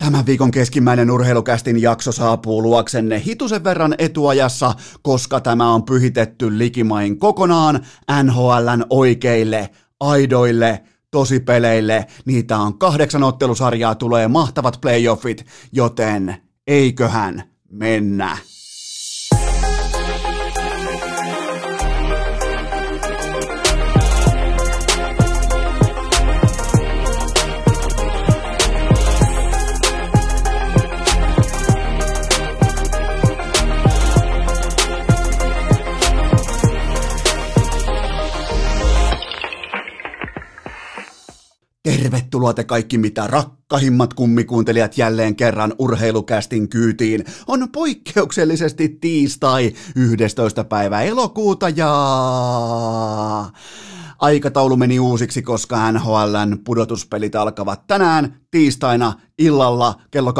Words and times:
Tämän 0.00 0.26
viikon 0.26 0.50
keskimmäinen 0.50 1.10
urheilukästin 1.10 1.82
jakso 1.82 2.12
saapuu 2.12 2.62
luoksenne 2.62 3.22
hitusen 3.26 3.64
verran 3.64 3.94
etuajassa, 3.98 4.74
koska 5.02 5.40
tämä 5.40 5.74
on 5.74 5.82
pyhitetty 5.82 6.58
likimain 6.58 7.18
kokonaan 7.18 7.86
NHLn 8.22 8.84
oikeille, 8.90 9.70
aidoille, 10.00 10.82
tosipeleille. 11.10 12.06
Niitä 12.24 12.58
on 12.58 12.78
kahdeksan 12.78 13.22
ottelusarjaa, 13.22 13.94
tulee 13.94 14.28
mahtavat 14.28 14.78
playoffit, 14.80 15.46
joten 15.72 16.36
eiköhän 16.66 17.42
mennä. 17.70 18.38
Tervetuloa 41.82 42.54
te 42.54 42.64
kaikki 42.64 42.98
mitä 42.98 43.26
rakkahimmat 43.26 44.14
kummikuuntelijat 44.14 44.98
jälleen 44.98 45.36
kerran 45.36 45.74
urheilukästin 45.78 46.68
kyytiin. 46.68 47.24
On 47.46 47.68
poikkeuksellisesti 47.72 48.88
tiistai 48.88 49.72
11. 49.96 50.64
päivä 50.64 51.02
elokuuta 51.02 51.68
ja 51.68 51.90
aikataulu 54.18 54.76
meni 54.76 55.00
uusiksi, 55.00 55.42
koska 55.42 55.92
NHLn 55.92 56.58
pudotuspelit 56.64 57.34
alkavat 57.34 57.86
tänään 57.86 58.39
tiistaina 58.50 59.12
illalla 59.40 59.94
kello 60.10 60.30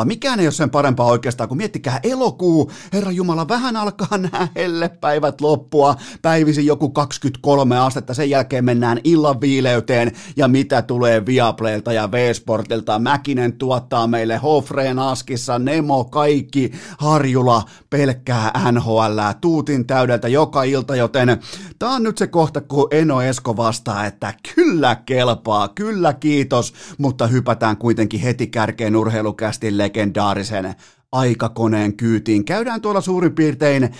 22.00. 0.00 0.04
Mikään 0.04 0.40
ei 0.40 0.46
ole 0.46 0.52
sen 0.52 0.70
parempaa 0.70 1.06
oikeastaan, 1.06 1.48
kun 1.48 1.56
miettikää 1.56 2.00
elokuu. 2.02 2.72
Herra 2.92 3.10
Jumala, 3.10 3.48
vähän 3.48 3.76
alkaa 3.76 4.18
nämä 4.32 4.48
hellepäivät 4.56 5.40
loppua. 5.40 5.96
Päivisin 6.22 6.66
joku 6.66 6.90
23 6.90 7.78
astetta, 7.78 8.14
sen 8.14 8.30
jälkeen 8.30 8.64
mennään 8.64 9.00
illan 9.04 9.40
viileyteen. 9.40 10.12
Ja 10.36 10.48
mitä 10.48 10.82
tulee 10.82 11.26
Viaplaylta 11.26 11.92
ja 11.92 12.10
V-Sportilta, 12.12 12.98
Mäkinen 12.98 13.52
tuottaa 13.52 14.06
meille 14.06 14.36
Hofreen 14.36 14.98
Askissa, 14.98 15.58
Nemo, 15.58 16.04
kaikki, 16.04 16.72
Harjula, 16.98 17.62
pelkkää 17.90 18.70
NHL, 18.72 19.20
tuutin 19.40 19.86
täydeltä 19.86 20.28
joka 20.28 20.62
ilta, 20.62 20.96
joten 20.96 21.38
tää 21.78 21.90
on 21.90 22.02
nyt 22.02 22.18
se 22.18 22.26
kohta, 22.26 22.60
kun 22.60 22.88
Eno 22.90 23.22
Esko 23.22 23.56
vastaa, 23.56 24.06
että 24.06 24.34
kyllä 24.54 24.96
kelpaa, 24.96 25.68
kyllä 25.68 26.12
kiitos, 26.12 26.72
mutta 26.98 27.26
hypätään 27.26 27.76
kuitenkin 27.76 28.20
heti 28.20 28.46
kärkeen 28.46 28.96
urheilukästin 28.96 29.78
legendaarisen 29.78 30.74
aikakoneen 31.12 31.96
kyytiin. 31.96 32.44
Käydään 32.44 32.80
tuolla 32.80 33.00
suurin 33.00 33.34
piirtein 33.34 33.90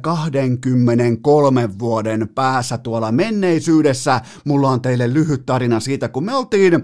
23 0.00 1.62
eh, 1.62 1.70
vuoden 1.78 2.28
päässä 2.34 2.78
tuolla 2.78 3.12
menneisyydessä. 3.12 4.20
Mulla 4.44 4.70
on 4.70 4.80
teille 4.80 5.14
lyhyt 5.14 5.46
tarina 5.46 5.80
siitä, 5.80 6.08
kun 6.08 6.24
me 6.24 6.34
oltiin, 6.34 6.74
eh, 6.74 6.82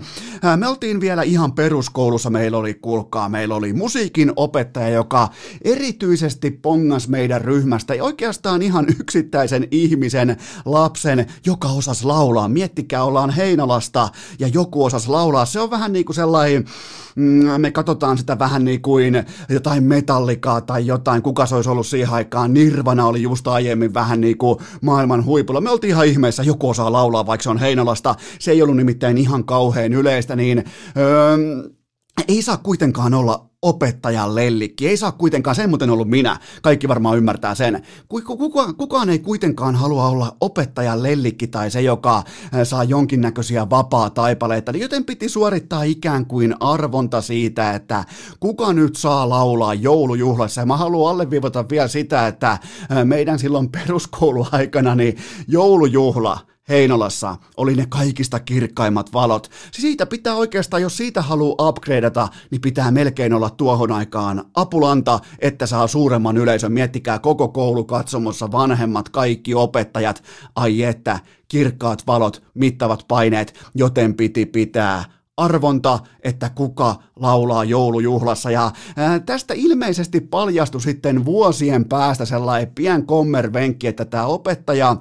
me 0.56 0.68
oltiin 0.68 1.00
vielä 1.00 1.22
ihan 1.22 1.52
peruskoulussa. 1.52 2.30
Meillä 2.30 2.58
oli, 2.58 2.74
kuulkaa, 2.74 3.28
meillä 3.28 3.54
oli 3.54 3.72
musiikin 3.72 4.32
opettaja, 4.36 4.88
joka 4.88 5.28
erityisesti 5.64 6.50
pongas 6.50 7.08
meidän 7.08 7.40
ryhmästä 7.40 7.94
ja 7.94 8.04
oikeastaan 8.04 8.62
ihan 8.62 8.86
yksittäisen 9.00 9.68
ihmisen, 9.70 10.36
lapsen, 10.64 11.26
joka 11.46 11.68
osas 11.68 12.04
laulaa. 12.04 12.48
Miettikää, 12.48 13.04
ollaan 13.04 13.30
Heinolasta 13.30 14.08
ja 14.38 14.48
joku 14.48 14.84
osas 14.84 15.08
laulaa. 15.08 15.46
Se 15.46 15.60
on 15.60 15.70
vähän 15.70 15.92
niin 15.92 16.04
kuin 16.04 16.16
sellainen, 16.16 16.64
mm, 17.16 17.60
me 17.60 17.70
katsotaan 17.70 18.18
sitä 18.18 18.38
vähän 18.38 18.64
niin 18.64 18.82
kuin 18.82 19.24
jotain 19.64 19.84
metallikaa 19.84 20.60
tai 20.60 20.86
jotain, 20.86 21.22
kuka 21.22 21.46
se 21.46 21.54
olisi 21.54 21.70
ollut 21.70 21.86
siihen 21.86 22.10
aikaan, 22.10 22.54
Nirvana 22.54 23.06
oli 23.06 23.22
just 23.22 23.48
aiemmin 23.48 23.94
vähän 23.94 24.20
niin 24.20 24.38
kuin 24.38 24.58
maailman 24.80 25.24
huipulla. 25.24 25.60
Me 25.60 25.70
oltiin 25.70 25.90
ihan 25.90 26.06
ihmeessä, 26.06 26.42
joku 26.42 26.68
osaa 26.68 26.92
laulaa, 26.92 27.26
vaikka 27.26 27.42
se 27.42 27.50
on 27.50 27.58
Heinolasta, 27.58 28.14
se 28.38 28.50
ei 28.50 28.62
ollut 28.62 28.76
nimittäin 28.76 29.18
ihan 29.18 29.44
kauhean 29.44 29.92
yleistä, 29.92 30.36
niin 30.36 30.64
öö, 30.96 31.36
ei 32.28 32.42
saa 32.42 32.56
kuitenkaan 32.56 33.14
olla 33.14 33.50
opettajan 33.62 34.34
lellikki. 34.34 34.88
Ei 34.88 34.96
saa 34.96 35.12
kuitenkaan, 35.12 35.56
sen 35.56 35.68
muuten 35.68 35.90
ollut 35.90 36.08
minä. 36.08 36.38
Kaikki 36.62 36.88
varmaan 36.88 37.18
ymmärtää 37.18 37.54
sen. 37.54 37.82
Kuka, 38.08 38.72
kukaan 38.72 39.10
ei 39.10 39.18
kuitenkaan 39.18 39.74
halua 39.74 40.08
olla 40.08 40.36
opettajan 40.40 41.02
lellikki 41.02 41.46
tai 41.46 41.70
se, 41.70 41.80
joka 41.80 42.22
saa 42.64 42.84
jonkinnäköisiä 42.84 43.70
vapaa-taipaleita, 43.70 44.72
joten 44.72 45.04
piti 45.04 45.28
suorittaa 45.28 45.82
ikään 45.82 46.26
kuin 46.26 46.54
arvonta 46.60 47.20
siitä, 47.20 47.72
että 47.72 48.04
kuka 48.40 48.72
nyt 48.72 48.96
saa 48.96 49.28
laulaa 49.28 49.74
joulujuhlassa. 49.74 50.60
Ja 50.60 50.66
mä 50.66 50.76
haluan 50.76 51.10
alleviivata 51.10 51.64
vielä 51.70 51.88
sitä, 51.88 52.26
että 52.26 52.58
meidän 53.04 53.38
silloin 53.38 53.68
peruskouluaikana 53.68 54.94
niin 54.94 55.16
joulujuhla– 55.48 56.38
Heinolassa 56.68 57.36
oli 57.56 57.74
ne 57.74 57.86
kaikista 57.88 58.40
kirkkaimmat 58.40 59.12
valot. 59.12 59.50
Siitä 59.72 60.06
pitää 60.06 60.34
oikeastaan, 60.34 60.82
jos 60.82 60.96
siitä 60.96 61.22
haluaa 61.22 61.68
upgradeata, 61.68 62.28
niin 62.50 62.60
pitää 62.60 62.90
melkein 62.90 63.32
olla 63.32 63.50
tuohon 63.50 63.92
aikaan 63.92 64.44
apulanta, 64.54 65.20
että 65.38 65.66
saa 65.66 65.86
suuremman 65.86 66.36
yleisön. 66.36 66.72
Miettikää 66.72 67.18
koko 67.18 67.48
koulu 67.48 67.84
katsomossa, 67.84 68.52
vanhemmat, 68.52 69.08
kaikki 69.08 69.54
opettajat. 69.54 70.22
Ai 70.56 70.82
että, 70.82 71.18
kirkkaat 71.48 72.06
valot, 72.06 72.42
mittavat 72.54 73.04
paineet, 73.08 73.54
joten 73.74 74.14
piti 74.14 74.46
pitää 74.46 75.04
arvonta, 75.36 75.98
että 76.22 76.50
kuka 76.54 76.96
laulaa 77.16 77.64
joulujuhlassa. 77.64 78.50
Ja 78.50 78.70
ää, 78.96 79.20
tästä 79.20 79.54
ilmeisesti 79.56 80.20
paljastui 80.20 80.80
sitten 80.80 81.24
vuosien 81.24 81.84
päästä 81.84 82.24
sellainen 82.24 82.72
pien 82.74 83.06
kommervenkki, 83.06 83.86
että 83.86 84.04
tämä 84.04 84.26
opettaja 84.26 84.96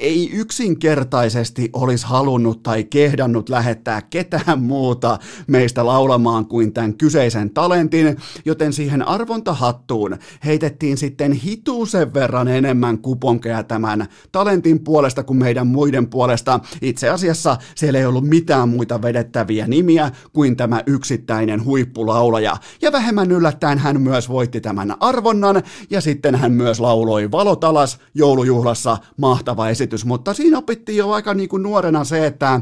ei 0.00 0.30
yksinkertaisesti 0.32 1.70
olisi 1.72 2.06
halunnut 2.06 2.62
tai 2.62 2.84
kehdannut 2.84 3.48
lähettää 3.48 4.02
ketään 4.02 4.62
muuta 4.62 5.18
meistä 5.46 5.86
laulamaan 5.86 6.46
kuin 6.46 6.72
tämän 6.72 6.94
kyseisen 6.94 7.50
talentin, 7.50 8.16
joten 8.44 8.72
siihen 8.72 9.08
arvontahattuun 9.08 10.16
heitettiin 10.44 10.96
sitten 10.96 11.32
hituusen 11.32 12.14
verran 12.14 12.48
enemmän 12.48 12.98
kuponkeja 12.98 13.62
tämän 13.62 14.06
talentin 14.32 14.80
puolesta 14.80 15.22
kuin 15.22 15.38
meidän 15.38 15.66
muiden 15.66 16.06
puolesta. 16.06 16.60
Itse 16.82 17.08
asiassa 17.08 17.56
siellä 17.74 17.98
ei 17.98 18.06
ollut 18.06 18.28
mitään 18.28 18.68
muita 18.68 19.02
vedettäviä 19.02 19.66
nimiä 19.66 20.10
kuin 20.32 20.56
tämä 20.56 20.82
yksittäinen 20.86 21.64
huippulaulaja. 21.64 22.56
Ja 22.82 22.92
vähemmän 22.92 23.30
yllättäen 23.30 23.78
hän 23.78 24.00
myös 24.00 24.28
voitti 24.28 24.60
tämän 24.60 24.94
arvonnan 25.00 25.62
ja 25.90 26.00
sitten 26.00 26.34
hän 26.34 26.52
myös 26.52 26.80
lauloi 26.80 27.30
Valotalas 27.30 27.98
joulujuhlassa 28.14 28.98
mahtava 29.16 29.68
esitys 29.68 29.85
esitys, 29.86 30.04
mutta 30.04 30.34
siinä 30.34 30.58
opittiin 30.58 30.98
jo 30.98 31.10
aika 31.10 31.34
niin 31.34 31.48
kuin 31.48 31.62
nuorena 31.62 32.04
se, 32.04 32.26
että 32.26 32.60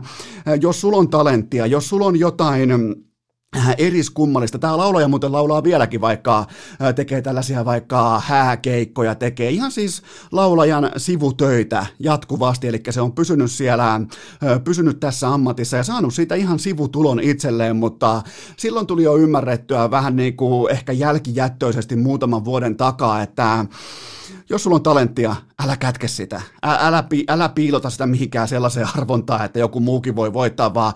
jos 0.60 0.80
sulla 0.80 0.96
on 0.96 1.10
talenttia, 1.10 1.66
jos 1.66 1.88
sulla 1.88 2.06
on 2.06 2.18
jotain 2.18 2.70
Äh, 3.56 3.74
eriskummallista. 3.78 4.58
Tämä 4.58 4.76
laulaja 4.76 5.08
muuten 5.08 5.32
laulaa 5.32 5.62
vieläkin, 5.62 6.00
vaikka 6.00 6.38
äh, 6.38 6.94
tekee 6.94 7.22
tällaisia 7.22 7.64
vaikka 7.64 8.22
hääkeikkoja, 8.26 9.14
tekee 9.14 9.50
ihan 9.50 9.72
siis 9.72 10.02
laulajan 10.32 10.90
sivutöitä 10.96 11.86
jatkuvasti, 11.98 12.68
eli 12.68 12.82
se 12.90 13.00
on 13.00 13.12
pysynyt 13.12 13.50
siellä, 13.50 14.00
pysynyt 14.64 15.00
tässä 15.00 15.28
ammatissa 15.28 15.76
ja 15.76 15.84
saanut 15.84 16.14
siitä 16.14 16.34
ihan 16.34 16.58
sivutulon 16.58 17.20
itselleen, 17.20 17.76
mutta 17.76 18.22
silloin 18.56 18.86
tuli 18.86 19.02
jo 19.02 19.16
ymmärrettyä 19.16 19.90
vähän 19.90 20.16
niin 20.16 20.36
kuin 20.36 20.72
ehkä 20.72 20.92
jälkijättöisesti 20.92 21.96
muutaman 21.96 22.44
vuoden 22.44 22.76
takaa, 22.76 23.22
että 23.22 23.66
jos 24.50 24.62
sulla 24.62 24.76
on 24.76 24.82
talenttia, 24.82 25.36
älä 25.62 25.76
kätke 25.76 26.08
sitä. 26.08 26.36
Ä, 26.66 26.78
älä, 26.80 27.04
älä 27.28 27.48
piilota 27.48 27.90
sitä 27.90 28.06
mihinkään 28.06 28.48
sellaiseen 28.48 28.88
arvontaan, 28.96 29.44
että 29.44 29.58
joku 29.58 29.80
muukin 29.80 30.16
voi 30.16 30.32
voittaa, 30.32 30.74
vaan 30.74 30.92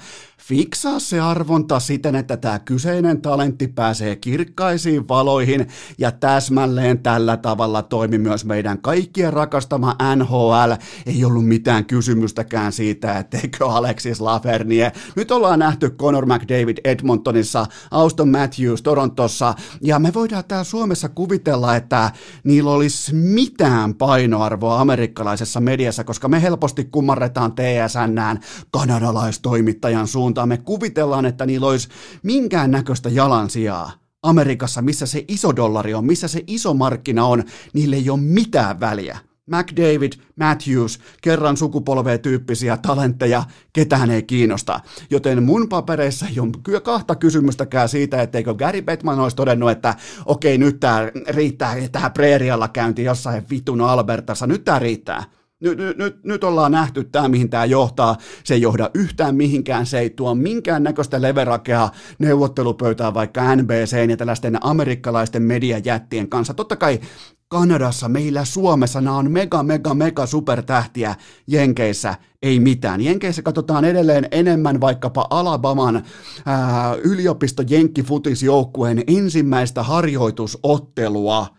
fiksaa 0.48 0.98
se 0.98 1.20
arvonta 1.20 1.80
siten, 1.80 2.16
että 2.16 2.36
tämä 2.36 2.58
kyseinen 2.58 3.20
talentti 3.20 3.68
pääsee 3.68 4.16
kirkkaisiin 4.16 5.08
valoihin 5.08 5.66
ja 5.98 6.12
täsmälleen 6.12 6.98
tällä 6.98 7.36
tavalla 7.36 7.82
toimi 7.82 8.18
myös 8.18 8.44
meidän 8.44 8.78
kaikkien 8.78 9.32
rakastama 9.32 9.96
NHL. 10.16 10.72
Ei 11.06 11.24
ollut 11.24 11.46
mitään 11.46 11.84
kysymystäkään 11.84 12.72
siitä, 12.72 13.18
etteikö 13.18 13.66
Alexis 13.66 14.20
Lafernie. 14.20 14.92
Nyt 15.16 15.30
ollaan 15.30 15.58
nähty 15.58 15.90
Conor 15.90 16.26
McDavid 16.26 16.78
Edmontonissa, 16.84 17.66
Auston 17.90 18.28
Matthews 18.28 18.82
Torontossa 18.82 19.54
ja 19.82 19.98
me 19.98 20.14
voidaan 20.14 20.44
täällä 20.48 20.64
Suomessa 20.64 21.08
kuvitella, 21.08 21.76
että 21.76 22.12
niillä 22.44 22.70
olisi 22.70 23.14
mitään 23.38 23.94
painoarvoa 23.94 24.80
amerikkalaisessa 24.80 25.60
mediassa, 25.60 26.04
koska 26.04 26.28
me 26.28 26.42
helposti 26.42 26.84
kumarretaan 26.84 27.52
TSNään 27.52 28.40
kanadalaistoimittajan 28.70 30.08
suuntaan. 30.08 30.48
Me 30.48 30.56
kuvitellaan, 30.56 31.26
että 31.26 31.46
niillä 31.46 31.66
olisi 31.66 31.88
minkään 32.22 32.70
näköistä 32.70 33.08
jalansijaa. 33.08 33.92
Amerikassa, 34.22 34.82
missä 34.82 35.06
se 35.06 35.24
iso 35.28 35.56
dollari 35.56 35.94
on, 35.94 36.06
missä 36.06 36.28
se 36.28 36.44
iso 36.46 36.74
markkina 36.74 37.26
on, 37.26 37.44
niille 37.72 37.96
ei 37.96 38.10
ole 38.10 38.20
mitään 38.20 38.80
väliä 38.80 39.18
McDavid, 39.48 40.12
Matthews, 40.36 41.00
kerran 41.22 41.56
sukupolvea 41.56 42.18
tyyppisiä 42.18 42.76
talentteja, 42.76 43.44
ketään 43.72 44.10
ei 44.10 44.22
kiinnosta. 44.22 44.80
Joten 45.10 45.42
mun 45.42 45.68
papereissa 45.68 46.26
ei 46.26 46.40
ole 46.40 46.50
kyllä 46.62 46.80
kahta 46.80 47.14
kysymystäkään 47.14 47.88
siitä, 47.88 48.22
etteikö 48.22 48.54
Gary 48.54 48.82
Bettman 48.82 49.20
olisi 49.20 49.36
todennut, 49.36 49.70
että 49.70 49.94
okei, 50.26 50.58
nyt 50.58 50.80
tämä 50.80 51.10
riittää 51.28 51.76
tähän 51.92 52.12
preerialla 52.12 52.68
käynti 52.68 53.04
jossain 53.04 53.44
vitun 53.50 53.80
Albertassa, 53.80 54.46
nyt 54.46 54.64
tämä 54.64 54.78
riittää. 54.78 55.24
Nyt, 55.60 55.78
nyt, 55.98 56.24
nyt, 56.24 56.44
ollaan 56.44 56.72
nähty 56.72 57.04
tämä, 57.04 57.28
mihin 57.28 57.50
tämä 57.50 57.64
johtaa. 57.64 58.16
Se 58.44 58.54
ei 58.54 58.60
johda 58.60 58.90
yhtään 58.94 59.34
mihinkään, 59.34 59.86
se 59.86 59.98
ei 59.98 60.10
tuo 60.10 60.34
minkään 60.34 60.82
näköistä 60.82 61.22
leverakea 61.22 61.88
neuvottelupöytään 62.18 63.14
vaikka 63.14 63.56
NBC 63.56 64.10
ja 64.10 64.16
tällaisten 64.16 64.58
amerikkalaisten 64.60 65.42
mediajättien 65.42 66.28
kanssa. 66.28 66.54
Totta 66.54 66.76
kai 66.76 67.00
Kanadassa, 67.48 68.08
meillä 68.08 68.44
Suomessa, 68.44 69.00
nämä 69.00 69.16
on 69.16 69.30
mega, 69.30 69.62
mega, 69.62 69.94
mega 69.94 70.26
supertähtiä. 70.26 71.14
Jenkeissä 71.46 72.14
ei 72.42 72.60
mitään. 72.60 73.00
Jenkeissä 73.00 73.42
katsotaan 73.42 73.84
edelleen 73.84 74.28
enemmän 74.30 74.80
vaikkapa 74.80 75.26
Alabaman 75.30 76.02
ää, 76.46 76.94
yliopisto 76.94 77.62
Jenkkifutisjoukkueen 77.68 79.04
ensimmäistä 79.06 79.82
harjoitusottelua– 79.82 81.46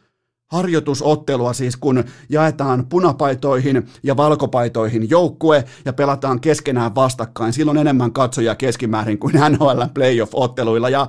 harjoitusottelua 0.52 1.54
siis, 1.54 1.78
kun 1.78 2.04
jaetaan 2.30 2.86
punapaitoihin 2.90 3.88
ja 4.04 4.18
valkopaitoihin 4.18 5.10
joukkue 5.10 5.64
ja 5.86 5.94
pelataan 5.94 6.40
keskenään 6.40 6.96
vastakkain. 6.96 7.54
Silloin 7.54 7.78
enemmän 7.78 8.14
katsoja 8.14 8.56
keskimäärin 8.56 9.20
kuin 9.20 9.34
NHL 9.50 9.82
playoff-otteluilla 9.94 10.90
ja 10.90 11.08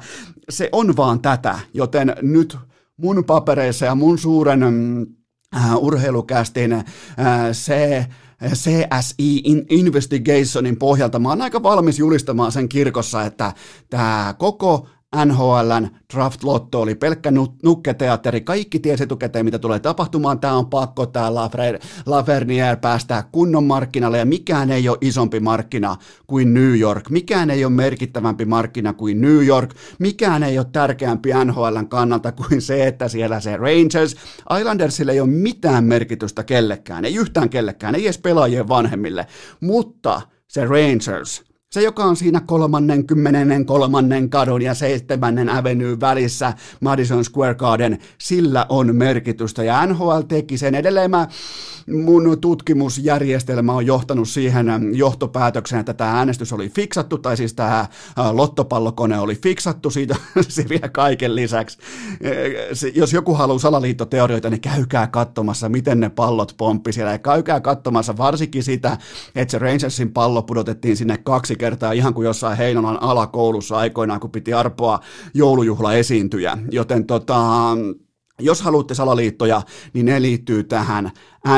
se 0.48 0.68
on 0.72 0.96
vaan 0.96 1.20
tätä, 1.20 1.58
joten 1.74 2.14
nyt 2.22 2.58
mun 3.02 3.24
papereissa 3.24 3.86
ja 3.86 3.94
mun 3.94 4.18
suuren 4.18 4.62
äh, 5.56 5.76
urheilukästin 5.76 6.72
äh, 6.72 6.84
se 7.52 8.06
CSI 8.54 9.42
Investigationin 9.68 10.76
pohjalta 10.76 11.18
mä 11.18 11.28
oon 11.28 11.42
aika 11.42 11.62
valmis 11.62 11.98
julistamaan 11.98 12.52
sen 12.52 12.68
kirkossa, 12.68 13.24
että 13.24 13.52
tämä 13.90 14.34
koko 14.38 14.88
NHLn 15.16 15.88
Draft 16.14 16.44
Lotto 16.44 16.80
oli 16.80 16.94
pelkkä 16.94 17.32
nukketeatteri. 17.62 18.40
Kaikki 18.40 18.78
tiesi 18.78 19.02
etukäteen, 19.02 19.44
mitä 19.44 19.58
tulee 19.58 19.78
tapahtumaan. 19.78 20.40
Tämä 20.40 20.54
on 20.54 20.66
pakko, 20.66 21.06
tämä 21.06 21.34
Lavernier 22.06 22.76
päästää 22.76 23.28
kunnon 23.32 23.64
markkinalle 23.64 24.18
ja 24.18 24.24
mikään 24.24 24.70
ei 24.70 24.88
ole 24.88 24.98
isompi 25.00 25.40
markkina 25.40 25.96
kuin 26.26 26.54
New 26.54 26.78
York. 26.78 27.10
Mikään 27.10 27.50
ei 27.50 27.64
ole 27.64 27.72
merkittävämpi 27.72 28.44
markkina 28.44 28.92
kuin 28.92 29.20
New 29.20 29.46
York. 29.46 29.74
Mikään 29.98 30.42
ei 30.42 30.58
ole 30.58 30.66
tärkeämpi 30.72 31.30
NHLn 31.44 31.88
kannalta 31.88 32.32
kuin 32.32 32.62
se, 32.62 32.86
että 32.86 33.08
siellä 33.08 33.40
se 33.40 33.56
Rangers. 33.56 34.16
Islandersille 34.60 35.12
ei 35.12 35.20
ole 35.20 35.30
mitään 35.30 35.84
merkitystä 35.84 36.44
kellekään, 36.44 37.04
ei 37.04 37.14
yhtään 37.14 37.50
kellekään, 37.50 37.94
ei 37.94 38.04
edes 38.04 38.18
pelaajien 38.18 38.68
vanhemmille, 38.68 39.26
mutta 39.60 40.22
se 40.48 40.64
Rangers– 40.64 41.42
se, 41.72 41.82
joka 41.82 42.04
on 42.04 42.16
siinä 42.16 42.40
kolmannen, 42.40 43.06
kymmenennen, 43.06 43.66
kolmannen 43.66 44.30
kadun 44.30 44.62
ja 44.62 44.74
seitsemännen 44.74 45.48
avenue 45.48 46.00
välissä 46.00 46.52
Madison 46.80 47.24
Square 47.24 47.54
Garden, 47.54 47.98
sillä 48.18 48.66
on 48.68 48.96
merkitystä. 48.96 49.64
Ja 49.64 49.86
NHL 49.86 50.20
teki 50.28 50.58
sen 50.58 50.74
edelleen. 50.74 51.10
Mä, 51.10 51.28
mun 52.04 52.38
tutkimusjärjestelmä 52.40 53.72
on 53.72 53.86
johtanut 53.86 54.28
siihen 54.28 54.66
johtopäätökseen, 54.92 55.80
että 55.80 55.94
tämä 55.94 56.18
äänestys 56.18 56.52
oli 56.52 56.68
fiksattu, 56.68 57.18
tai 57.18 57.36
siis 57.36 57.54
tämä 57.54 57.86
lottopallokone 58.32 59.18
oli 59.18 59.34
fiksattu 59.34 59.90
siitä 59.90 60.16
se 60.48 60.64
vielä 60.68 60.88
kaiken 60.88 61.36
lisäksi. 61.36 61.78
Jos 62.94 63.12
joku 63.12 63.34
haluaa 63.34 63.58
salaliittoteorioita, 63.58 64.50
niin 64.50 64.60
käykää 64.60 65.06
katsomassa, 65.06 65.68
miten 65.68 66.00
ne 66.00 66.08
pallot 66.08 66.54
pomppi 66.56 66.92
siellä. 66.92 67.12
Ja 67.12 67.18
käykää 67.18 67.60
katsomassa 67.60 68.16
varsinkin 68.16 68.62
sitä, 68.62 68.98
että 69.34 69.52
se 69.52 69.58
Rangersin 69.58 70.12
pallo 70.12 70.42
pudotettiin 70.42 70.96
sinne 70.96 71.16
kaksi 71.16 71.59
kertaa 71.60 71.92
ihan 71.92 72.14
kuin 72.14 72.24
jossain 72.24 72.56
Heinolan 72.56 73.02
alakoulussa 73.02 73.76
aikoinaan, 73.76 74.20
kun 74.20 74.30
piti 74.30 74.52
arpoa 74.52 75.00
joulujuhla 75.34 75.94
esiintyjä. 75.94 76.58
Joten 76.70 77.06
tota, 77.06 77.38
jos 78.38 78.62
haluatte 78.62 78.94
salaliittoja, 78.94 79.62
niin 79.92 80.06
ne 80.06 80.22
liittyy 80.22 80.64
tähän 80.64 81.10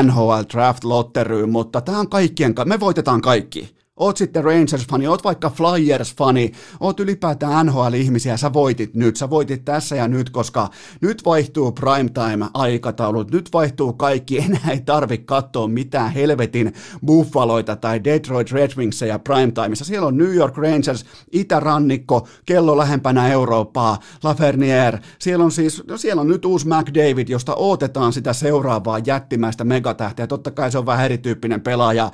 NHL 0.03 0.41
Draft 0.53 0.83
Lotteryyn, 0.83 1.49
mutta 1.49 1.81
tämä 1.81 1.99
on 1.99 2.09
kaikkien, 2.09 2.55
me 2.65 2.79
voitetaan 2.79 3.21
kaikki 3.21 3.82
oot 4.03 4.17
sitten 4.17 4.43
Rangers-fani, 4.43 5.07
oot 5.07 5.23
vaikka 5.23 5.49
Flyers-fani, 5.49 6.51
oot 6.79 6.99
ylipäätään 6.99 7.65
NHL-ihmisiä, 7.65 8.37
sä 8.37 8.53
voitit 8.53 8.93
nyt, 8.93 9.15
sä 9.15 9.29
voitit 9.29 9.65
tässä 9.65 9.95
ja 9.95 10.07
nyt, 10.07 10.29
koska 10.29 10.69
nyt 11.01 11.25
vaihtuu 11.25 11.71
primetime-aikataulut, 11.71 13.31
nyt 13.31 13.49
vaihtuu 13.53 13.93
kaikki, 13.93 14.39
enää 14.45 14.71
ei 14.71 14.81
tarvi 14.81 15.17
katsoa 15.17 15.67
mitään 15.67 16.11
helvetin 16.11 16.73
Buffaloita 17.05 17.75
tai 17.75 18.03
Detroit 18.03 18.51
Red 18.51 18.71
Wingsia 18.77 19.19
primetimeissa. 19.19 19.85
Siellä 19.85 20.07
on 20.07 20.17
New 20.17 20.35
York 20.35 20.57
Rangers, 20.57 21.05
itärannikko, 21.31 22.27
kello 22.45 22.77
lähempänä 22.77 23.27
Eurooppaa, 23.27 23.99
Laferniere, 24.23 24.99
siellä 25.19 25.45
on 25.45 25.51
siis, 25.51 25.83
no 25.87 25.97
siellä 25.97 26.21
on 26.21 26.27
nyt 26.27 26.45
uusi 26.45 26.67
McDavid, 26.67 27.27
josta 27.29 27.55
odotetaan 27.55 28.13
sitä 28.13 28.33
seuraavaa 28.33 28.99
jättimäistä 29.05 29.63
megatähteä. 29.63 30.27
Totta 30.27 30.51
kai 30.51 30.71
se 30.71 30.77
on 30.77 30.85
vähän 30.85 31.05
erityyppinen 31.05 31.61
pelaaja, 31.61 32.11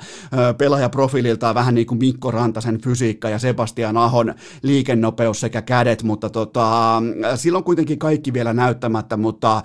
pelaajaprofiililtaan 0.58 1.54
vähän 1.54 1.74
niin 1.74 1.79
kuin 1.86 1.98
Mikko 1.98 2.30
Rantasen 2.30 2.80
fysiikka 2.80 3.28
ja 3.28 3.38
Sebastian 3.38 3.96
Ahon 3.96 4.34
liikennopeus 4.62 5.40
sekä 5.40 5.62
kädet, 5.62 6.02
mutta 6.02 6.30
tota, 6.30 7.02
silloin 7.34 7.64
kuitenkin 7.64 7.98
kaikki 7.98 8.32
vielä 8.32 8.52
näyttämättä, 8.52 9.16
mutta 9.16 9.62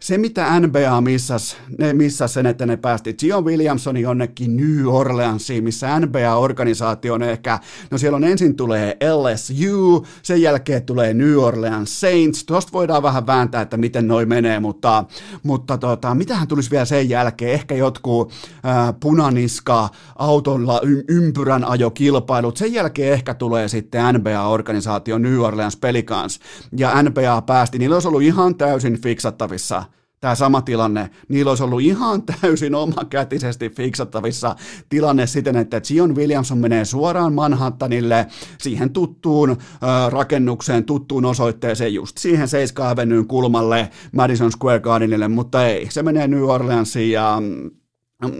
se, 0.00 0.18
mitä 0.18 0.60
NBA 0.60 1.00
missas, 1.00 1.56
ne 1.78 1.92
missas 1.92 2.34
sen, 2.34 2.46
että 2.46 2.66
ne 2.66 2.76
päästi 2.76 3.14
Zion 3.20 3.44
Williamsonin 3.44 4.02
jonnekin 4.02 4.56
New 4.56 4.86
Orleansiin, 4.86 5.64
missä 5.64 6.00
NBA-organisaatio 6.00 7.14
on 7.14 7.22
ehkä, 7.22 7.58
no 7.90 7.98
siellä 7.98 8.16
on 8.16 8.24
ensin 8.24 8.56
tulee 8.56 8.96
LSU, 9.14 10.06
sen 10.22 10.42
jälkeen 10.42 10.82
tulee 10.82 11.14
New 11.14 11.36
Orleans 11.36 12.00
Saints, 12.00 12.44
tuosta 12.44 12.72
voidaan 12.72 13.02
vähän 13.02 13.26
vääntää, 13.26 13.62
että 13.62 13.76
miten 13.76 14.08
noi 14.08 14.26
menee, 14.26 14.60
mutta, 14.60 15.04
mutta 15.42 15.78
tota, 15.78 16.14
mitähän 16.14 16.48
tulisi 16.48 16.70
vielä 16.70 16.84
sen 16.84 17.08
jälkeen, 17.08 17.52
ehkä 17.52 17.74
jotkut 17.74 18.32
äh, 18.66 18.94
punaniska, 19.00 19.88
autolla 20.16 20.80
y- 20.82 21.04
ympyrän 21.08 21.64
ajokilpailut, 21.64 22.56
sen 22.56 22.72
jälkeen 22.72 23.12
ehkä 23.12 23.34
tulee 23.34 23.68
sitten 23.68 24.14
NBA-organisaatio 24.14 25.18
New 25.18 25.40
Orleans 25.40 25.76
Pelicans, 25.76 26.40
ja 26.76 27.02
NBA 27.02 27.42
päästi, 27.42 27.78
niillä 27.78 27.96
olisi 27.96 28.08
ollut 28.08 28.22
ihan 28.22 28.54
täysin 28.54 29.02
fiksattavissa 29.02 29.87
tämä 30.20 30.34
sama 30.34 30.62
tilanne, 30.62 31.10
niillä 31.28 31.50
olisi 31.50 31.62
ollut 31.62 31.80
ihan 31.80 32.22
täysin 32.22 32.74
omakätisesti 32.74 33.70
fiksattavissa 33.70 34.56
tilanne 34.88 35.26
siten, 35.26 35.56
että 35.56 35.80
Zion 35.80 36.16
Williamson 36.16 36.58
menee 36.58 36.84
suoraan 36.84 37.32
Manhattanille, 37.32 38.26
siihen 38.58 38.90
tuttuun 38.90 39.50
äh, 39.50 39.56
rakennukseen, 40.10 40.84
tuttuun 40.84 41.24
osoitteeseen, 41.24 41.94
just 41.94 42.18
siihen 42.18 42.48
7 42.48 42.90
Avenuen 42.90 43.26
kulmalle 43.26 43.90
Madison 44.12 44.52
Square 44.52 44.80
Gardenille, 44.80 45.28
mutta 45.28 45.66
ei, 45.66 45.86
se 45.90 46.02
menee 46.02 46.28
New 46.28 46.44
Orleansiin 46.44 47.12
ja 47.12 47.36
mm, 47.40 47.70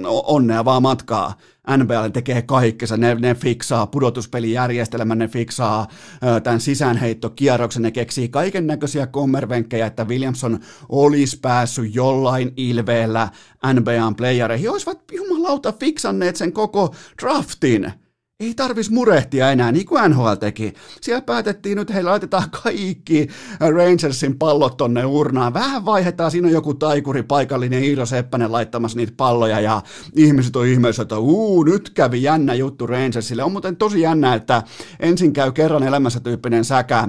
onnea 0.05 0.65
vaan 0.65 0.83
matkaa. 0.83 1.35
NBL 1.77 2.09
tekee 2.13 2.43
kaikkensa, 2.43 2.97
ne, 2.97 3.15
ne 3.15 3.35
fiksaa 3.35 3.87
pudotuspelijärjestelmän, 3.87 5.19
ne 5.19 5.29
fiksaa 5.29 5.89
ö, 6.37 6.41
tämän 6.41 6.61
sisäänheittokierroksen, 6.61 7.83
ne 7.83 7.91
keksii 7.91 8.29
kaiken 8.29 8.67
näköisiä 8.67 9.07
kommervenkkejä, 9.07 9.87
että 9.87 10.05
Williamson 10.05 10.59
olisi 10.89 11.39
päässyt 11.41 11.95
jollain 11.95 12.53
ilveellä 12.57 13.29
NBAn 13.73 14.15
playereihin, 14.17 14.71
olisivat 14.71 15.03
jumalauta 15.13 15.73
fiksanneet 15.73 16.37
sen 16.37 16.53
koko 16.53 16.95
draftin 17.23 17.93
ei 18.41 18.55
tarvis 18.55 18.91
murehtia 18.91 19.51
enää, 19.51 19.73
niin 19.73 19.87
kuin 19.87 20.11
NHL 20.11 20.33
teki. 20.41 20.73
Siellä 21.01 21.23
päätettiin 21.23 21.77
nyt, 21.77 21.95
hei 21.95 22.03
laitetaan 22.03 22.51
kaikki 22.63 23.29
Rangersin 23.61 24.39
pallot 24.39 24.77
tonne 24.77 25.05
urnaan. 25.05 25.55
Vähän 25.55 25.85
vaihdetaan, 25.85 26.31
siinä 26.31 26.49
on 26.49 26.55
joku 26.55 26.75
taikuri 26.75 27.23
paikallinen 27.23 27.85
Iiro 27.85 28.07
Seppänen 28.07 28.53
laittamassa 28.53 28.97
niitä 28.97 29.13
palloja 29.17 29.61
ja 29.61 29.83
ihmiset 30.17 30.57
on 30.57 30.67
ihmeessä, 30.67 31.03
että 31.03 31.19
uu, 31.19 31.65
nyt 31.65 31.91
kävi 31.91 32.23
jännä 32.23 32.55
juttu 32.55 32.87
Rangersille. 32.87 33.45
On 33.45 33.53
muuten 33.53 33.77
tosi 33.77 34.01
jännä, 34.01 34.35
että 34.35 34.63
ensin 35.01 35.33
käy 35.33 35.53
kerran 35.53 35.83
elämässä 35.83 36.21
tyyppinen 36.21 36.65
säkä 36.65 37.09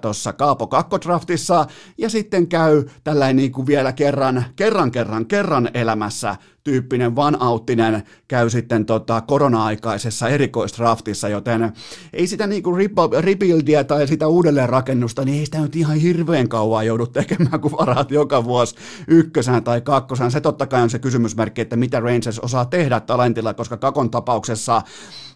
tuossa 0.00 0.32
tota, 0.32 0.38
Kaapo 0.38 0.66
kakkodraftissa 0.66 1.66
ja 1.98 2.10
sitten 2.10 2.46
käy 2.46 2.84
tällainen 3.04 3.36
niin 3.36 3.52
kuin 3.52 3.66
vielä 3.66 3.92
kerran, 3.92 4.44
kerran, 4.56 4.90
kerran, 4.90 5.26
kerran 5.26 5.70
elämässä 5.74 6.36
tyyppinen 6.64 7.16
vanauttinen 7.16 8.02
käy 8.28 8.50
sitten 8.50 8.86
tota 8.86 9.20
korona-aikaisessa 9.20 10.28
erikoistraftissa, 10.28 11.28
joten 11.28 11.72
ei 12.12 12.26
sitä 12.26 12.46
niinku 12.46 12.76
rebuildia 13.20 13.84
tai 13.84 14.06
sitä 14.06 14.26
uudelleenrakennusta, 14.28 15.24
niin 15.24 15.38
ei 15.38 15.44
sitä 15.44 15.60
nyt 15.60 15.76
ihan 15.76 15.96
hirveän 15.96 16.48
kauan 16.48 16.86
joudu 16.86 17.06
tekemään, 17.06 17.60
kun 17.60 17.72
varaat 17.72 18.10
joka 18.10 18.44
vuosi 18.44 18.74
ykkösään 19.08 19.64
tai 19.64 19.80
kakkosään. 19.80 20.30
Se 20.30 20.40
totta 20.40 20.66
kai 20.66 20.82
on 20.82 20.90
se 20.90 20.98
kysymysmerkki, 20.98 21.60
että 21.60 21.76
mitä 21.76 22.00
Rangers 22.00 22.38
osaa 22.38 22.64
tehdä 22.64 23.00
talentilla, 23.00 23.54
koska 23.54 23.76
kakon 23.76 24.10
tapauksessa 24.10 24.82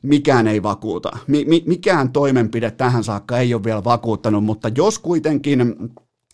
mikään 0.03 0.47
ei 0.49 0.63
vakuuta. 0.63 1.11
Mi- 1.27 1.45
mi- 1.45 1.65
mikään 1.67 2.13
toimenpide 2.13 2.71
tähän 2.71 3.05
saakka 3.05 3.39
ei 3.39 3.55
ole 3.55 3.65
vielä 3.65 3.85
vakuuttanut, 3.85 4.45
mutta 4.45 4.71
jos 4.77 4.99
kuitenkin 4.99 5.77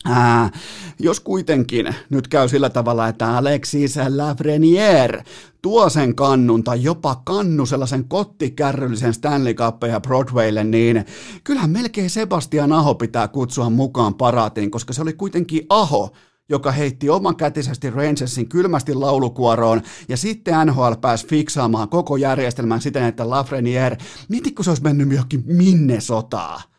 Ää, 0.04 0.50
jos 0.98 1.20
kuitenkin 1.20 1.94
nyt 2.10 2.28
käy 2.28 2.48
sillä 2.48 2.70
tavalla, 2.70 3.08
että 3.08 3.36
Alexis 3.36 3.96
Lafreniere 4.16 5.24
tuo 5.62 5.88
sen 5.88 6.14
kannun 6.14 6.64
tai 6.64 6.82
jopa 6.82 7.22
kannu 7.24 7.66
sellaisen 7.66 8.04
kottikärryllisen 8.08 9.14
Stanley 9.14 9.54
ja 9.90 10.00
Broadwaylle, 10.00 10.64
niin 10.64 11.04
kyllähän 11.44 11.70
melkein 11.70 12.10
Sebastian 12.10 12.72
Aho 12.72 12.94
pitää 12.94 13.28
kutsua 13.28 13.70
mukaan 13.70 14.14
paraatiin, 14.14 14.70
koska 14.70 14.92
se 14.92 15.02
oli 15.02 15.12
kuitenkin 15.12 15.66
Aho, 15.68 16.10
joka 16.48 16.72
heitti 16.72 17.10
omakätisesti 17.10 17.90
Rangersin 17.90 18.48
kylmästi 18.48 18.94
laulukuoroon, 18.94 19.82
ja 20.08 20.16
sitten 20.16 20.54
NHL 20.66 20.92
pääsi 21.00 21.26
fiksaamaan 21.26 21.88
koko 21.88 22.16
järjestelmän 22.16 22.80
siten, 22.80 23.04
että 23.04 23.30
Lafreniere, 23.30 23.96
mieti 24.28 24.52
kun 24.52 24.64
se 24.64 24.70
olisi 24.70 24.82
mennyt 24.82 25.12
johonkin 25.12 25.42
minne 25.46 26.00
sotaa. 26.00 26.73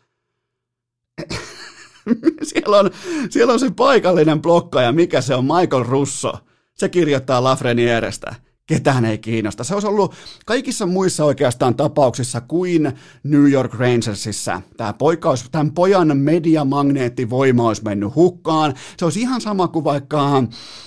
siellä, 2.52 2.78
on, 2.78 2.90
siellä 3.30 3.52
on 3.52 3.60
se 3.60 3.70
paikallinen 3.70 4.42
blokkaaja, 4.42 4.92
mikä 4.92 5.20
se 5.20 5.34
on, 5.34 5.44
Michael 5.44 5.84
Russo. 5.84 6.32
Se 6.74 6.88
kirjoittaa 6.88 7.44
Lafrenierestä 7.44 8.34
ketään 8.66 9.04
ei 9.04 9.18
kiinnosta. 9.18 9.64
Se 9.64 9.74
olisi 9.74 9.86
ollut 9.86 10.14
kaikissa 10.46 10.86
muissa 10.86 11.24
oikeastaan 11.24 11.74
tapauksissa 11.74 12.40
kuin 12.40 12.92
New 13.24 13.50
York 13.50 13.74
Rangersissa. 13.74 14.62
Tämä 14.76 14.92
poika 14.92 15.30
olisi, 15.30 15.44
tämän 15.52 15.72
pojan 15.72 16.18
mediamagneettivoima 16.18 17.68
olisi 17.68 17.84
mennyt 17.84 18.14
hukkaan. 18.14 18.74
Se 18.98 19.04
olisi 19.04 19.20
ihan 19.20 19.40
sama 19.40 19.68
kuin 19.68 19.84
vaikka 19.84 20.40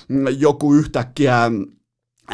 mm, 0.08 0.26
joku 0.38 0.74
yhtäkkiä 0.74 1.52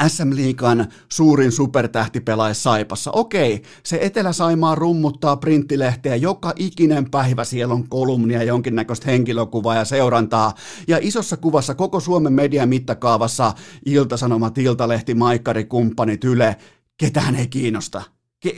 SM 0.08 0.36
Liikan 0.36 0.88
suurin 1.10 1.52
supertähti 1.52 2.20
pelaisi 2.20 2.62
Saipassa. 2.62 3.12
Okei, 3.12 3.62
se 3.84 4.00
Etelä-Saimaa 4.02 4.76
rummuttaa 4.76 5.38
printtilehteä 5.38 6.16
joka 6.16 6.54
ikinen 6.56 7.12
päivä, 7.12 7.44
siellä 7.44 7.74
on 7.74 7.90
kolumnia, 7.90 8.44
jonkinnäköistä 8.44 9.12
henkilökuvaa 9.12 9.76
ja 9.76 9.86
seurantaa. 9.86 10.54
Ja 10.88 10.98
isossa 11.02 11.38
kuvassa 11.38 11.76
koko 11.76 12.00
Suomen 12.00 12.34
median 12.34 12.70
mittakaavassa 12.70 13.54
Iltasanomat, 13.86 14.58
Iltalehti, 14.58 15.14
Maikkari, 15.14 15.66
kumppanit, 15.66 16.24
Yle, 16.24 16.56
ketään 16.98 17.36
ei 17.36 17.48
kiinnosta 17.48 18.02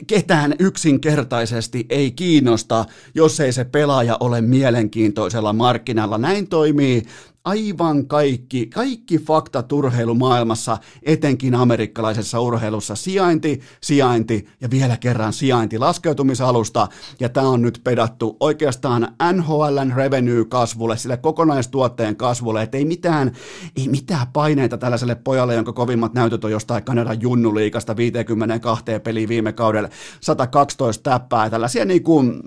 ketään 0.07 0.55
yksinkertaisesti 0.59 1.85
ei 1.89 2.11
kiinnosta, 2.11 2.85
jos 3.15 3.39
ei 3.39 3.51
se 3.51 3.63
pelaaja 3.63 4.17
ole 4.19 4.41
mielenkiintoisella 4.41 5.53
markkinalla. 5.53 6.17
Näin 6.17 6.47
toimii 6.47 7.03
aivan 7.47 8.07
kaikki, 8.07 8.67
kaikki 8.67 9.17
faktat 9.17 9.71
urheilumaailmassa, 9.71 10.77
etenkin 11.03 11.55
amerikkalaisessa 11.55 12.39
urheilussa, 12.39 12.95
sijainti, 12.95 13.61
sijainti 13.81 14.47
ja 14.61 14.69
vielä 14.69 14.97
kerran 14.97 15.33
sijainti 15.33 15.77
laskeutumisalusta, 15.77 16.87
ja 17.19 17.29
tämä 17.29 17.47
on 17.49 17.61
nyt 17.61 17.81
pedattu 17.83 18.37
oikeastaan 18.39 19.07
NHLn 19.33 19.93
revenue-kasvulle, 19.95 20.97
sille 20.97 21.17
kokonaistuotteen 21.17 22.15
kasvulle, 22.15 22.63
että 22.63 22.77
ei 22.77 22.85
mitään, 22.85 23.31
ei 23.77 23.87
mitään 23.87 24.27
paineita 24.33 24.77
tällaiselle 24.77 25.15
pojalle, 25.15 25.55
jonka 25.55 25.73
kovimmat 25.73 26.13
näytöt 26.13 26.45
on 26.45 26.51
jostain 26.51 26.83
Kanadan 26.83 27.21
junnuliikasta 27.21 27.97
52 27.97 28.83
peliä 29.03 29.27
viime 29.27 29.53
kaudella, 29.53 29.89
112 30.21 31.09
täppää, 31.09 31.49
tällaisia 31.49 31.85
niin 31.85 32.03
kuin 32.03 32.41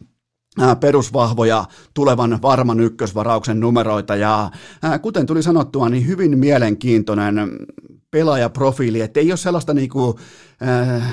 perusvahvoja 0.81 1.65
tulevan 1.95 2.39
varman 2.43 2.81
ykkösvarauksen 2.81 3.61
numeroita. 3.61 4.17
Ja 4.17 4.51
kuten 5.03 5.27
tuli 5.27 5.43
sanottua, 5.43 5.89
niin 5.89 6.07
hyvin 6.07 6.39
mielenkiintoinen 6.39 7.51
pelaajaprofiili, 8.11 9.01
että 9.01 9.21
ei 9.21 9.33
ole 9.33 9.37
sellaista 9.37 9.75
niinku, 9.75 10.19
äh, 10.63 11.13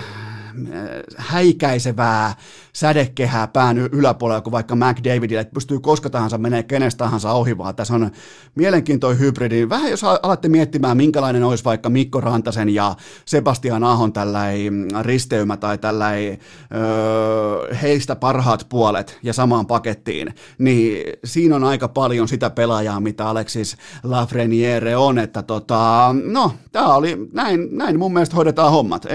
häikäisevää 1.18 2.36
sädekehää 2.74 3.48
pään 3.48 3.78
yläpuolella 3.78 4.42
kuin 4.42 4.52
vaikka 4.52 4.76
McDavidille, 4.76 5.42
että 5.42 5.54
pystyy 5.54 5.80
koska 5.80 6.10
tahansa 6.10 6.38
menee 6.38 6.64
kenestä 6.64 6.98
tahansa 6.98 7.32
ohi, 7.32 7.58
vaan 7.58 7.76
tässä 7.76 7.94
on 7.94 8.12
mielenkiintoinen 8.56 9.20
hybridi. 9.20 9.70
Vähän 9.70 9.92
jos 9.92 10.04
alatte 10.04 10.50
miettimään, 10.50 10.98
minkälainen 10.98 11.44
olisi 11.44 11.66
vaikka 11.66 11.90
Mikko 11.90 12.22
Rantasen 12.22 12.70
ja 12.70 12.96
Sebastian 13.26 13.84
Ahon 13.84 14.14
tällainen 14.14 14.88
risteymä 15.02 15.58
tai 15.58 15.78
tällainen 15.78 16.38
öö, 16.76 17.76
heistä 17.76 18.16
parhaat 18.16 18.66
puolet 18.70 19.20
ja 19.24 19.34
samaan 19.34 19.66
pakettiin, 19.66 20.34
niin 20.58 21.04
siinä 21.24 21.56
on 21.56 21.64
aika 21.64 21.88
paljon 21.88 22.28
sitä 22.28 22.50
pelaajaa, 22.50 23.00
mitä 23.00 23.30
Alexis 23.30 23.78
Lafreniere 24.04 24.96
on, 24.96 25.20
että 25.20 25.42
tota, 25.44 26.16
no, 26.24 26.52
tämä 26.72 26.96
oli, 26.96 27.30
näin, 27.34 27.68
näin 27.72 28.00
mun 28.00 28.14
mielestä 28.14 28.36
hoidetaan 28.36 28.72
hommat. 28.72 29.06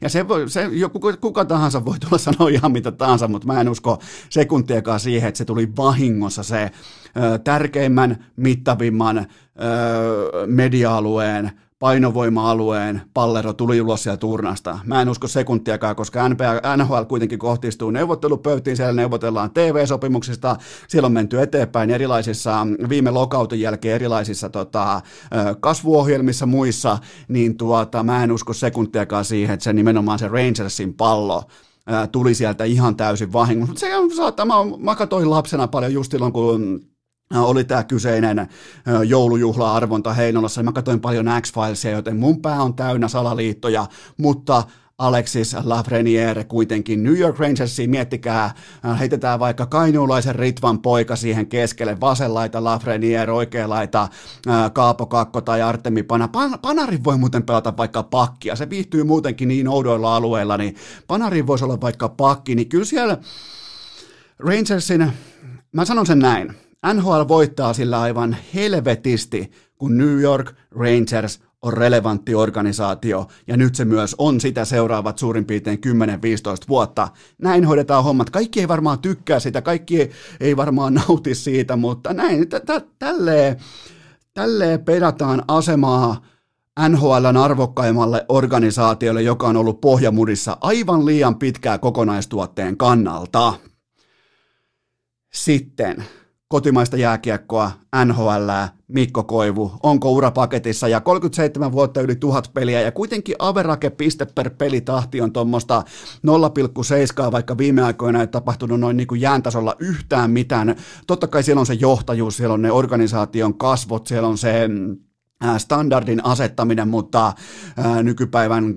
Ja 0.00 0.08
se, 0.08 0.24
se 0.46 0.68
kuka, 0.88 1.16
kuka 1.16 1.44
tahansa 1.44 1.84
voi 1.84 1.98
tulla 1.98 2.18
sanoa 2.18 2.48
ihan 2.48 2.72
mitä 2.72 2.92
tahansa, 2.92 3.28
mutta 3.28 3.46
mä 3.46 3.60
en 3.60 3.68
usko 3.68 3.98
sekuntiakaan 4.30 5.00
siihen, 5.00 5.28
että 5.28 5.38
se 5.38 5.44
tuli 5.44 5.68
vahingossa 5.76 6.42
se 6.42 6.70
ö, 7.16 7.38
tärkeimmän, 7.38 8.24
mittavimman 8.36 9.18
ö, 9.18 9.26
media-alueen 10.46 11.52
painovoima-alueen 11.78 13.02
pallero 13.14 13.52
tuli 13.52 13.80
ulos 13.80 14.02
sieltä 14.02 14.20
turnasta. 14.20 14.78
Mä 14.84 15.02
en 15.02 15.08
usko 15.08 15.28
sekuntiakaan, 15.28 15.96
koska 15.96 16.28
NBA, 16.28 16.76
NHL 16.76 17.02
kuitenkin 17.08 17.38
kohtistuu 17.38 17.90
neuvottelupöytiin, 17.90 18.76
siellä 18.76 18.92
neuvotellaan 18.92 19.50
TV-sopimuksista, 19.50 20.56
siellä 20.88 21.06
on 21.06 21.12
menty 21.12 21.40
eteenpäin 21.40 21.90
erilaisissa, 21.90 22.66
viime 22.88 23.10
lokautin 23.10 23.60
jälkeen 23.60 23.94
erilaisissa 23.94 24.48
tota, 24.48 25.00
kasvuohjelmissa 25.60 26.46
muissa, 26.46 26.98
niin 27.28 27.56
tuota, 27.56 28.02
mä 28.02 28.24
en 28.24 28.32
usko 28.32 28.52
sekuntiakaan 28.52 29.24
siihen, 29.24 29.54
että 29.54 29.64
se 29.64 29.72
nimenomaan 29.72 30.18
se 30.18 30.28
Rangersin 30.28 30.94
pallo 30.94 31.42
tuli 32.12 32.34
sieltä 32.34 32.64
ihan 32.64 32.96
täysin 32.96 33.32
vahingossa. 33.32 33.72
Mutta 33.72 34.08
se 34.10 34.16
saattaa, 34.16 34.46
mä, 34.46 34.54
mä 34.78 34.94
katsoin 34.94 35.30
lapsena 35.30 35.68
paljon 35.68 35.92
just 35.92 36.12
silloin, 36.12 36.32
kun 36.32 36.80
oli 37.34 37.64
tämä 37.64 37.84
kyseinen 37.84 38.48
joulujuhla-arvonta 39.06 40.12
Heinolassa, 40.12 40.62
mä 40.62 40.72
katsoin 40.72 41.00
paljon 41.00 41.26
X-Filesia, 41.40 41.90
joten 41.90 42.16
mun 42.16 42.42
pää 42.42 42.62
on 42.62 42.74
täynnä 42.74 43.08
salaliittoja, 43.08 43.86
mutta 44.16 44.62
Alexis 44.98 45.56
Lafreniere 45.64 46.44
kuitenkin 46.44 47.02
New 47.02 47.18
York 47.18 47.38
Rangersiin, 47.38 47.90
miettikää, 47.90 48.54
heitetään 48.98 49.40
vaikka 49.40 49.66
kainuulaisen 49.66 50.34
Ritvan 50.34 50.78
poika 50.78 51.16
siihen 51.16 51.46
keskelle, 51.46 52.00
vasenlaita 52.00 52.64
Lafreniere, 52.64 53.32
oikeanlaita 53.32 54.08
Kaapo 54.72 55.06
Kakko 55.06 55.40
tai 55.40 55.62
Artemi 55.62 56.02
Pana. 56.02 56.26
Pan- 56.26 56.58
Panarin 56.62 57.04
voi 57.04 57.18
muuten 57.18 57.42
pelata 57.42 57.76
vaikka 57.76 58.02
pakkia, 58.02 58.56
se 58.56 58.70
viihtyy 58.70 59.04
muutenkin 59.04 59.48
niin 59.48 59.68
oudoilla 59.68 60.16
alueilla, 60.16 60.56
niin 60.56 60.76
Panarin 61.06 61.46
voisi 61.46 61.64
olla 61.64 61.80
vaikka 61.80 62.08
pakki, 62.08 62.54
niin 62.54 62.68
kyllä 62.68 62.84
siellä 62.84 63.18
Rangersin, 64.38 65.12
mä 65.72 65.84
sanon 65.84 66.06
sen 66.06 66.18
näin, 66.18 66.65
NHL 66.94 67.28
voittaa 67.28 67.72
sillä 67.72 68.00
aivan 68.00 68.36
helvetisti, 68.54 69.50
kun 69.78 69.98
New 69.98 70.20
York 70.20 70.52
Rangers 70.70 71.40
on 71.62 71.72
relevantti 71.72 72.34
organisaatio, 72.34 73.26
ja 73.46 73.56
nyt 73.56 73.74
se 73.74 73.84
myös 73.84 74.14
on 74.18 74.40
sitä 74.40 74.64
seuraavat 74.64 75.18
suurin 75.18 75.44
piirtein 75.44 75.78
10-15 75.86 75.90
vuotta. 76.68 77.08
Näin 77.38 77.64
hoidetaan 77.64 78.04
hommat. 78.04 78.30
Kaikki 78.30 78.60
ei 78.60 78.68
varmaan 78.68 78.98
tykkää 78.98 79.40
sitä, 79.40 79.62
kaikki 79.62 80.10
ei 80.40 80.56
varmaan 80.56 80.94
nauti 81.08 81.34
siitä, 81.34 81.76
mutta 81.76 82.12
näin, 82.12 82.46
tälleen, 82.98 83.56
tälleen 84.34 84.84
pedataan 84.84 85.42
asemaa 85.48 86.22
NHLn 86.88 87.36
arvokkaimmalle 87.36 88.24
organisaatiolle, 88.28 89.22
joka 89.22 89.48
on 89.48 89.56
ollut 89.56 89.80
pohjamudissa 89.80 90.56
aivan 90.60 91.06
liian 91.06 91.38
pitkää 91.38 91.78
kokonaistuotteen 91.78 92.76
kannalta. 92.76 93.54
Sitten 95.32 96.04
kotimaista 96.48 96.96
jääkiekkoa, 96.96 97.72
NHL, 98.04 98.50
Mikko 98.88 99.24
Koivu, 99.24 99.72
onko 99.82 100.12
ura 100.12 100.30
paketissa 100.30 100.88
ja 100.88 101.00
37 101.00 101.72
vuotta 101.72 102.00
yli 102.00 102.16
tuhat 102.16 102.50
peliä 102.54 102.80
ja 102.80 102.92
kuitenkin 102.92 103.36
averake 103.38 103.90
piste 103.90 104.26
per 104.34 104.50
pelitahti 104.50 105.20
on 105.20 105.32
tuommoista 105.32 105.82
0,7, 107.26 107.32
vaikka 107.32 107.58
viime 107.58 107.82
aikoina 107.82 108.20
ei 108.20 108.26
tapahtunut 108.26 108.80
noin 108.80 108.96
niin 108.96 109.06
kuin 109.06 109.20
jääntasolla 109.20 109.76
yhtään 109.78 110.30
mitään. 110.30 110.76
Totta 111.06 111.26
kai 111.26 111.42
siellä 111.42 111.60
on 111.60 111.66
se 111.66 111.74
johtajuus, 111.74 112.36
siellä 112.36 112.54
on 112.54 112.62
ne 112.62 112.72
organisaation 112.72 113.58
kasvot, 113.58 114.06
siellä 114.06 114.28
on 114.28 114.38
se 114.38 114.68
mm, 114.68 114.96
standardin 115.58 116.24
asettaminen, 116.24 116.88
mutta 116.88 117.32
nykypäivän 118.02 118.74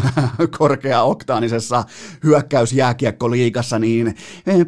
korkea-oktaanisessa 0.58 1.84
hyökkäysjääkiekkoliigassa, 2.24 3.78
niin 3.78 4.14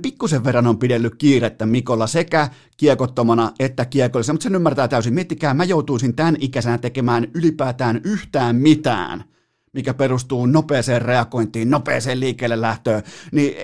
pikkusen 0.03 0.45
verran 0.45 0.67
on 0.67 0.79
pidellyt 0.79 1.15
kiirettä 1.15 1.67
Mikolla 1.67 2.07
sekä 2.07 2.49
kiekottomana 2.77 3.53
että 3.59 3.85
kiekollisena, 3.85 4.35
mutta 4.35 4.43
sen 4.43 4.55
ymmärtää 4.55 4.89
täysin. 4.89 5.15
Miettikää, 5.15 5.55
mä 5.55 5.65
joutuisin 5.65 6.17
tämän 6.17 6.37
ikäisenä 6.41 6.79
tekemään 6.79 7.27
ylipäätään 7.35 8.01
yhtään 8.05 8.57
mitään, 8.57 9.25
mikä 9.73 9.95
perustuu 9.95 10.47
nopeeseen 10.47 11.03
reagointiin, 11.03 11.71
nopeeseen 11.71 12.21
liikkeelle 12.21 12.61
lähtöön, 12.61 13.03
niin 13.33 13.55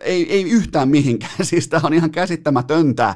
ei, 0.00 0.32
ei 0.32 0.42
yhtään 0.42 0.88
mihinkään. 0.88 1.32
Siis 1.42 1.68
tämä 1.68 1.80
on 1.84 1.94
ihan 1.94 2.10
käsittämätöntä, 2.10 3.14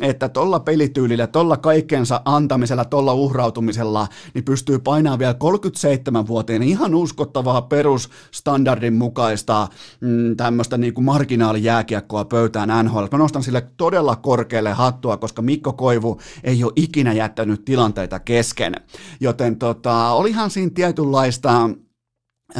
että 0.00 0.28
tuolla 0.28 0.60
pelityylillä, 0.60 1.26
tuolla 1.26 1.56
kaikkensa 1.56 2.20
antamisella, 2.24 2.84
tuolla 2.84 3.14
uhrautumisella, 3.14 4.08
niin 4.34 4.44
pystyy 4.44 4.78
painamaan 4.78 5.18
vielä 5.18 5.32
37-vuotiaana 5.32 6.64
ihan 6.64 6.94
uskottavaa 6.94 7.62
perusstandardin 7.62 8.94
mukaista 8.94 9.68
mm, 10.00 10.36
tämmöistä 10.36 10.78
niin 10.78 10.94
kuin 10.94 11.04
marginaalijääkiekkoa 11.04 12.24
pöytään 12.24 12.84
NHL. 12.84 13.04
Mä 13.12 13.18
nostan 13.18 13.42
sille 13.42 13.66
todella 13.76 14.16
korkealle 14.16 14.72
hattua, 14.72 15.16
koska 15.16 15.42
Mikko 15.42 15.72
Koivu 15.72 16.20
ei 16.44 16.64
ole 16.64 16.72
ikinä 16.76 17.12
jättänyt 17.12 17.64
tilanteita 17.64 18.18
kesken. 18.18 18.74
Joten 19.20 19.56
tota, 19.56 20.10
olihan 20.10 20.50
siinä 20.50 20.70
tietynlaista 20.74 21.70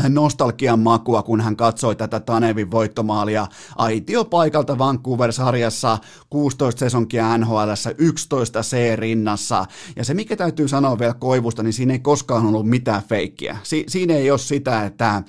nostalgian 0.09 0.79
makua, 0.79 1.23
kun 1.23 1.41
hän 1.41 1.57
katsoi 1.57 1.97
tätä 1.97 2.21
Tanevin 2.21 2.71
voittomaalia 2.71 3.47
aitiopaikalta 3.77 4.79
Vancouver-sarjassa 4.79 5.99
16 6.31 6.79
sesonkia 6.79 7.39
NHL, 7.39 7.71
11 7.99 8.61
C-rinnassa. 8.61 9.65
Ja 9.97 10.05
se, 10.05 10.15
mikä 10.15 10.37
täytyy 10.37 10.69
sanoa 10.69 10.99
vielä 10.99 11.15
Koivusta, 11.15 11.63
niin 11.63 11.73
siinä 11.73 11.93
ei 11.93 11.99
koskaan 11.99 12.47
ollut 12.47 12.69
mitään 12.69 13.03
feikkiä. 13.03 13.57
Si- 13.63 13.85
siinä 13.89 14.15
ei 14.15 14.31
ole 14.31 14.39
sitä, 14.39 14.85
että, 14.85 15.23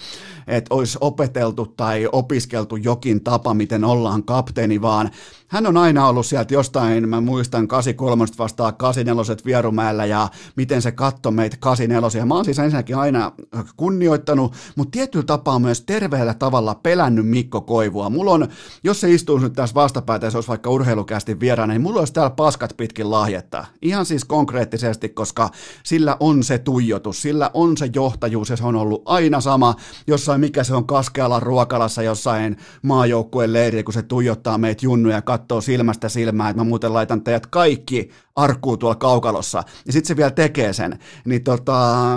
että 0.48 0.76
olisi 0.76 0.98
opeteltu 1.02 1.66
tai 1.66 2.10
opiskeltu 2.12 2.76
jokin 2.76 3.24
tapa, 3.24 3.54
miten 3.54 3.84
ollaan 3.84 4.24
kapteeni, 4.24 4.82
vaan 4.82 5.12
hän 5.48 5.68
on 5.68 5.78
aina 5.78 6.08
ollut 6.08 6.26
sieltä 6.26 6.54
jostain, 6.54 7.10
mä 7.10 7.22
muistan 7.22 7.68
83 7.68 8.26
vastaa 8.38 8.72
84 8.72 9.36
Vierumäellä 9.46 10.06
ja 10.06 10.30
miten 10.56 10.82
se 10.82 10.92
katto 10.92 11.32
meitä 11.32 11.58
84. 11.60 12.26
Mä 12.26 12.36
oon 12.36 12.46
siis 12.46 12.60
ensinnäkin 12.60 12.96
aina 12.96 13.32
kunnioittanut, 13.78 14.53
mutta 14.76 14.92
tietyllä 14.92 15.26
tapaa 15.26 15.60
myös 15.60 15.82
terveellä 15.82 16.34
tavalla 16.34 16.76
pelännyt 16.76 17.28
Mikko 17.28 17.62
Koivua. 17.62 18.10
Mulla 18.10 18.32
on, 18.32 18.48
jos 18.84 19.02
se 19.02 19.12
istuu 19.12 19.38
nyt 19.38 19.54
tässä 19.54 19.76
vastapäätä 19.76 20.28
ja 20.28 20.32
se 20.32 20.38
olisi 20.38 20.50
vaikka 20.50 20.70
urheilukästi 20.70 21.40
vieraana, 21.40 21.74
niin 21.74 21.82
mulla 21.82 22.00
olisi 22.00 22.14
täällä 22.14 22.30
paskat 22.30 22.74
pitkin 22.78 23.12
lahjetta. 23.12 23.66
Ihan 23.82 24.06
siis 24.06 24.26
konkreettisesti, 24.26 25.10
koska 25.10 25.50
sillä 25.84 26.18
on 26.20 26.44
se 26.44 26.58
tuijotus, 26.58 27.22
sillä 27.22 27.52
on 27.54 27.78
se 27.78 27.90
johtajuus 27.96 28.50
ja 28.50 28.58
se 28.58 28.66
on 28.66 28.76
ollut 28.76 29.02
aina 29.06 29.42
sama. 29.42 29.76
Jossain 30.08 30.42
mikä 30.42 30.64
se 30.64 30.76
on 30.76 30.88
Kaskealan 30.88 31.42
ruokalassa 31.42 32.04
jossain 32.04 32.58
maajoukkueen 32.82 33.54
leiri, 33.54 33.84
kun 33.84 33.94
se 33.94 34.02
tuijottaa 34.02 34.58
meitä 34.58 34.86
junnuja 34.86 35.22
katsoo 35.22 35.62
silmästä 35.62 36.10
silmään, 36.10 36.50
että 36.50 36.64
mä 36.64 36.70
muuten 36.70 36.94
laitan 36.94 37.24
teidät 37.24 37.48
kaikki 37.48 38.10
arkkuu 38.36 38.78
tuolla 38.78 38.96
kaukalossa, 38.96 39.64
ja 39.86 39.94
sitten 39.94 40.08
se 40.08 40.18
vielä 40.18 40.32
tekee 40.32 40.74
sen, 40.74 41.00
niin 41.26 41.44
tota, 41.44 42.08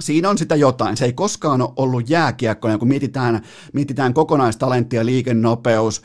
Siinä 0.00 0.30
on 0.30 0.38
sitä 0.38 0.56
jotain. 0.56 0.96
Se 0.96 1.04
ei 1.04 1.12
koskaan 1.12 1.62
ole 1.62 1.70
ollut 1.76 2.10
jääkiekko, 2.10 2.68
kun 2.78 2.88
mietitään, 2.88 3.42
mietitään 3.72 4.14
kokonaistalenttia, 4.14 5.06
liikennopeus, 5.06 6.02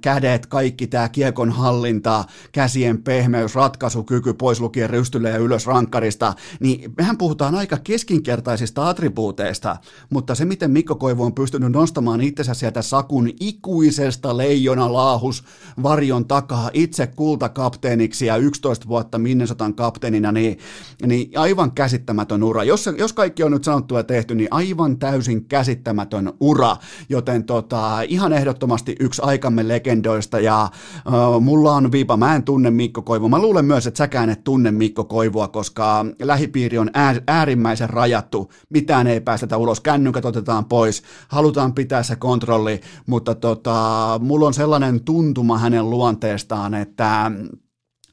kädet, 0.00 0.46
kaikki 0.46 0.86
tämä 0.86 1.08
kiekon 1.08 1.50
hallinta, 1.50 2.24
käsien 2.52 3.02
pehmeys, 3.02 3.54
ratkaisukyky, 3.54 4.34
pois 4.34 4.60
lukien 4.60 4.90
rystylle 4.90 5.30
ja 5.30 5.36
ylös 5.36 5.66
rankkarista, 5.66 6.34
niin 6.60 6.92
mehän 6.98 7.18
puhutaan 7.18 7.54
aika 7.54 7.78
keskinkertaisista 7.84 8.88
attribuuteista, 8.88 9.76
mutta 10.10 10.34
se, 10.34 10.44
miten 10.44 10.70
Mikko 10.70 10.94
Koivu 10.94 11.22
on 11.22 11.34
pystynyt 11.34 11.72
nostamaan 11.72 12.20
itsensä 12.20 12.54
sieltä 12.54 12.82
sakun 12.82 13.30
ikuisesta 13.40 14.36
leijona 14.36 14.92
laahus 14.92 15.44
varjon 15.82 16.28
takaa 16.28 16.70
itse 16.72 17.06
kultakapteeniksi 17.06 18.26
ja 18.26 18.36
11 18.36 18.88
vuotta 18.88 19.18
Minnesotan 19.18 19.74
kapteenina, 19.74 20.32
niin, 20.32 20.58
niin 21.06 21.38
aivan 21.38 21.72
käsittämätön 21.72 22.42
ura. 22.42 22.53
Jos, 22.62 22.90
jos 22.98 23.12
kaikki 23.12 23.42
on 23.42 23.52
nyt 23.52 23.64
sanottu 23.64 23.96
ja 23.96 24.04
tehty, 24.04 24.34
niin 24.34 24.48
aivan 24.50 24.98
täysin 24.98 25.44
käsittämätön 25.44 26.32
ura, 26.40 26.76
joten 27.08 27.44
tota, 27.44 28.02
ihan 28.02 28.32
ehdottomasti 28.32 28.96
yksi 29.00 29.22
aikamme 29.24 29.68
legendoista. 29.68 30.40
Ja 30.40 30.70
uh, 31.06 31.40
mulla 31.40 31.72
on 31.72 31.92
viipa, 31.92 32.16
mä 32.16 32.34
en 32.34 32.42
tunne 32.42 32.70
Mikko 32.70 33.02
Koivua. 33.02 33.28
Mä 33.28 33.38
luulen 33.38 33.64
myös, 33.64 33.86
että 33.86 33.98
säkään 33.98 34.30
et 34.30 34.44
tunne 34.44 34.70
Mikko 34.70 35.04
Koivua, 35.04 35.48
koska 35.48 36.06
lähipiiri 36.22 36.78
on 36.78 36.90
äärimmäisen 37.26 37.90
rajattu, 37.90 38.50
mitään 38.70 39.06
ei 39.06 39.20
päästetä 39.20 39.56
ulos, 39.56 39.80
kännykät 39.80 40.24
otetaan 40.24 40.64
pois, 40.64 41.02
halutaan 41.28 41.74
pitää 41.74 42.02
se 42.02 42.16
kontrolli, 42.16 42.80
mutta 43.06 43.34
tota, 43.34 44.20
mulla 44.22 44.46
on 44.46 44.54
sellainen 44.54 45.04
tuntuma 45.04 45.58
hänen 45.58 45.90
luonteestaan, 45.90 46.74
että 46.74 47.30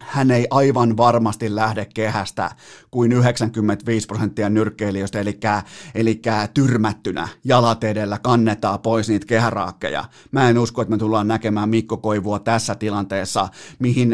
hän 0.07 0.31
ei 0.31 0.47
aivan 0.49 0.97
varmasti 0.97 1.55
lähde 1.55 1.85
kehästä 1.85 2.51
kuin 2.91 3.11
95 3.11 4.07
prosenttia 4.07 4.49
nyrkkeilijöistä, 4.49 5.19
eli, 5.19 5.39
eli 5.95 6.21
tyrmättynä 6.53 7.27
jalat 7.43 7.83
edellä 7.83 8.19
kannetaan 8.19 8.79
pois 8.79 9.09
niitä 9.09 9.25
kehäraakkeja. 9.25 10.05
Mä 10.31 10.49
en 10.49 10.57
usko, 10.57 10.81
että 10.81 10.91
me 10.91 10.97
tullaan 10.97 11.27
näkemään 11.27 11.69
Mikko 11.69 11.97
Koivua 11.97 12.39
tässä 12.39 12.75
tilanteessa, 12.75 13.49
mihin 13.79 14.09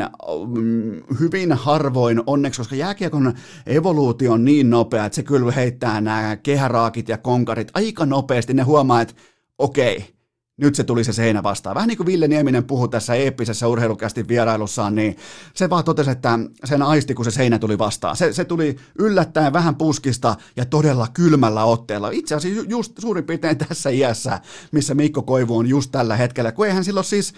mm, 0.48 1.01
hyvin 1.20 1.53
harvoin 1.53 2.21
onneksi, 2.28 2.60
koska 2.60 2.76
jääkiekon 2.76 3.34
evoluutio 3.65 4.34
on 4.34 4.45
niin 4.45 4.69
nopea, 4.69 5.06
että 5.06 5.15
se 5.15 5.23
kyllä 5.23 5.52
heittää 5.52 6.02
nämä 6.02 6.36
kehäraakit 6.36 7.10
ja 7.10 7.17
konkarit 7.17 7.71
aika 7.73 8.06
nopeasti. 8.06 8.54
Ne 8.54 8.63
huomaa, 8.63 9.02
että 9.02 9.13
okei, 9.58 10.16
nyt 10.58 10.76
se 10.76 10.84
tuli 10.84 11.04
se 11.04 11.13
seinä 11.13 11.43
vastaan. 11.43 11.76
Vähän 11.76 11.88
niin 11.88 11.98
kuin 11.98 12.08
Ville 12.08 12.28
Nieminen 12.28 12.63
puhui 12.63 12.89
tässä 12.89 13.15
eeppisessä 13.15 13.67
urheilukästi 13.67 14.28
vierailussaan, 14.28 14.96
niin 14.96 15.17
se 15.54 15.70
vaan 15.70 15.84
totesi, 15.84 16.10
että 16.10 16.39
sen 16.63 16.82
aisti, 16.82 17.13
kun 17.13 17.26
se 17.26 17.32
seinä 17.32 17.60
tuli 17.60 17.78
vastaan. 17.78 18.15
Se, 18.15 18.34
se 18.34 18.46
tuli 18.46 18.76
yllättäen 19.00 19.54
vähän 19.54 19.76
puskista 19.76 20.36
ja 20.56 20.65
todella 20.65 21.08
kylmällä 21.13 21.63
otteella. 21.63 22.10
Itse 22.10 22.36
asiassa 22.36 22.65
just 22.67 22.93
suurin 23.00 23.24
piirtein 23.24 23.58
tässä 23.67 23.89
iässä, 23.89 24.39
missä 24.72 24.96
Mikko 24.96 25.22
Koivu 25.22 25.58
on 25.58 25.67
just 25.67 25.91
tällä 25.91 26.15
hetkellä, 26.15 26.52
kun 26.52 26.67
eihän 26.67 26.84
silloin 26.84 27.06
siis 27.06 27.34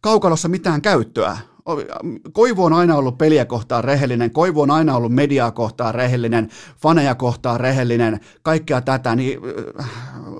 kaukalossa 0.00 0.48
mitään 0.48 0.82
käyttöä. 0.82 1.38
Koivu 2.32 2.64
on 2.64 2.72
aina 2.72 2.96
ollut 2.96 3.18
peliä 3.18 3.44
kohtaan 3.44 3.84
rehellinen, 3.84 4.30
Koivu 4.30 4.60
on 4.60 4.70
aina 4.70 4.96
ollut 4.96 5.14
mediaa 5.14 5.50
kohtaan 5.50 5.94
rehellinen, 5.94 6.48
faneja 6.76 7.14
kohtaan 7.14 7.60
rehellinen, 7.60 8.20
kaikkea 8.42 8.80
tätä, 8.80 9.16
niin 9.16 9.40
äh, 9.80 9.90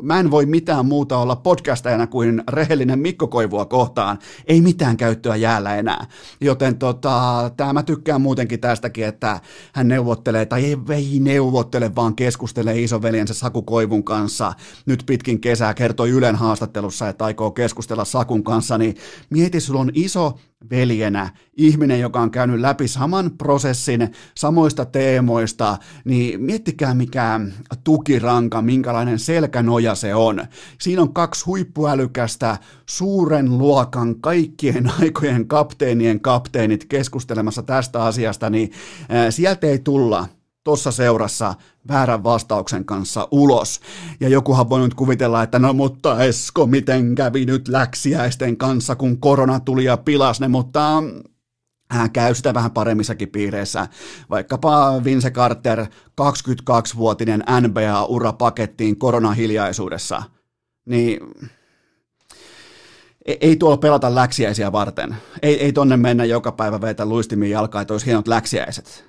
mä 0.02 0.20
en 0.20 0.30
voi 0.30 0.46
mitään 0.46 0.86
muuta 0.86 1.18
olla 1.18 1.36
podcastajana 1.36 2.06
kuin 2.06 2.42
rehellinen 2.48 2.98
Mikko 2.98 3.26
Koivua 3.26 3.64
kohtaan. 3.64 4.18
Ei 4.46 4.60
mitään 4.60 4.96
käyttöä 4.96 5.36
jäällä 5.36 5.76
enää. 5.76 6.06
Joten 6.40 6.78
tota, 6.78 7.50
tämä 7.56 7.72
mä 7.72 7.82
tykkään 7.82 8.20
muutenkin 8.20 8.60
tästäkin, 8.60 9.04
että 9.04 9.40
hän 9.72 9.88
neuvottelee, 9.88 10.46
tai 10.46 10.64
ei, 10.64 10.76
ei 10.90 11.18
neuvottele, 11.20 11.94
vaan 11.94 12.14
keskustelee 12.14 12.82
isoveljensä 12.82 13.34
Saku 13.34 13.62
Koivun 13.62 14.04
kanssa. 14.04 14.52
Nyt 14.86 15.02
pitkin 15.06 15.40
kesää 15.40 15.74
kertoi 15.74 16.10
Ylen 16.10 16.36
haastattelussa, 16.36 17.08
että 17.08 17.24
aikoo 17.24 17.50
keskustella 17.50 18.04
Sakun 18.04 18.44
kanssa, 18.44 18.78
niin 18.78 18.96
mieti, 19.30 19.60
sulla 19.60 19.80
on 19.80 19.90
iso 19.94 20.38
veljenä, 20.70 21.30
ihminen, 21.58 22.00
joka 22.00 22.20
on 22.20 22.30
käynyt 22.30 22.60
läpi 22.60 22.88
saman 22.88 23.30
prosessin 23.30 24.12
samoista 24.34 24.84
teemoista, 24.84 25.78
niin 26.04 26.42
miettikää 26.42 26.94
mikä 26.94 27.40
tukiranka, 27.84 28.62
minkälainen 28.62 29.18
selkänoja 29.18 29.94
se 29.94 30.14
on. 30.14 30.46
Siinä 30.80 31.02
on 31.02 31.14
kaksi 31.14 31.44
huippuälykästä, 31.44 32.58
suuren 32.86 33.58
luokan, 33.58 34.20
kaikkien 34.20 34.92
aikojen 35.00 35.48
kapteenien 35.48 36.20
kapteenit 36.20 36.84
keskustelemassa 36.84 37.62
tästä 37.62 38.04
asiasta, 38.04 38.50
niin 38.50 38.72
sieltä 39.30 39.66
ei 39.66 39.78
tulla 39.78 40.28
tuossa 40.64 40.90
seurassa 40.90 41.54
väärän 41.88 42.24
vastauksen 42.24 42.84
kanssa 42.84 43.28
ulos. 43.30 43.80
Ja 44.20 44.28
jokuhan 44.28 44.70
voi 44.70 44.80
nyt 44.80 44.94
kuvitella, 44.94 45.42
että 45.42 45.58
no 45.58 45.72
mutta 45.72 46.24
Esko, 46.24 46.66
miten 46.66 47.14
kävi 47.14 47.44
nyt 47.44 47.68
läksiäisten 47.68 48.56
kanssa, 48.56 48.96
kun 48.96 49.20
korona 49.20 49.60
tuli 49.60 49.84
ja 49.84 49.96
pilas 49.96 50.40
ne, 50.40 50.48
mutta 50.48 51.02
hän 51.90 52.10
käy 52.10 52.34
sitä 52.34 52.54
vähän 52.54 52.70
paremmissakin 52.70 53.28
piireissä. 53.28 53.88
Vaikkapa 54.30 55.04
Vince 55.04 55.30
Carter, 55.30 55.86
22-vuotinen 56.20 57.44
NBA-ura 57.60 58.32
pakettiin 58.32 58.98
koronahiljaisuudessa. 58.98 60.22
Niin 60.84 61.20
e-, 63.24 63.36
ei 63.40 63.56
tuolla 63.56 63.76
pelata 63.76 64.14
läksiäisiä 64.14 64.72
varten. 64.72 65.16
Ei, 65.42 65.64
ei 65.64 65.72
tonne 65.72 65.96
mennä 65.96 66.24
joka 66.24 66.52
päivä 66.52 66.80
vetä 66.80 67.06
luistimin 67.06 67.50
jalkaa, 67.50 67.82
että 67.82 67.94
olisi 67.94 68.06
hienot 68.06 68.28
läksiäiset 68.28 69.08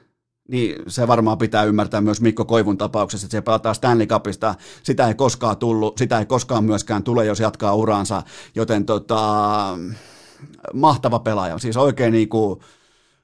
niin 0.50 0.76
se 0.88 1.08
varmaan 1.08 1.38
pitää 1.38 1.63
ymmärtää 1.63 2.02
myös 2.02 2.22
Mikko 2.22 2.46
Koivun 2.46 2.78
tapauksessa, 2.78 3.26
että 3.26 3.38
se 3.38 3.42
pelataan 3.42 3.76
Stanley 3.76 4.08
Cupista, 4.08 4.56
sitä 4.84 5.08
ei 5.08 5.13
koskaan 5.13 5.58
tullut, 5.58 5.98
sitä 5.98 6.20
ei 6.20 6.26
koskaan 6.26 6.63
myöskään 6.63 7.04
tule, 7.04 7.26
jos 7.26 7.39
jatkaa 7.39 7.76
uraansa, 7.76 8.24
joten 8.56 8.86
tota, 8.86 9.78
mahtava 10.73 11.19
pelaaja, 11.19 11.58
siis 11.58 11.78
oikein 11.78 12.12
niin 12.12 12.30
kuin, 12.30 12.60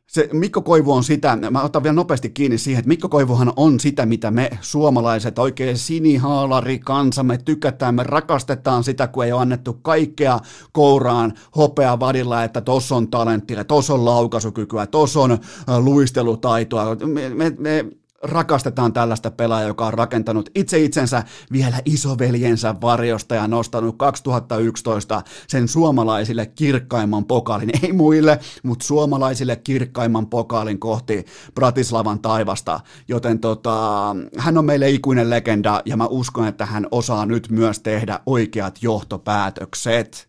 se 0.07 0.29
Mikko 0.33 0.61
Koivu 0.61 0.93
on 0.93 1.03
sitä, 1.03 1.37
mä 1.51 1.63
otan 1.63 1.83
vielä 1.83 1.93
nopeasti 1.95 2.29
kiinni 2.29 2.57
siihen, 2.57 2.79
että 2.79 2.87
Mikko 2.87 3.09
Koivuhan 3.09 3.53
on 3.55 3.79
sitä, 3.79 4.05
mitä 4.05 4.31
me 4.31 4.49
suomalaiset, 4.61 5.39
oikein 5.39 5.77
sinihaalari 5.77 6.79
kansa, 6.79 7.23
me 7.23 7.37
tykätään, 7.37 7.95
me 7.95 8.03
rakastetaan 8.03 8.83
sitä, 8.83 9.07
kun 9.07 9.25
ei 9.25 9.31
ole 9.31 9.41
annettu 9.41 9.73
kaikkea 9.73 10.39
kouraan 10.71 11.33
hopea 11.55 11.99
vadilla, 11.99 12.43
että 12.43 12.61
tos 12.61 12.91
on 12.91 13.07
talenttia, 13.07 13.63
tos 13.63 13.89
on 13.89 14.05
laukaisukykyä, 14.05 14.87
tos 14.87 15.17
on 15.17 15.37
luistelutaitoa. 15.79 16.95
Me, 16.95 17.29
me, 17.29 17.53
me 17.57 17.85
rakastetaan 18.25 18.93
tällaista 18.93 19.31
pelaajaa, 19.31 19.67
joka 19.67 19.85
on 19.85 19.93
rakentanut 19.93 20.49
itse 20.55 20.79
itsensä 20.79 21.23
vielä 21.51 21.81
isoveljensä 21.85 22.75
varjosta 22.81 23.35
ja 23.35 23.47
nostanut 23.47 23.95
2011 23.97 25.21
sen 25.47 25.67
suomalaisille 25.67 26.45
kirkkaimman 26.45 27.25
pokaalin, 27.25 27.69
ei 27.83 27.93
muille, 27.93 28.39
mutta 28.63 28.85
suomalaisille 28.85 29.55
kirkkaimman 29.55 30.27
pokaalin 30.27 30.79
kohti 30.79 31.25
Bratislavan 31.55 32.19
taivasta, 32.19 32.79
joten 33.07 33.39
tota, 33.39 34.15
hän 34.37 34.57
on 34.57 34.65
meille 34.65 34.89
ikuinen 34.89 35.29
legenda 35.29 35.81
ja 35.85 35.97
mä 35.97 36.05
uskon, 36.05 36.47
että 36.47 36.65
hän 36.65 36.87
osaa 36.91 37.25
nyt 37.25 37.49
myös 37.49 37.79
tehdä 37.79 38.19
oikeat 38.25 38.79
johtopäätökset. 38.81 40.27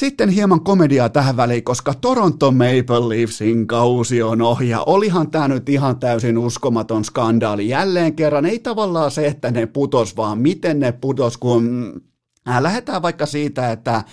Sitten 0.00 0.28
hieman 0.28 0.60
komediaa 0.60 1.08
tähän 1.08 1.36
väliin, 1.36 1.64
koska 1.64 1.94
Toronto 1.94 2.50
Maple 2.52 3.08
Leafsin 3.08 3.66
kausi 3.66 4.22
on 4.22 4.42
ohi. 4.42 4.68
Ja 4.68 4.82
olihan 4.82 5.30
tämä 5.30 5.48
nyt 5.48 5.68
ihan 5.68 5.98
täysin 5.98 6.38
uskomaton 6.38 7.04
skandaali. 7.04 7.68
Jälleen 7.68 8.14
kerran 8.16 8.46
ei 8.46 8.58
tavallaan 8.58 9.10
se, 9.10 9.26
että 9.26 9.50
ne 9.50 9.66
putos, 9.66 10.16
vaan 10.16 10.38
miten 10.38 10.80
ne 10.80 10.92
putos, 10.92 11.38
kun 11.38 11.92
lähdetään 12.46 13.02
vaikka 13.02 13.26
siitä, 13.26 13.72
että 13.72 13.94
äh, 13.94 14.04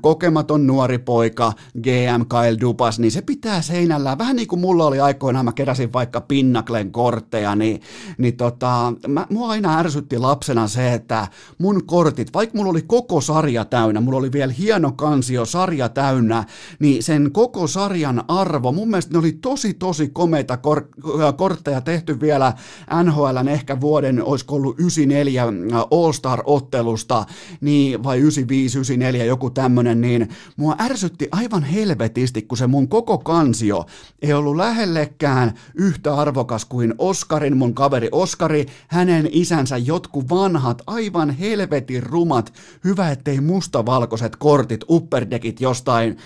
kokematon 0.00 0.66
nuori 0.66 0.98
poika 0.98 1.52
GM 1.82 2.26
Kyle 2.28 2.60
Dupas, 2.60 2.98
niin 2.98 3.10
se 3.10 3.22
pitää 3.22 3.62
seinällään, 3.62 4.18
vähän 4.18 4.36
niin 4.36 4.48
kuin 4.48 4.60
mulla 4.60 4.86
oli 4.86 5.00
aikoinaan, 5.00 5.44
mä 5.44 5.52
keräsin 5.52 5.92
vaikka 5.92 6.20
Pinnaklen 6.20 6.92
kortteja, 6.92 7.54
niin, 7.54 7.80
niin 8.18 8.36
tota, 8.36 8.92
mä, 9.08 9.26
mua 9.30 9.48
aina 9.48 9.78
ärsytti 9.78 10.18
lapsena 10.18 10.68
se, 10.68 10.94
että 10.94 11.28
mun 11.58 11.86
kortit, 11.86 12.34
vaikka 12.34 12.58
mulla 12.58 12.70
oli 12.70 12.82
koko 12.82 13.20
sarja 13.20 13.64
täynnä, 13.64 14.00
mulla 14.00 14.18
oli 14.18 14.32
vielä 14.32 14.52
hieno 14.52 14.92
kansio 14.92 15.44
sarja 15.44 15.88
täynnä, 15.88 16.44
niin 16.78 17.02
sen 17.02 17.32
koko 17.32 17.66
sarjan 17.66 18.24
arvo, 18.28 18.72
mun 18.72 18.88
mielestä 18.88 19.12
ne 19.12 19.18
oli 19.18 19.32
tosi 19.32 19.74
tosi 19.74 20.08
komeita 20.08 20.56
kor- 20.56 20.88
äh, 21.22 21.36
kortteja 21.36 21.80
tehty 21.80 22.20
vielä 22.20 22.52
NHLn 23.04 23.48
ehkä 23.48 23.80
vuoden, 23.80 24.24
olisiko 24.24 24.54
ollut 24.54 24.80
94 24.80 25.44
All-Star-ottelusta, 25.90 27.24
niin, 27.60 28.04
vai 28.04 28.18
95, 28.18 28.78
94, 28.78 29.24
joku 29.24 29.50
tämmönen, 29.50 30.00
niin 30.00 30.28
mua 30.56 30.76
ärsytti 30.80 31.28
aivan 31.32 31.62
helvetisti, 31.62 32.42
kun 32.42 32.58
se 32.58 32.66
mun 32.66 32.88
koko 32.88 33.18
kansio 33.18 33.86
ei 34.22 34.32
ollut 34.32 34.56
lähellekään 34.56 35.54
yhtä 35.74 36.14
arvokas 36.14 36.64
kuin 36.64 36.94
Oskarin, 36.98 37.56
mun 37.56 37.74
kaveri 37.74 38.08
Oskari, 38.12 38.66
hänen 38.88 39.28
isänsä 39.32 39.76
jotkut 39.76 40.30
vanhat, 40.30 40.82
aivan 40.86 41.30
helvetin 41.30 42.02
rumat, 42.02 42.52
hyvä 42.84 43.10
ettei 43.10 43.40
mustavalkoiset 43.40 44.36
kortit, 44.36 44.80
upperdekit 44.88 45.60
jostain 45.60 46.16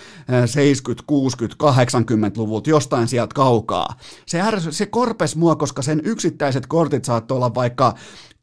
70, 0.46 1.04
60, 1.06 1.56
80-luvulta, 1.56 2.70
jostain 2.70 3.08
sieltä 3.08 3.34
kaukaa. 3.34 3.94
Se, 4.26 4.40
ärsy, 4.40 4.72
se 4.72 4.86
korpes 4.86 5.36
mua, 5.36 5.56
koska 5.56 5.82
sen 5.82 6.00
yksittäiset 6.04 6.66
kortit 6.66 7.04
saattoi 7.04 7.36
olla 7.36 7.54
vaikka 7.54 7.94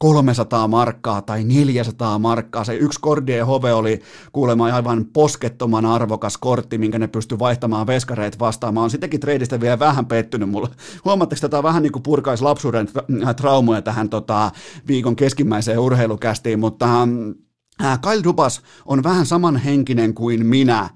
300 0.01 0.67
markkaa 0.67 1.21
tai 1.21 1.43
400 1.43 2.19
markkaa. 2.19 2.63
Se 2.63 2.75
yksi 2.75 3.01
Cordier 3.01 3.45
Hove 3.45 3.73
oli 3.73 4.01
kuulemma 4.31 4.65
aivan 4.65 5.05
poskettoman 5.13 5.85
arvokas 5.85 6.37
kortti, 6.37 6.77
minkä 6.77 6.99
ne 6.99 7.07
pystyi 7.07 7.39
vaihtamaan 7.39 7.87
veskareet 7.87 8.39
vastaan. 8.39 8.73
Mä 8.73 8.79
oon 8.79 8.89
sitäkin 8.89 9.19
treidistä 9.19 9.59
vielä 9.61 9.79
vähän 9.79 10.05
pettynyt 10.05 10.49
mulle. 10.49 10.69
Huomaatteko, 11.05 11.49
tämä 11.49 11.63
vähän 11.63 11.83
niin 11.83 11.91
kuin 11.91 12.03
purkaisi 12.03 12.43
lapsuuden 12.43 12.87
traumoja 13.37 13.81
tähän 13.81 14.09
tota, 14.09 14.51
viikon 14.87 15.15
keskimmäiseen 15.15 15.79
urheilukästiin, 15.79 16.59
mutta 16.59 17.07
äh, 17.83 17.99
Kyle 18.01 18.23
Dubas 18.23 18.61
on 18.85 19.03
vähän 19.03 19.25
samanhenkinen 19.25 20.13
kuin 20.13 20.45
minä 20.45 20.89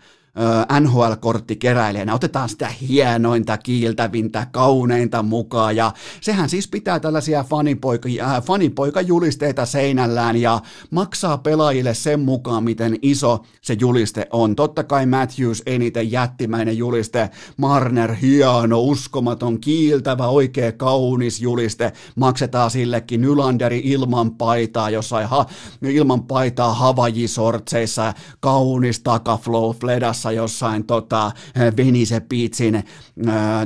NHL-korttikeräilijänä. 0.80 2.14
Otetaan 2.14 2.50
sitä 2.50 2.68
hienointa, 2.68 3.58
kiiltävintä, 3.58 4.48
kauneinta 4.52 5.24
mukaan 5.24 5.76
ja 5.76 5.92
sehän 6.22 6.50
siis 6.50 6.68
pitää 6.68 7.00
tällaisia 7.00 7.44
fanipoika, 7.44 8.10
äh, 8.22 8.44
fanipoikajulisteita 8.44 9.66
seinällään 9.66 10.38
ja 10.38 10.62
maksaa 10.92 11.38
pelaajille 11.38 11.94
sen 11.94 12.20
mukaan, 12.20 12.64
miten 12.64 12.98
iso 13.02 13.46
se 13.62 13.78
juliste 13.80 14.28
on. 14.32 14.56
Totta 14.56 14.84
kai 14.84 15.06
Matthews 15.06 15.64
eniten 15.66 16.12
jättimäinen 16.12 16.78
juliste, 16.78 17.30
Marner 17.58 18.14
hieno, 18.14 18.82
uskomaton, 18.82 19.60
kiiltävä, 19.60 20.28
oikea 20.28 20.72
kaunis 20.72 21.42
juliste, 21.42 21.94
maksetaan 22.16 22.72
sillekin 22.72 23.22
Nylanderi 23.22 23.82
ilman 23.84 24.32
paitaa 24.32 24.90
jossain 24.90 25.28
ha, 25.28 25.46
ilman 25.82 26.24
paitaa 26.24 26.74
Havaji-sortseissa, 26.74 28.14
kaunis 28.40 29.00
takaflow 29.00 29.76
fledassa 29.76 30.25
Saksassa 30.26 30.32
jossain 30.32 30.86
tota, 30.86 31.32
Venise 31.78 32.20
Beachin 32.20 32.84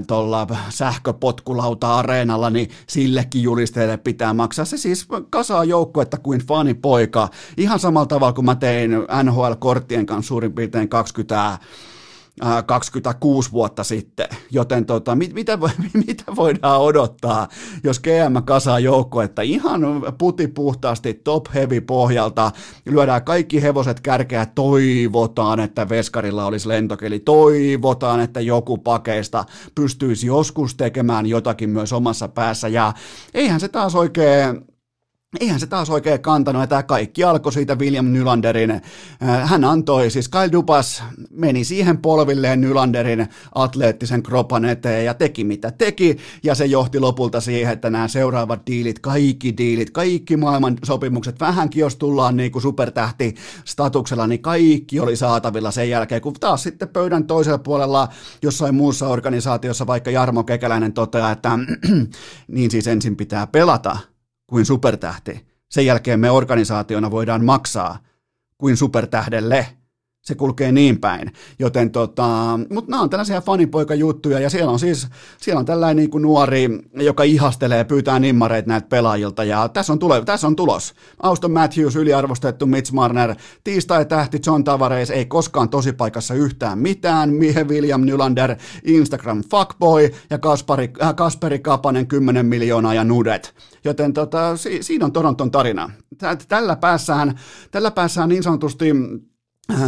tuolla 0.08 0.48
sähköpotkulauta-areenalla, 0.70 2.50
niin 2.50 2.70
sillekin 2.88 3.44
julisteelle 3.44 3.98
pitää 3.98 4.34
maksaa. 4.34 4.66
Se 4.66 4.78
siis 4.78 5.08
kasaa 5.30 5.64
joukkuetta 5.64 6.18
kuin 6.18 6.40
fanipoika. 6.40 7.30
Ihan 7.58 7.80
samalla 7.80 8.06
tavalla 8.06 8.34
kuin 8.34 8.46
mä 8.46 8.56
tein 8.56 8.92
NHL-korttien 9.24 10.06
kanssa 10.06 10.28
suurin 10.28 10.54
piirtein 10.54 10.90
20 10.90 11.58
26 12.66 13.52
vuotta 13.52 13.84
sitten, 13.84 14.28
joten 14.52 14.86
tota, 14.86 15.16
mit, 15.16 15.34
mitä, 15.34 15.58
mitä 16.08 16.24
voidaan 16.36 16.82
odottaa, 16.82 17.48
jos 17.84 18.00
GM 18.00 18.44
kasaa 18.46 18.80
joukko, 18.80 19.22
että 19.22 19.42
ihan 19.42 19.82
puti 20.18 20.48
puhtaasti 20.48 21.14
top 21.14 21.46
heavy 21.54 21.82
pohjalta, 21.82 22.52
lyödään 22.86 23.24
kaikki 23.24 23.62
hevoset 23.62 24.00
kärkeä, 24.00 24.46
toivotaan, 24.46 25.60
että 25.60 25.90
Veskarilla 25.90 26.46
olisi 26.46 26.68
lentokeli, 26.68 27.20
toivotaan, 27.20 28.20
että 28.20 28.42
joku 28.42 28.78
pakeista 28.78 29.46
pystyisi 29.76 30.28
joskus 30.28 30.76
tekemään 30.76 31.26
jotakin 31.26 31.70
myös 31.70 31.94
omassa 31.94 32.28
päässä, 32.28 32.68
ja 32.68 32.94
eihän 33.34 33.60
se 33.60 33.68
taas 33.68 33.96
oikein 33.96 34.62
Eihän 35.40 35.60
se 35.60 35.68
taas 35.68 35.90
oikein 35.90 36.22
kantanut, 36.22 36.64
että 36.64 36.84
kaikki 36.84 37.24
alkoi 37.24 37.54
siitä 37.54 37.76
William 37.76 38.06
Nylanderin. 38.06 38.72
Äh, 38.72 38.82
hän 39.50 39.64
antoi, 39.64 40.10
siis 40.10 40.30
Kyle 40.30 40.52
Dupas 40.52 41.04
meni 41.32 41.64
siihen 41.64 41.98
polvilleen 41.98 42.62
Nylanderin 42.62 43.28
atleettisen 43.56 44.24
kropan 44.24 44.66
eteen 44.66 45.06
ja 45.06 45.14
teki 45.14 45.44
mitä 45.44 45.72
teki, 45.72 46.18
ja 46.44 46.56
se 46.56 46.66
johti 46.66 47.00
lopulta 47.00 47.42
siihen, 47.42 47.74
että 47.74 47.90
nämä 47.90 48.08
seuraavat 48.08 48.62
diilit, 48.68 49.00
kaikki 49.00 49.58
diilit, 49.58 49.92
kaikki 49.92 50.38
maailman 50.38 50.78
sopimukset, 50.86 51.40
vähänkin 51.40 51.80
jos 51.80 51.96
tullaan 51.96 52.38
niin 52.38 52.52
kuin 52.52 52.62
supertähti 52.62 53.36
statuksella, 53.66 54.28
niin 54.28 54.42
kaikki 54.42 55.00
oli 55.00 55.16
saatavilla 55.16 55.72
sen 55.72 55.90
jälkeen, 55.90 56.22
kun 56.22 56.34
taas 56.40 56.64
sitten 56.64 56.90
pöydän 56.90 57.28
toisella 57.28 57.58
puolella 57.58 58.08
jossain 58.42 58.76
muussa 58.76 59.08
organisaatiossa, 59.08 59.88
vaikka 59.88 60.12
Jarmo 60.12 60.44
Kekäläinen 60.44 60.94
toteaa, 60.94 61.32
että 61.32 61.60
niin 62.48 62.72
siis 62.72 62.88
ensin 62.88 63.16
pitää 63.16 63.48
pelata, 63.48 63.98
kuin 64.50 64.66
supertähti. 64.66 65.48
Sen 65.70 65.86
jälkeen 65.86 66.20
me 66.20 66.32
organisaationa 66.32 67.12
voidaan 67.12 67.46
maksaa 67.46 68.00
kuin 68.58 68.78
supertähdelle. 68.78 69.68
Se 70.22 70.36
kulkee 70.36 70.72
niin 70.72 71.00
päin. 71.00 71.32
Joten 71.60 71.92
tota, 71.92 72.60
mutta 72.70 72.92
nämä 72.92 73.04
on 73.04 73.10
tällaisia 73.10 73.42
fanipoikajuttuja 73.42 74.40
ja 74.40 74.50
siellä 74.50 74.72
on 74.72 74.80
siis 74.80 75.08
siellä 75.38 75.60
on 75.60 75.66
tällainen 75.66 75.98
niin 75.98 76.10
kuin 76.10 76.22
nuori, 76.22 76.70
joka 76.94 77.24
ihastelee, 77.24 77.84
pyytää 77.84 78.20
nimmareita 78.20 78.68
näitä 78.68 78.88
pelaajilta 78.88 79.44
ja 79.44 79.70
tässä 79.70 79.94
on, 79.94 80.00
tule, 80.00 80.26
tässä 80.26 80.48
on 80.48 80.56
tulos. 80.56 80.94
Auston 81.24 81.52
Matthews, 81.52 81.96
yliarvostettu 81.96 82.66
Mitch 82.66 82.92
Marner, 82.94 83.36
tiistai-tähti 83.64 84.40
John 84.46 84.64
Tavares, 84.64 85.10
ei 85.10 85.26
koskaan 85.26 85.70
tosipaikassa 85.70 86.34
yhtään 86.34 86.80
mitään, 86.80 87.30
Mihe 87.30 87.64
William 87.64 88.02
Nylander, 88.02 88.56
Instagram 88.84 89.44
fuckboy 89.52 90.10
ja 90.30 90.38
Kaspari, 90.38 90.92
äh, 91.02 91.16
Kasperi 91.16 91.60
Kapanen 91.60 92.08
10 92.08 92.46
miljoonaa 92.46 92.94
ja 92.94 93.04
nudet. 93.04 93.56
Joten 93.84 94.14
tota, 94.14 94.58
si, 94.58 94.84
siinä 94.84 95.06
on 95.06 95.12
Toronton 95.12 95.52
tarina. 95.52 95.92
Tällä 96.48 96.76
päässään, 96.76 97.40
tällä 97.72 97.92
päässään 97.92 98.30
niin 98.30 98.44
sanotusti 98.44 98.94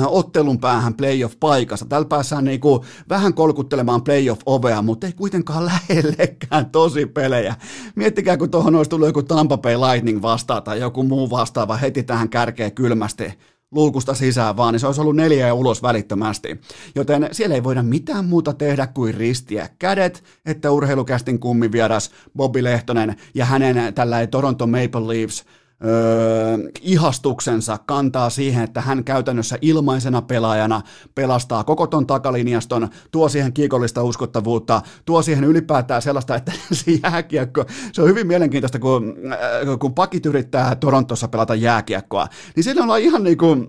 ottelun 0.06 0.60
päähän 0.60 0.94
playoff-paikassa. 0.94 1.86
Täällä 1.86 2.08
päässään 2.08 2.44
niinku 2.44 2.86
vähän 3.10 3.34
kolkuttelemaan 3.34 4.02
playoff-ovea, 4.04 4.82
mutta 4.82 5.08
ei 5.08 5.14
kuitenkaan 5.14 5.66
lähellekään 5.72 6.66
tosi 6.66 7.06
pelejä. 7.06 7.56
Miettikää, 7.96 8.38
kun 8.38 8.52
tuohon 8.52 8.76
olisi 8.76 8.90
tullut 8.90 9.08
joku 9.08 9.24
Tampa 9.24 9.58
Bay 9.58 9.76
Lightning 9.76 10.22
vastaan 10.22 10.64
tai 10.64 10.80
joku 10.80 11.04
muu 11.04 11.30
vastaava 11.30 11.78
heti 11.78 12.04
tähän 12.04 12.30
kärkeen 12.30 12.72
kylmästi 12.72 13.34
luukusta 13.72 14.14
sisään 14.14 14.58
vaan, 14.58 14.74
niin 14.74 14.80
se 14.80 14.86
olisi 14.88 15.02
ollut 15.02 15.16
neljä 15.16 15.48
ja 15.48 15.54
ulos 15.54 15.84
välittömästi. 15.84 16.62
Joten 16.96 17.30
siellä 17.32 17.56
ei 17.56 17.64
voida 17.64 17.84
mitään 17.84 18.26
muuta 18.26 18.54
tehdä 18.54 18.88
kuin 18.88 19.14
ristiä 19.14 19.70
kädet, 19.80 20.24
että 20.46 20.72
urheilukästin 20.72 21.40
kummivieras 21.40 22.12
Bobby 22.38 22.64
Lehtonen 22.64 23.16
ja 23.34 23.46
hänen 23.46 23.94
tällä 23.94 24.28
Toronto 24.28 24.68
Maple 24.68 25.08
Leafs 25.08 25.46
öö, 25.86 26.58
ihastuksensa 26.82 27.78
kantaa 27.86 28.30
siihen, 28.30 28.64
että 28.64 28.82
hän 28.82 29.04
käytännössä 29.04 29.58
ilmaisena 29.62 30.22
pelaajana 30.22 30.82
pelastaa 31.16 31.64
koko 31.64 31.88
ton 31.88 32.08
takalinjaston, 32.08 32.90
tuo 33.12 33.30
siihen 33.30 33.54
kiikollista 33.54 34.04
uskottavuutta, 34.04 34.82
tuo 35.06 35.22
siihen 35.22 35.44
ylipäätään 35.44 36.02
sellaista, 36.02 36.36
että 36.36 36.52
se 36.72 36.92
jääkiekko, 37.04 37.66
se 37.94 38.02
on 38.02 38.10
hyvin 38.10 38.28
mielenkiintoista, 38.28 38.80
kun, 38.80 39.16
äh, 39.32 39.80
kun 39.80 39.94
pakit 39.94 40.26
yrittää 40.26 40.76
Torontossa 40.76 41.28
pelata 41.28 41.56
jääkiekkoa, 41.56 42.28
niin 42.56 42.64
siellä 42.64 42.84
ollaan 42.84 43.02
ihan 43.02 43.24
niin 43.24 43.38
kuin 43.38 43.68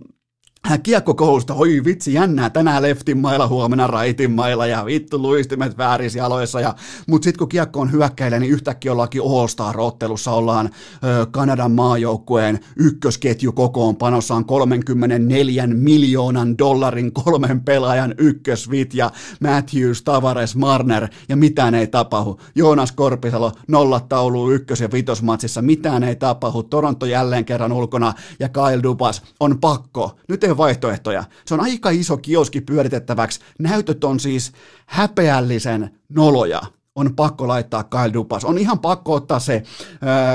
kiekkokoulusta, 0.83 1.55
oi 1.55 1.85
vitsi, 1.85 2.14
jännää, 2.14 2.51
tänään 2.51 2.83
leftin 2.83 3.18
mailla, 3.18 3.48
huomenna 3.48 3.87
raitin 3.87 4.31
mailla 4.31 4.66
ja 4.66 4.85
vittu 4.85 5.22
luistimet 5.22 5.79
vääris 5.79 6.14
jaloissa. 6.14 6.61
Ja, 6.61 6.75
mutta 7.07 7.25
sitten 7.25 7.38
kun 7.38 7.48
kiekko 7.48 7.81
on 7.81 7.92
hyökkäillä, 7.92 8.38
niin 8.38 8.53
yhtäkkiä 8.53 8.92
ollaankin 8.92 9.22
All-Star-ottelussa, 9.22 10.33
ollaan 10.33 10.70
ö, 11.05 11.27
Kanadan 11.31 11.72
maajoukkueen 11.72 12.61
ykkösketju 12.77 13.53
kokoonpanossa 13.53 14.35
on 14.35 14.44
34 14.44 15.66
miljoonan 15.66 16.59
dollarin 16.59 17.12
kolmen 17.12 17.61
pelaajan 17.61 18.14
ykkösvit 18.18 18.94
ja 18.94 19.11
Matthews, 19.40 20.03
Tavares, 20.03 20.57
Marner 20.57 21.09
ja 21.29 21.37
mitään 21.37 21.75
ei 21.75 21.87
tapahdu. 21.87 22.40
Joonas 22.55 22.92
Korpisalo 22.92 23.53
nollat 23.68 24.09
taulu 24.09 24.51
ykkös- 24.51 24.81
ja 24.81 24.88
vitosmatsissa, 24.92 25.62
mitään 25.62 26.03
ei 26.03 26.16
tapahdu. 26.16 26.62
Toronto 26.62 27.07
jälleen 27.07 27.44
kerran 27.44 27.72
ulkona 27.72 28.12
ja 28.40 28.48
Kyle 28.48 28.83
Dubas 28.83 29.22
on 29.40 29.59
pakko. 29.61 30.16
Nyt 30.29 30.44
ei 30.44 30.52
ole 30.53 30.59
vaihtoehtoja. 30.59 31.25
Se 31.45 31.55
on 31.55 31.61
aika 31.61 31.91
iso 31.91 32.17
kioski 32.17 32.61
pyöritettäväksi. 32.61 33.41
Näytöt 33.59 34.05
on 34.05 34.21
siis 34.21 34.53
häpeällisen 34.87 35.91
noloja 36.09 36.61
on 36.96 37.16
pakko 37.16 37.48
laittaa 37.48 37.85
Kyle 37.85 38.12
Dupas. 38.12 38.44
On 38.44 38.59
ihan 38.59 38.78
pakko 38.78 39.14
ottaa 39.14 39.38
se 39.40 39.62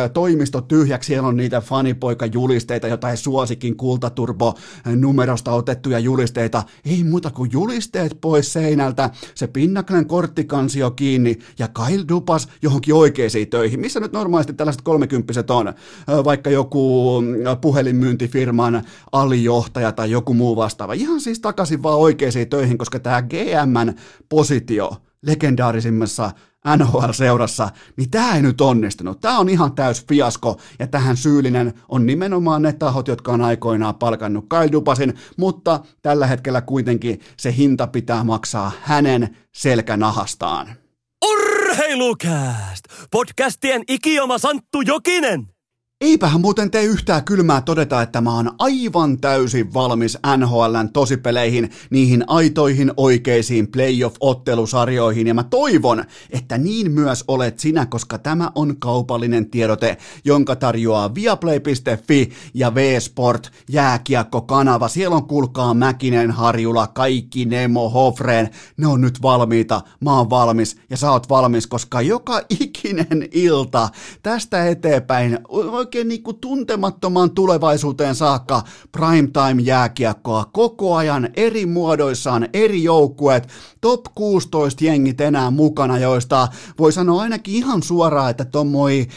ö, 0.06 0.10
toimisto 0.10 0.62
tyhjäksi. 0.62 1.08
Siellä 1.08 1.28
on 1.28 1.38
niitä 1.38 1.62
fanipoika-julisteita, 1.62 2.88
jotain 2.88 3.18
suosikin 3.18 3.78
kultaturbo 3.78 4.54
numerosta 4.96 5.52
otettuja 5.52 6.00
julisteita. 6.00 6.64
Ei 6.86 7.04
muuta 7.04 7.32
kuin 7.32 7.52
julisteet 7.54 8.18
pois 8.22 8.54
seinältä, 8.54 9.10
se 9.36 9.48
Pinnaklen 9.48 10.08
korttikansio 10.08 10.92
kiinni 10.92 11.40
ja 11.60 11.68
Kyle 11.68 12.06
Dupas 12.10 12.48
johonkin 12.62 12.94
oikeisiin 12.94 13.50
töihin. 13.50 13.80
Missä 13.80 14.00
nyt 14.00 14.12
normaalisti 14.12 14.54
tällaiset 14.54 14.82
kolmekymppiset 14.82 15.52
on? 15.52 15.74
Vaikka 16.08 16.50
joku 16.50 17.24
puhelinmyyntifirman 17.62 18.84
alijohtaja 19.12 19.92
tai 19.92 20.12
joku 20.12 20.34
muu 20.34 20.56
vastaava. 20.56 20.94
Ihan 20.94 21.22
siis 21.22 21.40
takaisin 21.40 21.84
vaan 21.84 22.00
oikeisiin 22.00 22.50
töihin, 22.50 22.78
koska 22.78 23.00
tämä 23.00 23.22
GMn 23.22 23.94
positio– 24.30 24.92
legendaarisimmassa 25.22 26.32
NHL-seurassa, 26.78 27.70
niin 27.98 28.10
tämä 28.10 28.36
ei 28.36 28.42
nyt 28.42 28.62
onnistunut. 28.62 29.22
Tämä 29.22 29.40
on 29.40 29.50
ihan 29.50 29.76
täys 29.76 30.06
fiasko, 30.06 30.60
ja 30.80 30.88
tähän 30.88 31.18
syyllinen 31.18 31.74
on 31.90 32.06
nimenomaan 32.06 32.62
ne 32.62 32.74
tahot, 32.74 33.08
jotka 33.08 33.32
on 33.32 33.42
aikoinaan 33.42 33.96
palkannut 33.96 34.46
Kyle 34.50 34.72
Dupasin, 34.72 35.14
mutta 35.38 35.80
tällä 36.02 36.28
hetkellä 36.28 36.62
kuitenkin 36.62 37.20
se 37.38 37.56
hinta 37.56 37.88
pitää 37.88 38.24
maksaa 38.24 38.72
hänen 38.82 39.38
selkänahastaan. 39.56 40.68
Urheilukääst! 41.26 42.86
Podcastien 43.12 43.84
ikioma 43.88 44.38
Santtu 44.38 44.82
Jokinen! 44.82 45.57
Eipähän 46.02 46.42
muuten 46.42 46.72
tee 46.72 46.84
yhtään 46.84 47.24
kylmää 47.24 47.62
todeta, 47.62 48.02
että 48.02 48.22
mä 48.22 48.36
oon 48.36 48.52
aivan 48.60 49.18
täysin 49.18 49.74
valmis 49.74 50.18
NHLn 50.38 50.90
tosipeleihin, 50.94 51.70
niihin 51.90 52.24
aitoihin 52.28 52.92
oikeisiin 52.98 53.68
playoff-ottelusarjoihin, 53.68 55.28
ja 55.28 55.34
mä 55.34 55.44
toivon, 55.44 56.04
että 56.30 56.58
niin 56.58 56.92
myös 56.92 57.24
olet 57.28 57.60
sinä, 57.60 57.86
koska 57.86 58.18
tämä 58.18 58.52
on 58.56 58.76
kaupallinen 58.80 59.50
tiedote, 59.50 59.98
jonka 60.26 60.56
tarjoaa 60.56 61.16
viaplay.fi 61.16 62.30
ja 62.54 62.76
V-Sport 62.76 63.52
jääkiekko-kanava. 63.70 64.88
Siellä 64.88 65.16
on 65.16 65.28
kulkaa 65.28 65.74
Mäkinen, 65.74 66.32
Harjula, 66.32 66.88
kaikki 66.88 67.46
Nemo, 67.46 67.90
Hofreen, 67.90 68.50
ne 68.78 68.88
on 68.88 69.02
nyt 69.02 69.22
valmiita, 69.22 69.82
mä 70.00 70.18
oon 70.18 70.30
valmis, 70.30 70.78
ja 70.90 70.98
sä 70.98 71.12
oot 71.12 71.30
valmis, 71.30 71.68
koska 71.68 72.02
joka 72.02 72.42
ikinen 72.50 73.28
ilta 73.32 73.90
tästä 74.24 74.68
eteenpäin 74.68 75.40
oikein 75.88 76.08
niin 76.08 76.24
kuin 76.24 76.38
tuntemattomaan 76.38 77.32
tulevaisuuteen 77.32 78.16
saakka 78.16 78.64
primetime 78.92 79.62
jääkiekkoa 79.62 80.46
koko 80.54 80.96
ajan 80.96 81.30
eri 81.36 81.66
muodoissaan, 81.66 82.48
eri 82.54 82.84
joukkueet, 82.84 83.48
top 83.82 84.02
16 84.16 84.86
jengit 84.86 85.22
enää 85.22 85.52
mukana, 85.52 85.98
joista 85.98 86.48
voi 86.80 86.92
sanoa 86.92 87.22
ainakin 87.22 87.56
ihan 87.56 87.84
suoraan, 87.84 88.32
että 88.32 88.46
tuommoin 88.46 89.08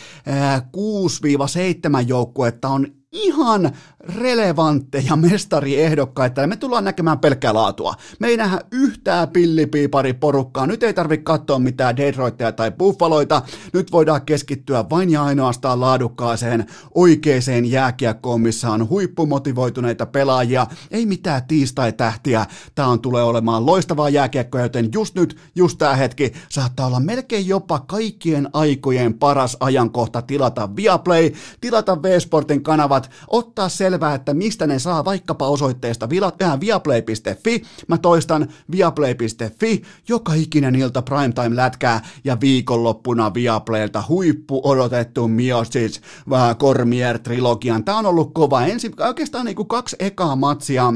6-7 2.02 2.04
joukkuetta 2.06 2.68
on 2.68 2.86
ihan 3.12 3.72
relevantteja 4.08 5.16
mestariehdokkaita 5.16 6.40
ja 6.40 6.46
me 6.46 6.56
tullaan 6.56 6.84
näkemään 6.84 7.18
pelkkää 7.18 7.54
laatua. 7.54 7.94
Me 8.18 8.26
ei 8.26 8.36
nähdä 8.36 8.60
yhtään 8.70 9.28
pillipiipari 9.28 10.12
porukkaa. 10.12 10.66
Nyt 10.66 10.82
ei 10.82 10.94
tarvitse 10.94 11.24
katsoa 11.24 11.58
mitään 11.58 11.96
Detroitteja 11.96 12.52
tai 12.52 12.70
Buffaloita. 12.70 13.42
Nyt 13.72 13.92
voidaan 13.92 14.22
keskittyä 14.22 14.84
vain 14.90 15.10
ja 15.10 15.22
ainoastaan 15.24 15.80
laadukkaaseen 15.80 16.66
oikeeseen 16.94 17.70
jääkiekkoon, 17.70 18.40
missä 18.40 18.70
on 18.70 18.88
huippumotivoituneita 18.88 20.06
pelaajia. 20.06 20.66
Ei 20.90 21.06
mitään 21.06 21.42
tiistai-tähtiä. 21.48 22.46
Tämä 22.74 22.88
on 22.88 23.00
tulee 23.00 23.22
olemaan 23.22 23.66
loistavaa 23.66 24.08
jääkiekkoa, 24.08 24.60
joten 24.60 24.88
just 24.94 25.14
nyt, 25.14 25.36
just 25.54 25.78
tämä 25.78 25.96
hetki, 25.96 26.32
saattaa 26.48 26.86
olla 26.86 27.00
melkein 27.00 27.48
jopa 27.48 27.78
kaikkien 27.78 28.48
aikojen 28.52 29.14
paras 29.14 29.56
ajankohta 29.60 30.22
tilata 30.22 30.76
Viaplay, 30.76 31.30
tilata 31.60 32.02
V-Sportin 32.02 32.62
kanavat, 32.62 33.10
ottaa 33.28 33.68
se 33.68 33.89
selvää, 33.90 34.14
että 34.14 34.34
mistä 34.34 34.66
ne 34.66 34.78
saa 34.78 35.04
vaikkapa 35.04 35.48
osoitteesta 35.48 36.08
äh, 36.42 36.60
viaplay.fi. 36.60 37.62
Mä 37.88 37.98
toistan 37.98 38.48
viaplay.fi. 38.70 39.82
Joka 40.08 40.34
ikinen 40.34 40.74
ilta 40.74 41.02
primetime 41.02 41.56
lätkää 41.56 42.00
ja 42.24 42.36
viikonloppuna 42.40 43.34
Viaplaylta 43.34 44.02
huippu 44.08 44.60
odotettu 44.64 45.28
Miosic 45.28 46.00
äh, 46.32 46.56
Cormier 46.56 47.18
trilogian. 47.18 47.84
Tää 47.84 47.96
on 47.96 48.06
ollut 48.06 48.34
kova. 48.34 48.66
Ensi, 48.66 48.90
oikeastaan 49.08 49.46
niin 49.46 49.56
kuin 49.56 49.68
kaksi 49.68 49.96
ekaa 49.98 50.36
matsia 50.36 50.92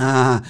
Äh, 0.00 0.42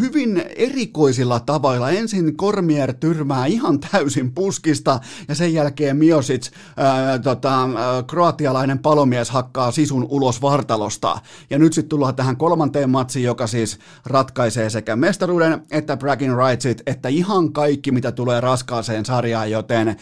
hyvin 0.00 0.44
erikoisilla 0.56 1.40
tavoilla. 1.40 1.90
Ensin 1.90 2.36
Kormier 2.36 2.94
tyrmää 2.94 3.46
ihan 3.46 3.80
täysin 3.80 4.32
puskista 4.32 5.00
ja 5.28 5.34
sen 5.34 5.54
jälkeen 5.54 5.96
Miosic, 5.96 6.46
äh, 6.46 7.20
tota, 7.22 7.62
äh, 7.62 7.70
kroatialainen 8.06 8.78
palomies, 8.78 9.30
hakkaa 9.30 9.70
sisun 9.70 10.06
ulos 10.10 10.42
vartalosta. 10.42 11.18
Ja 11.50 11.58
nyt 11.58 11.72
sitten 11.72 11.88
tullaan 11.88 12.14
tähän 12.14 12.36
kolmanteen 12.36 12.90
matsiin, 12.90 13.24
joka 13.24 13.46
siis 13.46 13.78
ratkaisee 14.06 14.70
sekä 14.70 14.96
mestaruuden 14.96 15.62
että 15.70 15.96
bragging 15.96 16.34
rightsit, 16.38 16.82
että 16.86 17.08
ihan 17.08 17.52
kaikki, 17.52 17.92
mitä 17.92 18.12
tulee 18.12 18.40
raskaaseen 18.40 19.04
sarjaan, 19.04 19.50
joten 19.50 19.88
äh, 19.88 19.96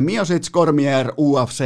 Miosic, 0.00 0.50
Kormier, 0.50 1.12
UFC 1.18 1.64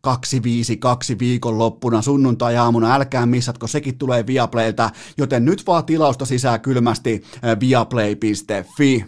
252 0.00 1.18
viikonloppuna 1.18 2.02
sunnuntai-aamuna, 2.02 2.94
älkää 2.94 3.26
missatko, 3.26 3.66
sekin 3.66 3.98
tulee 3.98 4.26
Viaplaylta, 4.26 4.90
joten 5.18 5.44
nyt 5.44 5.66
vaan 5.66 5.84
tilausta 5.98 6.24
sisään 6.24 6.60
kylmästi 6.60 7.22
viaplay.fi. 7.60 9.04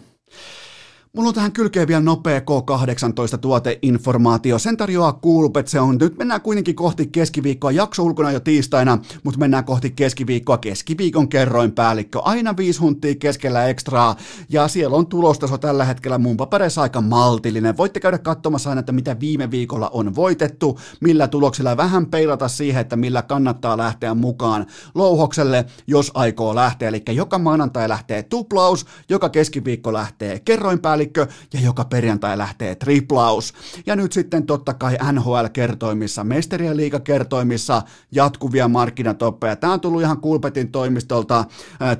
Mulla 1.15 1.29
on 1.29 1.35
tähän 1.35 1.51
kylkeen 1.51 1.87
vielä 1.87 2.01
nopea 2.01 2.39
K18 2.39 3.37
tuoteinformaatio. 3.37 4.59
Sen 4.59 4.77
tarjoaa 4.77 5.19
Coolbet. 5.23 5.67
Se 5.67 5.79
on, 5.79 5.97
nyt 5.97 6.17
mennään 6.17 6.41
kuitenkin 6.41 6.75
kohti 6.75 7.07
keskiviikkoa. 7.07 7.71
Jakso 7.71 8.03
ulkona 8.03 8.31
jo 8.31 8.39
tiistaina, 8.39 8.97
mutta 9.23 9.39
mennään 9.39 9.65
kohti 9.65 9.89
keskiviikkoa. 9.89 10.57
Keskiviikon 10.57 11.29
kerroin 11.29 11.71
päällikkö. 11.71 12.19
Aina 12.19 12.57
viisi 12.57 12.79
huntia 12.79 13.15
keskellä 13.15 13.65
ekstraa. 13.65 14.15
Ja 14.49 14.67
siellä 14.67 14.97
on 14.97 15.07
tulostaso 15.07 15.57
tällä 15.57 15.85
hetkellä 15.85 16.17
mun 16.17 16.37
papereissa 16.37 16.81
aika 16.81 17.01
maltillinen. 17.01 17.77
Voitte 17.77 17.99
käydä 17.99 18.17
katsomassa 18.17 18.69
aina, 18.69 18.79
että 18.79 18.91
mitä 18.91 19.19
viime 19.19 19.51
viikolla 19.51 19.89
on 19.89 20.15
voitettu, 20.15 20.79
millä 21.01 21.27
tuloksilla 21.27 21.77
vähän 21.77 22.05
peilata 22.05 22.47
siihen, 22.47 22.81
että 22.81 22.95
millä 22.95 23.21
kannattaa 23.21 23.77
lähteä 23.77 24.13
mukaan 24.13 24.65
louhokselle, 24.95 25.65
jos 25.87 26.11
aikoo 26.13 26.55
lähteä. 26.55 26.89
Eli 26.89 27.03
joka 27.09 27.37
maanantai 27.37 27.89
lähtee 27.89 28.23
tuplaus, 28.23 28.85
joka 29.09 29.29
keskiviikko 29.29 29.93
lähtee 29.93 30.39
kerroin 30.39 30.79
päällikkö 30.79 31.00
päällikkö 31.01 31.27
ja 31.53 31.59
joka 31.59 31.85
perjantai 31.85 32.37
lähtee 32.37 32.75
triplaus. 32.75 33.53
Ja 33.85 33.95
nyt 33.95 34.11
sitten 34.11 34.45
totta 34.45 34.73
kai 34.73 34.97
NHL-kertoimissa, 35.11 36.23
Mestarien 36.23 36.77
liigakertoimissa 36.77 37.81
jatkuvia 38.11 38.67
markkinatoppeja. 38.67 39.55
Tämä 39.55 39.73
on 39.73 39.79
tullut 39.79 40.01
ihan 40.01 40.21
Kulpetin 40.21 40.71
toimistolta 40.71 41.45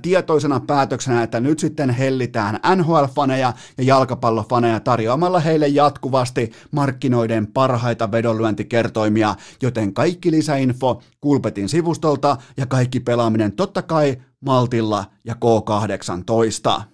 tietoisena 0.01 0.59
päätöksenä, 0.59 1.23
että 1.23 1.39
nyt 1.39 1.59
sitten 1.59 1.89
hellitään 1.89 2.59
NHL-faneja 2.75 3.53
ja 3.77 3.83
jalkapallofaneja 3.83 4.79
tarjoamalla 4.79 5.39
heille 5.39 5.67
jatkuvasti 5.67 6.51
markkinoiden 6.71 7.47
parhaita 7.47 8.11
vedonlyöntikertoimia, 8.11 9.35
joten 9.61 9.93
kaikki 9.93 10.31
lisäinfo 10.31 11.01
Kulpetin 11.21 11.69
sivustolta 11.69 12.37
ja 12.57 12.65
kaikki 12.65 12.99
pelaaminen 12.99 13.51
totta 13.51 13.81
kai 13.81 14.17
Maltilla 14.45 15.05
ja 15.25 15.33
K18. 15.33 16.90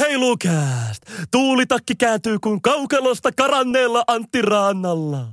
Urheilukääst! 0.00 1.02
Tuulitakki 1.30 1.94
kääntyy 1.96 2.38
kuin 2.38 2.62
kaukelosta 2.62 3.32
karanneella 3.32 4.04
Antti 4.06 4.42
Raannalla. 4.42 5.28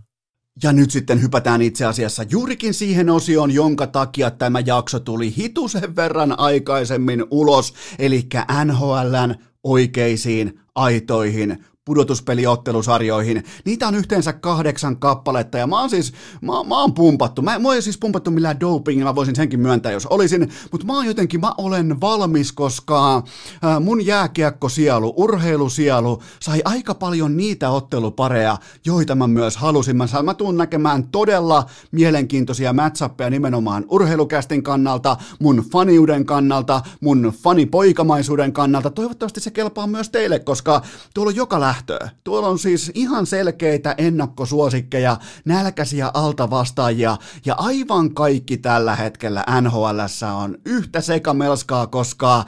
Ja 0.63 0.73
nyt 0.73 0.91
sitten 0.91 1.21
hypätään 1.21 1.61
itse 1.61 1.85
asiassa 1.85 2.23
juurikin 2.29 2.73
siihen 2.73 3.09
osioon, 3.09 3.51
jonka 3.51 3.87
takia 3.87 4.31
tämä 4.31 4.59
jakso 4.59 4.99
tuli 4.99 5.35
hitusen 5.37 5.95
verran 5.95 6.39
aikaisemmin 6.39 7.25
ulos, 7.31 7.73
eli 7.99 8.27
NHLn 8.65 9.35
oikeisiin, 9.63 10.59
aitoihin 10.75 11.65
pudotuspeliottelusarjoihin. 11.87 13.43
Niitä 13.65 13.87
on 13.87 13.95
yhteensä 13.95 14.33
kahdeksan 14.33 14.97
kappaletta 14.97 15.57
ja 15.57 15.67
mä 15.67 15.79
oon 15.79 15.89
siis, 15.89 16.13
mä, 16.41 16.63
mä 16.67 16.81
oon 16.81 16.93
pumpattu. 16.93 17.41
Mä, 17.41 17.59
mä 17.59 17.67
oon 17.67 17.81
siis 17.81 17.97
pumpattu 17.97 18.31
millään 18.31 18.59
dopingilla, 18.59 19.15
voisin 19.15 19.35
senkin 19.35 19.59
myöntää, 19.59 19.91
jos 19.91 20.05
olisin, 20.05 20.49
mutta 20.71 20.87
mä 20.87 20.93
oon 20.93 21.05
jotenkin, 21.05 21.39
mä 21.39 21.51
olen 21.57 22.01
valmis, 22.01 22.51
koska 22.51 23.23
ää, 23.61 23.79
mun 23.79 24.05
jääkiekkosielu, 24.05 25.13
urheilusielu 25.17 26.21
sai 26.39 26.61
aika 26.65 26.95
paljon 26.95 27.37
niitä 27.37 27.69
ottelupareja, 27.69 28.57
joita 28.85 29.15
mä 29.15 29.27
myös 29.27 29.57
halusin. 29.57 29.97
Mä, 29.97 30.05
mä 30.23 30.33
tuun 30.33 30.57
näkemään 30.57 31.07
todella 31.07 31.65
mielenkiintoisia 31.91 32.73
matchappeja 32.73 33.29
nimenomaan 33.29 33.85
urheilukästin 33.89 34.63
kannalta, 34.63 35.17
mun 35.39 35.65
faniuden 35.71 36.25
kannalta, 36.25 36.81
mun 37.01 37.33
fanipoikamaisuuden 37.43 38.53
kannalta. 38.53 38.89
Toivottavasti 38.89 39.39
se 39.39 39.51
kelpaa 39.51 39.87
myös 39.87 40.09
teille, 40.09 40.39
koska 40.39 40.81
tuolla 41.13 41.29
on 41.29 41.35
joka 41.35 41.59
lähtöä. 41.77 42.09
Tuolla 42.23 42.47
on 42.47 42.59
siis 42.59 42.91
ihan 42.93 43.25
selkeitä 43.25 43.95
ennakkosuosikkeja, 43.97 45.17
nälkäisiä 45.45 46.11
altavastaajia 46.13 47.17
ja 47.45 47.55
aivan 47.57 48.13
kaikki 48.13 48.57
tällä 48.57 48.95
hetkellä 48.95 49.43
NHL 49.61 49.99
on 50.35 50.57
yhtä 50.65 51.01
sekamelskaa, 51.01 51.87
koska 51.87 52.45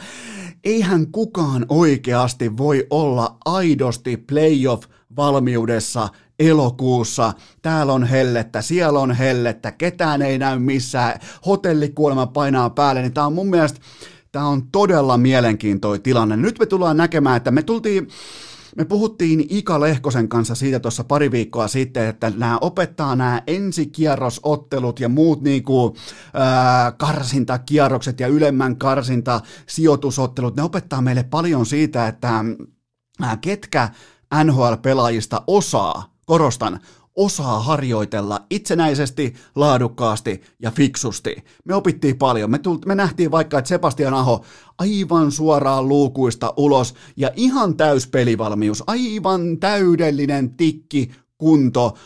eihän 0.64 1.12
kukaan 1.12 1.66
oikeasti 1.70 2.58
voi 2.58 2.88
olla 2.90 3.38
aidosti 3.46 4.18
playoff-valmiudessa 4.18 6.10
elokuussa. 6.40 7.34
Täällä 7.62 7.94
on 7.94 8.04
hellettä, 8.04 8.62
siellä 8.62 9.00
on 9.00 9.12
hellettä, 9.12 9.72
ketään 9.72 10.22
ei 10.22 10.38
näy 10.38 10.60
missään, 10.60 11.20
hotellikuolema 11.46 12.28
painaa 12.28 12.70
päälle, 12.70 13.02
niin 13.02 13.14
tää 13.14 13.26
on 13.26 13.34
mun 13.34 13.50
mielestä, 13.50 13.80
tää 14.32 14.46
on 14.46 14.68
todella 14.72 15.18
mielenkiintoinen 15.18 16.04
tilanne. 16.04 16.38
Nyt 16.38 16.60
me 16.60 16.66
tullaan 16.66 16.98
näkemään, 16.98 17.38
että 17.38 17.52
me 17.52 17.64
tultiin, 17.64 18.08
me 18.76 18.86
puhuttiin 18.86 19.46
Ika 19.50 19.80
Lehkosen 19.80 20.30
kanssa 20.30 20.56
siitä 20.56 20.80
tuossa 20.80 21.04
pari 21.04 21.32
viikkoa 21.32 21.68
sitten, 21.68 22.08
että 22.08 22.32
nämä 22.36 22.58
opettaa 22.62 23.16
nämä 23.16 23.42
ensikierrosottelut 23.48 25.00
ja 25.00 25.10
muut 25.10 25.42
niinku, 25.42 25.96
ää, 26.34 26.92
karsintakierrokset 26.92 28.20
ja 28.20 28.28
ylemmän 28.28 28.78
karsinta 28.78 29.42
sijoitusottelut, 29.68 30.56
ne 30.56 30.64
opettaa 30.64 31.02
meille 31.02 31.24
paljon 31.24 31.66
siitä, 31.66 32.08
että 32.08 32.46
ää, 33.22 33.38
ketkä 33.38 33.90
NHL-pelaajista 34.44 35.42
osaa, 35.48 36.14
korostan, 36.26 36.80
osaa 37.20 37.60
harjoitella 37.60 38.46
itsenäisesti, 38.50 39.34
laadukkaasti 39.56 40.42
ja 40.60 40.72
fiksusti. 40.72 41.36
Me 41.66 41.76
opittiin 41.76 42.18
paljon. 42.18 42.52
Me, 42.52 42.60
tult, 42.60 42.86
me 42.86 42.96
nähtiin 42.96 43.32
vaikka, 43.32 43.60
että 43.60 43.70
Sebastian 43.70 44.14
Aho 44.14 44.46
aivan 44.78 45.32
suoraan 45.32 45.88
luukuista 45.88 46.54
ulos 46.58 46.96
ja 47.18 47.32
ihan 47.36 47.78
täys 47.78 48.08
pelivalmius, 48.08 48.84
aivan 48.88 49.58
täydellinen 49.60 50.50
tikki, 50.50 51.12
kunto, 51.38 51.98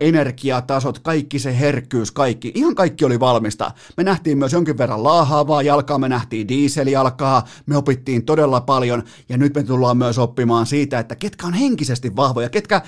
energiatasot, 0.00 0.98
kaikki 0.98 1.38
se 1.38 1.58
herkkyys, 1.58 2.10
kaikki, 2.10 2.52
ihan 2.54 2.74
kaikki 2.74 3.04
oli 3.04 3.20
valmista. 3.20 3.70
Me 3.96 4.04
nähtiin 4.04 4.38
myös 4.38 4.52
jonkin 4.52 4.78
verran 4.78 5.04
laahaavaa 5.04 5.62
jalkaa, 5.62 5.98
me 5.98 6.08
nähtiin 6.08 6.48
dieseljalkaa, 6.48 7.46
me 7.66 7.76
opittiin 7.76 8.24
todella 8.24 8.60
paljon 8.60 9.02
ja 9.28 9.38
nyt 9.38 9.54
me 9.54 9.62
tullaan 9.62 9.96
myös 9.96 10.18
oppimaan 10.18 10.66
siitä, 10.66 10.98
että 10.98 11.16
ketkä 11.16 11.46
on 11.46 11.52
henkisesti 11.52 12.16
vahvoja, 12.16 12.48
ketkä, 12.48 12.82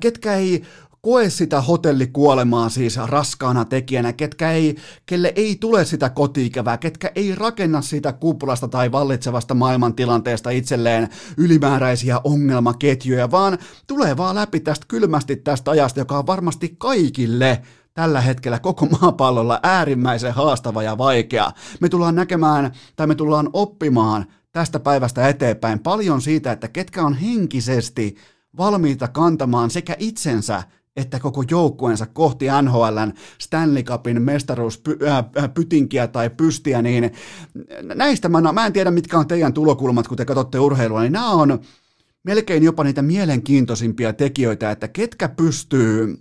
ketkä 0.00 0.34
ei 0.34 0.62
koe 1.02 1.30
sitä 1.30 1.60
hotellikuolemaa 1.60 2.68
siis 2.68 2.96
raskaana 2.96 3.64
tekijänä, 3.64 4.12
ketkä 4.12 4.52
ei, 4.52 4.76
kelle 5.06 5.32
ei 5.36 5.56
tule 5.60 5.84
sitä 5.84 6.10
kotiikävää, 6.10 6.78
ketkä 6.78 7.10
ei 7.14 7.34
rakenna 7.34 7.80
sitä 7.80 8.12
kuplasta 8.12 8.68
tai 8.68 8.92
vallitsevasta 8.92 9.54
maailmantilanteesta 9.54 10.50
itselleen 10.50 11.08
ylimääräisiä 11.36 12.20
ongelmaketjuja, 12.24 13.30
vaan 13.30 13.58
tulee 13.86 14.16
vaan 14.16 14.34
läpi 14.34 14.60
tästä 14.60 14.86
kylmästi 14.88 15.36
tästä 15.36 15.70
ajasta, 15.70 16.00
joka 16.00 16.18
on 16.18 16.26
varmasti 16.26 16.74
kaikille 16.78 17.62
tällä 17.94 18.20
hetkellä 18.20 18.58
koko 18.58 18.86
maapallolla 18.86 19.60
äärimmäisen 19.62 20.34
haastava 20.34 20.82
ja 20.82 20.98
vaikea. 20.98 21.52
Me 21.80 21.88
tullaan 21.88 22.14
näkemään 22.14 22.72
tai 22.96 23.06
me 23.06 23.14
tullaan 23.14 23.50
oppimaan 23.52 24.26
tästä 24.52 24.80
päivästä 24.80 25.28
eteenpäin 25.28 25.78
paljon 25.78 26.20
siitä, 26.22 26.52
että 26.52 26.68
ketkä 26.68 27.02
on 27.02 27.14
henkisesti 27.14 28.16
valmiita 28.56 29.08
kantamaan 29.08 29.70
sekä 29.70 29.96
itsensä 29.98 30.62
että 30.96 31.20
koko 31.20 31.44
joukkueensa 31.50 32.06
kohti 32.06 32.46
NHLn 32.62 33.12
Stanley 33.38 33.82
Cupin 33.82 34.22
mestaruuspytinkiä 34.22 36.06
tai 36.06 36.30
pystiä, 36.30 36.82
niin 36.82 37.12
näistä 37.94 38.28
mä, 38.28 38.52
mä 38.52 38.66
en 38.66 38.72
tiedä, 38.72 38.90
mitkä 38.90 39.18
on 39.18 39.28
teidän 39.28 39.52
tulokulmat, 39.52 40.08
kun 40.08 40.16
te 40.16 40.24
katsotte 40.24 40.58
urheilua, 40.58 41.00
niin 41.00 41.12
nämä 41.12 41.30
on 41.30 41.58
melkein 42.24 42.62
jopa 42.62 42.84
niitä 42.84 43.02
mielenkiintoisimpia 43.02 44.12
tekijöitä, 44.12 44.70
että 44.70 44.88
ketkä 44.88 45.28
pystyy, 45.28 46.16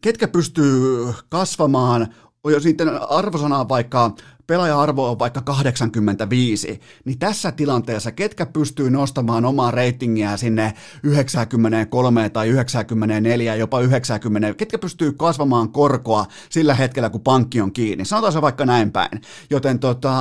ketkä 0.00 0.28
pystyy 0.28 1.06
kasvamaan, 1.28 2.14
jos 2.44 2.62
sitten 2.62 2.88
arvosanaa 3.10 3.68
vaikka 3.68 4.14
pelaaja-arvo 4.48 5.10
on 5.10 5.18
vaikka 5.18 5.40
85, 5.40 6.80
niin 7.04 7.18
tässä 7.18 7.52
tilanteessa 7.52 8.12
ketkä 8.12 8.46
pystyy 8.46 8.90
nostamaan 8.90 9.44
omaa 9.44 9.70
reitingiä 9.70 10.36
sinne 10.36 10.74
93 11.02 12.28
tai 12.28 12.48
94, 12.48 13.54
jopa 13.54 13.80
90, 13.80 14.54
ketkä 14.54 14.78
pystyy 14.78 15.12
kasvamaan 15.12 15.72
korkoa 15.72 16.26
sillä 16.50 16.74
hetkellä, 16.74 17.10
kun 17.10 17.20
pankki 17.20 17.60
on 17.60 17.72
kiinni. 17.72 18.04
Sanotaan 18.04 18.32
se 18.32 18.42
vaikka 18.42 18.66
näin 18.66 18.92
päin. 18.92 19.20
Joten 19.50 19.78
tota, 19.78 20.14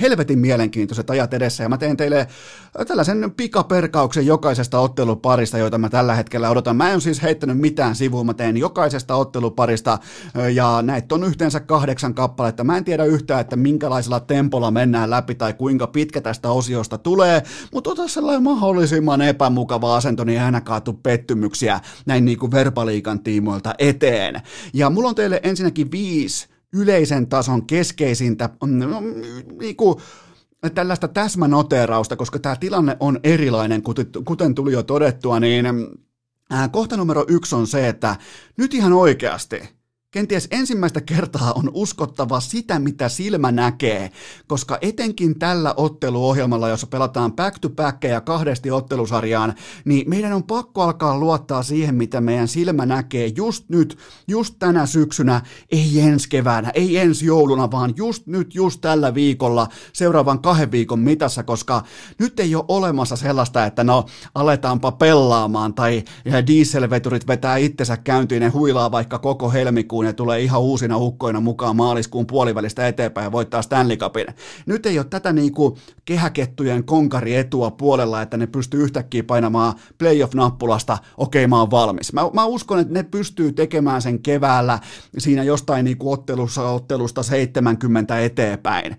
helvetin 0.00 0.38
mielenkiintoiset 0.38 1.10
ajat 1.10 1.34
edessä, 1.34 1.62
ja 1.62 1.68
mä 1.68 1.78
teen 1.78 1.96
teille 1.96 2.26
tällaisen 2.86 3.32
pikaperkauksen 3.36 4.26
jokaisesta 4.26 4.78
otteluparista, 4.78 5.58
joita 5.58 5.78
mä 5.78 5.88
tällä 5.88 6.14
hetkellä 6.14 6.50
odotan. 6.50 6.76
Mä 6.76 6.90
en 6.90 7.00
siis 7.00 7.22
heittänyt 7.22 7.58
mitään 7.58 7.94
sivuun, 7.94 8.26
mä 8.26 8.34
teen 8.34 8.56
jokaisesta 8.56 9.14
otteluparista, 9.14 9.98
ja 10.54 10.82
näitä 10.82 11.14
on 11.14 11.24
yhteensä 11.24 11.60
kahdeksan 11.60 12.14
kappaletta. 12.14 12.64
Mä 12.64 12.76
en 12.76 12.84
tiedä 12.84 13.04
yhtään, 13.04 13.45
että 13.46 13.56
minkälaisella 13.56 14.20
tempolla 14.20 14.70
mennään 14.70 15.10
läpi 15.10 15.34
tai 15.34 15.54
kuinka 15.54 15.86
pitkä 15.86 16.20
tästä 16.20 16.50
osiosta 16.50 16.98
tulee, 16.98 17.42
mutta 17.72 17.90
ota 17.90 18.08
sellainen 18.08 18.42
mahdollisimman 18.42 19.22
epämukava 19.22 19.96
asento, 19.96 20.24
niin 20.24 20.40
aina 20.40 20.60
kaatu 20.60 20.92
pettymyksiä 20.92 21.80
näin 22.06 22.24
niin 22.24 22.38
kuin 22.38 22.52
verbaliikan 22.52 23.20
tiimoilta 23.20 23.74
eteen. 23.78 24.42
Ja 24.74 24.90
mulla 24.90 25.08
on 25.08 25.14
teille 25.14 25.40
ensinnäkin 25.42 25.90
viisi 25.90 26.48
yleisen 26.72 27.26
tason 27.26 27.66
keskeisintä 27.66 28.50
no, 28.64 29.00
niin 29.60 29.76
kuin, 29.76 29.96
tällaista 30.74 31.08
täsmänoteerausta, 31.08 32.16
koska 32.16 32.38
tämä 32.38 32.56
tilanne 32.56 32.96
on 33.00 33.20
erilainen, 33.24 33.82
kuten 34.24 34.54
tuli 34.54 34.72
jo 34.72 34.82
todettua, 34.82 35.40
niin 35.40 35.66
kohta 36.70 36.96
numero 36.96 37.24
yksi 37.28 37.54
on 37.54 37.66
se, 37.66 37.88
että 37.88 38.16
nyt 38.56 38.74
ihan 38.74 38.92
oikeasti– 38.92 39.62
Kenties 40.10 40.48
ensimmäistä 40.50 41.00
kertaa 41.00 41.52
on 41.52 41.70
uskottava 41.74 42.40
sitä, 42.40 42.78
mitä 42.78 43.08
silmä 43.08 43.52
näkee, 43.52 44.10
koska 44.46 44.78
etenkin 44.80 45.38
tällä 45.38 45.74
otteluohjelmalla, 45.76 46.68
jossa 46.68 46.86
pelataan 46.86 47.32
back 47.32 47.58
to 47.58 47.70
back 47.70 48.04
ja 48.04 48.20
kahdesti 48.20 48.70
ottelusarjaan, 48.70 49.54
niin 49.84 50.10
meidän 50.10 50.32
on 50.32 50.42
pakko 50.42 50.82
alkaa 50.82 51.18
luottaa 51.18 51.62
siihen, 51.62 51.94
mitä 51.94 52.20
meidän 52.20 52.48
silmä 52.48 52.86
näkee 52.86 53.32
just 53.36 53.68
nyt, 53.68 53.98
just 54.28 54.54
tänä 54.58 54.86
syksynä, 54.86 55.40
ei 55.72 56.00
ensi 56.00 56.28
keväänä, 56.28 56.70
ei 56.74 56.96
ensi 56.96 57.26
jouluna, 57.26 57.70
vaan 57.70 57.94
just 57.96 58.26
nyt, 58.26 58.54
just 58.54 58.80
tällä 58.80 59.14
viikolla, 59.14 59.68
seuraavan 59.92 60.42
kahden 60.42 60.70
viikon 60.70 61.00
mitassa, 61.00 61.42
koska 61.42 61.82
nyt 62.18 62.40
ei 62.40 62.54
ole 62.54 62.64
olemassa 62.68 63.16
sellaista, 63.16 63.66
että 63.66 63.84
no 63.84 64.04
aletaanpa 64.34 64.92
pellaamaan 64.92 65.74
tai 65.74 66.04
dieselveturit 66.46 67.26
vetää 67.26 67.56
itsensä 67.56 67.96
käyntiin, 67.96 68.42
ne 68.42 68.48
huilaa 68.48 68.90
vaikka 68.90 69.18
koko 69.18 69.50
helmikuun 69.50 70.05
ja 70.06 70.12
tulee 70.12 70.40
ihan 70.40 70.60
uusina 70.60 70.96
ukkoina 70.96 71.40
mukaan 71.40 71.76
maaliskuun 71.76 72.26
puolivälistä 72.26 72.88
eteenpäin 72.88 73.24
ja 73.24 73.32
voittaa 73.32 73.62
Stanley 73.62 73.96
Cupin. 73.96 74.26
Nyt 74.66 74.86
ei 74.86 74.98
ole 74.98 75.06
tätä 75.10 75.32
niin 75.32 75.52
kuin 75.52 75.76
kehäkettujen 76.04 76.84
konkarietua 76.84 77.70
puolella, 77.70 78.22
että 78.22 78.36
ne 78.36 78.46
pystyy 78.46 78.82
yhtäkkiä 78.82 79.22
painamaan 79.22 79.74
playoff-nappulasta, 79.98 80.98
okei 81.16 81.44
okay, 81.44 81.48
mä 81.48 81.58
oon 81.58 81.70
valmis. 81.70 82.12
Mä, 82.12 82.20
mä 82.32 82.44
uskon, 82.44 82.78
että 82.78 82.94
ne 82.94 83.02
pystyy 83.02 83.52
tekemään 83.52 84.02
sen 84.02 84.18
keväällä 84.18 84.78
siinä 85.18 85.42
jostain 85.42 85.84
niin 85.84 85.98
kuin 85.98 86.12
ottelussa, 86.12 86.70
ottelusta 86.70 87.22
70 87.22 88.20
eteenpäin, 88.20 88.96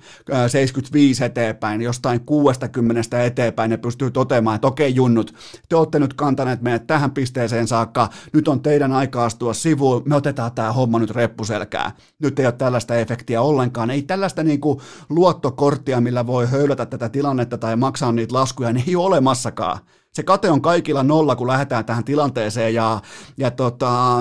75 0.48 1.26
eteenpäin, 1.26 1.82
jostain 1.82 2.20
60 2.20 3.24
eteenpäin, 3.24 3.70
ne 3.70 3.78
pystyy 3.78 4.12
toteamaan, 4.12 4.56
että 4.56 4.68
okei 4.68 4.90
okay, 4.90 4.96
junnut, 4.96 5.34
te 5.70 5.76
olette 5.76 6.00
nyt 6.00 6.14
kantaneet 6.14 6.62
meidät 6.62 6.88
tähän 6.88 7.12
pisteeseen 7.12 7.68
saakka, 7.68 8.10
nyt 8.34 8.48
on 8.48 8.62
teidän 8.62 8.92
aika 8.92 9.26
astua 9.26 9.54
sivuun, 9.54 10.02
me 10.06 10.16
otetaan 10.16 10.52
tämä 10.52 10.72
homma 10.72 10.87
homma 10.88 11.00
nyt 11.00 11.12
reppuselkää. 11.12 11.92
Nyt 12.20 12.40
ei 12.40 12.46
ole 12.46 12.54
tällaista 12.54 12.96
efektiä 12.96 13.42
ollenkaan. 13.42 13.90
Ei 13.90 14.02
tällaista 14.02 14.44
niin 14.44 14.62
kuin 14.62 14.80
luottokorttia, 15.10 16.02
millä 16.02 16.28
voi 16.28 16.48
höylätä 16.48 16.86
tätä 16.86 17.10
tilannetta 17.10 17.58
tai 17.58 17.76
maksaa 17.76 18.12
niitä 18.12 18.34
laskuja, 18.34 18.74
niin 18.74 18.84
ei 18.88 18.96
ole 18.96 19.06
olemassakaan. 19.06 19.80
Se 20.14 20.24
kate 20.24 20.52
on 20.52 20.62
kaikilla 20.62 21.04
nolla, 21.04 21.36
kun 21.36 21.48
lähdetään 21.48 21.86
tähän 21.86 22.04
tilanteeseen 22.04 22.74
ja, 22.74 23.02
ja 23.38 23.52
tota, 23.52 24.18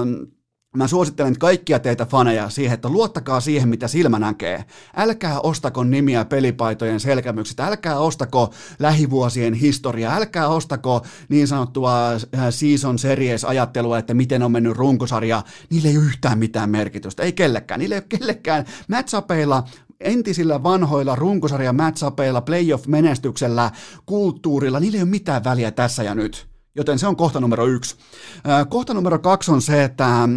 Mä 0.76 0.88
suosittelen 0.88 1.38
kaikkia 1.38 1.78
teitä 1.78 2.06
faneja 2.06 2.50
siihen, 2.50 2.74
että 2.74 2.88
luottakaa 2.88 3.40
siihen, 3.40 3.68
mitä 3.68 3.88
silmä 3.88 4.18
näkee. 4.18 4.64
Älkää 4.96 5.40
ostako 5.40 5.84
nimiä 5.84 6.24
pelipaitojen 6.24 7.00
selkämyksistä, 7.00 7.66
älkää 7.66 7.98
ostako 7.98 8.52
lähivuosien 8.78 9.54
historiaa, 9.54 10.16
älkää 10.16 10.48
ostako 10.48 11.02
niin 11.28 11.48
sanottua 11.48 12.12
äh, 12.12 12.20
season 12.50 12.98
series 12.98 13.44
ajattelua, 13.44 13.98
että 13.98 14.14
miten 14.14 14.42
on 14.42 14.52
mennyt 14.52 14.76
runkosarja. 14.76 15.42
Niillä 15.70 15.88
ei 15.88 15.96
ole 15.96 16.04
yhtään 16.04 16.38
mitään 16.38 16.70
merkitystä, 16.70 17.22
ei 17.22 17.32
kellekään. 17.32 17.80
Niillä 17.80 17.94
ei 17.94 18.00
ole 18.00 18.18
kellekään 18.18 18.64
matchapeilla 18.88 19.64
entisillä 20.00 20.62
vanhoilla 20.62 21.16
runkosarja 21.16 21.72
matchapeilla, 21.72 22.40
playoff-menestyksellä, 22.40 23.70
kulttuurilla, 24.06 24.80
niillä 24.80 24.96
ei 24.96 25.02
ole 25.02 25.10
mitään 25.10 25.44
väliä 25.44 25.70
tässä 25.70 26.02
ja 26.02 26.14
nyt. 26.14 26.55
Joten 26.76 26.98
se 26.98 27.06
on 27.06 27.16
kohta 27.16 27.40
numero 27.40 27.66
yksi. 27.66 27.96
Kohta 28.68 28.94
numero 28.94 29.18
kaksi 29.18 29.50
on 29.50 29.62
se, 29.62 29.84
että 29.84 30.28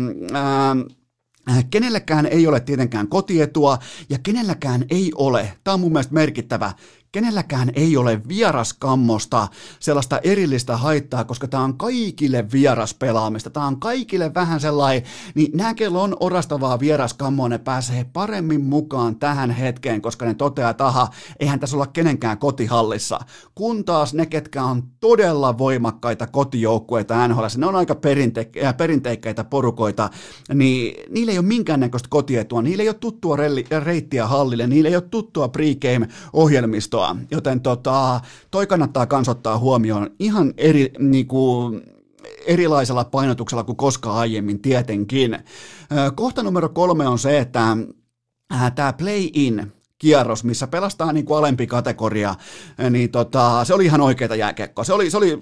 kenellekään 1.70 2.26
ei 2.26 2.48
ole 2.48 2.60
tietenkään 2.60 3.08
kotietua 3.08 3.78
ja 4.10 4.18
kenelläkään 4.24 4.86
ei 4.90 5.12
ole, 5.16 5.54
tämä 5.64 5.74
on 5.74 5.80
mun 5.80 5.92
mielestä 5.92 6.14
merkittävä, 6.14 6.74
kenelläkään 7.12 7.72
ei 7.74 7.98
ole 7.98 8.22
vieraskammosta 8.28 9.48
sellaista 9.80 10.20
erillistä 10.24 10.78
haittaa, 10.78 11.24
koska 11.24 11.48
tämä 11.48 11.64
on 11.64 11.78
kaikille 11.78 12.46
vieras 12.52 12.94
pelaamista. 12.94 13.50
Tämä 13.50 13.68
on 13.68 13.80
kaikille 13.80 14.34
vähän 14.34 14.60
sellainen, 14.60 15.04
niin 15.36 15.52
nämä, 15.54 15.74
on 15.96 16.18
orastavaa 16.20 16.80
vieraskammoa, 16.80 17.50
ne 17.50 17.58
pääsee 17.58 18.06
paremmin 18.14 18.62
mukaan 18.62 19.16
tähän 19.16 19.52
hetkeen, 19.52 20.02
koska 20.02 20.26
ne 20.26 20.34
toteaa, 20.34 20.70
että 20.70 20.86
aha, 20.86 21.08
eihän 21.40 21.60
tässä 21.60 21.76
olla 21.78 21.88
kenenkään 21.88 22.38
kotihallissa. 22.38 23.20
Kun 23.56 23.86
taas 23.86 24.14
ne, 24.14 24.26
ketkä 24.26 24.64
on 24.64 24.84
todella 25.00 25.58
voimakkaita 25.58 26.28
kotijoukkueita 26.28 27.28
NHL, 27.28 27.46
ne 27.58 27.66
on 27.66 27.76
aika 27.76 27.94
perinte- 27.94 28.66
äh, 28.66 28.78
perinteikkäitä 28.78 29.44
porukoita, 29.44 30.10
niin 30.54 30.96
niillä 31.10 31.32
ei 31.32 31.38
ole 31.38 31.46
minkäännäköistä 31.46 32.10
kotietua, 32.10 32.62
niillä 32.62 32.84
ei 32.84 32.90
ole 32.90 32.96
tuttua 33.00 33.38
reittiä 33.84 34.28
hallille, 34.28 34.68
niillä 34.68 34.90
ei 34.90 34.96
ole 34.96 35.04
tuttua 35.12 35.48
pregame-ohjelmistoa, 35.48 36.99
voittoa, 37.00 37.16
joten 37.32 37.62
tota, 37.62 38.22
toi 38.52 38.68
kannattaa 38.68 39.06
kans 39.06 39.30
ottaa 39.30 39.58
huomioon 39.58 40.10
ihan 40.20 40.54
eri, 40.58 40.92
niinku, 41.00 41.72
erilaisella 42.46 43.04
painotuksella 43.04 43.64
kuin 43.64 43.76
koskaan 43.76 44.18
aiemmin 44.18 44.62
tietenkin. 44.62 45.40
Kohta 46.16 46.44
numero 46.44 46.70
kolme 46.70 47.08
on 47.08 47.20
se, 47.20 47.40
että 47.40 47.78
tämä 48.76 48.94
play-in, 48.94 49.74
kierros, 49.98 50.44
missä 50.44 50.68
pelastaa 50.68 51.14
niin 51.14 51.26
kuin 51.26 51.38
alempi 51.38 51.68
kategoria, 51.68 52.36
niin 52.90 53.12
tota, 53.12 53.66
se 53.66 53.74
oli 53.74 53.86
ihan 53.86 54.02
oikeita 54.02 54.36
jääkiekkoa. 54.36 54.84
Se 54.84 54.94
oli, 54.94 55.10
se 55.10 55.18
oli 55.18 55.42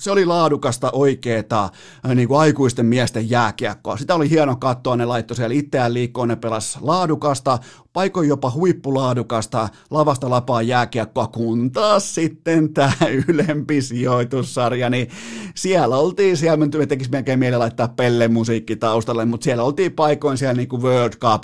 se 0.00 0.10
oli 0.10 0.26
laadukasta, 0.26 0.90
oikeeta, 0.90 1.70
niin 2.14 2.28
kuin 2.28 2.40
aikuisten 2.40 2.86
miesten 2.86 3.30
jääkiekkoa. 3.30 3.96
Sitä 3.96 4.14
oli 4.14 4.30
hieno 4.30 4.56
katsoa, 4.56 4.96
ne 4.96 5.04
laittoi 5.04 5.36
siellä 5.36 5.54
itseään 5.54 5.94
liikkoon, 5.94 6.28
ne 6.28 6.36
pelas 6.36 6.78
laadukasta, 6.80 7.58
paikoin 7.92 8.28
jopa 8.28 8.50
huippulaadukasta 8.50 9.68
lavasta 9.90 10.30
lapaa 10.30 10.62
jääkiekkoa, 10.62 11.26
kun 11.26 11.70
taas 11.70 12.14
sitten 12.14 12.74
tämä 12.74 12.92
ylempi 13.28 13.82
sijoitussarja, 13.82 14.90
niin 14.90 15.08
siellä 15.54 15.96
oltiin, 15.96 16.36
siellä. 16.36 16.66
Me 16.66 16.86
tekisi 16.86 17.10
melkein 17.10 17.38
mieli 17.38 17.56
laittaa 17.56 17.88
Pelle 17.88 18.28
musiikki 18.28 18.76
taustalle, 18.76 19.24
mutta 19.24 19.44
siellä 19.44 19.62
oltiin 19.62 19.92
paikoin 19.92 20.38
siellä 20.38 20.54
niin 20.54 20.68
kuin 20.68 20.82
World 20.82 21.12
Cup 21.12 21.42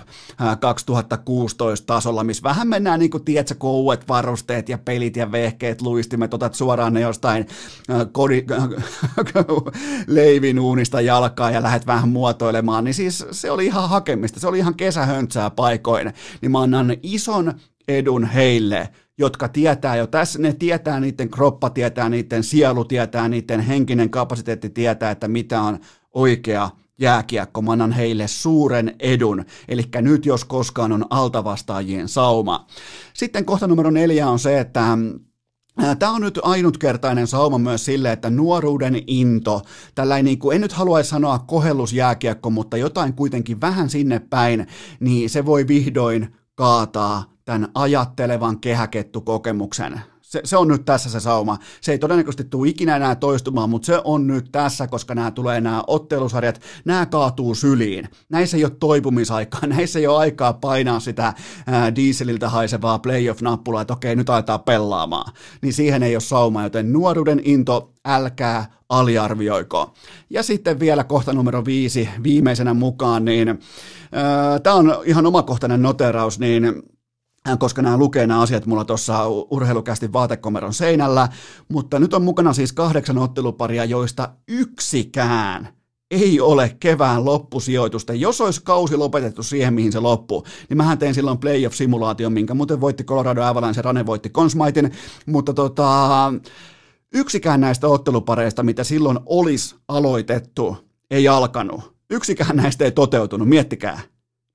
2016 0.60 1.86
tasolla, 1.86 2.24
missä 2.24 2.42
vähän 2.42 2.68
mennään 2.68 3.00
niin 3.00 3.10
kuin, 3.10 3.24
tiedätkö, 3.24 3.54
kouet, 3.58 4.08
varusteet 4.08 4.68
ja 4.68 4.78
pelit 4.78 5.16
ja 5.16 5.32
vehkeet, 5.32 5.82
luistimet, 5.82 6.34
otat 6.34 6.54
suoraan 6.54 6.94
ne 6.94 7.00
jostain 7.00 7.46
kodi, 8.12 8.44
leivin 10.06 10.60
uunista 10.60 11.00
jalkaa 11.00 11.50
ja 11.50 11.62
lähdet 11.62 11.86
vähän 11.86 12.08
muotoilemaan, 12.08 12.84
niin 12.84 12.94
siis 12.94 13.26
se 13.30 13.50
oli 13.50 13.66
ihan 13.66 13.88
hakemista, 13.88 14.40
se 14.40 14.48
oli 14.48 14.58
ihan 14.58 14.74
kesähöntsää 14.74 15.50
paikoin 15.50 16.12
niin 16.42 16.52
mä 16.52 16.60
annan 16.60 16.96
ison 17.02 17.52
edun 17.88 18.24
heille, 18.24 18.88
jotka 19.18 19.48
tietää 19.48 19.96
jo 19.96 20.06
tässä, 20.06 20.38
ne 20.38 20.52
tietää 20.52 21.00
niiden 21.00 21.30
kroppa, 21.30 21.70
tietää 21.70 22.08
niiden 22.08 22.44
sielu, 22.44 22.84
tietää 22.84 23.28
niiden 23.28 23.60
henkinen 23.60 24.10
kapasiteetti, 24.10 24.70
tietää, 24.70 25.10
että 25.10 25.28
mitä 25.28 25.60
on 25.60 25.78
oikea 26.14 26.70
jääkiekko, 26.98 27.62
mä 27.62 27.72
annan 27.72 27.92
heille 27.92 28.28
suuren 28.28 28.94
edun, 29.00 29.44
eli 29.68 29.82
nyt 30.00 30.26
jos 30.26 30.44
koskaan 30.44 30.92
on 30.92 31.04
altavastaajien 31.10 32.08
sauma. 32.08 32.66
Sitten 33.12 33.44
kohta 33.44 33.66
numero 33.66 33.90
neljä 33.90 34.28
on 34.28 34.38
se, 34.38 34.60
että 34.60 34.98
Tämä 35.98 36.12
on 36.12 36.20
nyt 36.20 36.38
ainutkertainen 36.42 37.26
sauma 37.26 37.58
myös 37.58 37.84
sille, 37.84 38.12
että 38.12 38.30
nuoruuden 38.30 39.02
into, 39.06 39.62
tällainen 39.94 40.24
niin 40.24 40.38
kuin, 40.38 40.54
en 40.54 40.60
nyt 40.60 40.72
haluaisi 40.72 41.10
sanoa 41.10 41.38
kohellusjääkiekko, 41.38 42.50
mutta 42.50 42.76
jotain 42.76 43.12
kuitenkin 43.14 43.60
vähän 43.60 43.90
sinne 43.90 44.18
päin, 44.18 44.66
niin 45.00 45.30
se 45.30 45.46
voi 45.46 45.68
vihdoin 45.68 46.34
kaataa 46.54 47.24
tämän 47.44 47.68
ajattelevan 47.74 48.60
kehäkettukokemuksen 48.60 50.00
se, 50.36 50.40
se 50.44 50.56
on 50.56 50.68
nyt 50.68 50.84
tässä 50.84 51.10
se 51.10 51.20
sauma. 51.20 51.58
Se 51.80 51.92
ei 51.92 51.98
todennäköisesti 51.98 52.44
tule 52.44 52.68
ikinä 52.68 52.96
enää 52.96 53.14
toistumaan, 53.14 53.70
mutta 53.70 53.86
se 53.86 54.00
on 54.04 54.26
nyt 54.26 54.48
tässä, 54.52 54.86
koska 54.86 55.14
nämä 55.14 55.30
tulee 55.30 55.60
nämä 55.60 55.82
ottelusarjat, 55.86 56.60
nämä 56.84 57.06
kaatuu 57.06 57.54
syliin. 57.54 58.08
Näissä 58.28 58.56
ei 58.56 58.64
ole 58.64 58.72
toipumisaikaa, 58.80 59.66
näissä 59.76 59.98
ei 59.98 60.06
ole 60.06 60.18
aikaa 60.18 60.52
painaa 60.52 61.00
sitä 61.00 61.34
ää, 61.66 61.94
dieseliltä 61.94 62.48
haisevaa 62.48 62.98
playoff-nappulaa, 62.98 63.80
että 63.80 63.94
okei, 63.94 64.16
nyt 64.16 64.30
aletaan 64.30 64.60
pelaamaan. 64.60 65.32
Niin 65.62 65.72
siihen 65.72 66.02
ei 66.02 66.14
ole 66.14 66.20
sauma, 66.20 66.62
joten 66.62 66.92
nuoruuden 66.92 67.40
into, 67.44 67.92
älkää 68.04 68.66
aliarvioiko. 68.88 69.94
Ja 70.30 70.42
sitten 70.42 70.80
vielä 70.80 71.04
kohta 71.04 71.32
numero 71.32 71.64
viisi 71.64 72.08
viimeisenä 72.22 72.74
mukaan, 72.74 73.24
niin 73.24 73.60
tämä 74.62 74.76
on 74.76 74.94
ihan 75.04 75.26
omakohtainen 75.26 75.82
noteraus, 75.82 76.38
niin 76.38 76.82
koska 77.58 77.82
nämä 77.82 77.96
lukee 77.96 78.26
nämä 78.26 78.40
asiat 78.40 78.66
mulla 78.66 78.84
tuossa 78.84 79.28
urheilukästi 79.28 80.12
vaatekomeron 80.12 80.74
seinällä, 80.74 81.28
mutta 81.68 81.98
nyt 81.98 82.14
on 82.14 82.22
mukana 82.22 82.52
siis 82.52 82.72
kahdeksan 82.72 83.18
otteluparia, 83.18 83.84
joista 83.84 84.28
yksikään 84.48 85.68
ei 86.10 86.40
ole 86.40 86.76
kevään 86.80 87.24
loppusijoitusta. 87.24 88.14
Jos 88.14 88.40
olisi 88.40 88.60
kausi 88.64 88.96
lopetettu 88.96 89.42
siihen, 89.42 89.74
mihin 89.74 89.92
se 89.92 90.00
loppuu, 90.00 90.44
niin 90.68 90.76
mähän 90.76 90.98
tein 90.98 91.14
silloin 91.14 91.38
playoff-simulaation, 91.38 92.32
minkä 92.32 92.54
muuten 92.54 92.80
voitti 92.80 93.04
Colorado 93.04 93.42
Avalanche, 93.42 93.82
Rane 93.82 94.06
voitti 94.06 94.30
Consmaitin, 94.30 94.92
mutta 95.26 95.54
tota, 95.54 96.32
yksikään 97.14 97.60
näistä 97.60 97.88
ottelupareista, 97.88 98.62
mitä 98.62 98.84
silloin 98.84 99.18
olisi 99.26 99.76
aloitettu, 99.88 100.76
ei 101.10 101.28
alkanut. 101.28 101.96
Yksikään 102.10 102.56
näistä 102.56 102.84
ei 102.84 102.92
toteutunut, 102.92 103.48
miettikää. 103.48 104.00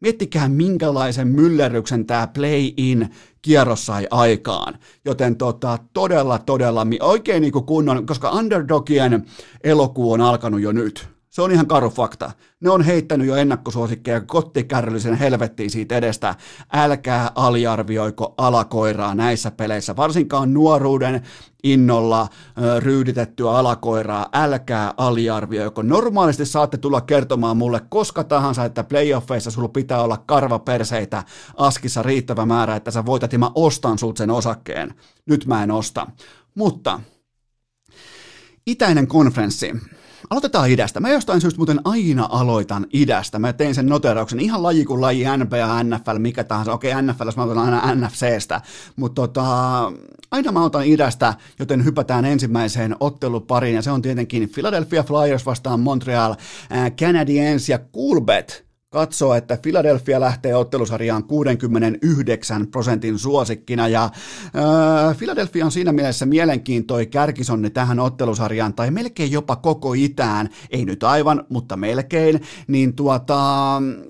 Miettikää, 0.02 0.50
minkälaisen 0.50 1.28
myllerryksen 1.28 2.06
tämä 2.06 2.28
play-in 2.28 3.10
kierros 3.42 3.86
sai 3.86 4.08
aikaan. 4.12 4.78
Joten 5.06 5.36
tota, 5.36 5.80
todella, 5.94 6.40
todella, 6.40 6.88
oikein 7.00 7.42
niin 7.42 7.52
kuin 7.52 7.66
kunnon, 7.66 8.06
koska 8.06 8.32
underdogien 8.32 9.26
elokuu 9.64 10.12
on 10.12 10.22
alkanut 10.22 10.62
jo 10.62 10.72
nyt. 10.72 11.08
Se 11.32 11.42
on 11.42 11.52
ihan 11.52 11.68
karu 11.68 11.90
fakta. 11.90 12.32
Ne 12.60 12.70
on 12.70 12.82
heittänyt 12.82 13.28
jo 13.28 13.36
ennakkosuosikkeja 13.36 14.22
kottikärryllisen 14.22 15.16
helvettiin 15.16 15.70
siitä 15.70 15.98
edestä. 15.98 16.36
Älkää 16.74 17.32
aliarvioiko 17.36 18.34
alakoiraa 18.38 19.16
näissä 19.16 19.52
peleissä, 19.52 19.96
varsinkaan 19.96 20.54
nuoruuden 20.54 21.22
innolla 21.64 22.28
ryyditettyä 22.80 23.52
alakoiraa. 23.52 24.30
Älkää 24.34 24.94
aliarvioiko. 24.98 25.82
Normaalisti 25.82 26.46
saatte 26.46 26.78
tulla 26.78 27.02
kertomaan 27.02 27.58
mulle 27.58 27.82
koska 27.90 28.24
tahansa, 28.24 28.66
että 28.66 28.84
playoffeissa 28.84 29.52
sulla 29.52 29.68
pitää 29.70 30.02
olla 30.02 30.18
karvaperseitä 30.18 31.24
askissa 31.58 32.04
riittävä 32.04 32.46
määrä, 32.46 32.76
että 32.76 32.92
sä 32.92 33.06
voitat 33.06 33.34
ja 33.34 33.40
mä 33.40 33.52
ostan 33.56 33.98
sut 33.98 34.18
sen 34.18 34.30
osakkeen. 34.30 34.96
Nyt 35.26 35.46
mä 35.46 35.64
en 35.64 35.72
osta. 35.72 36.08
Mutta 36.56 37.00
itäinen 38.68 39.08
konferenssi 39.08 39.74
Aloitetaan 40.30 40.70
idästä. 40.70 41.00
Mä 41.00 41.10
jostain 41.10 41.42
syystä 41.42 41.58
muuten 41.58 41.82
aina 41.84 42.28
aloitan 42.32 42.88
idästä. 42.94 43.40
Mä 43.40 43.54
tein 43.54 43.76
sen 43.76 43.86
noterauksen 43.86 44.40
ihan 44.40 44.64
laji 44.64 44.86
kuin 44.86 45.02
laji, 45.02 45.26
NBA, 45.38 45.84
NFL, 45.84 46.18
mikä 46.18 46.44
tahansa. 46.44 46.74
Okei, 46.74 46.94
NFL, 47.02 47.30
mä 47.36 47.44
otan 47.44 47.58
aina 47.58 47.96
NFCstä. 47.96 48.62
Mutta 48.96 49.22
tota, 49.22 49.44
aina 50.32 50.52
mä 50.52 50.64
otan 50.64 50.86
idästä, 50.86 51.34
joten 51.60 51.86
hypätään 51.86 52.26
ensimmäiseen 52.26 52.96
ottelupariin. 53.00 53.76
Ja 53.76 53.82
se 53.82 53.92
on 53.92 54.02
tietenkin 54.02 54.50
Philadelphia 54.50 55.04
Flyers 55.04 55.46
vastaan 55.46 55.80
Montreal 55.80 56.36
Canadiens 56.98 57.70
ja 57.70 57.80
Coolbet 57.80 58.71
katsoo, 58.92 59.34
että 59.34 59.58
Philadelphia 59.62 60.20
lähtee 60.20 60.56
ottelusarjaan 60.56 61.24
69 61.24 62.68
prosentin 62.68 63.20
suosikkina. 63.20 63.88
Ja 63.88 64.04
äh, 64.04 65.18
Philadelphia 65.18 65.66
on 65.66 65.72
siinä 65.72 65.92
mielessä 65.92 66.26
mielenkiintoi 66.26 67.06
kärkisonni 67.06 67.70
tähän 67.70 68.00
ottelusarjaan 68.00 68.74
tai 68.74 68.92
melkein 68.92 69.32
jopa 69.32 69.56
koko 69.56 69.94
itään, 69.94 70.50
ei 70.70 70.86
nyt 70.86 71.04
aivan, 71.04 71.46
mutta 71.50 71.78
melkein, 71.78 72.42
niin 72.68 72.94
tuota, 72.96 73.38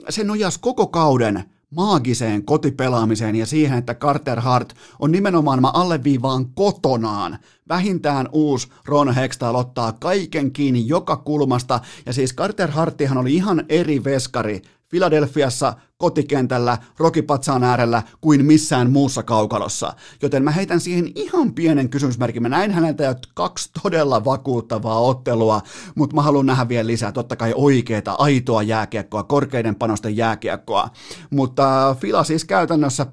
se 0.09 0.23
nojas 0.23 0.57
koko 0.57 0.87
kauden 0.87 1.43
maagiseen 1.71 2.45
kotipelaamiseen 2.45 3.35
ja 3.35 3.45
siihen, 3.45 3.77
että 3.77 3.95
Carter 3.95 4.39
Hart 4.39 4.73
on 4.99 5.11
nimenomaan, 5.11 5.61
mä 5.61 5.69
alleviivaan 5.73 6.45
kotonaan, 6.49 7.37
vähintään 7.69 8.29
uusi 8.31 8.67
Ron 8.85 9.15
Hextall 9.15 9.55
ottaa 9.55 9.91
kaiken 9.91 10.51
kiinni 10.51 10.87
joka 10.87 11.17
kulmasta, 11.17 11.79
ja 12.05 12.13
siis 12.13 12.35
Carter 12.35 12.71
Harttihan 12.71 13.17
oli 13.17 13.35
ihan 13.35 13.65
eri 13.69 14.03
veskari 14.03 14.61
Filadelfiassa 14.91 15.73
kotikentällä 15.97 16.77
rokipatsaan 16.97 17.63
äärellä 17.63 18.03
kuin 18.21 18.45
missään 18.45 18.91
muussa 18.91 19.23
kaukalossa. 19.23 19.93
Joten 20.21 20.43
mä 20.43 20.51
heitän 20.51 20.79
siihen 20.79 21.11
ihan 21.15 21.53
pienen 21.53 21.89
kysymysmerkin. 21.89 22.41
Mä 22.41 22.49
näin 22.49 22.71
häneltä 22.71 23.03
jo 23.03 23.15
kaksi 23.33 23.69
todella 23.83 24.25
vakuuttavaa 24.25 24.99
ottelua, 24.99 25.61
mutta 25.95 26.15
mä 26.15 26.21
haluan 26.21 26.45
nähdä 26.45 26.69
vielä 26.69 26.87
lisää. 26.87 27.11
Totta 27.11 27.35
kai 27.35 27.53
oikeeta, 27.55 28.11
aitoa 28.11 28.63
jääkiekkoa, 28.63 29.23
korkeiden 29.23 29.75
panosten 29.75 30.17
jääkiekkoa. 30.17 30.89
Mutta 31.29 31.95
Fila 31.99 32.23
siis 32.23 32.45
käytännössä 32.45 33.05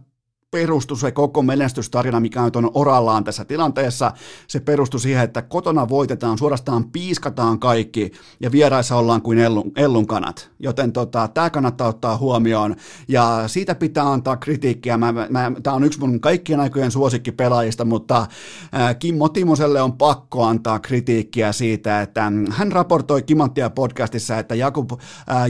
perustui 0.51 0.99
se 0.99 1.11
koko 1.11 1.43
menestystarina, 1.43 2.21
mikä 2.21 2.43
nyt 2.43 2.57
on 2.57 2.71
orallaan 2.75 3.25
tässä 3.25 3.45
tilanteessa. 3.45 4.13
Se 4.47 4.61
perustui 4.61 5.01
siihen, 5.01 5.25
että 5.25 5.43
kotona 5.43 5.89
voitetaan, 5.89 6.39
suorastaan 6.39 6.91
piiskataan 6.91 7.59
kaikki 7.59 8.13
ja 8.41 8.53
vieraissa 8.53 8.97
ollaan 8.97 9.23
kuin 9.23 9.39
ellun, 9.39 9.73
ellun 9.77 10.07
kanat. 10.07 10.51
Joten 10.59 10.93
tota, 10.93 11.29
tämä 11.29 11.51
kannattaa 11.51 11.89
ottaa 11.89 12.17
huomioon 12.17 12.77
ja 13.09 13.45
siitä 13.47 13.75
pitää 13.75 14.13
antaa 14.13 14.37
kritiikkiä. 14.37 14.97
Mä, 14.97 15.13
mä, 15.13 15.53
tämä 15.63 15.77
on 15.77 15.85
yksi 15.85 16.01
mun 16.01 16.21
kaikkien 16.21 16.61
aikojen 16.61 16.91
suosikkipelaajista, 16.91 17.85
mutta 17.85 18.27
äh, 18.75 18.99
Kimmo 18.99 19.29
Timoselle 19.29 19.83
on 19.83 19.93
pakko 19.93 20.45
antaa 20.45 20.79
kritiikkiä 20.79 21.53
siitä, 21.53 22.03
että 22.03 22.33
hän 22.51 22.73
raportoi 22.73 23.23
Kimanttia 23.23 23.71
podcastissa, 23.71 24.39
että 24.39 24.55
Jakub, 24.55 24.91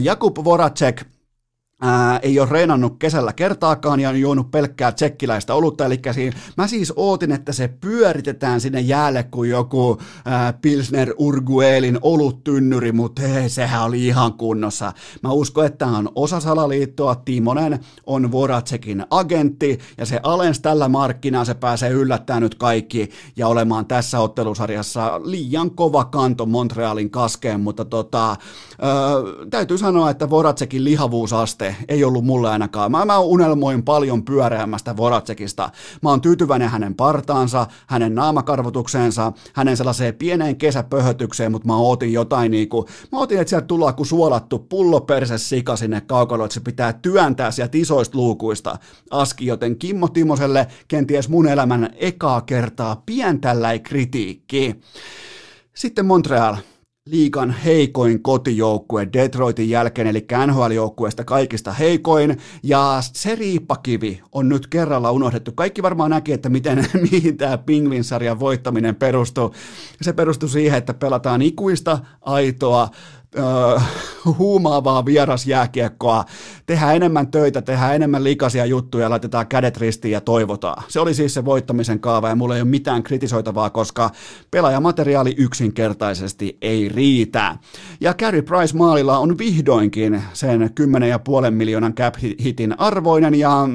Jakub 0.01 0.37
Voracek– 0.43 1.05
Ää, 1.81 2.19
ei 2.19 2.39
ole 2.39 2.49
reenannut 2.51 2.95
kesällä 2.99 3.33
kertaakaan 3.33 3.99
ja 3.99 4.09
on 4.09 4.19
juonut 4.19 4.51
pelkkää 4.51 4.91
tsekkiläistä 4.91 5.53
olutta, 5.53 5.85
eli 5.85 5.99
siinä, 6.11 6.37
mä 6.57 6.67
siis 6.67 6.93
ootin, 6.95 7.31
että 7.31 7.53
se 7.53 7.67
pyöritetään 7.67 8.61
sinne 8.61 8.81
jäälle 8.81 9.23
kuin 9.23 9.49
joku 9.49 9.97
ää, 10.25 10.53
Pilsner 10.53 11.13
Urguelin 11.17 11.99
oluttynnyri, 12.01 12.91
mutta 12.91 13.21
hei, 13.21 13.49
sehän 13.49 13.83
oli 13.83 14.07
ihan 14.07 14.33
kunnossa. 14.33 14.93
Mä 15.23 15.31
uskon, 15.31 15.65
että 15.65 15.87
on 15.87 16.09
osa 16.15 16.39
salaliittoa, 16.39 17.15
Timonen 17.15 17.79
on 18.05 18.31
Voracekin 18.31 19.05
agentti, 19.09 19.79
ja 19.97 20.05
se 20.05 20.19
alens 20.23 20.59
tällä 20.59 20.89
markkinaa, 20.89 21.45
se 21.45 21.53
pääsee 21.53 21.89
yllättämään 21.89 22.43
nyt 22.43 22.55
kaikki 22.55 23.09
ja 23.35 23.47
olemaan 23.47 23.85
tässä 23.85 24.19
ottelusarjassa 24.19 25.21
liian 25.23 25.71
kova 25.71 26.05
kanto 26.05 26.45
Montrealin 26.45 27.09
kaskeen, 27.09 27.59
mutta 27.59 27.85
tota, 27.85 28.29
ää, 28.29 28.37
täytyy 29.49 29.77
sanoa, 29.77 30.09
että 30.09 30.29
Voracekin 30.29 30.83
lihavuusaste 30.83 31.68
ei 31.87 32.03
ollut 32.03 32.25
mulle 32.25 32.49
ainakaan. 32.49 32.91
Mä, 32.91 33.05
mä 33.05 33.19
unelmoin 33.19 33.83
paljon 33.83 34.25
pyöreämmästä 34.25 34.97
Voracekista. 34.97 35.69
Mä 36.01 36.09
oon 36.09 36.21
tyytyväinen 36.21 36.69
hänen 36.69 36.95
partaansa, 36.95 37.67
hänen 37.87 38.15
naamakarvotukseensa, 38.15 39.33
hänen 39.53 39.77
sellaiseen 39.77 40.15
pieneen 40.15 40.55
kesäpöhötykseen, 40.55 41.51
mutta 41.51 41.67
mä 41.67 41.77
ootin 41.77 42.13
jotain 42.13 42.51
niinku, 42.51 42.87
mä 43.11 43.19
ootin, 43.19 43.39
että 43.39 43.49
sieltä 43.49 43.67
tullaan 43.67 43.95
kuin 43.95 44.07
suolattu 44.07 44.59
pulloperse 44.59 45.37
sika 45.37 45.75
sinne 45.75 46.01
kaukalo, 46.01 46.45
että 46.45 46.53
se 46.53 46.59
pitää 46.59 46.93
työntää 46.93 47.51
sieltä 47.51 47.77
isoista 47.77 48.17
luukuista 48.17 48.77
aski, 49.11 49.45
joten 49.45 49.77
Kimmo 49.77 50.07
Timoselle 50.07 50.67
kenties 50.87 51.29
mun 51.29 51.47
elämän 51.47 51.89
ekaa 51.95 52.41
kertaa 52.41 53.03
pientällä 53.05 53.79
kritiikki. 53.79 54.75
Sitten 55.73 56.05
Montreal 56.05 56.55
liikan 57.11 57.51
heikoin 57.51 58.23
kotijoukkue 58.23 59.07
Detroitin 59.13 59.69
jälkeen, 59.69 60.07
eli 60.07 60.25
NHL-joukkueesta 60.45 61.23
kaikista 61.23 61.73
heikoin, 61.73 62.37
ja 62.63 62.97
se 63.01 63.35
riippakivi 63.35 64.21
on 64.31 64.49
nyt 64.49 64.67
kerralla 64.67 65.11
unohdettu. 65.11 65.51
Kaikki 65.51 65.81
varmaan 65.81 66.11
näki, 66.11 66.33
että 66.33 66.49
miten, 66.49 66.85
mihin 67.11 67.37
tämä 67.37 67.57
Pingvin-sarjan 67.57 68.39
voittaminen 68.39 68.95
perustuu. 68.95 69.53
Se 70.01 70.13
perustui 70.13 70.49
siihen, 70.49 70.77
että 70.77 70.93
pelataan 70.93 71.41
ikuista, 71.41 71.99
aitoa, 72.21 72.89
uh, 73.37 73.81
huumaavaa 74.37 75.05
vierasjääkiekkoa, 75.05 76.25
tehdään 76.65 76.95
enemmän 76.95 77.31
töitä, 77.31 77.61
tehdään 77.61 77.95
enemmän 77.95 78.23
likaisia 78.23 78.65
juttuja, 78.65 79.09
laitetaan 79.09 79.47
kädet 79.47 79.77
ristiin 79.77 80.11
ja 80.11 80.21
toivotaan. 80.21 80.83
Se 80.87 80.99
oli 80.99 81.13
siis 81.13 81.33
se 81.33 81.45
voittamisen 81.45 81.99
kaava 81.99 82.29
ja 82.29 82.35
mulla 82.35 82.55
ei 82.55 82.61
ole 82.61 82.69
mitään 82.69 83.03
kritisoitavaa, 83.03 83.69
koska 83.69 84.09
pelaajamateriaali 84.51 85.35
yksinkertaisesti 85.37 86.57
ei 86.61 86.89
riitä. 86.89 87.57
Ja 88.01 88.13
Carey 88.13 88.41
Price 88.41 88.77
maalilla 88.77 89.17
on 89.17 89.37
vihdoinkin 89.37 90.23
sen 90.33 90.61
10,5 90.61 91.51
miljoonan 91.51 91.95
cap 91.95 92.15
hitin 92.43 92.79
arvoinen 92.79 93.35
ja 93.35 93.67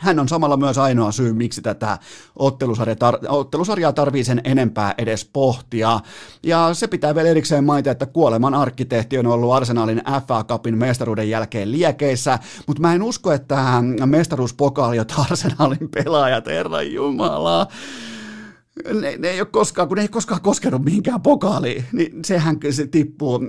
hän 0.00 0.18
on 0.18 0.28
samalla 0.28 0.56
myös 0.56 0.78
ainoa 0.78 1.12
syy, 1.12 1.32
miksi 1.32 1.62
tätä 1.62 1.98
ottelusarjaa, 2.36 2.96
tar- 3.10 3.26
ottelusarjaa 3.28 3.92
tarvii 3.92 4.24
sen 4.24 4.40
enempää 4.44 4.94
edes 4.98 5.24
pohtia. 5.24 6.00
Ja 6.42 6.74
se 6.74 6.86
pitää 6.86 7.14
vielä 7.14 7.28
erikseen 7.28 7.64
mainita, 7.64 7.90
että 7.90 8.06
kuoleman 8.06 8.54
arkkitehti 8.54 9.18
on 9.18 9.26
ollut 9.26 9.52
Arsenalin 9.52 10.02
FA 10.26 10.44
Cupin 10.44 10.78
mestaruuden 10.78 11.30
jälkeen 11.30 11.72
liekeissä, 11.72 12.38
mutta 12.66 12.80
mä 12.80 12.94
en 12.94 13.02
usko, 13.02 13.32
että 13.32 13.82
mestaruuspokaali, 14.06 14.96
jota 14.96 15.14
Arsenalin 15.30 15.88
pelaajat, 15.94 16.46
herran 16.46 16.80
ne, 19.00 19.16
ne, 19.18 19.28
ei 19.28 19.40
ole 19.40 19.48
koskaan, 19.50 19.88
kun 19.88 19.96
ne 19.96 20.02
ei 20.02 20.08
koskaan 20.08 20.40
koskenut 20.40 20.84
mihinkään 20.84 21.22
pokaaliin, 21.22 21.84
niin 21.92 22.24
sehän 22.24 22.58
se 22.70 22.86
tippuu 22.86 23.40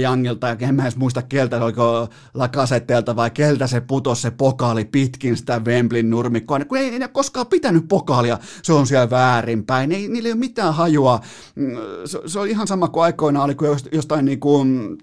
Jangilta 0.00 0.48
ja 0.48 0.56
en 0.60 0.74
mä 0.74 0.82
edes 0.82 0.96
muista 0.96 1.22
keltä, 1.22 1.64
oliko 1.64 2.08
Lakasetteelta 2.34 3.16
vai 3.16 3.30
keltä 3.30 3.66
se 3.66 3.80
putosi 3.80 4.22
se 4.22 4.30
pokaali 4.30 4.84
pitkin 4.84 5.36
sitä 5.36 5.60
Wembleyn 5.66 6.10
nurmikkoa, 6.10 6.64
kun 6.64 6.78
ei, 6.78 6.88
ei 6.88 6.98
ne 6.98 7.08
koskaan 7.08 7.46
pitänyt 7.46 7.88
pokaalia, 7.88 8.38
se 8.62 8.72
on 8.72 8.86
siellä 8.86 9.10
väärinpäin, 9.10 9.92
ei, 9.92 10.08
niillä 10.08 10.26
ei 10.26 10.32
ole 10.32 10.38
mitään 10.38 10.74
hajua, 10.74 11.20
mm, 11.54 11.76
se, 12.04 12.20
se 12.26 12.38
on 12.38 12.48
ihan 12.48 12.66
sama 12.66 12.88
kuin 12.88 13.04
aikoinaan 13.04 13.44
oli, 13.44 13.54
kun 13.54 13.68
jostain 13.92 14.24
niin 14.24 14.40
kuin 14.40 14.98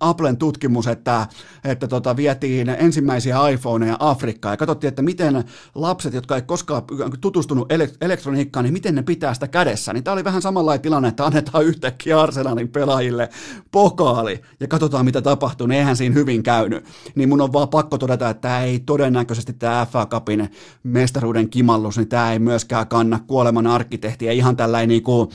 Applen 0.00 0.36
tutkimus, 0.36 0.86
että, 0.86 1.26
että 1.64 1.88
tota, 1.88 2.16
vietiin 2.16 2.68
ensimmäisiä 2.68 3.48
iPhoneja 3.48 3.96
Afrikkaan 4.00 4.52
ja 4.52 4.56
katsottiin, 4.56 4.88
että 4.88 5.02
miten 5.02 5.44
lapset, 5.74 6.14
jotka 6.14 6.36
ei 6.36 6.42
koskaan 6.42 6.82
tutustunut 7.20 7.72
elektroniikkaan, 8.00 8.64
niin 8.64 8.72
miten 8.72 8.94
ne 8.94 9.02
pitää 9.02 9.34
sitä 9.34 9.48
kädessä. 9.48 9.92
Niin 9.92 10.04
tämä 10.04 10.12
oli 10.12 10.24
vähän 10.24 10.42
samanlainen 10.42 10.82
tilanne, 10.82 11.08
että 11.08 11.26
annetaan 11.26 11.64
yhtäkkiä 11.64 12.20
Arsenalin 12.20 12.68
pelaajille 12.68 13.28
pokaali 13.72 14.42
ja 14.60 14.68
katsotaan 14.68 15.04
mitä 15.04 15.22
tapahtuu, 15.22 15.66
niin 15.66 15.78
eihän 15.78 15.96
siinä 15.96 16.14
hyvin 16.14 16.42
käynyt. 16.42 16.84
Niin 17.14 17.28
mun 17.28 17.40
on 17.40 17.52
vaan 17.52 17.68
pakko 17.68 17.98
todeta, 17.98 18.30
että 18.30 18.40
tämä 18.40 18.62
ei 18.62 18.78
todennäköisesti 18.78 19.52
tämä 19.52 19.86
FA 19.90 20.06
Cupin 20.06 20.50
mestaruuden 20.82 21.50
kimallus, 21.50 21.96
niin 21.96 22.08
tämä 22.08 22.32
ei 22.32 22.38
myöskään 22.38 22.88
kanna 22.88 23.20
kuoleman 23.26 23.66
arkkitehtiä 23.66 24.32
ihan 24.32 24.56
tällainen 24.56 24.88
niin 24.88 25.02
kuin, 25.02 25.28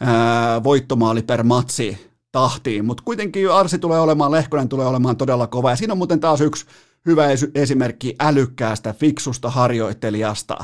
ää, 0.00 0.62
voittomaali 0.62 1.22
per 1.22 1.42
matsi 1.42 2.11
tahtiin, 2.32 2.84
mutta 2.84 3.02
kuitenkin 3.02 3.50
Arsi 3.50 3.78
tulee 3.78 4.00
olemaan, 4.00 4.30
Lehkonen 4.30 4.68
tulee 4.68 4.86
olemaan 4.86 5.16
todella 5.16 5.46
kova, 5.46 5.70
ja 5.70 5.76
siinä 5.76 5.92
on 5.92 5.98
muuten 5.98 6.20
taas 6.20 6.40
yksi 6.40 6.66
hyvä 7.06 7.24
esimerkki 7.54 8.14
älykkäästä, 8.20 8.92
fiksusta 8.92 9.50
harjoittelijasta. 9.50 10.56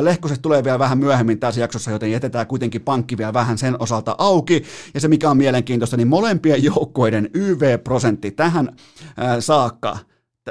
Lehkoset 0.00 0.42
tulee 0.42 0.64
vielä 0.64 0.78
vähän 0.78 0.98
myöhemmin 0.98 1.38
tässä 1.38 1.60
jaksossa, 1.60 1.90
joten 1.90 2.12
jätetään 2.12 2.46
kuitenkin 2.46 2.82
pankki 2.82 3.18
vielä 3.18 3.32
vähän 3.32 3.58
sen 3.58 3.76
osalta 3.78 4.14
auki. 4.18 4.62
Ja 4.94 5.00
se 5.00 5.08
mikä 5.08 5.30
on 5.30 5.36
mielenkiintoista, 5.36 5.96
niin 5.96 6.08
molempien 6.08 6.64
joukkueiden 6.64 7.30
YV-prosentti 7.34 8.30
tähän 8.30 8.76
saakka 9.40 9.98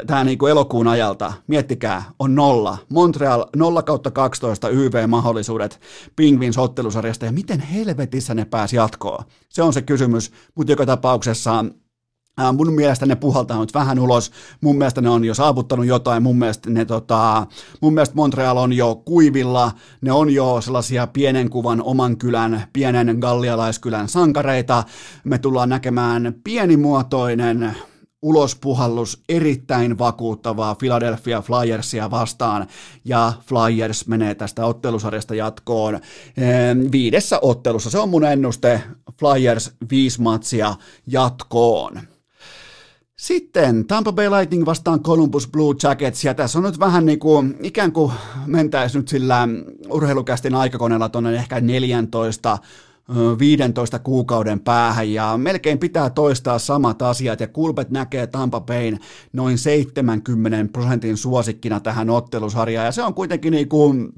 tämä 0.08 0.24
niin 0.24 0.40
elokuun 0.52 0.88
ajalta, 0.88 1.34
miettikää, 1.48 2.04
on 2.20 2.36
nolla. 2.36 2.78
Montreal 2.90 3.46
0 3.56 3.84
kautta 3.84 4.12
12 4.12 4.70
YV-mahdollisuudet 4.70 5.80
Pingvins 6.16 6.58
ottelusarjasta, 6.58 7.26
ja 7.26 7.32
miten 7.32 7.60
helvetissä 7.60 8.34
ne 8.34 8.46
pääsi 8.46 8.76
jatkoon? 8.76 9.24
Se 9.50 9.64
on 9.64 9.74
se 9.74 9.82
kysymys, 9.82 10.32
mutta 10.56 10.72
joka 10.72 10.86
tapauksessa 10.86 11.66
Mun 12.58 12.74
mielestä 12.74 13.06
ne 13.06 13.16
puhaltaa 13.16 13.60
nyt 13.60 13.74
vähän 13.74 14.00
ulos, 14.00 14.32
mun 14.62 14.78
mielestä 14.78 15.02
ne 15.02 15.10
on 15.10 15.26
jo 15.26 15.34
saavuttanut 15.34 15.86
jotain, 15.86 16.24
mun 16.24 16.38
mielestä, 16.40 16.70
ne, 16.70 16.86
tota, 16.86 17.48
mun 17.82 17.94
mielestä 17.94 18.16
Montreal 18.16 18.58
on 18.58 18.74
jo 18.74 18.96
kuivilla, 19.06 19.72
ne 20.02 20.12
on 20.12 20.34
jo 20.34 20.62
sellaisia 20.62 21.08
pienen 21.08 21.50
kuvan 21.50 21.82
oman 21.82 22.18
kylän, 22.18 22.64
pienen 22.74 23.18
gallialaiskylän 23.20 24.08
sankareita, 24.08 24.84
me 25.24 25.38
tullaan 25.38 25.70
näkemään 25.70 26.34
pienimuotoinen 26.44 27.76
ulospuhallus 28.22 29.24
erittäin 29.30 29.98
vakuuttavaa 29.98 30.76
Philadelphia 30.76 31.42
Flyersia 31.42 32.12
vastaan 32.12 32.68
ja 33.06 33.34
Flyers 33.46 34.08
menee 34.08 34.36
tästä 34.36 34.66
ottelusarjasta 34.66 35.36
jatkoon 35.36 35.96
ehm, 36.38 36.92
viidessä 36.92 37.40
ottelussa. 37.42 37.90
Se 37.90 38.00
on 38.00 38.10
mun 38.10 38.26
ennuste 38.26 38.82
Flyers 39.20 39.72
viisi 39.92 40.22
matsia 40.22 40.76
jatkoon. 41.08 42.00
Sitten 43.20 43.86
Tampa 43.86 44.12
Bay 44.12 44.30
Lightning 44.30 44.66
vastaan 44.66 45.00
Columbus 45.00 45.48
Blue 45.48 45.76
Jackets, 45.84 46.24
ja 46.24 46.34
tässä 46.34 46.60
on 46.60 46.66
nyt 46.66 46.80
vähän 46.80 47.06
niin 47.06 47.20
kuin, 47.20 47.58
ikään 47.64 47.92
kuin 47.92 48.12
mentäisiin 48.46 49.00
nyt 49.00 49.08
sillä 49.08 49.48
urheilukästin 49.90 50.56
aikakoneella 50.56 51.10
tuonne 51.10 51.36
ehkä 51.36 51.60
14 51.60 52.58
15 53.40 54.00
kuukauden 54.00 54.60
päähän 54.60 55.14
ja 55.14 55.38
melkein 55.38 55.80
pitää 55.80 56.10
toistaa 56.10 56.60
samat 56.60 57.02
asiat 57.02 57.40
ja 57.40 57.48
Kulpet 57.48 57.90
näkee 57.90 58.28
Tampa 58.28 58.62
Bayn 58.62 59.00
noin 59.34 59.58
70 59.58 60.74
prosentin 60.74 61.18
suosikkina 61.18 61.80
tähän 61.80 62.10
ottelusarjaan 62.10 62.86
ja 62.86 62.92
se 62.92 63.04
on 63.04 63.14
kuitenkin 63.14 63.52
niin 63.52 63.70
kuin 63.70 64.10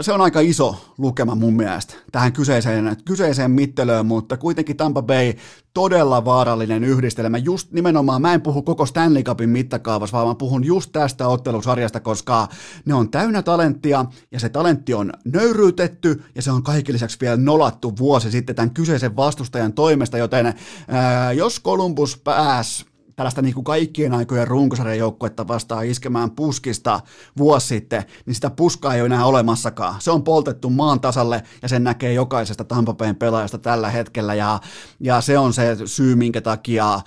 se 0.00 0.12
on 0.12 0.20
aika 0.20 0.40
iso 0.40 0.94
lukema 0.98 1.34
mun 1.34 1.56
mielestä 1.56 1.94
tähän 2.12 2.32
kyseiseen, 2.32 2.96
kyseiseen 3.04 3.50
mittelöön, 3.50 4.06
mutta 4.06 4.36
kuitenkin 4.36 4.76
Tampa 4.76 5.02
Bay 5.02 5.32
todella 5.74 6.24
vaarallinen 6.24 6.84
yhdistelmä. 6.84 7.38
Just 7.38 7.72
nimenomaan, 7.72 8.22
mä 8.22 8.34
en 8.34 8.42
puhu 8.42 8.62
koko 8.62 8.86
Stanley 8.86 9.22
Cupin 9.22 9.50
mittakaavassa, 9.50 10.16
vaan 10.16 10.28
mä 10.28 10.34
puhun 10.34 10.64
just 10.64 10.92
tästä 10.92 11.28
ottelusarjasta, 11.28 12.00
koska 12.00 12.48
ne 12.84 12.94
on 12.94 13.10
täynnä 13.10 13.42
talenttia 13.42 14.04
ja 14.30 14.40
se 14.40 14.48
talentti 14.48 14.94
on 14.94 15.12
nöyryytetty 15.24 16.22
ja 16.34 16.42
se 16.42 16.50
on 16.50 16.62
kaikki 16.62 16.92
lisäksi 16.92 17.18
vielä 17.20 17.36
nolattu 17.36 17.92
vuosi 17.98 18.30
sitten 18.30 18.56
tämän 18.56 18.70
kyseisen 18.70 19.16
vastustajan 19.16 19.72
toimesta, 19.72 20.18
joten 20.18 20.54
ää, 20.88 21.32
jos 21.32 21.62
Columbus 21.62 22.16
pääs 22.16 22.86
tällaista 23.16 23.42
niin 23.42 23.54
kuin 23.54 23.64
kaikkien 23.64 24.14
aikojen 24.14 24.48
runkosarjan 24.48 24.98
joukkuetta 24.98 25.48
vastaan 25.48 25.86
iskemään 25.86 26.30
puskista 26.30 27.00
vuosi 27.38 27.66
sitten, 27.66 28.04
niin 28.26 28.34
sitä 28.34 28.50
puskaa 28.50 28.94
ei 28.94 29.00
ole 29.00 29.06
enää 29.06 29.26
olemassakaan. 29.26 29.94
Se 30.00 30.10
on 30.10 30.24
poltettu 30.24 30.70
maan 30.70 31.00
tasalle 31.00 31.42
ja 31.62 31.68
sen 31.68 31.84
näkee 31.84 32.12
jokaisesta 32.12 32.64
Tampapeen 32.64 33.16
pelaajasta 33.16 33.58
tällä 33.58 33.90
hetkellä 33.90 34.34
ja, 34.34 34.60
ja 35.00 35.20
se 35.20 35.38
on 35.38 35.52
se 35.52 35.76
syy, 35.84 36.14
minkä 36.14 36.40
takia 36.40 37.00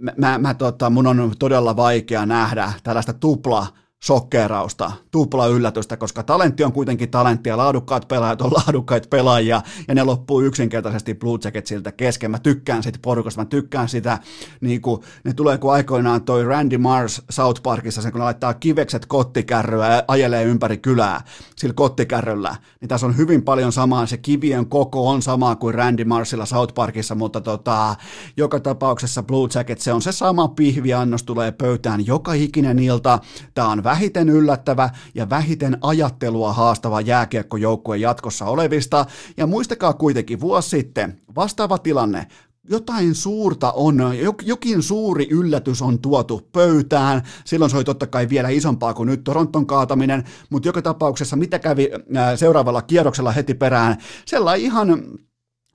mä, 0.00 0.12
mä, 0.16 0.38
mä 0.38 0.54
tota, 0.54 0.90
mun 0.90 1.06
on 1.06 1.32
todella 1.38 1.76
vaikea 1.76 2.26
nähdä 2.26 2.72
tällaista 2.82 3.12
tupla 3.12 3.66
sokkerausta, 4.04 4.92
tupla 5.10 5.46
yllätystä, 5.46 5.96
koska 5.96 6.22
talentti 6.22 6.64
on 6.64 6.72
kuitenkin 6.72 7.10
talenttia, 7.10 7.56
laadukkaat 7.56 8.08
pelaajat 8.08 8.42
on 8.42 8.52
laadukkaita 8.66 9.08
pelaajia, 9.08 9.62
ja 9.88 9.94
ne 9.94 10.02
loppuu 10.02 10.40
yksinkertaisesti 10.40 11.14
Blue 11.14 11.38
Jacketsilta 11.44 11.92
kesken. 11.92 12.30
Mä 12.30 12.38
tykkään 12.38 12.82
siitä 12.82 12.98
porukasta, 13.02 13.40
mä 13.40 13.44
tykkään 13.44 13.88
sitä, 13.88 14.18
niin 14.60 14.80
kuin, 14.80 15.00
ne 15.24 15.32
tulee 15.32 15.58
kuin 15.58 15.72
aikoinaan 15.72 16.22
toi 16.22 16.44
Randy 16.44 16.78
Mars 16.78 17.22
South 17.30 17.62
Parkissa, 17.62 18.02
sen 18.02 18.12
kun 18.12 18.18
ne 18.18 18.24
laittaa 18.24 18.54
kivekset 18.54 19.06
kottikärryä 19.06 19.94
ja 19.94 20.04
ajelee 20.08 20.44
ympäri 20.44 20.78
kylää 20.78 21.20
sillä 21.56 21.74
kottikärryllä, 21.74 22.56
niin 22.80 22.88
tässä 22.88 23.06
on 23.06 23.16
hyvin 23.16 23.42
paljon 23.42 23.72
samaa, 23.72 24.06
se 24.06 24.16
kivien 24.16 24.66
koko 24.66 25.08
on 25.08 25.22
sama 25.22 25.56
kuin 25.56 25.74
Randy 25.74 26.04
Marsilla 26.04 26.46
South 26.46 26.74
Parkissa, 26.74 27.14
mutta 27.14 27.40
tota, 27.40 27.96
joka 28.36 28.60
tapauksessa 28.60 29.22
Blue 29.22 29.48
Jacket, 29.54 29.80
se 29.80 29.92
on 29.92 30.02
se 30.02 30.12
sama 30.12 30.48
pihviannos 30.48 31.22
tulee 31.22 31.52
pöytään 31.52 32.06
joka 32.06 32.32
ikinen 32.32 32.78
ilta, 32.78 33.18
tää 33.54 33.68
on 33.68 33.84
vähiten 33.90 34.28
yllättävä 34.28 34.90
ja 35.14 35.30
vähiten 35.30 35.78
ajattelua 35.80 36.52
haastava 36.52 37.00
jääkiekkojoukkue 37.00 37.96
jatkossa 37.96 38.44
olevista. 38.44 39.06
Ja 39.36 39.46
muistakaa 39.46 39.92
kuitenkin 39.92 40.40
vuosi 40.40 40.68
sitten 40.68 41.20
vastaava 41.34 41.78
tilanne, 41.78 42.26
jotain 42.68 43.14
suurta 43.14 43.72
on, 43.72 43.96
jokin 44.42 44.82
suuri 44.82 45.26
yllätys 45.30 45.82
on 45.82 45.98
tuotu 45.98 46.48
pöytään. 46.52 47.22
Silloin 47.44 47.70
se 47.70 47.76
oli 47.76 47.84
totta 47.84 48.06
kai 48.06 48.28
vielä 48.28 48.48
isompaa 48.48 48.94
kuin 48.94 49.06
nyt 49.06 49.24
Toronton 49.24 49.66
kaataminen, 49.66 50.24
mutta 50.50 50.68
joka 50.68 50.82
tapauksessa 50.82 51.36
mitä 51.36 51.58
kävi 51.58 51.90
seuraavalla 52.36 52.82
kierroksella 52.82 53.32
heti 53.32 53.54
perään, 53.54 53.96
sellainen 54.26 54.66
ihan 54.66 55.02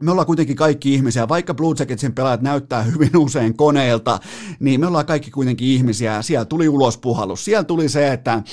me 0.02 0.12
ollaan 0.12 0.26
kuitenkin 0.26 0.56
kaikki 0.56 0.94
ihmisiä, 0.94 1.28
vaikka 1.28 1.54
Blue 1.54 1.76
Jacketsin 1.80 2.14
pelaajat 2.14 2.42
näyttää 2.42 2.84
hyvin 2.84 3.18
usein 3.18 3.58
koneelta, 3.58 4.20
niin 4.60 4.80
me 4.80 4.88
ollaan 4.88 5.06
kaikki 5.06 5.32
kuitenkin 5.32 5.68
ihmisiä. 5.68 6.22
Siellä 6.22 6.46
tuli 6.46 6.70
ulospuhallus. 6.70 7.46
Siellä 7.46 7.64
tuli 7.64 7.90
se, 7.90 8.14
että 8.14 8.44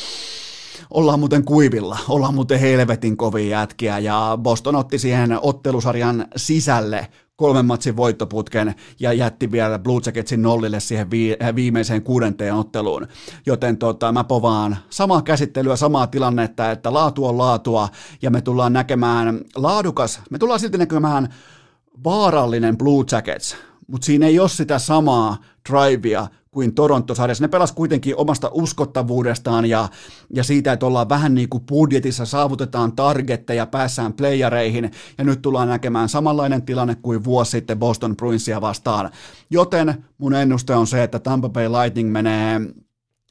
ollaan 0.90 1.18
muuten 1.18 1.44
kuivilla, 1.44 1.98
ollaan 2.08 2.34
muuten 2.34 2.60
helvetin 2.60 3.16
kovin 3.16 3.48
jätkiä 3.48 3.98
ja 3.98 4.38
Boston 4.42 4.76
otti 4.76 4.98
siihen 4.98 5.38
ottelusarjan 5.42 6.26
sisälle 6.36 7.08
kolmen 7.36 7.66
matsin 7.66 7.96
voittoputken 7.96 8.74
ja 9.00 9.12
jätti 9.12 9.52
vielä 9.52 9.78
Blue 9.78 10.00
Jacketsin 10.06 10.42
nollille 10.42 10.80
siihen 10.80 11.08
äh, 11.42 11.54
viimeiseen 11.54 12.02
kuudenteen 12.02 12.54
otteluun. 12.54 13.06
Joten 13.46 13.76
tota, 13.76 14.12
mä 14.12 14.24
povaan 14.24 14.76
samaa 14.90 15.22
käsittelyä, 15.22 15.76
samaa 15.76 16.06
tilannetta, 16.06 16.70
että 16.70 16.92
laatu 16.92 17.26
on 17.26 17.38
laatua 17.38 17.88
ja 18.22 18.30
me 18.30 18.40
tullaan 18.40 18.72
näkemään 18.72 19.40
laadukas, 19.54 20.20
me 20.30 20.38
tullaan 20.38 20.60
silti 20.60 20.78
näkemään 20.78 21.34
vaarallinen 22.04 22.78
Blue 22.78 23.04
Jackets, 23.12 23.56
mutta 23.86 24.04
siinä 24.04 24.26
ei 24.26 24.38
ole 24.38 24.48
sitä 24.48 24.78
samaa 24.78 25.36
drivea 25.70 26.26
kuin 26.52 26.74
Toronto-sarjassa. 26.74 27.44
Ne 27.44 27.48
pelas 27.48 27.72
kuitenkin 27.72 28.16
omasta 28.16 28.50
uskottavuudestaan 28.52 29.66
ja, 29.66 29.88
ja 30.34 30.44
siitä, 30.44 30.72
että 30.72 30.86
ollaan 30.86 31.08
vähän 31.08 31.34
niin 31.34 31.48
kuin 31.48 31.64
budjetissa, 31.66 32.26
saavutetaan 32.26 32.96
targetteja, 32.96 33.66
päässään 33.66 34.12
playereihin, 34.12 34.90
ja 35.18 35.24
nyt 35.24 35.42
tullaan 35.42 35.68
näkemään 35.68 36.08
samanlainen 36.08 36.62
tilanne 36.62 36.94
kuin 36.94 37.24
vuosi 37.24 37.50
sitten 37.50 37.78
Boston 37.78 38.16
Bruinsia 38.16 38.60
vastaan. 38.60 39.10
Joten 39.50 40.04
mun 40.18 40.34
ennuste 40.34 40.74
on 40.74 40.86
se, 40.86 41.02
että 41.02 41.18
Tampa 41.18 41.48
Bay 41.48 41.68
Lightning 41.68 42.12
menee 42.12 42.60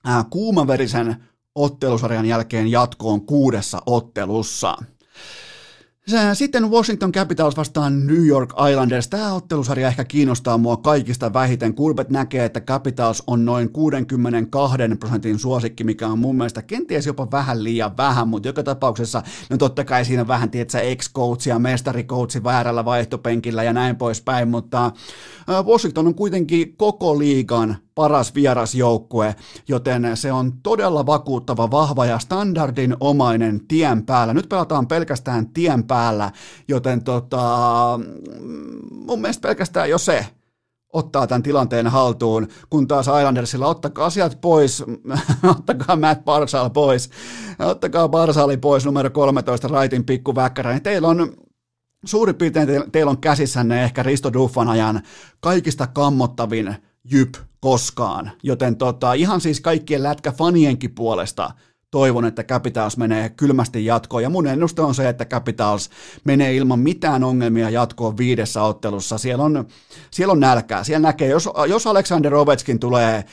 äh, 0.10 0.26
kuumaverisen 0.30 1.16
ottelusarjan 1.56 2.26
jälkeen 2.26 2.68
jatkoon 2.68 3.22
kuudessa 3.22 3.82
ottelussa. 3.86 4.78
Sitten 6.34 6.72
Washington 6.72 7.12
Capitals 7.12 7.58
vastaan 7.58 8.08
New 8.08 8.26
York 8.26 8.54
Islanders. 8.72 9.08
Tämä 9.08 9.34
ottelusarja 9.34 9.88
ehkä 9.88 10.04
kiinnostaa 10.04 10.58
mua 10.58 10.78
kaikista 10.78 11.34
vähiten. 11.34 11.74
Kulpet 11.74 12.10
näkee, 12.10 12.46
että 12.46 12.62
Capitals 12.62 13.24
on 13.28 13.46
noin 13.46 13.70
62 13.70 14.78
prosentin 15.00 15.40
suosikki, 15.40 15.84
mikä 15.84 16.08
on 16.08 16.20
mun 16.20 16.36
mielestä 16.36 16.62
kenties 16.62 17.06
jopa 17.06 17.32
vähän 17.32 17.64
liian 17.64 17.98
vähän, 17.98 18.28
mutta 18.28 18.50
joka 18.50 18.64
tapauksessa, 18.64 19.24
no 19.50 19.58
totta 19.58 19.86
kai 19.86 20.06
siinä 20.06 20.28
vähän, 20.28 20.52
tietsä, 20.52 20.80
ex-coach 20.82 21.48
ja 21.48 21.60
mestarikoutsi 21.60 22.44
väärällä 22.44 22.86
vaihtopenkillä 22.86 23.64
ja 23.64 23.74
näin 23.74 23.96
poispäin, 23.96 24.48
mutta 24.48 24.92
Washington 25.64 26.08
on 26.08 26.16
kuitenkin 26.16 26.78
koko 26.78 27.20
liigan 27.20 27.78
paras 28.02 28.36
vierasjoukkue, 28.36 29.36
joten 29.68 30.18
se 30.18 30.32
on 30.32 30.54
todella 30.64 31.06
vakuuttava, 31.06 31.72
vahva 31.72 32.06
ja 32.06 32.20
standardin 32.20 32.96
omainen 33.00 33.68
tien 33.68 34.06
päällä. 34.06 34.34
Nyt 34.34 34.50
pelataan 34.50 34.88
pelkästään 34.88 35.50
tien 35.50 35.84
päällä, 35.84 36.32
joten 36.68 37.04
tota, 37.04 37.40
mun 38.92 39.22
mielestä 39.22 39.48
pelkästään 39.48 39.90
jo 39.90 39.98
se 39.98 40.26
ottaa 40.94 41.28
tämän 41.28 41.44
tilanteen 41.44 41.88
haltuun, 41.88 42.48
kun 42.70 42.88
taas 42.88 43.08
Islandersilla 43.08 43.68
ottakaa 43.68 44.06
asiat 44.06 44.42
pois, 44.42 44.84
ottakaa 45.50 45.96
Matt 45.96 46.26
Barsal 46.26 46.70
pois, 46.70 47.10
ottakaa 47.60 48.10
Barsali 48.10 48.58
pois 48.58 48.86
numero 48.86 49.10
13 49.10 49.68
raitin 49.68 50.06
pikku 50.06 50.36
väkkärä, 50.36 50.72
niin 50.72 50.84
teillä 50.84 51.08
on 51.08 51.34
suurin 52.06 52.36
piirtein 52.36 52.92
teillä 52.92 53.10
on 53.10 53.22
käsissänne 53.22 53.84
ehkä 53.84 54.04
Risto 54.04 54.34
Duffan 54.34 54.70
ajan 54.70 55.02
kaikista 55.40 55.88
kammottavin 55.88 56.76
jyp 57.04 57.36
koskaan. 57.60 58.32
Joten 58.44 58.76
tota, 58.76 59.14
ihan 59.14 59.42
siis 59.42 59.62
kaikkien 59.62 60.04
lätkäfanienkin 60.04 60.96
puolesta 60.96 61.52
toivon, 61.92 62.26
että 62.26 62.44
Capitals 62.44 62.98
menee 62.98 63.30
kylmästi 63.30 63.86
jatkoon. 63.86 64.24
Ja 64.24 64.30
mun 64.30 64.48
ennuste 64.48 64.82
on 64.82 64.96
se, 64.96 65.10
että 65.10 65.26
Capitals 65.26 65.90
menee 66.24 66.56
ilman 66.56 66.80
mitään 66.80 67.24
ongelmia 67.24 67.70
jatkoon 67.70 68.18
viidessä 68.18 68.64
ottelussa. 68.64 69.18
Siellä 69.18 69.44
on, 69.44 69.68
siellä 70.12 70.32
on 70.32 70.40
nälkää. 70.40 70.84
Siellä 70.84 71.08
näkee, 71.08 71.28
jos, 71.28 71.50
jos 71.68 71.88
Alexander 71.88 72.36
Ovechkin 72.36 72.80
tulee 72.80 73.26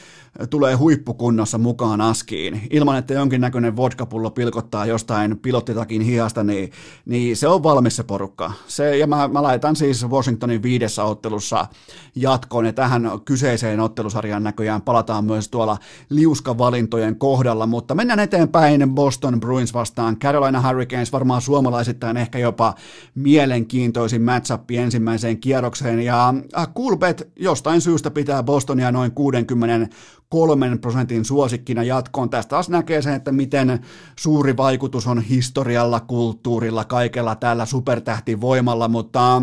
tulee 0.50 0.74
huippukunnossa 0.74 1.58
mukaan 1.58 2.00
askiin, 2.00 2.60
ilman 2.70 2.98
että 2.98 3.14
jonkinnäköinen 3.14 3.76
vodkapullo 3.76 4.30
pilkottaa 4.30 4.86
jostain 4.86 5.38
pilottitakin 5.38 6.02
hiasta, 6.02 6.44
niin, 6.44 6.70
niin 7.06 7.36
se 7.36 7.48
on 7.48 7.62
valmis 7.62 7.96
se 7.96 8.02
porukka. 8.02 8.52
Se, 8.66 8.96
ja 8.96 9.06
mä, 9.06 9.28
mä 9.28 9.42
laitan 9.42 9.76
siis 9.76 10.08
Washingtonin 10.08 10.62
viidessä 10.62 11.04
ottelussa 11.04 11.66
jatkoon, 12.14 12.66
ja 12.66 12.72
tähän 12.72 13.10
kyseiseen 13.24 13.80
ottelusarjan 13.80 14.42
näköjään 14.42 14.82
palataan 14.82 15.24
myös 15.24 15.48
tuolla 15.48 15.78
liuskavalintojen 16.10 17.16
kohdalla, 17.16 17.66
mutta 17.66 17.94
mennään 17.94 18.20
eteenpäin 18.20 18.94
Boston 18.94 19.40
Bruins 19.40 19.74
vastaan 19.74 20.18
Carolina 20.18 20.68
Hurricanes, 20.68 21.12
varmaan 21.12 21.42
suomalaisittain 21.42 22.16
ehkä 22.16 22.38
jopa 22.38 22.74
mielenkiintoisin 23.14 24.22
matchup 24.22 24.70
ensimmäiseen 24.70 25.40
kierrokseen, 25.40 26.00
ja 26.00 26.34
äh, 26.58 26.68
Coolbet 26.74 27.28
jostain 27.36 27.80
syystä 27.80 28.10
pitää 28.10 28.42
Bostonia 28.42 28.92
noin 28.92 29.12
60 29.12 29.96
kolmen 30.28 30.78
prosentin 30.78 31.24
suosikkina 31.24 31.82
jatkoon. 31.82 32.30
Tästä 32.30 32.50
taas 32.50 32.68
näkee 32.68 33.02
sen, 33.02 33.14
että 33.14 33.32
miten 33.32 33.80
suuri 34.18 34.56
vaikutus 34.56 35.06
on 35.06 35.20
historialla, 35.20 36.00
kulttuurilla, 36.00 36.84
kaikella 36.84 37.34
tällä 37.34 37.66
supertähtivoimalla, 37.66 38.88
mutta 38.88 39.42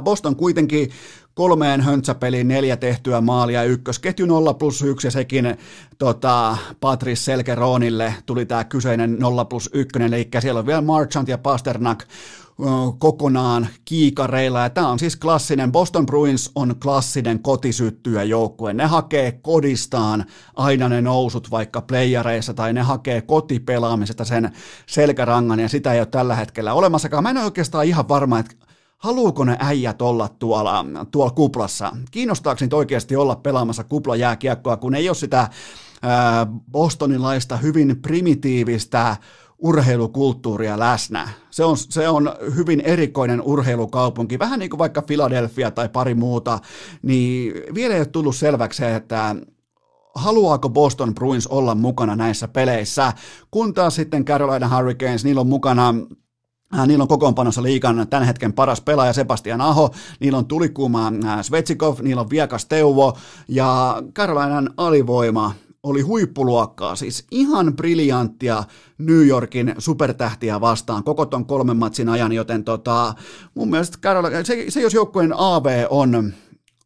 Boston 0.00 0.36
kuitenkin 0.36 0.90
kolmeen 1.34 1.80
höntsäpeliin 1.80 2.48
neljä 2.48 2.76
tehtyä 2.76 3.20
maalia, 3.20 3.64
ykkösketju 3.64 4.26
0 4.26 4.54
plus 4.54 4.82
1 4.82 5.06
ja 5.06 5.10
sekin 5.10 5.56
tota, 5.98 6.56
Patrice 6.80 7.22
Selkeronille 7.22 8.14
tuli 8.26 8.46
tämä 8.46 8.64
kyseinen 8.64 9.16
0 9.18 9.44
plus 9.44 9.70
1, 9.72 10.02
eli 10.02 10.28
siellä 10.40 10.58
on 10.58 10.66
vielä 10.66 10.80
Marchant 10.80 11.28
ja 11.28 11.38
Pasternak 11.38 12.04
kokonaan 12.98 13.68
kiikareilla. 13.84 14.60
Ja 14.60 14.70
tämä 14.70 14.88
on 14.88 14.98
siis 14.98 15.16
klassinen, 15.16 15.72
Boston 15.72 16.06
Bruins 16.06 16.50
on 16.54 16.74
klassinen 16.82 17.42
kotisyttyä 17.42 18.22
joukkue. 18.22 18.72
Ne 18.72 18.86
hakee 18.86 19.32
kodistaan 19.32 20.24
aina 20.56 20.88
ne 20.88 21.00
nousut 21.00 21.50
vaikka 21.50 21.80
playareissa 21.80 22.54
tai 22.54 22.72
ne 22.72 22.82
hakee 22.82 23.20
kotipelaamisesta 23.20 24.24
sen 24.24 24.52
selkärangan 24.86 25.60
ja 25.60 25.68
sitä 25.68 25.92
ei 25.92 26.00
ole 26.00 26.06
tällä 26.06 26.34
hetkellä 26.34 26.74
olemassakaan. 26.74 27.22
Mä 27.22 27.30
en 27.30 27.36
oikeastaan 27.36 27.84
ihan 27.84 28.08
varma, 28.08 28.38
että 28.38 28.54
haluuko 28.98 29.44
ne 29.44 29.56
äijät 29.60 30.02
olla 30.02 30.28
tuolla, 30.28 30.84
tuolla 31.10 31.30
kuplassa. 31.30 31.92
Kiinnostaako 32.10 32.58
niitä 32.60 32.76
oikeasti 32.76 33.16
olla 33.16 33.36
pelaamassa 33.36 33.84
kuplajääkiekkoa, 33.84 34.76
kun 34.76 34.94
ei 34.94 35.08
ole 35.08 35.16
sitä 35.16 35.48
bostonilaista 36.72 37.56
hyvin 37.56 37.98
primitiivistä 38.02 39.16
urheilukulttuuria 39.58 40.78
läsnä. 40.78 41.28
Se 41.50 41.64
on, 41.64 41.76
se 41.76 42.08
on 42.08 42.32
hyvin 42.56 42.80
erikoinen 42.80 43.42
urheilukaupunki, 43.42 44.38
vähän 44.38 44.58
niin 44.58 44.70
kuin 44.70 44.78
vaikka 44.78 45.02
Philadelphia 45.02 45.70
tai 45.70 45.88
pari 45.88 46.14
muuta, 46.14 46.58
niin 47.02 47.52
vielä 47.74 47.94
ei 47.94 48.00
ole 48.00 48.06
tullut 48.06 48.36
selväksi, 48.36 48.84
että 48.84 49.36
haluaako 50.14 50.68
Boston 50.68 51.14
Bruins 51.14 51.46
olla 51.46 51.74
mukana 51.74 52.16
näissä 52.16 52.48
peleissä, 52.48 53.12
kun 53.50 53.74
taas 53.74 53.94
sitten 53.94 54.24
Carolina 54.24 54.76
Hurricanes, 54.76 55.24
niillä 55.24 55.40
on 55.40 55.46
mukana 55.46 55.94
Äh, 56.78 56.86
niillä 56.86 57.02
on 57.02 57.08
kokoonpanossa 57.08 57.62
liikan 57.62 58.06
tämän 58.10 58.26
hetken 58.26 58.52
paras 58.52 58.80
pelaaja 58.80 59.12
Sebastian 59.12 59.60
Aho, 59.60 59.90
niillä 60.20 60.38
on 60.38 60.46
tulikuuma 60.46 61.12
äh, 61.24 61.42
Svetsikov, 61.42 61.98
niillä 62.02 62.22
on 62.22 62.30
viekas 62.30 62.66
Teuvo 62.66 63.16
ja 63.48 64.02
Carolinan 64.14 64.70
alivoima 64.76 65.54
oli 65.82 66.00
huippuluokkaa, 66.00 66.96
siis 66.96 67.26
ihan 67.30 67.76
briljanttia 67.76 68.64
New 68.98 69.26
Yorkin 69.26 69.74
supertähtiä 69.78 70.60
vastaan 70.60 71.04
koko 71.04 71.26
ton 71.26 71.46
kolmen 71.46 71.76
matsin 71.76 72.08
ajan, 72.08 72.32
joten 72.32 72.64
tota, 72.64 73.14
mun 73.54 73.70
mielestä 73.70 73.98
se, 74.42 74.64
se 74.68 74.80
jos 74.80 74.94
joukkueen 74.94 75.32
AV 75.36 75.86
on, 75.90 76.32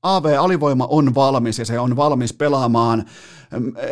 AV-alivoima 0.04 0.86
on 0.90 1.14
valmis 1.14 1.58
ja 1.58 1.64
se 1.64 1.78
on 1.78 1.96
valmis 1.96 2.32
pelaamaan 2.32 3.04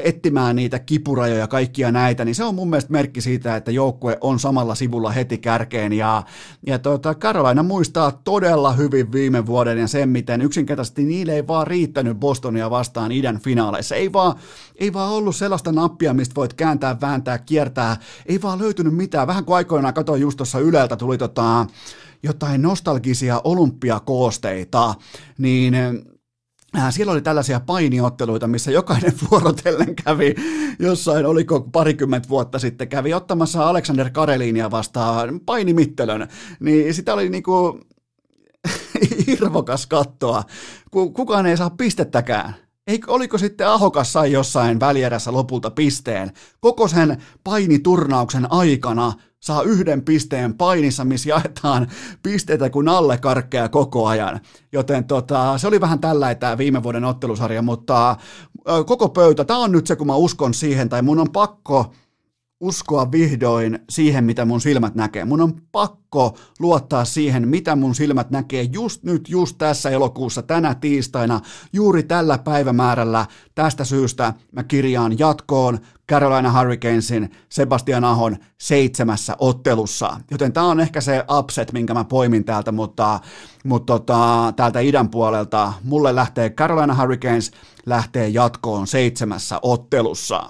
etsimään 0.05 0.57
niitä 0.57 0.79
kipurajoja 0.79 1.41
ja 1.41 1.47
kaikkia 1.47 1.93
näitä, 1.93 2.25
niin 2.25 2.35
se 2.35 2.45
on 2.45 2.55
mun 2.55 2.71
mielestä 2.71 2.93
merkki 2.93 3.21
siitä, 3.21 3.57
että 3.57 3.71
joukkue 3.71 4.19
on 4.21 4.39
samalla 4.39 4.75
sivulla 4.75 5.11
heti 5.11 5.39
kärkeen. 5.39 5.93
Ja, 5.93 6.23
ja 6.67 6.79
tuota, 6.79 7.15
Carolina 7.15 7.63
muistaa 7.63 8.13
todella 8.25 8.73
hyvin 8.73 9.13
viime 9.13 9.47
vuoden 9.47 9.79
ja 9.79 9.87
sen, 9.87 10.09
miten 10.09 10.43
yksinkertaisesti 10.43 11.05
niille 11.05 11.35
ei 11.35 11.47
vaan 11.47 11.67
riittänyt 11.67 12.21
Bostonia 12.21 12.71
vastaan 12.71 13.13
idän 13.13 13.39
finaaleissa. 13.39 13.95
Ei 13.95 14.13
vaan, 14.13 14.37
ei 14.77 14.93
vaan 14.93 15.13
ollut 15.13 15.37
sellaista 15.37 15.73
nappia, 15.73 16.15
mistä 16.15 16.35
voit 16.35 16.55
kääntää, 16.55 17.01
vääntää, 17.01 17.39
kiertää. 17.39 17.97
Ei 18.27 18.43
vaan 18.43 18.59
löytynyt 18.59 18.97
mitään. 18.97 19.27
Vähän 19.27 19.45
kuin 19.45 19.57
aikoinaan 19.57 19.95
katsoin 19.95 20.21
just 20.21 20.37
tuossa 20.37 20.59
Yleltä, 20.59 20.97
tuli 20.97 21.19
tota, 21.19 21.67
jotain 22.23 22.63
nostalgisia 22.63 23.41
olympiakoosteita, 23.45 24.95
niin 25.39 25.75
Äh, 26.79 26.93
siellä 26.95 27.13
oli 27.13 27.23
tällaisia 27.23 27.61
painiotteluita, 27.61 28.47
missä 28.47 28.71
jokainen 28.71 29.13
vuorotellen 29.31 29.95
kävi 29.95 30.35
jossain, 30.79 31.27
oliko 31.27 31.61
parikymmentä 31.61 32.29
vuotta 32.29 32.59
sitten, 32.59 32.89
kävi 32.89 33.15
ottamassa 33.15 33.69
Alexander 33.69 34.11
Karelinia 34.11 34.71
vastaan 34.71 35.41
painimittelön. 35.41 36.29
Niin 36.61 36.95
sitä 36.95 37.15
oli 37.15 37.29
niinku 37.29 37.81
irvokas 39.33 39.87
kattoa. 39.87 40.43
Kukaan 40.91 41.47
ei 41.47 41.57
saa 41.57 41.71
pistettäkään. 41.71 42.55
Eikö, 42.87 43.13
oliko 43.13 43.39
sitten 43.39 43.69
Ahokas 43.69 44.13
sai 44.13 44.33
jossain 44.33 44.81
välierässä 44.81 45.33
lopulta 45.33 45.71
pisteen? 45.71 46.33
Koko 46.61 46.89
sen 46.89 47.23
painiturnauksen 47.45 48.53
aikana 48.53 49.13
saa 49.43 49.63
yhden 49.63 50.03
pisteen 50.03 50.55
painissa, 50.55 51.05
missä 51.05 51.29
jaetaan 51.29 51.89
pisteitä 52.23 52.71
kuin 52.71 52.89
alle 52.89 53.19
karkkeja 53.19 53.69
koko 53.69 54.07
ajan. 54.07 54.41
Joten 54.73 55.05
tota, 55.05 55.59
se 55.59 55.67
oli 55.67 55.81
vähän 55.81 55.99
tällä 55.99 56.35
tämä 56.35 56.59
viime 56.59 56.83
vuoden 56.83 57.05
ottelusarja, 57.05 57.63
mutta 57.63 58.17
koko 58.87 59.09
pöytä, 59.09 59.45
tämä 59.45 59.59
on 59.59 59.73
nyt 59.73 59.87
se, 59.87 59.97
kun 59.97 60.07
mä 60.07 60.15
uskon 60.17 60.55
siihen, 60.55 60.89
tai 60.89 61.03
mun 61.03 61.19
on 61.19 61.33
pakko 61.33 61.93
uskoa 62.63 63.13
vihdoin 63.13 63.79
siihen, 63.91 64.25
mitä 64.25 64.45
mun 64.45 64.61
silmät 64.61 64.95
näkee. 64.95 65.25
Mun 65.25 65.41
on 65.41 65.53
pakko 65.73 66.37
luottaa 66.61 67.05
siihen, 67.05 67.49
mitä 67.49 67.77
mun 67.77 67.95
silmät 67.95 68.31
näkee 68.31 68.63
just 68.63 69.03
nyt, 69.03 69.29
just 69.29 69.59
tässä 69.59 69.91
elokuussa, 69.91 70.43
tänä 70.43 70.75
tiistaina, 70.75 71.41
juuri 71.73 72.03
tällä 72.03 72.39
päivämäärällä. 72.39 73.27
Tästä 73.55 73.85
syystä 73.85 74.35
mä 74.53 74.65
kirjaan 74.65 75.19
jatkoon 75.19 75.79
Carolina 76.11 76.59
Hurricanesin 76.59 77.31
Sebastian 77.49 78.05
Ahon 78.05 78.37
seitsemässä 78.59 79.37
ottelussa. 79.39 80.21
Joten 80.31 80.53
tämä 80.53 80.67
on 80.67 80.81
ehkä 80.81 81.01
se 81.01 81.25
upset, 81.39 81.73
minkä 81.73 81.95
mä 81.95 82.05
poimin 82.05 82.45
täältä, 82.45 82.73
mutta, 82.73 83.21
mutta 83.65 83.93
tota, 83.93 84.53
täältä 84.57 84.81
idän 84.81 85.09
puolelta 85.09 85.73
mulle 85.85 86.15
lähtee 86.15 86.51
Carolina 86.51 86.95
Hurricanes, 86.95 87.53
lähtee 87.87 88.29
jatkoon 88.29 88.87
seitsemässä 88.87 89.59
ottelussa. 89.63 90.49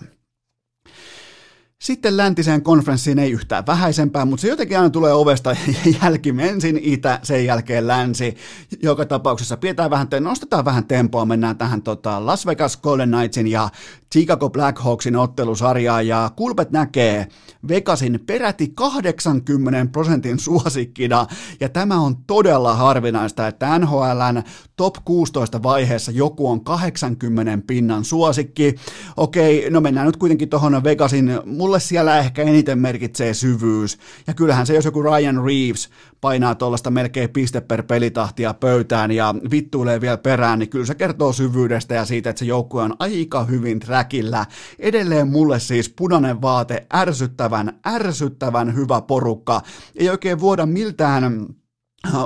Sitten 1.83 2.17
läntiseen 2.17 2.63
konferenssiin 2.63 3.19
ei 3.19 3.31
yhtään 3.33 3.67
vähäisempää, 3.67 4.25
mutta 4.25 4.41
se 4.41 4.49
jotenkin 4.49 4.77
aina 4.79 4.91
tulee 4.91 5.13
ovesta 5.13 5.57
jälki 6.03 6.35
ensin 6.39 6.81
itä, 6.83 7.19
sen 7.23 7.45
jälkeen 7.45 7.87
länsi. 7.87 8.37
Joka 8.83 9.05
tapauksessa 9.05 9.57
pidetään 9.57 9.91
vähän, 9.91 10.09
nostetaan 10.21 10.65
vähän 10.65 10.85
tempoa, 10.85 11.25
mennään 11.25 11.59
tähän 11.59 11.83
tota 11.83 12.27
Las 12.27 12.47
Vegas 12.47 12.77
Golden 12.77 13.11
Knightsin 13.11 13.47
ja 13.47 13.69
Chicago 14.13 14.51
Blackhawksin 14.51 15.17
ottelusarjaa 15.17 16.03
ja 16.03 16.31
kulpet 16.37 16.71
näkee 16.71 17.27
Vegasin 17.69 18.21
peräti 18.27 18.73
80 18.75 19.93
prosentin 19.93 20.39
suosikkina 20.39 21.27
ja 21.61 21.69
tämä 21.69 22.01
on 22.01 22.17
todella 22.17 22.75
harvinaista, 22.75 23.47
että 23.47 23.79
NHLn 23.79 24.43
top 24.77 24.95
16 25.05 25.63
vaiheessa 25.63 26.13
joku 26.13 26.51
on 26.51 26.65
80 26.65 27.59
pinnan 27.67 28.05
suosikki. 28.05 28.75
Okei, 29.17 29.71
no 29.71 29.81
mennään 29.81 30.07
nyt 30.07 30.17
kuitenkin 30.17 30.49
tuohon 30.49 30.85
Vegasin, 30.85 31.31
mulle 31.73 31.81
siellä 31.81 32.19
ehkä 32.19 32.43
eniten 32.43 32.79
merkitsee 32.79 33.35
syvyys 33.35 33.99
ja 34.27 34.35
kyllähän 34.35 34.67
se 34.67 34.75
jos 34.75 34.85
joku 34.85 35.03
Ryan 35.03 35.45
Reeves 35.45 35.89
painaa 36.21 36.55
tuollaista 36.55 36.91
melkein 36.91 37.31
piste 37.31 37.61
per 37.61 37.83
pelitahtia 37.83 38.55
pöytään 38.55 39.11
ja 39.11 39.35
vittuilee 39.51 40.01
vielä 40.01 40.17
perään, 40.17 40.59
niin 40.59 40.69
kyllä 40.69 40.87
se 40.87 40.95
kertoo 40.95 41.33
syvyydestä 41.33 41.95
ja 41.95 42.05
siitä, 42.05 42.31
että 42.31 42.39
se 42.39 42.45
joukkue 42.45 42.83
on 42.83 42.97
aika 42.99 43.45
hyvin 43.45 43.81
trackillä. 43.81 44.47
Edelleen 44.79 45.29
mulle 45.29 45.61
siis 45.61 45.89
punainen 45.89 46.43
vaate, 46.43 46.87
ärsyttävän, 46.95 47.81
ärsyttävän 47.87 48.75
hyvä 48.75 49.01
porukka. 49.01 49.61
Ei 49.97 50.11
oikein 50.11 50.41
vuoda 50.41 50.67
miltään 50.67 51.47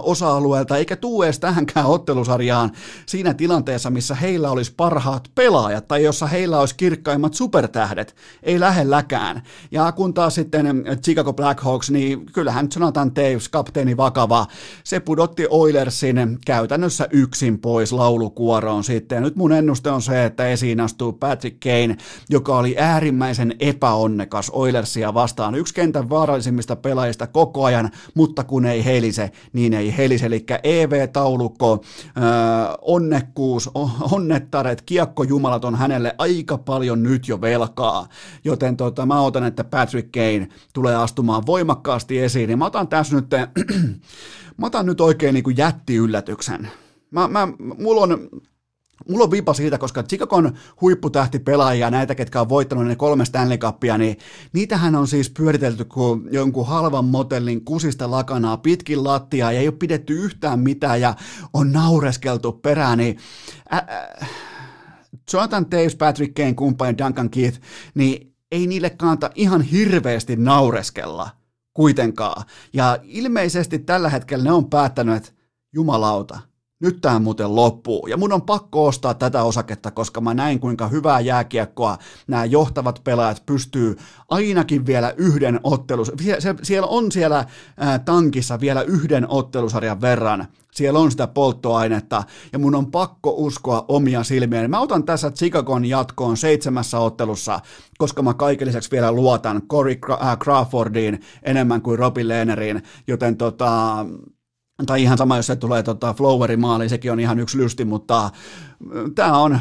osa-alueelta, 0.03 0.77
eikä 0.77 0.97
tuu 0.97 1.23
edes 1.23 1.39
tähänkään 1.39 1.87
ottelusarjaan 1.87 2.73
siinä 3.07 3.35
tilanteessa, 3.35 3.91
missä 3.91 4.15
heillä 4.15 4.51
olisi 4.51 4.73
parhaat 4.77 5.31
pelaajat 5.35 5.89
tai 5.89 6.03
jossa 6.03 6.27
heillä 6.27 6.61
olisi 6.61 6.75
kirkkaimmat 6.77 7.35
supertähdet, 7.35 8.17
ei 8.43 8.61
lähelläkään. 8.61 9.43
Ja 9.71 9.93
kun 9.93 10.15
taas 10.15 10.35
sitten 10.35 10.85
Chicago 11.03 11.33
Blackhawks, 11.33 11.91
niin 11.91 12.27
kyllähän 12.27 12.69
Jonathan 12.75 13.13
Taves, 13.13 13.49
kapteeni 13.49 13.97
vakava, 13.97 14.47
se 14.85 15.01
pudotti 15.01 15.47
Oilersin 15.51 16.39
käytännössä 16.47 17.09
yksin 17.11 17.59
pois 17.59 17.93
laulukuoroon 17.93 18.85
sitten. 18.85 19.23
Nyt 19.23 19.37
mun 19.37 19.53
ennuste 19.53 19.91
on 19.91 20.03
se, 20.03 20.25
että 20.25 20.49
esiin 20.49 20.81
astuu 20.81 21.13
Patrick 21.13 21.61
Kane, 21.61 21.97
joka 22.31 22.59
oli 22.59 22.75
äärimmäisen 22.79 23.55
epäonnekas 23.61 24.51
Oilersia 24.51 25.15
vastaan. 25.15 25.55
Yksi 25.55 25.75
kentän 25.75 26.11
vaarallisimmista 26.11 26.77
pelaajista 26.77 27.27
koko 27.27 27.65
ajan, 27.65 27.91
mutta 28.15 28.45
kun 28.45 28.67
ei 28.67 28.85
helise, 28.85 29.31
niin 29.53 29.66
niin 29.71 29.81
ei 29.81 29.97
helisi, 29.97 30.27
eli 30.27 30.45
EV-taulukko, 30.63 31.85
onnekkuus, 32.83 33.71
onnettaret, 34.13 34.83
kiekkojumalat 34.83 35.65
on 35.65 35.75
hänelle 35.75 36.15
aika 36.19 36.59
paljon 36.59 37.03
nyt 37.03 37.29
jo 37.29 37.41
velkaa, 37.41 38.09
joten 38.45 38.77
tota, 38.77 39.07
mä 39.07 39.21
otan, 39.21 39.45
että 39.45 39.65
Patrick 39.65 40.13
Kane 40.13 40.49
tulee 40.75 40.97
astumaan 40.97 41.47
voimakkaasti 41.47 42.19
esiin, 42.19 42.49
niin 42.49 42.59
mä 42.59 42.67
otan 42.67 42.89
tässä 42.89 43.17
nyt, 43.17 43.27
mä 44.59 44.67
otan 44.67 44.87
nyt 44.87 45.01
oikein 45.01 45.35
niin 45.35 45.57
jättiyllätyksen. 45.57 46.71
Mä, 47.11 47.29
mä, 47.29 47.49
mulla 47.79 48.01
on 48.01 48.29
Mulla 49.09 49.25
on 49.25 49.31
vipa 49.31 49.55
siitä, 49.55 49.79
koska 49.79 50.03
Chicagon 50.03 50.53
huipputähtipelaajia, 50.81 51.91
näitä, 51.91 52.15
ketkä 52.15 52.41
on 52.41 52.49
voittanut 52.49 52.87
ne 52.87 52.97
kolme 52.97 53.25
Stanley 53.25 53.59
Cupia, 53.59 53.99
niin 53.99 54.19
niitähän 54.53 54.95
on 54.95 55.09
siis 55.09 55.31
pyöritelty 55.31 55.85
kuin 55.85 56.29
jonkun 56.31 56.67
halvan 56.67 57.05
motellin 57.05 57.65
kusista 57.65 58.11
lakanaa 58.11 58.57
pitkin 58.57 59.05
lattiaa 59.05 59.53
ja 59.53 59.61
ei 59.61 59.69
ole 59.69 59.77
pidetty 59.79 60.15
yhtään 60.15 60.61
mitään 60.61 61.01
ja 61.01 61.15
on 61.53 61.73
naureskeltu 61.73 62.53
perään, 62.53 62.99
niin 62.99 63.19
ä, 63.73 63.77
ä, 63.77 64.27
Jonathan 65.33 65.67
Taves, 65.67 65.97
Patrick 65.97 66.35
Kane, 66.35 66.55
kumppani 66.55 66.99
Duncan 66.99 67.31
Keith, 67.31 67.61
niin 67.95 68.35
ei 68.53 68.67
niille 68.67 68.91
kannata 68.91 69.31
ihan 69.35 69.63
hirveästi 69.63 70.37
naureskella 70.37 71.31
kuitenkaan. 71.75 72.45
Ja 72.73 72.99
ilmeisesti 73.03 73.79
tällä 73.79 74.09
hetkellä 74.09 74.45
ne 74.45 74.53
on 74.53 74.71
päättänyt, 74.71 75.17
että 75.17 75.31
jumalauta, 75.73 76.39
nyt 76.81 77.01
tämä 77.01 77.19
muuten 77.19 77.57
loppuu. 77.57 78.07
Ja 78.07 78.17
mun 78.17 78.33
on 78.33 78.43
pakko 78.43 78.87
ostaa 78.87 79.15
tätä 79.15 79.43
osaketta, 79.43 79.91
koska 79.91 80.21
mä 80.21 80.35
näin 80.35 80.61
kuinka 80.61 80.89
hyvää 80.89 81.21
jääkiekkoa 81.21 81.99
nämä 82.27 82.45
johtavat 82.45 83.01
pelaajat 83.05 83.43
pystyy 83.47 83.97
ainakin 84.29 84.87
vielä 84.87 85.15
yhden 85.17 85.61
ottelus. 85.65 86.13
Siellä 86.63 86.87
on 86.87 87.13
siellä 87.13 87.45
tankissa 88.05 88.61
vielä 88.61 88.83
yhden 88.83 89.29
ottelusarjan 89.29 90.01
verran. 90.01 90.47
Siellä 90.73 90.99
on 90.99 91.11
sitä 91.11 91.27
polttoainetta 91.27 92.23
ja 92.53 92.59
mun 92.59 92.75
on 92.75 92.91
pakko 92.91 93.35
uskoa 93.37 93.85
omia 93.89 94.23
silmiä. 94.25 94.69
Mä 94.69 94.81
otan 94.81 95.05
tässä 95.05 95.31
Chicagon 95.31 95.85
jatkoon 95.85 96.37
seitsemässä 96.37 96.99
ottelussa, 96.99 97.61
koska 97.99 98.23
mä 98.23 98.35
kaiken 98.35 98.69
lisäksi 98.69 98.91
vielä 98.91 99.13
luotan 99.13 99.63
Corey 99.69 99.97
Crawfordiin 100.39 101.21
enemmän 101.43 101.83
kuin 101.83 101.99
Robin 101.99 102.29
Lehneriin, 102.29 102.83
joten 103.07 103.37
tota, 103.37 103.97
tai 104.87 105.03
ihan 105.03 105.19
sama, 105.19 105.37
jos 105.37 105.47
se 105.47 105.57
tulee 105.57 105.83
tota, 105.83 106.15
Flowerin 106.15 106.61
maaliin, 106.61 106.91
sekin 106.91 107.13
on 107.13 107.21
ihan 107.21 107.39
yksi 107.39 107.59
lysti, 107.59 107.85
mutta 107.85 108.31
tämä 109.15 109.39
on, 109.39 109.61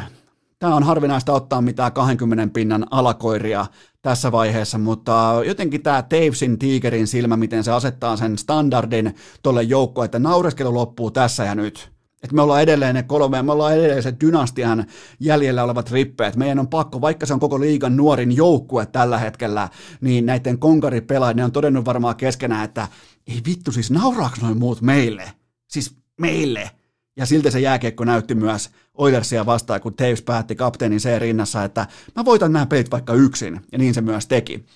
tämä 0.58 0.74
on 0.74 0.82
harvinaista 0.82 1.32
ottaa 1.32 1.60
mitään 1.60 1.92
20 1.92 2.54
pinnan 2.54 2.86
alakoiria 2.90 3.66
tässä 4.02 4.32
vaiheessa, 4.32 4.78
mutta 4.78 5.42
jotenkin 5.46 5.82
tämä 5.82 6.02
Tavesin 6.02 6.58
tiikerin 6.58 7.06
silmä, 7.06 7.36
miten 7.36 7.64
se 7.64 7.72
asettaa 7.72 8.16
sen 8.16 8.38
standardin 8.38 9.14
tolle 9.42 9.62
joukkoon, 9.62 10.04
että 10.04 10.18
naureskelu 10.18 10.74
loppuu 10.74 11.10
tässä 11.10 11.44
ja 11.44 11.54
nyt. 11.54 11.95
Että 12.26 12.36
me 12.36 12.42
ollaan 12.42 12.62
edelleen 12.62 12.94
ne 12.94 13.02
kolme, 13.02 13.42
me 13.42 13.52
ollaan 13.52 13.74
edelleen 13.74 14.02
se 14.02 14.14
dynastian 14.20 14.86
jäljellä 15.20 15.64
olevat 15.64 15.90
rippeet. 15.90 16.36
Meidän 16.36 16.58
on 16.58 16.68
pakko, 16.68 17.00
vaikka 17.00 17.26
se 17.26 17.34
on 17.34 17.40
koko 17.40 17.60
liigan 17.60 17.96
nuorin 17.96 18.36
joukkue 18.36 18.86
tällä 18.86 19.18
hetkellä, 19.18 19.68
niin 20.00 20.26
näiden 20.26 20.58
konkaripelaajien 20.58 21.44
on 21.44 21.52
todennut 21.52 21.84
varmaan 21.84 22.16
keskenään, 22.16 22.64
että 22.64 22.88
ei 23.26 23.42
vittu, 23.46 23.72
siis 23.72 23.90
nauraako 23.90 24.36
noin 24.42 24.58
muut 24.58 24.80
meille? 24.80 25.32
Siis 25.68 25.96
meille. 26.20 26.70
Ja 27.16 27.26
siltä 27.26 27.50
se 27.50 27.60
jääkiekko 27.60 28.04
näytti 28.04 28.34
myös 28.34 28.70
Oilersia 28.98 29.46
vastaan, 29.46 29.80
kun 29.80 29.94
Taves 29.94 30.22
päätti 30.22 30.56
kapteenin 30.56 30.98
C 30.98 31.18
rinnassa, 31.18 31.64
että 31.64 31.86
mä 32.16 32.24
voitan 32.24 32.52
nämä 32.52 32.66
pelit 32.66 32.90
vaikka 32.90 33.14
yksin, 33.14 33.60
ja 33.72 33.78
niin 33.78 33.94
se 33.94 34.00
myös 34.00 34.26
teki. 34.26 34.66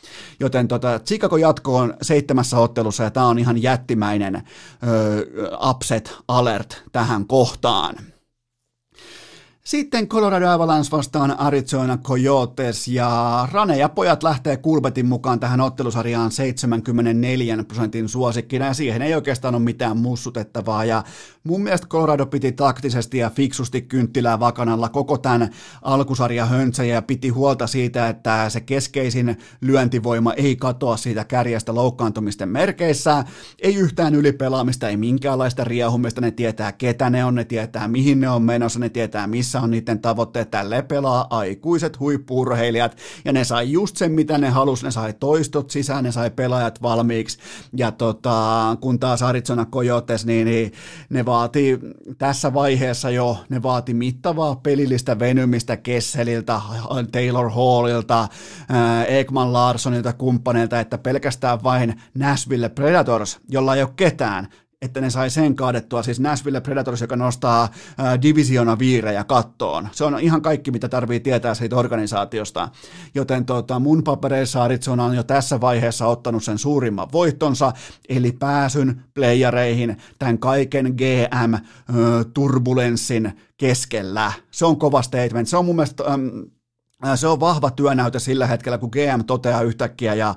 Joten 0.41 0.69
tota, 0.69 1.01
Chicago 1.07 1.37
jatkoon 1.37 1.95
seitsemässä 2.03 2.59
ottelussa, 2.59 3.03
ja 3.03 3.11
tämä 3.11 3.27
on 3.27 3.39
ihan 3.39 3.63
jättimäinen 3.63 4.43
öö, 4.87 5.23
upset 5.71 6.17
alert 6.29 6.83
tähän 6.93 7.27
kohtaan. 7.27 7.95
Sitten 9.65 10.09
Colorado 10.09 10.49
Avalanche 10.49 10.91
vastaan 10.91 11.41
Arizona 11.41 11.97
Coyotes 11.97 12.89
ja 12.89 13.49
Rane 13.53 13.77
ja 13.77 13.89
pojat 13.89 14.23
lähtee 14.23 14.57
Kulbetin 14.57 15.07
mukaan 15.07 15.41
tähän 15.41 15.61
ottelusarjaan 15.61 16.33
74 16.33 17.65
prosentin 17.69 18.09
suosikkina 18.09 18.67
ja 18.67 18.75
siihen 18.75 19.03
ei 19.03 19.15
oikeastaan 19.15 19.55
ole 19.55 19.63
mitään 19.63 19.97
mussutettavaa. 19.97 20.85
Ja 20.85 21.05
mun 21.45 21.63
mielestä 21.63 21.87
Colorado 21.87 22.27
piti 22.27 22.53
taktisesti 22.53 23.19
ja 23.19 23.31
fiksusti 23.31 23.83
kynttilää 23.83 24.41
vakanalla 24.41 24.89
koko 24.89 25.19
tämän 25.19 25.51
alkusarja 25.83 26.47
höntsäjä 26.47 26.95
ja 26.95 27.03
piti 27.03 27.29
huolta 27.29 27.67
siitä, 27.67 28.09
että 28.09 28.51
se 28.51 28.61
keskeisin 28.61 29.39
lyöntivoima 29.61 30.33
ei 30.33 30.57
katoa 30.57 30.97
siitä 30.97 31.25
kärjestä 31.25 31.75
loukkaantumisten 31.75 32.49
merkeissä, 32.49 33.25
ei 33.63 33.75
yhtään 33.75 34.15
ylipelaamista, 34.15 34.89
ei 34.89 34.97
minkäänlaista 34.97 35.65
riehumista, 35.65 36.21
ne 36.21 36.31
tietää 36.31 36.73
ketä 36.73 37.11
ne 37.11 37.25
on, 37.25 37.35
ne 37.35 37.45
tietää 37.45 37.89
mihin 37.89 38.21
ne 38.21 38.31
on 38.31 38.43
menossa, 38.43 38.79
ne 38.79 38.89
tietää 38.89 39.27
missä 39.27 39.50
on 39.59 39.71
niiden 39.71 40.01
tavoitteet. 40.01 40.51
Tälle 40.51 40.83
pelaa 40.83 41.27
aikuiset 41.31 42.01
huippurheilijat 42.01 42.97
ja 43.25 43.33
ne 43.33 43.45
sai 43.45 43.73
just 43.73 43.97
sen, 43.97 44.13
mitä 44.13 44.39
ne 44.39 44.49
halusi. 44.49 44.85
Ne 44.85 44.91
sai 44.91 45.13
toistot 45.21 45.71
sisään, 45.71 46.05
ne 46.05 46.13
sai 46.13 46.31
pelaajat 46.31 46.83
valmiiksi. 46.83 47.39
Ja 47.77 47.91
tota, 47.91 48.77
kun 48.81 48.99
taas 48.99 49.23
Arizona 49.23 49.67
Coyotes, 49.67 50.27
niin, 50.27 50.47
niin 50.47 50.73
ne 51.11 51.27
vaati 51.27 51.79
tässä 52.19 52.55
vaiheessa 52.55 53.11
jo, 53.11 53.39
ne 53.49 53.63
vaati 53.63 53.95
mittavaa 53.95 54.57
pelillistä 54.57 55.19
venymistä 55.19 55.77
Kesseliltä, 55.77 56.61
Taylor 57.13 57.51
Hallilta, 57.51 58.29
Ekman 59.09 59.53
Larsonilta, 59.53 60.13
kumppaneilta, 60.13 60.81
että 60.81 60.99
pelkästään 60.99 61.63
vain 61.63 62.01
Nashville 62.15 62.69
Predators, 62.69 63.39
jolla 63.49 63.77
ei 63.77 63.83
ole 63.83 63.91
ketään, 63.97 64.49
että 64.83 65.01
ne 65.01 65.11
sai 65.11 65.31
sen 65.31 65.57
kaadettua, 65.57 66.03
siis 66.03 66.21
Nashville 66.21 66.61
Predators, 66.61 67.01
joka 67.01 67.17
nostaa 67.17 67.69
divisiona 68.23 68.79
viirejä 68.79 69.25
kattoon. 69.25 69.89
Se 69.93 70.05
on 70.05 70.21
ihan 70.21 70.43
kaikki, 70.43 70.71
mitä 70.71 70.89
tarvii 70.89 71.21
tietää 71.21 71.55
siitä 71.55 71.77
organisaatiosta. 71.77 72.69
Joten 73.15 73.45
tota, 73.45 73.79
mun 73.79 74.05
papereissa 74.05 74.63
Arizona 74.63 75.05
on 75.05 75.17
jo 75.17 75.23
tässä 75.23 75.61
vaiheessa 75.61 76.07
ottanut 76.07 76.45
sen 76.45 76.59
suurimman 76.59 77.09
voittonsa, 77.13 77.73
eli 78.09 78.33
pääsyn 78.33 79.03
playereihin 79.15 79.97
tämän 80.19 80.39
kaiken 80.39 80.95
GM-turbulenssin 80.97 83.33
keskellä. 83.57 84.33
Se 84.51 84.67
on 84.67 84.79
kova 84.79 85.03
statement. 85.03 85.49
Se 85.49 85.57
on 85.57 85.65
mun 85.65 85.77
mielestä... 85.77 86.05
se 87.15 87.27
on 87.27 87.41
vahva 87.41 87.71
työnäyte 87.71 88.19
sillä 88.19 88.47
hetkellä, 88.47 88.79
kun 88.79 88.91
GM 88.93 89.25
toteaa 89.27 89.63
yhtäkkiä 89.63 90.15
ja 90.15 90.35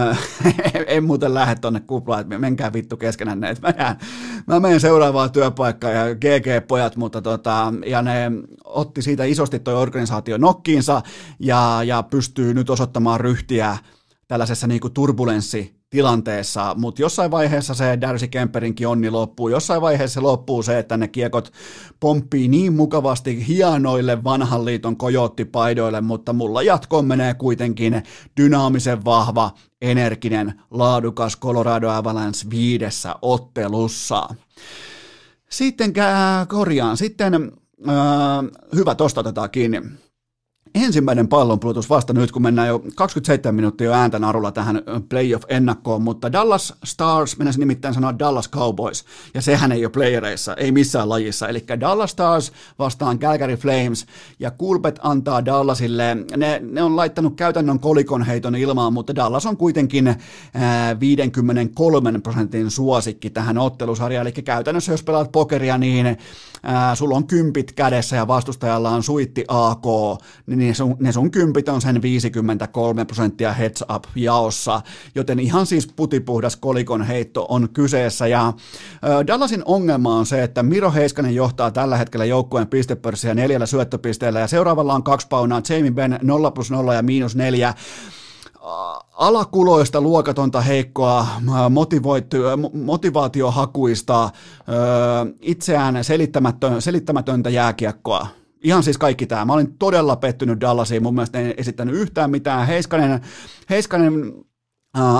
äh, 0.00 0.18
en 0.86 1.04
muuten 1.04 1.34
lähde 1.34 1.54
tonne 1.54 1.80
kuplaan, 1.80 2.20
että 2.20 2.38
menkää 2.38 2.72
vittu 2.72 2.96
keskenään. 2.96 3.44
Että 3.44 3.68
mä, 3.68 3.74
jään, 3.78 3.98
mä 4.46 4.60
menen 4.60 4.80
seuraavaan 4.80 5.32
työpaikkaan 5.32 5.94
ja 5.94 6.14
GG-pojat, 6.14 6.96
mutta 6.96 7.22
tota, 7.22 7.74
ja 7.86 8.02
ne 8.02 8.32
otti 8.64 9.02
siitä 9.02 9.24
isosti 9.24 9.58
toi 9.58 9.74
organisaatio 9.74 10.38
nokkiinsa 10.38 11.02
ja, 11.38 11.80
ja 11.84 12.02
pystyy 12.02 12.54
nyt 12.54 12.70
osoittamaan 12.70 13.20
ryhtiä 13.20 13.78
tällaisessa 14.28 14.66
niin 14.66 14.80
turbulenssi 14.94 15.83
tilanteessa, 15.94 16.74
mutta 16.78 17.02
jossain 17.02 17.30
vaiheessa 17.30 17.74
se 17.74 17.98
Darcy 18.00 18.28
Kemperinkin 18.28 18.88
onni 18.88 19.10
loppuu, 19.10 19.48
jossain 19.48 19.80
vaiheessa 19.80 20.22
loppuu 20.22 20.62
se, 20.62 20.78
että 20.78 20.96
ne 20.96 21.08
kiekot 21.08 21.52
pomppii 22.00 22.48
niin 22.48 22.72
mukavasti 22.72 23.46
hienoille 23.48 24.24
vanhan 24.24 24.64
liiton 24.64 24.96
kojottipaidoille, 24.96 26.00
mutta 26.00 26.32
mulla 26.32 26.62
jatkoon 26.62 27.04
menee 27.04 27.34
kuitenkin 27.34 28.02
dynaamisen 28.40 29.04
vahva, 29.04 29.50
energinen, 29.82 30.62
laadukas 30.70 31.36
Colorado 31.36 31.88
Avalanche 31.88 32.50
viidessä 32.50 33.14
ottelussa. 33.22 34.28
Sitten 35.50 35.92
korjaan, 36.48 36.96
sitten 36.96 37.34
äh, 37.34 37.94
hyvä, 38.74 38.94
tosta 38.94 39.20
otetaan 39.20 39.50
kiinni 39.50 39.82
ensimmäinen 40.74 41.28
pallonpudotus 41.28 41.90
vasta 41.90 42.12
nyt, 42.12 42.32
kun 42.32 42.42
mennään 42.42 42.68
jo 42.68 42.82
27 42.94 43.54
minuuttia 43.54 43.84
jo 43.84 43.92
ääntä 43.92 44.18
narulla 44.18 44.52
tähän 44.52 44.82
playoff-ennakkoon, 45.08 46.02
mutta 46.02 46.32
Dallas 46.32 46.74
Stars, 46.84 47.38
mennään 47.38 47.54
nimittäin 47.58 47.94
sanoa 47.94 48.18
Dallas 48.18 48.50
Cowboys, 48.50 49.04
ja 49.34 49.42
sehän 49.42 49.72
ei 49.72 49.84
ole 49.84 49.92
playereissa, 49.92 50.54
ei 50.54 50.72
missään 50.72 51.08
lajissa, 51.08 51.48
eli 51.48 51.64
Dallas 51.80 52.10
Stars 52.10 52.52
vastaan 52.78 53.18
Calgary 53.18 53.56
Flames, 53.56 54.06
ja 54.38 54.50
Kulpet 54.50 55.00
antaa 55.02 55.44
Dallasille, 55.44 56.16
ne, 56.36 56.60
ne 56.70 56.82
on 56.82 56.96
laittanut 56.96 57.36
käytännön 57.36 57.80
kolikon 57.80 58.22
heiton 58.22 58.56
ilmaan, 58.56 58.92
mutta 58.92 59.14
Dallas 59.14 59.46
on 59.46 59.56
kuitenkin 59.56 60.16
ää, 60.54 61.00
53 61.00 62.20
prosentin 62.20 62.70
suosikki 62.70 63.30
tähän 63.30 63.58
ottelusarjaan, 63.58 64.26
eli 64.26 64.32
käytännössä 64.32 64.92
jos 64.92 65.02
pelaat 65.02 65.32
pokeria, 65.32 65.78
niin 65.78 66.18
ää, 66.62 66.94
sulla 66.94 67.16
on 67.16 67.26
kympit 67.26 67.72
kädessä 67.72 68.16
ja 68.16 68.28
vastustajalla 68.28 68.90
on 68.90 69.02
suitti 69.02 69.44
AK, 69.48 69.84
niin 70.46 70.53
ne 70.56 70.74
sun, 70.74 70.96
ne 71.00 71.12
sun 71.12 71.30
kympit 71.30 71.68
on 71.68 71.80
sen 71.80 72.02
53 72.02 73.04
prosenttia 73.04 73.52
heads 73.52 73.84
up 73.94 74.04
jaossa, 74.14 74.80
joten 75.14 75.40
ihan 75.40 75.66
siis 75.66 75.86
putipuhdas 75.96 76.56
kolikon 76.56 77.02
heitto 77.02 77.46
on 77.48 77.68
kyseessä. 77.72 78.26
Ja 78.26 78.52
Dallasin 79.26 79.62
ongelma 79.64 80.14
on 80.14 80.26
se, 80.26 80.42
että 80.42 80.62
Miro 80.62 80.92
Heiskanen 80.92 81.34
johtaa 81.34 81.70
tällä 81.70 81.96
hetkellä 81.96 82.24
joukkueen 82.24 82.66
pistepörssiä 82.66 83.34
neljällä 83.34 83.66
syöttöpisteellä 83.66 84.40
ja 84.40 84.46
seuraavalla 84.46 84.94
on 84.94 85.02
kaksi 85.02 85.26
paunaa, 85.28 85.62
Jamie 85.68 85.90
Benn 85.90 86.18
0 86.22 86.50
plus 86.50 86.70
0 86.70 86.94
ja 86.94 87.02
miinus 87.02 87.36
4 87.36 87.74
alakuloista, 89.12 90.00
luokatonta, 90.00 90.60
heikkoa, 90.60 91.26
motivaatiohakuista, 92.72 94.30
itseään 95.40 96.04
selittämätöntä 96.78 97.50
jääkiekkoa. 97.50 98.26
Ihan 98.64 98.82
siis 98.82 98.98
kaikki 98.98 99.26
tämä. 99.26 99.44
Mä 99.44 99.52
olin 99.52 99.78
todella 99.78 100.16
pettynyt 100.16 100.60
Dallasiin. 100.60 101.02
Mun 101.02 101.14
mielestä 101.14 101.40
ei 101.40 101.54
esittänyt 101.56 101.94
yhtään 101.94 102.30
mitään. 102.30 102.66
Heiskanen, 102.66 103.20
Heiskanen 103.70 104.34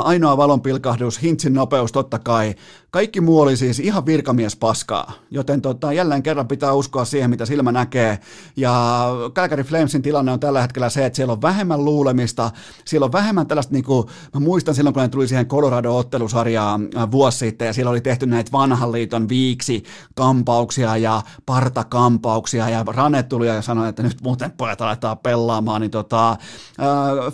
ainoa 0.05 0.37
valonpilkahdus, 0.37 1.23
hintsin 1.23 1.55
nopeus 1.55 1.93
totta 1.93 2.19
kai. 2.19 2.55
Kaikki 2.91 3.21
muu 3.21 3.41
oli 3.41 3.57
siis 3.57 3.81
ihan 3.81 4.07
virkamies 4.07 4.57
paskaa, 4.57 5.13
joten 5.31 5.63
tota, 5.63 5.93
jälleen 5.93 6.23
kerran 6.23 6.49
pitää 6.49 6.73
uskoa 6.73 7.05
siihen, 7.05 7.31
mitä 7.31 7.47
silmä 7.47 7.73
näkee. 7.73 8.19
Ja 8.57 9.07
Calgary 9.35 9.63
Flamesin 9.63 10.03
tilanne 10.03 10.33
on 10.33 10.41
tällä 10.41 10.63
hetkellä 10.63 10.89
se, 10.89 11.07
että 11.07 11.17
siellä 11.17 11.33
on 11.33 11.43
vähemmän 11.43 11.85
luulemista, 11.85 12.51
siellä 12.85 13.05
on 13.05 13.13
vähemmän 13.13 13.47
tällaista, 13.47 13.73
niin 13.73 13.85
kuin, 13.85 14.07
mä 14.35 14.41
muistan 14.41 14.75
silloin, 14.75 14.95
kun 14.95 15.03
ne 15.03 15.09
tuli 15.09 15.29
siihen 15.29 15.47
Colorado-ottelusarjaan 15.47 17.11
vuosi 17.11 17.39
sitten, 17.39 17.67
ja 17.67 17.73
siellä 17.73 17.91
oli 17.91 18.01
tehty 18.01 18.27
näitä 18.27 18.53
vanhan 18.53 18.93
liiton 18.93 19.29
viiksi 19.29 19.85
kampauksia 20.15 20.97
ja 20.97 21.23
partakampauksia, 21.47 22.69
ja 22.69 22.85
Rane 22.87 23.23
tuli 23.23 23.47
ja 23.47 23.63
sanoi, 23.63 23.89
että 23.89 24.03
nyt 24.03 24.23
muuten 24.23 24.51
pojat 24.51 24.81
aletaan 24.81 25.19
pelaamaan, 25.19 25.81
niin 25.81 25.91
tota, 25.91 26.31
äh, 26.31 26.39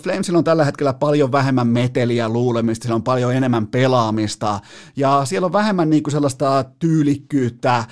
Flamesilla 0.03 0.37
on 0.37 0.43
tällä 0.43 0.65
hetkellä 0.65 0.93
paljon 0.93 1.31
vähemmän 1.31 1.67
meteliä, 1.67 2.30
luulemista, 2.33 2.83
siellä 2.83 2.95
on 2.95 3.03
paljon 3.03 3.35
enemmän 3.35 3.67
pelaamista 3.67 4.59
ja 4.95 5.21
siellä 5.25 5.45
on 5.45 5.53
vähemmän 5.53 5.89
niin 5.89 6.03
kuin 6.03 6.11
sellaista 6.11 6.65
tyylikkyyttä, 6.79 7.85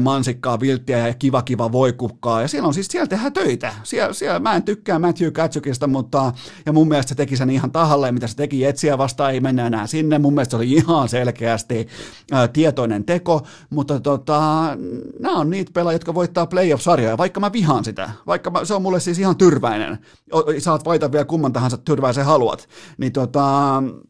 mansikkaa, 0.00 0.60
vilttiä 0.60 1.08
ja 1.08 1.14
kiva 1.14 1.42
kiva 1.42 1.72
voikukkaa 1.72 2.42
ja 2.42 2.48
siellä 2.48 2.66
on 2.66 2.74
siis, 2.74 2.86
siellä 2.86 3.06
tehdään 3.06 3.32
töitä. 3.32 3.74
Siellä, 3.82 4.12
siellä, 4.12 4.38
mä 4.38 4.54
en 4.54 4.62
tykkää 4.62 4.98
Matthew 4.98 5.30
Katsukista, 5.30 5.86
mutta 5.86 6.32
ja 6.66 6.72
mun 6.72 6.88
mielestä 6.88 7.08
se 7.08 7.14
teki 7.14 7.36
sen 7.36 7.50
ihan 7.50 7.70
tahalleen, 7.70 8.14
mitä 8.14 8.26
se 8.26 8.36
teki 8.36 8.64
etsiä 8.64 8.98
vastaan, 8.98 9.32
ei 9.32 9.40
mennä 9.40 9.66
enää 9.66 9.86
sinne. 9.86 10.18
Mun 10.18 10.34
mielestä 10.34 10.50
se 10.50 10.56
oli 10.56 10.72
ihan 10.72 11.08
selkeästi 11.08 11.88
ää, 12.32 12.48
tietoinen 12.48 13.04
teko, 13.04 13.42
mutta 13.70 14.00
tota, 14.00 14.40
nämä 15.20 15.38
on 15.38 15.50
niitä 15.50 15.70
pelaajia, 15.74 15.94
jotka 15.94 16.14
voittaa 16.14 16.46
playoff-sarjoja, 16.46 17.18
vaikka 17.18 17.40
mä 17.40 17.52
vihaan 17.52 17.84
sitä, 17.84 18.10
vaikka 18.26 18.50
mä, 18.50 18.64
se 18.64 18.74
on 18.74 18.82
mulle 18.82 19.00
siis 19.00 19.18
ihan 19.18 19.36
tyrväinen. 19.36 19.98
Saat 20.58 20.84
vaita 20.84 21.12
vielä 21.12 21.24
kumman 21.24 21.52
tahansa 21.52 21.76
tyrväisen 21.76 22.24
haluat. 22.24 22.68
Niin 22.98 23.12
tota, 23.12 23.82
Um, 23.84 24.08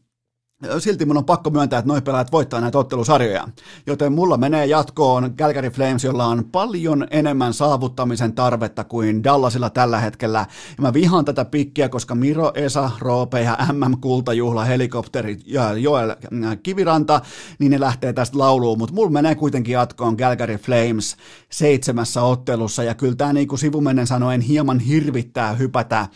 silti 0.79 1.05
mun 1.05 1.17
on 1.17 1.25
pakko 1.25 1.49
myöntää, 1.49 1.79
että 1.79 1.87
noin 1.87 2.03
pelaajat 2.03 2.31
voittaa 2.31 2.61
näitä 2.61 2.77
ottelusarjoja. 2.77 3.47
Joten 3.87 4.13
mulla 4.13 4.37
menee 4.37 4.65
jatkoon 4.65 5.35
Calgary 5.37 5.69
Flames, 5.69 6.03
jolla 6.03 6.25
on 6.25 6.45
paljon 6.51 7.07
enemmän 7.11 7.53
saavuttamisen 7.53 8.33
tarvetta 8.33 8.83
kuin 8.83 9.23
Dallasilla 9.23 9.69
tällä 9.69 9.99
hetkellä. 9.99 10.39
Ja 10.77 10.81
mä 10.81 10.93
vihaan 10.93 11.25
tätä 11.25 11.45
pikkiä, 11.45 11.89
koska 11.89 12.15
Miro, 12.15 12.51
Esa, 12.55 12.91
Roope 12.99 13.41
ja 13.41 13.57
MM-kultajuhla, 13.71 14.65
helikopteri 14.65 15.37
ja 15.45 15.73
Joel 15.73 16.09
äh, 16.09 16.57
Kiviranta, 16.63 17.21
niin 17.59 17.71
ne 17.71 17.79
lähtee 17.79 18.13
tästä 18.13 18.37
lauluun. 18.37 18.77
Mutta 18.77 18.95
mulla 18.95 19.11
menee 19.11 19.35
kuitenkin 19.35 19.73
jatkoon 19.73 20.17
Calgary 20.17 20.57
Flames 20.57 21.17
seitsemässä 21.49 22.21
ottelussa. 22.21 22.83
Ja 22.83 22.93
kyllä 22.95 23.15
tämä 23.15 23.33
niin 23.33 23.47
kuin 23.47 23.59
sivumennen 23.59 24.07
sanoen 24.07 24.41
hieman 24.41 24.79
hirvittää 24.79 25.53
hypätä 25.53 25.99
äh, 25.99 26.09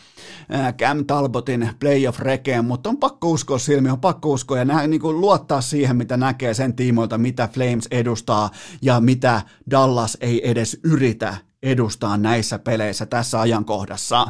Cam 0.78 1.06
Talbotin 1.06 1.70
playoff-rekeen, 1.80 2.66
mutta 2.66 2.90
on 2.90 2.98
pakko 2.98 3.30
uskoa 3.30 3.60
silmiä, 3.60 3.94
on 3.94 4.00
pakko 4.00 4.32
uskoa 4.40 4.58
ja 4.58 4.66
nä, 4.66 4.88
niin 4.88 5.02
kuin 5.02 5.22
luottaa 5.22 5.62
siihen, 5.62 5.98
mitä 5.98 6.18
näkee 6.18 6.54
sen 6.54 6.76
tiimoilta, 6.76 7.18
mitä 7.18 7.50
Flames 7.54 7.88
edustaa 7.92 8.50
ja 8.82 9.00
mitä 9.00 9.42
Dallas 9.72 10.18
ei 10.22 10.50
edes 10.50 10.80
yritä 10.84 11.38
edustaa 11.64 12.18
näissä 12.18 12.60
peleissä 12.60 13.06
tässä 13.06 13.42
ajankohdassa. 13.42 14.28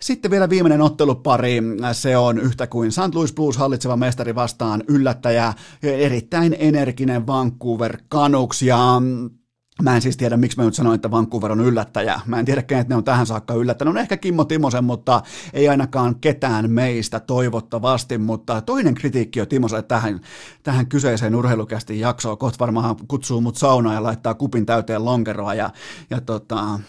Sitten 0.00 0.30
vielä 0.30 0.50
viimeinen 0.50 0.80
ottelupari, 0.80 1.62
se 1.92 2.16
on 2.16 2.38
yhtä 2.38 2.66
kuin 2.66 2.92
St. 2.92 3.14
Louis 3.14 3.32
Blues 3.32 3.56
hallitseva 3.56 3.96
mestari 3.96 4.34
vastaan 4.34 4.84
yllättäjä, 4.88 5.52
erittäin 5.82 6.56
energinen 6.58 7.26
Vancouver 7.26 7.98
Canucks 8.12 8.62
ja 8.62 9.02
Mä 9.82 9.94
en 9.94 10.02
siis 10.02 10.16
tiedä, 10.16 10.36
miksi 10.36 10.58
mä 10.58 10.64
nyt 10.64 10.74
sanoin, 10.74 10.94
että 10.94 11.10
Vancouver 11.10 11.52
on 11.52 11.60
yllättäjä. 11.60 12.20
Mä 12.26 12.38
en 12.38 12.44
tiedä, 12.44 12.62
kenet 12.62 12.88
ne 12.88 12.94
on 12.94 13.04
tähän 13.04 13.26
saakka 13.26 13.54
yllättänyt. 13.54 13.92
On 13.94 13.98
ehkä 13.98 14.16
Kimmo 14.16 14.44
Timosen, 14.44 14.84
mutta 14.84 15.22
ei 15.52 15.68
ainakaan 15.68 16.14
ketään 16.20 16.70
meistä 16.70 17.20
toivottavasti. 17.20 18.18
Mutta 18.18 18.60
toinen 18.60 18.94
kritiikki 18.94 19.40
on 19.40 19.48
Timoselle 19.48 19.82
tähän, 19.82 20.20
tähän 20.62 20.86
kyseiseen 20.86 21.34
urheilukästi 21.34 22.00
jaksoon. 22.00 22.38
Kohta 22.38 22.58
varmaan 22.58 22.96
kutsuu 23.08 23.40
mut 23.40 23.56
saunaan 23.56 23.94
ja 23.94 24.02
laittaa 24.02 24.34
kupin 24.34 24.66
täyteen 24.66 25.04
lonkeroa. 25.04 25.54
Ja, 25.54 25.70
ja 26.10 26.20
tota, 26.20 26.80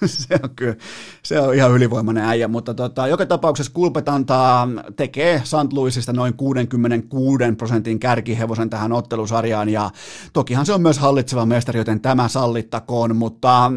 se 0.06 0.40
on 0.42 0.50
kyllä, 0.56 0.76
se 1.22 1.40
on 1.40 1.54
ihan 1.54 1.70
ylivoimainen 1.70 2.24
äijä, 2.24 2.48
mutta 2.48 2.74
tota, 2.74 3.06
joka 3.06 3.26
tapauksessa 3.26 3.72
Kulpet 3.72 4.08
antaa, 4.08 4.68
tekee 4.96 5.42
St. 5.44 5.72
Louisista 5.72 6.12
noin 6.12 6.34
66 6.34 7.44
prosentin 7.58 7.98
kärkihevosen 7.98 8.70
tähän 8.70 8.92
ottelusarjaan, 8.92 9.68
ja 9.68 9.90
tokihan 10.32 10.66
se 10.66 10.72
on 10.72 10.82
myös 10.82 10.98
hallitseva 10.98 11.46
mestari, 11.46 11.80
joten 11.80 12.00
tämä 12.00 12.28
sallittakoon, 12.28 13.16
mutta 13.16 13.72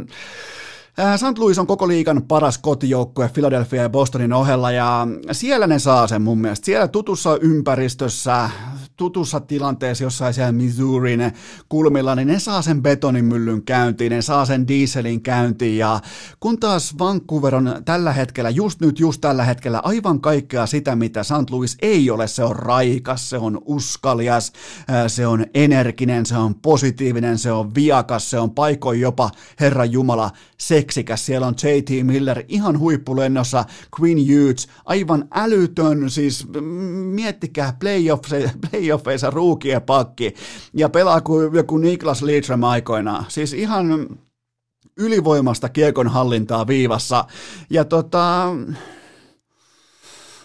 St. 1.17 1.37
Louis 1.37 1.59
on 1.59 1.67
koko 1.67 1.87
liigan 1.87 2.23
paras 2.27 2.57
kotijoukkue 2.57 3.29
Philadelphia 3.33 3.81
ja 3.81 3.89
Bostonin 3.89 4.33
ohella 4.33 4.71
ja 4.71 5.07
siellä 5.31 5.67
ne 5.67 5.79
saa 5.79 6.07
sen 6.07 6.21
mun 6.21 6.41
mielestä. 6.41 6.65
Siellä 6.65 6.87
tutussa 6.87 7.37
ympäristössä, 7.41 8.49
tutussa 8.95 9.39
tilanteessa 9.39 10.03
jossain 10.03 10.33
siellä 10.33 10.51
Missourin 10.51 11.31
kulmilla, 11.69 12.15
niin 12.15 12.27
ne 12.27 12.39
saa 12.39 12.61
sen 12.61 12.81
betonimyllyn 12.81 13.63
käyntiin, 13.63 14.11
ne 14.11 14.21
saa 14.21 14.45
sen 14.45 14.67
dieselin 14.67 15.21
käyntiin 15.21 15.77
ja 15.77 15.99
kun 16.39 16.59
taas 16.59 16.97
Vancouver 16.99 17.55
on 17.55 17.81
tällä 17.85 18.13
hetkellä, 18.13 18.49
just 18.49 18.79
nyt, 18.81 18.99
just 18.99 19.21
tällä 19.21 19.43
hetkellä 19.43 19.79
aivan 19.83 20.21
kaikkea 20.21 20.65
sitä, 20.65 20.95
mitä 20.95 21.23
St. 21.23 21.49
Louis 21.49 21.77
ei 21.81 22.09
ole, 22.09 22.27
se 22.27 22.43
on 22.43 22.55
raikas, 22.55 23.29
se 23.29 23.37
on 23.37 23.61
uskalias, 23.65 24.53
se 25.07 25.27
on 25.27 25.45
energinen, 25.53 26.25
se 26.25 26.37
on 26.37 26.55
positiivinen, 26.55 27.37
se 27.37 27.51
on 27.51 27.75
viakas, 27.75 28.29
se 28.29 28.39
on 28.39 28.51
paikoin 28.51 29.01
jopa, 29.01 29.31
Herra 29.59 29.85
Jumala, 29.85 30.31
se 30.57 30.73
seksikäs. 30.73 31.25
Siellä 31.25 31.47
on 31.47 31.55
JT 31.63 32.05
Miller 32.05 32.43
ihan 32.47 32.79
huippulennossa, 32.79 33.65
Queen 33.99 34.17
Hughes, 34.17 34.67
aivan 34.85 35.27
älytön, 35.31 36.09
siis 36.09 36.47
miettikää 37.11 37.73
playoffeissa, 37.79 38.57
playoffeissa 38.83 39.29
ruukien 39.29 39.81
pakki 39.81 40.33
ja 40.73 40.89
pelaa 40.89 41.21
kuin 41.21 41.55
joku 41.55 41.77
Niklas 41.77 42.21
Lidström 42.21 42.63
aikoinaan. 42.63 43.25
Siis 43.27 43.53
ihan 43.53 44.17
ylivoimasta 44.97 45.69
kiekon 45.69 46.07
hallintaa 46.07 46.67
viivassa. 46.67 47.25
Ja 47.69 47.85
tota, 47.85 48.47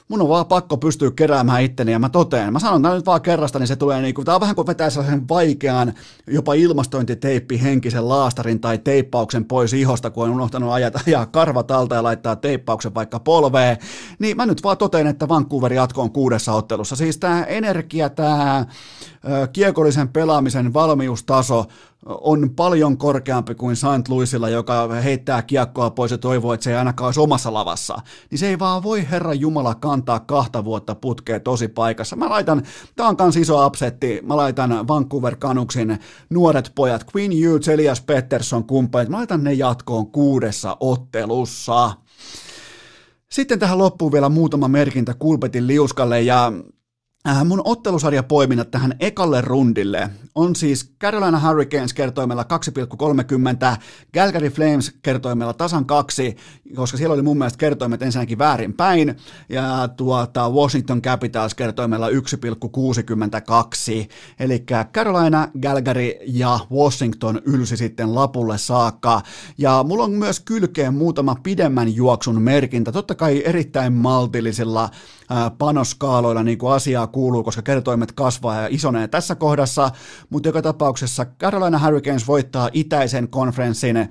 mun 0.09 0.23
on 0.23 0.29
vaan 0.29 0.47
pakko 0.47 0.77
pystyä 0.77 1.11
keräämään 1.11 1.63
itteni 1.63 1.93
ja 1.93 1.99
mä 1.99 2.09
toteen. 2.09 2.53
Mä 2.53 2.59
sanon 2.59 2.83
tämän 2.83 2.97
nyt 2.97 3.07
vaan 3.07 3.23
kerrasta, 3.23 3.59
niin 3.59 3.67
se 3.67 3.77
tulee 3.77 4.03
niinku, 4.03 4.25
tää 4.25 4.35
on 4.35 4.41
vähän 4.41 4.55
kuin 4.55 4.67
vetää 4.67 4.91
sellaisen 4.91 5.29
vaikean, 5.29 5.93
jopa 6.27 6.55
ilmastointiteippi 6.55 7.63
henkisen 7.63 8.09
laastarin 8.09 8.61
tai 8.61 8.79
teippauksen 8.79 9.45
pois 9.45 9.73
ihosta, 9.73 10.11
kun 10.11 10.25
on 10.25 10.31
unohtanut 10.31 10.73
ajata 10.73 11.01
ja 11.07 11.27
karvat 11.27 11.71
alta 11.71 11.95
ja 11.95 12.03
laittaa 12.03 12.37
teippauksen 12.37 12.95
vaikka 12.95 13.19
polveen. 13.21 13.77
Niin 14.19 14.37
mä 14.37 14.47
nyt 14.47 14.65
vaan 14.65 14.79
toteen, 14.79 15.07
että 15.07 15.29
Vancouver 15.29 15.73
jatkoon 15.73 16.13
kuudessa 16.13 16.53
ottelussa. 16.53 16.97
Siis 16.97 17.19
tää 17.19 17.45
energia, 17.45 18.09
tää 18.09 18.67
kiekollisen 19.53 20.09
pelaamisen 20.09 20.75
valmiustaso 20.75 21.67
on 22.07 22.51
paljon 22.57 22.99
korkeampi 22.99 23.55
kuin 23.55 23.77
St. 23.77 24.09
Louisilla, 24.09 24.49
joka 24.49 24.89
heittää 24.89 25.43
kiekkoa 25.43 25.91
pois 25.91 26.11
ja 26.11 26.19
toivoo, 26.19 26.53
että 26.53 26.65
se 26.65 26.71
ei 26.71 26.77
ainakaan 26.77 27.07
olisi 27.07 27.21
omassa 27.21 27.53
lavassa. 27.53 27.99
Niin 28.31 28.39
se 28.39 28.49
ei 28.49 28.59
vaan 28.59 28.83
voi 28.83 29.07
Herra 29.11 29.35
Jumala 29.35 29.75
kantaa 29.75 30.21
kahta 30.21 30.65
vuotta 30.65 30.95
putkea 30.95 31.41
tosi 31.41 31.69
paikassa. 31.69 32.17
Mä 32.17 32.29
laitan, 32.29 32.63
tää 32.97 33.09
on 33.09 33.17
kans 33.17 33.37
iso 33.37 33.67
upsetti, 33.67 34.21
mä 34.23 34.37
laitan 34.37 34.89
Vancouver 34.89 35.37
Canucksin 35.37 35.99
nuoret 36.31 36.73
pojat, 36.75 37.07
Queen 37.17 37.31
Hughes, 37.31 37.69
Elias 37.69 38.01
Pettersson 38.01 38.65
kumppanit, 38.65 39.09
mä 39.09 39.17
laitan 39.17 39.45
ne 39.45 39.53
jatkoon 39.53 40.13
kuudessa 40.13 40.77
ottelussa. 40.81 41.93
Sitten 43.31 43.59
tähän 43.59 43.79
loppuu 43.79 44.13
vielä 44.13 44.29
muutama 44.29 44.69
merkintä 44.69 45.15
Kulpetin 45.15 45.67
liuskalle 45.67 46.21
ja 46.21 46.53
mun 47.45 47.63
ottelusarja 47.65 48.23
poiminnat 48.23 48.71
tähän 48.71 48.97
ekalle 49.01 49.41
rundille 49.41 50.11
on 50.35 50.57
siis 50.57 50.93
Carolina 51.01 51.41
Hurricanes 51.41 51.95
kertoimella 51.95 52.45
2,30, 53.75 53.81
Calgary 54.15 54.49
Flames 54.49 54.93
kertoimella 55.03 55.53
tasan 55.53 55.87
kaksi, 55.87 56.37
koska 56.77 56.97
siellä 56.97 57.15
oli 57.15 57.23
mun 57.23 57.39
mielestä 57.39 57.59
kertoimet 57.59 58.03
ensinnäkin 58.03 58.39
väärin 58.39 58.75
päin, 58.75 59.17
ja 59.49 59.89
tuota 59.97 60.51
Washington 60.51 61.03
Capitals 61.03 61.55
kertoimella 61.55 62.09
1,62. 62.09 62.15
Eli 64.41 64.65
Carolina, 64.93 65.49
Calgary 65.63 66.11
ja 66.27 66.59
Washington 66.73 67.41
ylsi 67.45 67.77
sitten 67.77 68.15
lapulle 68.15 68.59
saakka. 68.59 69.21
Ja 69.59 69.85
mulla 69.89 70.05
on 70.05 70.11
myös 70.11 70.41
kylkeen 70.41 70.95
muutama 70.95 71.37
pidemmän 71.43 71.95
juoksun 71.95 72.43
merkintä, 72.43 72.93
totta 72.93 73.15
kai 73.15 73.43
erittäin 73.45 73.93
maltillisilla 73.93 74.91
panoskaaloilla 75.59 76.43
niin 76.43 76.59
kuin 76.59 76.73
asiaa 76.73 77.07
kuuluu, 77.07 77.43
koska 77.43 77.63
kertoimet 77.63 78.13
kasvaa 78.13 78.61
ja 78.63 78.69
isonee 78.71 79.09
tässä 79.09 79.35
kohdassa, 79.35 79.91
mutta 80.31 80.49
joka 80.49 80.63
tapauksessa 80.63 81.27
Carolina 81.41 81.79
Hurricanes 81.79 82.27
voittaa 82.27 82.71
itäisen 82.73 83.29
konferenssin 83.29 84.09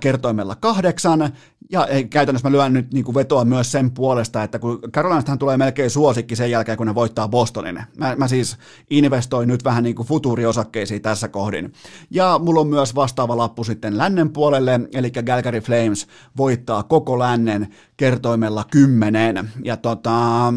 kertoimella 0.00 0.54
kahdeksan, 0.54 1.32
ja 1.70 1.86
käytännössä 2.10 2.48
mä 2.48 2.52
lyön 2.52 2.72
nyt 2.72 2.94
niin 2.94 3.04
kuin 3.04 3.14
vetoa 3.14 3.44
myös 3.44 3.72
sen 3.72 3.90
puolesta, 3.90 4.42
että 4.42 4.58
kun 4.58 4.80
Carolinastahan 4.92 5.38
tulee 5.38 5.56
melkein 5.56 5.90
suosikki 5.90 6.36
sen 6.36 6.50
jälkeen, 6.50 6.78
kun 6.78 6.86
ne 6.86 6.94
voittaa 6.94 7.28
Bostonin. 7.28 7.82
Mä, 7.96 8.16
mä 8.16 8.28
siis 8.28 8.56
investoin 8.90 9.48
nyt 9.48 9.64
vähän 9.64 9.84
niin 9.84 9.94
kuin 9.94 10.08
futuuriosakkeisiin 10.08 11.02
tässä 11.02 11.28
kohdin. 11.28 11.72
Ja 12.10 12.40
mulla 12.42 12.60
on 12.60 12.66
myös 12.66 12.94
vastaava 12.94 13.36
lappu 13.36 13.64
sitten 13.64 13.98
lännen 13.98 14.30
puolelle, 14.30 14.80
eli 14.94 15.10
Calgary 15.10 15.60
Flames 15.60 16.06
voittaa 16.36 16.82
koko 16.82 17.18
lännen 17.18 17.68
kertoimella 17.98 18.64
kymmenen. 18.70 19.50
Ja 19.64 19.76
tota, 19.76 20.52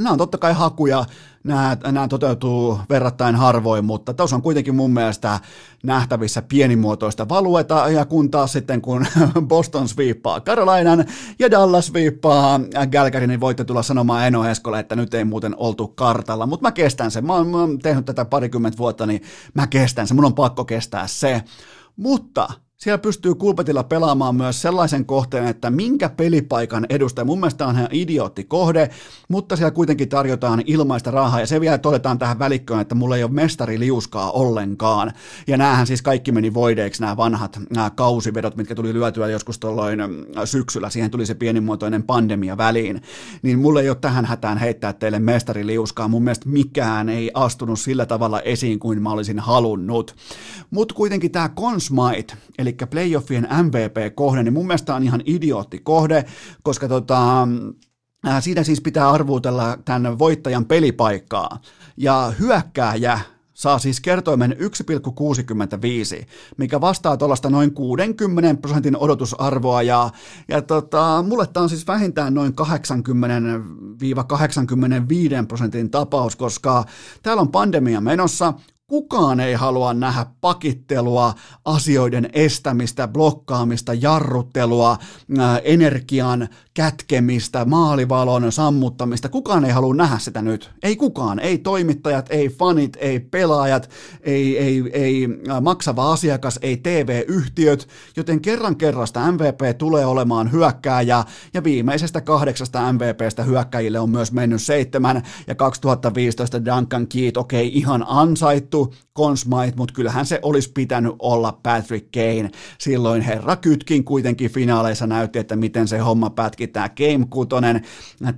Nämä 0.00 0.10
on 0.10 0.18
totta 0.18 0.38
kai 0.38 0.52
hakuja, 0.52 1.04
nämä, 1.44 1.76
nämä 1.84 2.08
toteutuu 2.08 2.80
verrattain 2.90 3.34
harvoin, 3.34 3.84
mutta 3.84 4.14
tuossa 4.14 4.36
on 4.36 4.42
kuitenkin 4.42 4.74
mun 4.74 4.90
mielestä 4.90 5.40
nähtävissä 5.84 6.42
pienimuotoista 6.42 7.28
valueta, 7.28 7.90
ja 7.90 8.04
kun 8.04 8.30
taas 8.30 8.52
sitten 8.52 8.82
kun 8.82 9.06
Boston 9.48 9.88
sviippaa 9.88 10.40
Carolinan 10.40 11.04
ja 11.38 11.50
Dallas 11.50 11.86
sviippaa 11.86 12.60
Galgary, 12.92 13.26
niin 13.26 13.40
voitte 13.40 13.64
tulla 13.64 13.82
sanomaan 13.82 14.26
Eno 14.26 14.48
Eskolle, 14.48 14.80
että 14.80 14.96
nyt 14.96 15.14
ei 15.14 15.24
muuten 15.24 15.54
oltu 15.56 15.88
kartalla, 15.88 16.46
mutta 16.46 16.66
mä 16.66 16.72
kestän 16.72 17.10
sen, 17.10 17.26
mä 17.26 17.34
oon, 17.34 17.48
mä 17.48 17.60
oon 17.60 17.78
tehnyt 17.78 18.04
tätä 18.04 18.24
parikymmentä 18.24 18.78
vuotta, 18.78 19.06
niin 19.06 19.22
mä 19.54 19.66
kestän 19.66 20.06
sen, 20.06 20.16
mun 20.16 20.24
on 20.24 20.34
pakko 20.34 20.64
kestää 20.64 21.06
se, 21.06 21.42
mutta 21.96 22.48
siellä 22.76 22.98
pystyy 22.98 23.34
kulpetilla 23.34 23.84
pelaamaan 23.84 24.36
myös 24.36 24.62
sellaisen 24.62 25.04
kohteen, 25.04 25.46
että 25.46 25.70
minkä 25.70 26.08
pelipaikan 26.08 26.86
edustaja. 26.88 27.24
Mun 27.24 27.40
mielestä 27.40 27.66
on 27.66 27.74
ihan 27.74 27.88
idiootti 27.90 28.44
kohde, 28.44 28.90
mutta 29.28 29.56
siellä 29.56 29.70
kuitenkin 29.70 30.08
tarjotaan 30.08 30.62
ilmaista 30.66 31.10
rahaa. 31.10 31.40
Ja 31.40 31.46
se 31.46 31.60
vielä 31.60 31.78
todetaan 31.78 32.18
tähän 32.18 32.38
välikköön, 32.38 32.80
että 32.80 32.94
mulla 32.94 33.16
ei 33.16 33.24
ole 33.24 33.32
mestari 33.32 33.78
liuskaa 33.78 34.30
ollenkaan. 34.30 35.12
Ja 35.46 35.56
näähän 35.56 35.86
siis 35.86 36.02
kaikki 36.02 36.32
meni 36.32 36.54
voideiksi, 36.54 37.02
nämä 37.02 37.16
vanhat 37.16 37.58
nämä 37.70 37.90
kausivedot, 37.90 38.56
mitkä 38.56 38.74
tuli 38.74 38.94
lyötyä 38.94 39.28
joskus 39.28 39.58
tuolloin 39.58 40.00
syksyllä. 40.44 40.90
Siihen 40.90 41.10
tuli 41.10 41.26
se 41.26 41.34
pienimuotoinen 41.34 42.02
pandemia 42.02 42.56
väliin. 42.56 43.02
Niin 43.42 43.58
mulle 43.58 43.80
ei 43.80 43.88
ole 43.88 43.96
tähän 44.00 44.24
hätään 44.24 44.58
heittää 44.58 44.92
teille 44.92 45.18
mestari 45.18 45.66
liuskaa. 45.66 46.08
Mun 46.08 46.24
mielestä 46.24 46.48
mikään 46.48 47.08
ei 47.08 47.30
astunut 47.34 47.80
sillä 47.80 48.06
tavalla 48.06 48.40
esiin 48.40 48.78
kuin 48.78 49.02
mä 49.02 49.10
olisin 49.10 49.38
halunnut. 49.38 50.16
Mutta 50.70 50.94
kuitenkin 50.94 51.32
tämä 51.32 51.48
Consmite, 51.48 52.34
eli 52.66 52.76
playoffien 52.90 53.48
MVP-kohde, 53.62 54.42
niin 54.42 54.54
mun 54.54 54.66
mielestä 54.66 54.94
on 54.94 55.02
ihan 55.02 55.22
idiootti 55.24 55.78
kohde, 55.78 56.24
koska 56.62 56.88
tota, 56.88 57.48
siitä 58.40 58.62
siis 58.62 58.80
pitää 58.80 59.10
arvuutella 59.10 59.78
tämän 59.84 60.18
voittajan 60.18 60.64
pelipaikkaa. 60.64 61.60
Ja 61.96 62.32
hyökkääjä 62.38 63.20
saa 63.56 63.78
siis 63.78 64.00
kertoimen 64.00 64.52
1,65, 64.52 66.26
mikä 66.56 66.80
vastaa 66.80 67.16
tuollaista 67.16 67.50
noin 67.50 67.74
60 67.74 68.60
prosentin 68.60 68.96
odotusarvoa, 68.96 69.82
ja, 69.82 70.10
ja 70.48 70.62
tota, 70.62 71.24
mulle 71.28 71.46
tämä 71.46 71.62
on 71.62 71.68
siis 71.68 71.86
vähintään 71.86 72.34
noin 72.34 72.52
80-85 75.42 75.46
prosentin 75.48 75.90
tapaus, 75.90 76.36
koska 76.36 76.84
täällä 77.22 77.40
on 77.40 77.52
pandemia 77.52 78.00
menossa, 78.00 78.54
Kukaan 78.86 79.40
ei 79.40 79.54
halua 79.54 79.94
nähdä 79.94 80.26
pakittelua, 80.40 81.34
asioiden 81.64 82.30
estämistä, 82.32 83.08
blokkaamista, 83.08 83.94
jarruttelua, 83.94 84.98
energian 85.64 86.48
kätkemistä, 86.76 87.64
maalivalon 87.64 88.52
sammuttamista. 88.52 89.28
Kukaan 89.28 89.64
ei 89.64 89.70
halua 89.70 89.94
nähdä 89.94 90.18
sitä 90.18 90.42
nyt. 90.42 90.70
Ei 90.82 90.96
kukaan. 90.96 91.38
Ei 91.38 91.58
toimittajat, 91.58 92.26
ei 92.30 92.48
fanit, 92.48 92.96
ei 93.00 93.20
pelaajat, 93.20 93.90
ei, 94.20 94.58
ei, 94.58 94.82
ei 94.92 95.28
maksava 95.60 96.12
asiakas, 96.12 96.58
ei 96.62 96.76
TV-yhtiöt. 96.76 97.88
Joten 98.16 98.40
kerran 98.40 98.76
kerrasta 98.76 99.32
MVP 99.32 99.78
tulee 99.78 100.06
olemaan 100.06 100.52
hyökkääjä 100.52 101.24
ja 101.54 101.64
viimeisestä 101.64 102.20
kahdeksasta 102.20 102.92
MVPstä 102.92 103.42
hyökkäjille 103.42 103.98
on 103.98 104.10
myös 104.10 104.32
mennyt 104.32 104.62
seitsemän 104.62 105.22
ja 105.46 105.54
2015 105.54 106.64
Duncan 106.64 107.06
Keat, 107.06 107.36
okei 107.36 107.66
okay, 107.66 107.78
ihan 107.78 108.04
ansaittu 108.08 108.94
Consmite, 109.16 109.76
mutta 109.76 109.94
kyllähän 109.94 110.26
se 110.26 110.38
olisi 110.42 110.72
pitänyt 110.72 111.14
olla 111.18 111.58
Patrick 111.62 112.06
Kane. 112.12 112.50
Silloin 112.78 113.22
herra 113.22 113.56
Kytkin 113.56 114.04
kuitenkin 114.04 114.50
finaaleissa 114.50 115.06
näytti, 115.06 115.38
että 115.38 115.56
miten 115.56 115.88
se 115.88 115.98
homma 115.98 116.30
pätki 116.30 116.65
tämä 116.66 116.88
Game 116.88 117.26
6, 117.30 117.48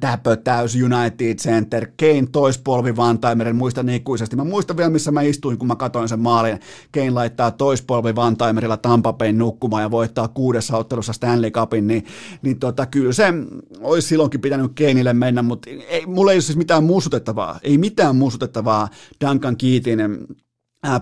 Täpö 0.00 0.36
täys 0.36 0.74
United 0.74 1.36
Center, 1.36 1.86
Kane 1.86 2.26
toispolvi 2.32 2.96
Vantaimeren, 2.96 3.56
muistan 3.56 3.88
ikuisesti. 3.88 4.36
Mä 4.36 4.44
muistan 4.44 4.76
vielä, 4.76 4.90
missä 4.90 5.10
mä 5.10 5.22
istuin, 5.22 5.58
kun 5.58 5.68
mä 5.68 5.76
katoin 5.76 6.08
sen 6.08 6.20
maalin. 6.20 6.60
Kane 6.94 7.10
laittaa 7.10 7.50
toispolvi 7.50 8.14
Vantaimerilla 8.14 8.76
Tampa 8.76 9.12
Bayn 9.12 9.38
nukkumaan 9.38 9.82
ja 9.82 9.90
voittaa 9.90 10.28
kuudessa 10.28 10.76
ottelussa 10.76 11.12
Stanley 11.12 11.50
Cupin, 11.50 11.86
niin, 11.86 12.04
niin 12.42 12.58
tota, 12.58 12.86
kyllä 12.86 13.12
se 13.12 13.32
olisi 13.80 14.08
silloinkin 14.08 14.40
pitänyt 14.40 14.72
Kaneille 14.78 15.12
mennä, 15.12 15.42
mutta 15.42 15.70
ei, 15.70 16.06
mulla 16.06 16.32
ei 16.32 16.36
ole 16.36 16.40
siis 16.40 16.58
mitään 16.58 16.84
muistutettavaa, 16.84 17.58
ei 17.62 17.78
mitään 17.78 18.16
muistutettavaa 18.16 18.88
Duncan 19.26 19.56
Keatin 19.56 20.00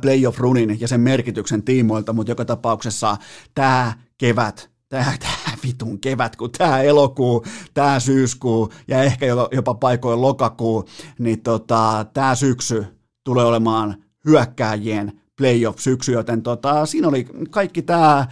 playoff-runin 0.00 0.80
ja 0.80 0.88
sen 0.88 1.00
merkityksen 1.00 1.62
tiimoilta, 1.62 2.12
mutta 2.12 2.30
joka 2.30 2.44
tapauksessa 2.44 3.16
tämä 3.54 3.92
kevät 4.18 4.75
tämä, 4.88 5.14
tämä 5.18 5.56
vitun 5.66 6.00
kevät, 6.00 6.36
kun 6.36 6.50
tämä 6.58 6.82
elokuu, 6.82 7.44
tämä 7.74 8.00
syyskuu 8.00 8.72
ja 8.88 9.02
ehkä 9.02 9.26
jopa 9.52 9.74
paikoin 9.74 10.20
lokakuu, 10.20 10.84
niin 11.18 11.42
tota, 11.42 12.06
tämä 12.14 12.34
syksy 12.34 12.86
tulee 13.24 13.44
olemaan 13.44 13.96
hyökkääjien 14.26 15.20
playoff-syksy, 15.38 16.12
joten 16.12 16.42
tota, 16.42 16.86
siinä 16.86 17.08
oli 17.08 17.26
kaikki 17.50 17.82
tämä 17.82 18.26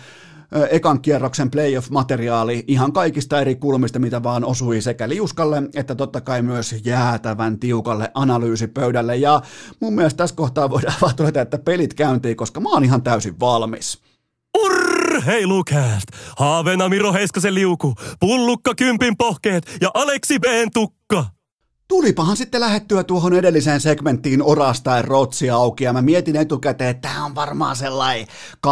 ekan 0.71 1.01
kierroksen 1.01 1.51
playoff-materiaali 1.51 2.65
ihan 2.67 2.93
kaikista 2.93 3.41
eri 3.41 3.55
kulmista, 3.55 3.99
mitä 3.99 4.23
vaan 4.23 4.45
osui 4.45 4.81
sekä 4.81 5.09
liuskalle, 5.09 5.63
että 5.75 5.95
totta 5.95 6.21
kai 6.21 6.43
myös 6.43 6.75
jäätävän 6.85 7.59
tiukalle 7.59 8.11
analyysipöydälle. 8.15 9.17
Ja 9.17 9.43
mun 9.81 9.95
mielestä 9.95 10.17
tässä 10.17 10.37
kohtaa 10.37 10.71
voidaan 10.71 10.97
vaan 11.03 11.17
todeta, 11.17 11.41
että 11.41 11.59
pelit 11.59 11.95
käyntiin, 11.95 12.37
koska 12.37 12.61
mä 12.61 12.69
oon 12.69 12.85
ihan 12.85 13.03
täysin 13.03 13.41
valmis. 13.41 13.99
Urheilukääst! 15.25 16.07
Haavena 16.37 16.89
Miro 16.89 17.13
Heiskasen 17.13 17.55
liuku, 17.55 17.95
pullukka 18.21 18.75
kympin 18.75 19.17
pohkeet 19.17 19.77
ja 19.81 19.91
Aleksi 19.95 20.39
B. 20.39 20.45
tukka. 20.73 21.34
Tulipahan 21.89 22.37
sitten 22.37 22.61
lähettyä 22.61 23.05
tuohon 23.05 23.35
edelliseen 23.35 23.81
segmenttiin 23.81 24.43
orastain 24.43 25.05
rotsi 25.05 25.51
auki 25.51 25.85
ja 25.85 25.93
mä 25.93 26.03
mietin 26.03 26.37
etukäteen, 26.37 26.91
että 26.91 27.09
tämä 27.09 27.25
on 27.25 27.35
varmaan 27.35 27.77
sellainen 27.77 28.27
18-19 28.67 28.71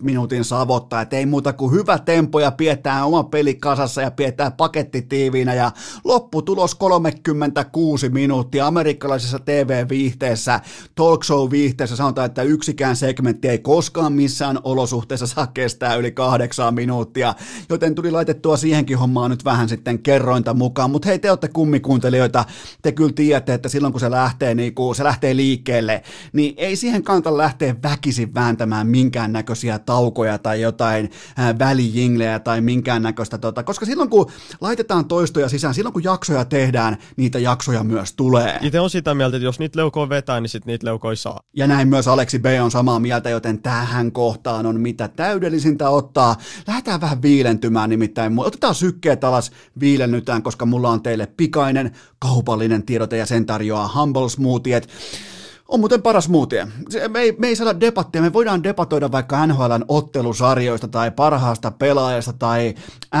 minuutin 0.00 0.44
savotta, 0.44 1.00
että 1.00 1.16
ei 1.16 1.26
muuta 1.26 1.52
kuin 1.52 1.72
hyvä 1.72 1.98
tempo 1.98 2.40
ja 2.40 2.50
pidetään 2.50 3.06
oma 3.06 3.22
peli 3.22 3.54
kasassa 3.54 4.02
ja 4.02 4.10
pidetään 4.10 4.52
paketti 4.52 5.02
tiiviinä 5.02 5.54
ja 5.54 5.72
lopputulos 6.04 6.74
36 6.74 8.08
minuuttia 8.08 8.66
amerikkalaisessa 8.66 9.38
TV-viihteessä, 9.38 10.60
talk 10.94 11.24
show-viihteessä 11.24 11.96
sanotaan, 11.96 12.26
että 12.26 12.42
yksikään 12.42 12.96
segmentti 12.96 13.48
ei 13.48 13.58
koskaan 13.58 14.12
missään 14.12 14.58
olosuhteessa 14.64 15.26
saa 15.26 15.46
kestää 15.46 15.94
yli 15.94 16.12
kahdeksan 16.12 16.74
minuuttia, 16.74 17.34
joten 17.68 17.94
tuli 17.94 18.10
laitettua 18.10 18.56
siihenkin 18.56 18.98
hommaan 18.98 19.30
nyt 19.30 19.44
vähän 19.44 19.68
sitten 19.68 19.98
kerrointa 19.98 20.54
mukaan, 20.54 20.90
mutta 20.90 21.08
hei 21.08 21.18
te 21.18 21.30
olette 21.30 21.48
kummikuuntelijoita, 21.58 22.44
te 22.82 22.92
kyllä 22.92 23.12
tiedätte, 23.12 23.54
että 23.54 23.68
silloin 23.68 23.92
kun 23.92 24.00
se 24.00 24.10
lähtee, 24.10 24.54
niin 24.54 24.74
kun 24.74 24.94
se 24.94 25.04
lähtee 25.04 25.36
liikkeelle, 25.36 26.02
niin 26.32 26.54
ei 26.56 26.76
siihen 26.76 27.02
kannata 27.02 27.36
lähteä 27.36 27.74
väkisin 27.82 28.34
vääntämään 28.34 28.86
minkäännäköisiä 28.86 29.78
taukoja 29.78 30.38
tai 30.38 30.60
jotain 30.60 31.10
välijinglejä 31.58 32.38
tai 32.38 32.60
minkäännäköistä, 32.60 33.38
tota, 33.38 33.62
koska 33.62 33.86
silloin 33.86 34.10
kun 34.10 34.30
laitetaan 34.60 35.04
toistoja 35.04 35.48
sisään, 35.48 35.74
silloin 35.74 35.92
kun 35.92 36.04
jaksoja 36.04 36.44
tehdään, 36.44 36.96
niitä 37.16 37.38
jaksoja 37.38 37.84
myös 37.84 38.12
tulee. 38.12 38.58
Itse 38.62 38.80
on 38.80 38.90
sitä 38.90 39.14
mieltä, 39.14 39.36
että 39.36 39.44
jos 39.44 39.58
niitä 39.58 39.78
leukoja 39.78 40.08
vetää, 40.08 40.40
niin 40.40 40.48
sitten 40.50 40.72
niitä 40.72 40.86
leukoja 40.86 41.16
saa. 41.16 41.40
Ja 41.56 41.66
näin 41.66 41.88
myös 41.88 42.08
Aleksi 42.08 42.38
B 42.38 42.46
on 42.62 42.70
samaa 42.70 43.00
mieltä, 43.00 43.30
joten 43.30 43.62
tähän 43.62 44.12
kohtaan 44.12 44.66
on 44.66 44.80
mitä 44.80 45.08
täydellisintä 45.08 45.90
ottaa. 45.90 46.36
Lähdetään 46.66 47.00
vähän 47.00 47.22
viilentymään 47.22 47.90
nimittäin. 47.90 48.38
Otetaan 48.38 48.74
sykkeet 48.74 49.24
alas, 49.24 49.50
viilennytään, 49.80 50.42
koska 50.42 50.66
mulla 50.66 50.90
on 50.90 51.02
teille 51.02 51.26
pikainen 51.48 51.92
kaupallinen 52.18 52.82
tiedote 52.82 53.16
ja 53.16 53.26
sen 53.26 53.46
tarjoaa 53.46 53.92
Humble 53.94 54.28
Smoothiet 54.28 54.88
on 55.68 55.80
muuten 55.80 56.02
paras 56.02 56.24
smoothie. 56.24 56.68
Me 57.08 57.20
ei, 57.20 57.36
me 57.38 57.46
ei 57.48 57.56
saada 57.56 57.80
debattia, 57.80 58.22
me 58.22 58.32
voidaan 58.32 58.62
debatoida 58.62 59.12
vaikka 59.12 59.46
NHLn 59.46 59.84
ottelusarjoista 59.88 60.88
tai 60.88 61.10
parhaasta 61.10 61.70
pelaajasta 61.70 62.32
tai 62.32 62.74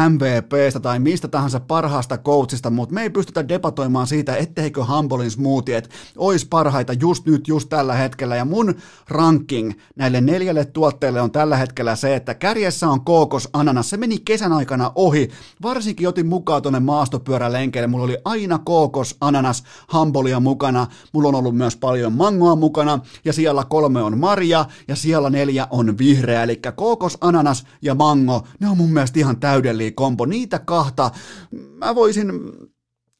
MVPstä 0.08 0.80
tai 0.80 0.98
mistä 0.98 1.28
tahansa 1.28 1.60
parhaasta 1.60 2.18
coachista, 2.18 2.70
mutta 2.70 2.94
me 2.94 3.02
ei 3.02 3.10
pystytä 3.10 3.48
debatoimaan 3.48 4.06
siitä, 4.06 4.36
etteikö 4.36 4.84
Humblein 4.84 5.30
smoothiet 5.30 5.90
olisi 6.16 6.46
parhaita 6.50 6.92
just 6.92 7.26
nyt, 7.26 7.48
just 7.48 7.68
tällä 7.68 7.94
hetkellä. 7.94 8.36
Ja 8.36 8.44
mun 8.44 8.74
ranking 9.08 9.72
näille 9.96 10.20
neljälle 10.20 10.64
tuotteelle 10.64 11.20
on 11.20 11.30
tällä 11.30 11.56
hetkellä 11.56 11.96
se, 11.96 12.16
että 12.16 12.34
kärjessä 12.34 12.88
on 12.88 13.04
kookos 13.04 13.48
ananas. 13.52 13.90
Se 13.90 13.96
meni 13.96 14.18
kesän 14.18 14.52
aikana 14.52 14.92
ohi. 14.94 15.30
Varsinkin 15.62 16.08
otin 16.08 16.26
mukaan 16.26 16.62
tuonne 16.62 16.80
maastopyörälenkeille. 16.80 17.86
Mulla 17.86 18.04
oli 18.04 18.18
aina 18.24 18.58
kookos 18.58 19.16
ananas 19.20 19.64
Humbleia 19.92 20.40
mukana. 20.40 20.86
Mulla 21.12 21.28
on 21.28 21.34
ollut 21.34 21.56
myös 21.56 21.76
paljon 21.76 22.12
mango 22.12 22.37
mangoa 22.38 22.56
mukana, 22.56 23.00
ja 23.24 23.32
siellä 23.32 23.64
kolme 23.64 24.02
on 24.02 24.18
marja, 24.18 24.64
ja 24.88 24.96
siellä 24.96 25.30
neljä 25.30 25.66
on 25.70 25.98
vihreä, 25.98 26.42
eli 26.42 26.60
kookos, 26.76 27.18
ananas 27.20 27.64
ja 27.82 27.94
mango, 27.94 28.46
ne 28.60 28.68
on 28.68 28.76
mun 28.76 28.92
mielestä 28.92 29.18
ihan 29.18 29.40
täydellinen 29.40 29.94
kombo. 29.94 30.26
Niitä 30.26 30.58
kahta 30.58 31.10
mä 31.50 31.94
voisin 31.94 32.32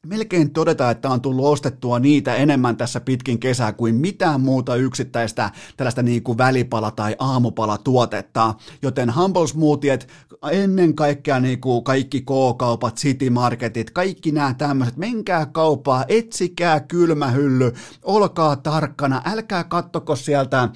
melkein 0.07 0.53
todeta, 0.53 0.91
että 0.91 1.09
on 1.09 1.21
tullut 1.21 1.45
ostettua 1.45 1.99
niitä 1.99 2.35
enemmän 2.35 2.77
tässä 2.77 2.99
pitkin 2.99 3.39
kesää 3.39 3.73
kuin 3.73 3.95
mitään 3.95 4.41
muuta 4.41 4.75
yksittäistä 4.75 5.51
tällaista 5.77 6.03
niin 6.03 6.23
kuin 6.23 6.37
välipala- 6.37 6.91
tai 6.91 7.15
aamupala-tuotetta. 7.19 8.55
Joten 8.81 9.15
Humble 9.15 9.47
Smoothiet, 9.47 10.07
ennen 10.51 10.95
kaikkea 10.95 11.39
niin 11.39 11.61
kuin 11.61 11.83
kaikki 11.83 12.21
K-kaupat, 12.21 12.95
City 12.95 13.29
Marketit, 13.29 13.91
kaikki 13.91 14.31
nämä 14.31 14.53
tämmöiset, 14.53 14.97
menkää 14.97 15.45
kauppaa, 15.45 16.05
etsikää 16.07 16.79
kylmähylly, 16.79 17.73
olkaa 18.03 18.55
tarkkana, 18.55 19.21
älkää 19.25 19.63
kattoko 19.63 20.15
sieltä 20.15 20.69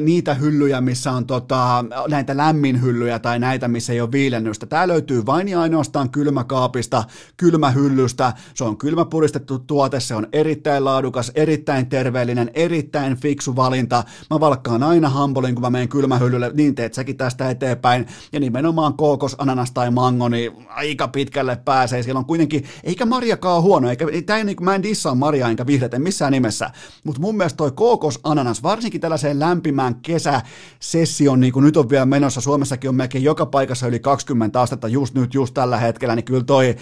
niitä 0.00 0.34
hyllyjä, 0.34 0.80
missä 0.80 1.12
on 1.12 1.26
tota, 1.26 1.84
näitä 2.08 2.36
lämminhyllyjä 2.36 3.18
tai 3.18 3.38
näitä, 3.38 3.68
missä 3.68 3.92
ei 3.92 4.00
ole 4.00 4.12
viilennystä. 4.12 4.66
Tämä 4.66 4.88
löytyy 4.88 5.26
vain 5.26 5.48
ja 5.48 5.60
ainoastaan 5.60 6.10
kylmäkaapista, 6.10 7.04
kylmähyllystä, 7.36 8.32
Se 8.56 8.64
on 8.64 8.76
kylmäpuristettu 8.76 9.58
tuote, 9.58 10.00
se 10.00 10.14
on 10.14 10.26
erittäin 10.32 10.84
laadukas, 10.84 11.32
erittäin 11.34 11.86
terveellinen, 11.86 12.50
erittäin 12.54 13.16
fiksu 13.16 13.56
valinta. 13.56 14.04
Mä 14.30 14.40
valkkaan 14.40 14.82
aina 14.82 15.08
hambolin, 15.08 15.54
kun 15.54 15.62
mä 15.62 15.70
menen 15.70 15.88
kylmähyllylle, 15.88 16.50
niin 16.54 16.74
teet 16.74 16.94
säkin 16.94 17.16
tästä 17.16 17.50
eteenpäin. 17.50 18.06
Ja 18.32 18.40
nimenomaan 18.40 18.94
kookos, 18.94 19.36
ananas 19.38 19.70
tai 19.70 19.90
mango, 19.90 20.28
niin 20.28 20.52
aika 20.68 21.08
pitkälle 21.08 21.56
pääsee. 21.64 22.02
Siellä 22.02 22.18
on 22.18 22.24
kuitenkin, 22.24 22.64
eikä 22.84 23.06
marjakaan 23.06 23.62
huono, 23.62 23.90
eikä, 23.90 24.06
tää 24.26 24.38
ei, 24.38 24.44
niin, 24.44 24.56
mä 24.60 24.74
en 24.74 24.82
dissaa 24.82 25.14
marjaa 25.14 25.50
enkä 25.50 25.66
vihreitä 25.66 25.98
missään 25.98 26.32
nimessä, 26.32 26.70
mutta 27.04 27.20
mun 27.20 27.36
mielestä 27.36 27.56
toi 27.56 27.72
kookos, 27.72 28.20
ananas, 28.24 28.62
varsinkin 28.62 29.00
tällaiseen 29.00 29.38
lämpimään 29.38 29.94
kesäsessioon, 29.94 31.40
niin 31.40 31.52
kuin 31.52 31.64
nyt 31.64 31.76
on 31.76 31.90
vielä 31.90 32.06
menossa, 32.06 32.40
Suomessakin 32.40 32.90
on 32.90 32.96
melkein 32.96 33.24
joka 33.24 33.46
paikassa 33.46 33.86
yli 33.86 34.00
20 34.00 34.60
astetta 34.60 34.88
just 34.88 35.14
nyt, 35.14 35.34
just 35.34 35.54
tällä 35.54 35.76
hetkellä, 35.76 36.16
niin 36.16 36.24
kyllä 36.24 36.44
toi 36.44 36.76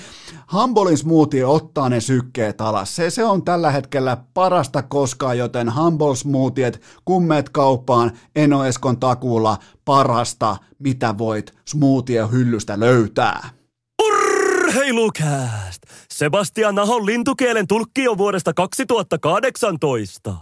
Humbolin 0.52 0.98
smoothie 0.98 1.44
ottaa 1.64 1.88
ne 1.88 2.00
sykkeet 2.00 2.60
alas. 2.60 2.96
Se, 2.96 3.10
se 3.10 3.24
on 3.24 3.44
tällä 3.44 3.70
hetkellä 3.70 4.16
parasta 4.34 4.82
koskaan, 4.82 5.38
joten 5.38 5.74
Humble 5.74 6.16
smoothiet, 6.16 6.82
kummeet 7.04 7.48
kauppaan, 7.48 8.12
Eno 8.36 8.64
Eskon 8.64 9.00
takuulla 9.00 9.58
parasta, 9.84 10.56
mitä 10.78 11.18
voit 11.18 11.54
smoothie 11.68 12.28
hyllystä 12.32 12.80
löytää. 12.80 13.48
Urheilukääst! 14.02 15.82
Sebastian 16.10 16.74
Nahon 16.74 17.06
lintukielen 17.06 17.66
tulkki 17.66 18.08
on 18.08 18.18
vuodesta 18.18 18.54
2018. 18.54 20.36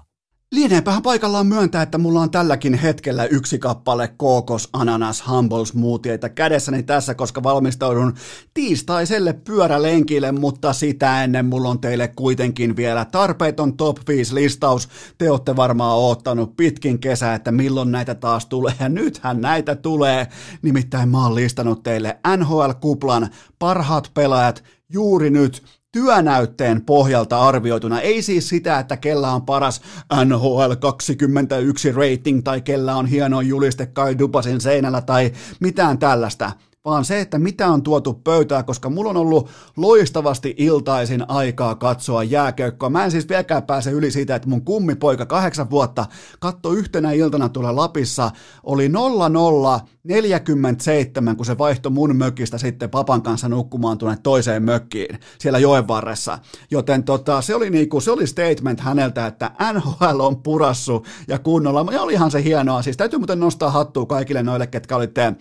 Lieneepähän 0.53 1.03
paikallaan 1.03 1.47
myöntää, 1.47 1.83
että 1.83 1.99
mulla 1.99 2.21
on 2.21 2.31
tälläkin 2.31 2.75
hetkellä 2.75 3.25
yksi 3.25 3.59
kappale 3.59 4.09
kookos, 4.09 4.69
ananas, 4.73 5.25
humble 5.29 5.67
smoothieita 5.67 6.29
kädessäni 6.29 6.83
tässä, 6.83 7.15
koska 7.15 7.43
valmistaudun 7.43 8.15
tiistaiselle 8.55 9.33
pyörälenkille, 9.33 10.33
mutta 10.33 10.73
sitä 10.73 11.25
ennen 11.25 11.47
mulla 11.47 11.69
on 11.69 11.81
teille 11.81 12.09
kuitenkin 12.09 12.77
vielä 12.77 13.05
tarpeeton 13.05 13.77
top 13.77 13.99
5 14.09 14.35
listaus. 14.35 14.89
Te 15.19 15.31
olette 15.31 15.57
varmaan 15.57 15.99
oottanut 15.99 16.57
pitkin 16.57 16.99
kesää, 16.99 17.35
että 17.35 17.53
milloin 17.53 17.93
näitä 17.93 18.15
taas 18.15 18.47
tulee, 18.47 18.75
ja 18.81 18.89
nythän 18.89 19.41
näitä 19.41 19.77
tulee. 19.77 20.27
Nimittäin 20.63 21.09
mä 21.09 21.25
oon 21.25 21.35
listannut 21.35 21.83
teille 21.83 22.19
NHL-kuplan 22.37 23.29
parhaat 23.59 24.11
pelaajat 24.15 24.65
juuri 24.93 25.31
nyt 25.31 25.63
työnäytteen 25.93 26.85
pohjalta 26.85 27.41
arvioituna. 27.41 28.01
Ei 28.01 28.23
siis 28.23 28.49
sitä, 28.49 28.79
että 28.79 28.97
kellä 28.97 29.31
on 29.31 29.43
paras 29.43 29.81
NHL 30.25 30.73
21 30.81 31.93
rating 31.93 32.43
tai 32.45 32.61
kellä 32.61 32.97
on 32.97 33.07
hieno 33.07 33.41
juliste 33.41 33.87
Kai 33.87 34.19
Dupasin 34.19 34.61
seinällä 34.61 35.01
tai 35.01 35.33
mitään 35.61 35.99
tällaista 35.99 36.53
vaan 36.85 37.05
se, 37.05 37.21
että 37.21 37.39
mitä 37.39 37.69
on 37.69 37.83
tuotu 37.83 38.15
pöytää, 38.15 38.63
koska 38.63 38.91
mulla 38.91 39.11
on 39.11 39.17
ollut 39.17 39.51
loistavasti 39.77 40.55
iltaisin 40.59 41.31
aikaa 41.31 41.75
katsoa 41.75 42.25
jääköykkoa. 42.25 42.91
Mä 42.91 43.05
en 43.05 43.11
siis 43.11 43.29
vieläkään 43.29 43.63
pääse 43.63 43.91
yli 43.91 44.11
siitä, 44.11 44.35
että 44.35 44.49
mun 44.49 44.65
kummipoika 44.65 45.27
kahdeksan 45.27 45.71
vuotta 45.71 46.07
katto 46.41 46.73
yhtenä 46.73 47.13
iltana 47.13 47.49
tuolla 47.49 47.77
Lapissa, 47.77 48.31
oli 48.63 48.89
0047, 48.89 51.37
kun 51.37 51.47
se 51.47 51.59
vaihtoi 51.59 51.93
mun 51.93 52.17
mökistä 52.17 52.59
sitten 52.59 52.91
papan 52.91 53.23
kanssa 53.23 53.49
nukkumaan 53.49 53.99
tuonne 53.99 54.19
toiseen 54.23 54.63
mökkiin 54.63 55.19
siellä 55.39 55.59
joen 55.59 55.89
varressa. 55.89 56.39
Joten 56.71 57.05
tota, 57.05 57.43
se, 57.43 57.55
oli 57.55 57.71
niinku, 57.71 58.01
se 58.01 58.11
oli 58.11 58.27
statement 58.27 58.81
häneltä, 58.81 59.27
että 59.27 59.51
NHL 59.73 60.21
on 60.21 60.43
purassu 60.43 61.07
ja 61.29 61.39
kunnolla. 61.39 61.93
Ja 61.93 62.03
olihan 62.03 62.31
se 62.31 62.43
hienoa. 62.43 62.83
Siis 62.83 62.97
täytyy 62.97 63.19
muuten 63.19 63.41
nostaa 63.41 63.71
hattua 63.71 64.07
kaikille 64.07 64.43
noille, 64.43 64.67
ketkä 64.67 64.97
olitte 64.97 65.33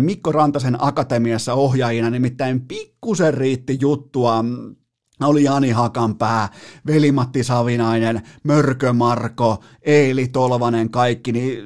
Mikko 0.00 0.32
Rantasen 0.32 0.73
Ilveksen 0.74 0.88
akatemiassa 0.88 1.54
ohjaajina, 1.54 2.10
nimittäin 2.10 2.60
pikkusen 2.60 3.34
riitti 3.34 3.78
juttua. 3.80 4.44
Oli 5.22 5.44
Jani 5.44 5.70
Hakanpää, 5.70 6.48
Veli-Matti 6.86 7.44
Savinainen, 7.44 8.22
Mörkö 8.44 8.92
Marko, 8.92 9.62
Eili 9.82 10.28
Tolvanen, 10.28 10.90
kaikki, 10.90 11.32
niin 11.32 11.64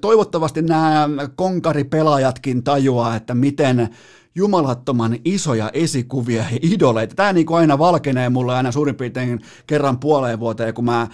toivottavasti 0.00 0.62
nämä 0.62 1.08
konkaripelaajatkin 1.36 2.64
tajuaa, 2.64 3.16
että 3.16 3.34
miten 3.34 3.88
jumalattoman 4.34 5.16
isoja 5.24 5.70
esikuvia 5.72 6.42
ja 6.42 6.58
idoleita. 6.62 7.14
Tämä 7.14 7.32
niin 7.32 7.46
kuin 7.46 7.58
aina 7.58 7.78
valkenee 7.78 8.28
mulle 8.28 8.54
aina 8.54 8.72
suurin 8.72 8.94
piirtein 8.94 9.40
kerran 9.66 9.98
puoleen 9.98 10.40
vuoteen, 10.40 10.74
kun 10.74 10.84
mä 10.84 11.08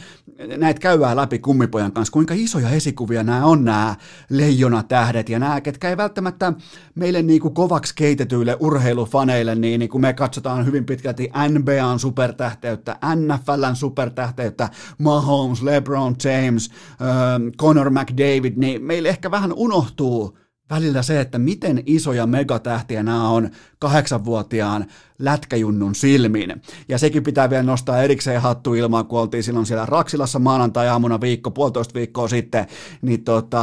näitä 0.57 0.81
käydään 0.81 1.17
läpi 1.17 1.39
kummipojan 1.39 1.93
kanssa, 1.93 2.13
kuinka 2.13 2.35
isoja 2.37 2.69
esikuvia 2.69 3.23
nämä 3.23 3.45
on 3.45 3.65
nämä 3.65 3.97
leijonatähdet 4.31 5.29
ja 5.29 5.39
nämä, 5.39 5.61
ketkä 5.61 5.89
ei 5.89 5.97
välttämättä 5.97 6.53
meille 6.95 7.23
niin 7.23 7.41
kuin 7.41 7.55
kovaksi 7.55 7.95
keitetyille 7.95 8.57
urheilufaneille, 8.61 9.55
niin, 9.55 9.79
niin 9.79 9.91
kuin 9.91 10.03
me 10.03 10.13
katsotaan 10.13 10.67
hyvin 10.67 10.85
pitkälti 10.85 11.31
NBAn 11.49 11.99
supertähteyttä, 11.99 12.97
NFLn 13.15 13.77
supertähteyttä, 13.77 14.69
Mahomes, 14.99 15.63
LeBron 15.63 16.17
James, 16.25 16.71
äh, 16.91 17.09
Conor 17.59 17.91
McDavid, 17.91 18.53
niin 18.57 18.85
meille 18.85 19.09
ehkä 19.09 19.31
vähän 19.31 19.53
unohtuu 19.53 20.39
välillä 20.71 21.03
se, 21.03 21.21
että 21.21 21.39
miten 21.39 21.83
isoja 21.87 22.27
megatähtiä 22.27 23.03
nämä 23.03 23.29
on 23.29 23.51
kahdeksanvuotiaan 23.79 24.87
lätkäjunnun 25.19 25.95
silmiin. 25.95 26.63
Ja 26.89 26.99
sekin 26.99 27.23
pitää 27.23 27.51
vielä 27.51 27.63
nostaa 27.63 28.03
erikseen 28.03 28.43
hattu 28.43 28.75
ilmaan, 28.75 29.07
kun 29.07 29.21
oltiin 29.21 29.43
silloin 29.43 29.67
siellä 29.67 29.87
Raksilassa 29.87 30.39
maanantai-aamuna 30.39 31.21
viikko, 31.21 31.51
puolitoista 31.51 31.95
viikkoa 31.95 32.29
sitten, 32.29 32.67
niin 33.03 33.25
tota, 33.25 33.63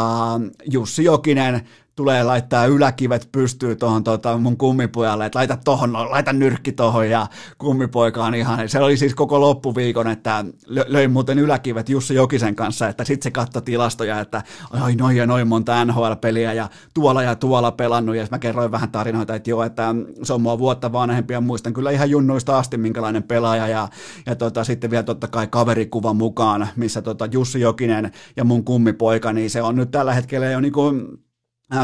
Jussi 0.72 1.04
Jokinen 1.04 1.62
tulee 1.96 2.24
laittaa 2.24 2.66
yläkivet 2.66 3.30
pystyy 3.32 3.76
tuohon 3.76 4.04
tota, 4.04 4.38
mun 4.38 4.58
kummipojalle, 4.58 5.26
että 5.26 5.40
laita 5.40 5.58
tohon, 5.66 5.94
laita 5.94 6.34
nyrkki 6.34 6.72
tohon 6.72 7.10
ja 7.10 7.28
kummipoika 7.58 8.26
on 8.26 8.36
ihan, 8.36 8.70
se 8.70 8.80
oli 8.80 8.98
siis 8.98 9.16
koko 9.16 9.40
loppuviikon, 9.42 10.08
että 10.08 10.46
löin 10.68 11.12
muuten 11.12 11.40
yläkivet 11.40 11.90
Jussi 11.90 12.16
Jokisen 12.16 12.56
kanssa, 12.56 12.88
että 12.88 13.04
sitten 13.04 13.24
se 13.24 13.32
katsoi 13.32 13.62
tilastoja, 13.62 14.20
että 14.20 14.44
oi 14.84 14.96
noin 14.96 15.18
ja 15.18 15.26
noin 15.26 15.48
monta 15.48 15.86
NHL-peliä 15.86 16.54
ja 16.54 16.70
tuolla 16.94 17.24
ja 17.24 17.36
tuolla 17.36 17.72
pelannut. 17.72 18.16
Ja 18.16 18.28
mä 18.32 18.40
kerroin 18.40 18.72
vähän 18.72 18.92
tarinoita, 18.92 19.36
että 19.36 19.50
joo, 19.50 19.64
että 19.64 19.96
se 20.24 20.34
on 20.34 20.42
mua 20.42 20.60
vuotta 20.60 20.92
vanhempi 20.92 21.34
ja 21.34 21.42
muistan 21.42 21.74
kyllä 21.74 21.92
ihan 21.92 22.10
junnuista 22.10 22.58
asti 22.58 22.78
minkälainen 22.78 23.24
pelaaja. 23.24 23.68
Ja, 23.68 23.88
ja 24.26 24.36
tota, 24.36 24.64
sitten 24.64 24.92
vielä 24.92 25.04
totta 25.04 25.28
kai 25.28 25.48
kaverikuva 25.48 26.14
mukaan, 26.14 26.68
missä 26.76 27.02
tota 27.02 27.26
Jussi 27.26 27.60
Jokinen 27.60 28.12
ja 28.36 28.44
mun 28.44 28.64
kummipoika, 28.64 29.34
niin 29.34 29.50
se 29.50 29.62
on 29.62 29.76
nyt 29.76 29.92
tällä 29.92 30.14
hetkellä 30.14 30.46
jo 30.46 30.60
niin 30.60 30.74
kuin 30.74 31.25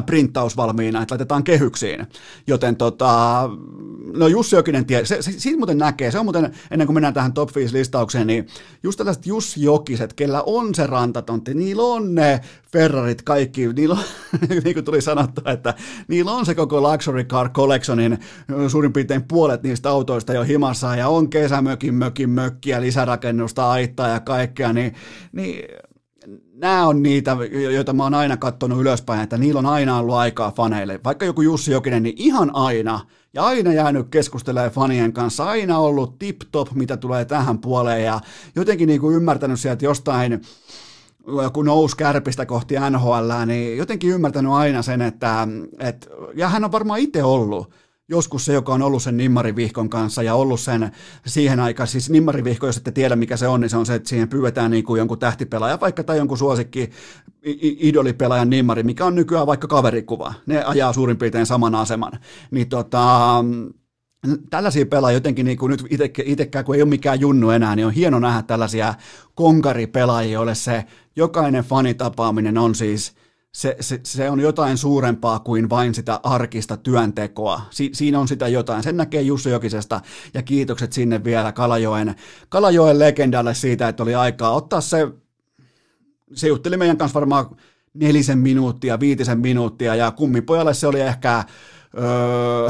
printtaus 0.06 0.58
valmiina, 0.58 1.02
että 1.02 1.14
laitetaan 1.14 1.44
kehyksiin. 1.44 2.08
Joten 2.48 2.76
tota, 2.76 3.50
no 4.14 4.28
Jussi 4.28 4.56
Jokinen, 4.56 4.86
tie, 4.86 5.06
se, 5.06 5.22
se, 5.22 5.32
siitä 5.32 5.58
muuten 5.58 5.78
näkee, 5.78 6.12
se 6.12 6.20
on 6.20 6.26
muuten, 6.26 6.54
ennen 6.72 6.88
kuin 6.88 6.94
mennään 6.94 7.14
tähän 7.14 7.34
top 7.34 7.56
5 7.56 7.74
listaukseen, 7.74 8.28
niin 8.28 8.48
just 8.84 8.98
tällaiset 8.98 9.26
Jussi 9.26 9.64
Jokiset, 9.64 10.14
kellä 10.14 10.44
on 10.46 10.76
se 10.76 10.88
rantatontti, 10.88 11.54
niillä 11.54 11.84
on 11.84 12.16
ne 12.16 12.42
Ferrarit 12.72 13.22
kaikki, 13.22 13.74
niillä 13.74 13.96
on, 13.96 14.04
niin 14.64 14.74
kuin 14.74 14.86
tuli 14.86 15.02
sanottua, 15.02 15.52
että 15.52 15.74
niillä 16.08 16.32
on 16.32 16.46
se 16.46 16.56
koko 16.56 16.92
Luxury 16.92 17.24
Car 17.24 17.50
Collectionin 17.50 18.20
suurin 18.68 18.94
piirtein 18.94 19.24
puolet 19.24 19.64
niistä 19.64 19.90
autoista 19.90 20.34
jo 20.34 20.44
himassa, 20.44 20.96
ja 20.96 21.08
on 21.08 21.30
kesämökin, 21.30 21.94
mökin, 21.94 22.30
mökkiä, 22.30 22.82
lisärakennusta, 22.82 23.72
aittaa 23.72 24.08
ja 24.08 24.20
kaikkea, 24.20 24.74
niin, 24.74 24.94
niin 25.32 25.66
nämä 26.54 26.88
on 26.88 27.04
niitä, 27.04 27.38
joita 27.74 27.94
mä 27.94 28.04
oon 28.04 28.14
aina 28.14 28.38
katsonut 28.38 28.82
ylöspäin, 28.82 29.22
että 29.22 29.38
niillä 29.38 29.60
on 29.60 29.66
aina 29.66 29.98
ollut 29.98 30.16
aikaa 30.16 30.52
faneille. 30.52 31.00
Vaikka 31.04 31.26
joku 31.26 31.42
Jussi 31.42 31.72
Jokinen, 31.72 32.04
niin 32.04 32.16
ihan 32.18 32.56
aina, 32.56 33.00
ja 33.34 33.44
aina 33.44 33.74
jäänyt 33.74 34.08
keskustelemaan 34.12 34.72
fanien 34.72 35.14
kanssa, 35.14 35.46
aina 35.46 35.78
ollut 35.78 36.20
tip-top, 36.20 36.72
mitä 36.74 36.98
tulee 36.98 37.26
tähän 37.26 37.60
puoleen, 37.60 38.04
ja 38.04 38.20
jotenkin 38.56 38.88
niin 38.88 39.02
kuin 39.02 39.16
ymmärtänyt 39.16 39.60
sieltä 39.60 39.86
jostain, 39.86 40.42
kun 41.54 41.66
nousi 41.66 41.98
kärpistä 41.98 42.46
kohti 42.46 42.76
NHL, 42.90 43.32
niin 43.46 43.78
jotenkin 43.78 44.10
ymmärtänyt 44.10 44.52
aina 44.52 44.82
sen, 44.82 45.02
että, 45.02 45.48
että 45.80 46.08
ja 46.36 46.50
hän 46.50 46.66
on 46.66 46.72
varmaan 46.72 47.00
itse 47.00 47.24
ollut, 47.24 47.74
joskus 48.12 48.46
se, 48.46 48.54
joka 48.54 48.74
on 48.74 48.82
ollut 48.82 49.04
sen 49.04 49.18
nimmarivihkon 49.18 49.90
kanssa 49.90 50.24
ja 50.24 50.36
ollut 50.36 50.60
sen 50.60 50.92
siihen 51.26 51.60
aikaan, 51.60 51.88
siis 51.88 52.10
nimmarivihko, 52.10 52.66
jos 52.66 52.78
ette 52.78 52.92
tiedä 52.92 53.16
mikä 53.16 53.38
se 53.38 53.48
on, 53.48 53.62
niin 53.62 53.70
se 53.70 53.78
on 53.78 53.86
se, 53.86 53.96
että 53.96 54.10
siihen 54.10 54.30
pyydetään 54.30 54.72
niin 54.72 54.84
kuin 54.84 55.00
jonkun 55.00 55.20
tähtipelaaja 55.20 55.80
vaikka 55.80 56.04
tai 56.04 56.18
jonkun 56.18 56.38
suosikki 56.38 56.90
idolipelaajan 57.80 58.50
nimmari, 58.50 58.84
mikä 58.84 59.06
on 59.06 59.16
nykyään 59.16 59.48
vaikka 59.48 59.68
kaverikuva. 59.68 60.34
Ne 60.46 60.64
ajaa 60.64 60.94
suurin 60.94 61.18
piirtein 61.18 61.46
saman 61.46 61.76
aseman. 61.76 62.12
Niin 62.52 62.70
tota, 62.70 63.46
tällaisia 64.50 64.86
pelaajia 64.86 65.18
jotenkin 65.18 65.46
niin 65.46 65.58
kuin 65.58 65.70
nyt 65.70 65.86
itsekään, 66.26 66.66
kun 66.66 66.76
ei 66.76 66.82
ole 66.82 66.90
mikään 66.90 67.20
junnu 67.20 67.50
enää, 67.50 67.76
niin 67.76 67.86
on 67.86 67.94
hieno 67.94 68.20
nähdä 68.20 68.42
tällaisia 68.42 68.94
konkaripelaajia, 69.36 70.34
joille 70.34 70.56
se 70.56 70.86
jokainen 71.16 71.64
fanitapaaminen 71.64 72.58
on 72.58 72.76
siis– 72.76 73.12
se, 73.54 73.76
se, 73.80 74.00
se 74.04 74.30
on 74.30 74.40
jotain 74.40 74.78
suurempaa 74.78 75.40
kuin 75.40 75.70
vain 75.70 75.96
sitä 75.96 76.20
arkista 76.24 76.78
työntekoa. 76.78 77.62
Si, 77.70 77.90
siinä 77.94 78.20
on 78.20 78.28
sitä 78.28 78.48
jotain. 78.48 78.84
Sen 78.84 78.98
näkee 78.98 79.22
Jussi 79.22 79.50
Jokisesta 79.50 80.02
ja 80.34 80.42
kiitokset 80.42 80.94
sinne 80.94 81.24
vielä 81.24 81.52
Kalajoen, 81.52 82.16
Kalajoen 82.50 83.00
legendalle 83.00 83.54
siitä, 83.54 83.88
että 83.88 84.04
oli 84.04 84.16
aikaa 84.16 84.52
ottaa 84.52 84.82
se, 84.82 85.08
se 86.34 86.48
jutteli 86.48 86.78
meidän 86.78 86.98
kanssa 86.98 87.20
varmaan 87.20 87.46
nelisen 87.94 88.38
minuuttia, 88.38 89.00
viitisen 89.00 89.40
minuuttia 89.40 89.96
ja 89.96 90.12
kummipojalle 90.12 90.74
se 90.74 90.88
oli 90.88 91.02
ehkä 91.02 91.44
Öö, 91.98 92.70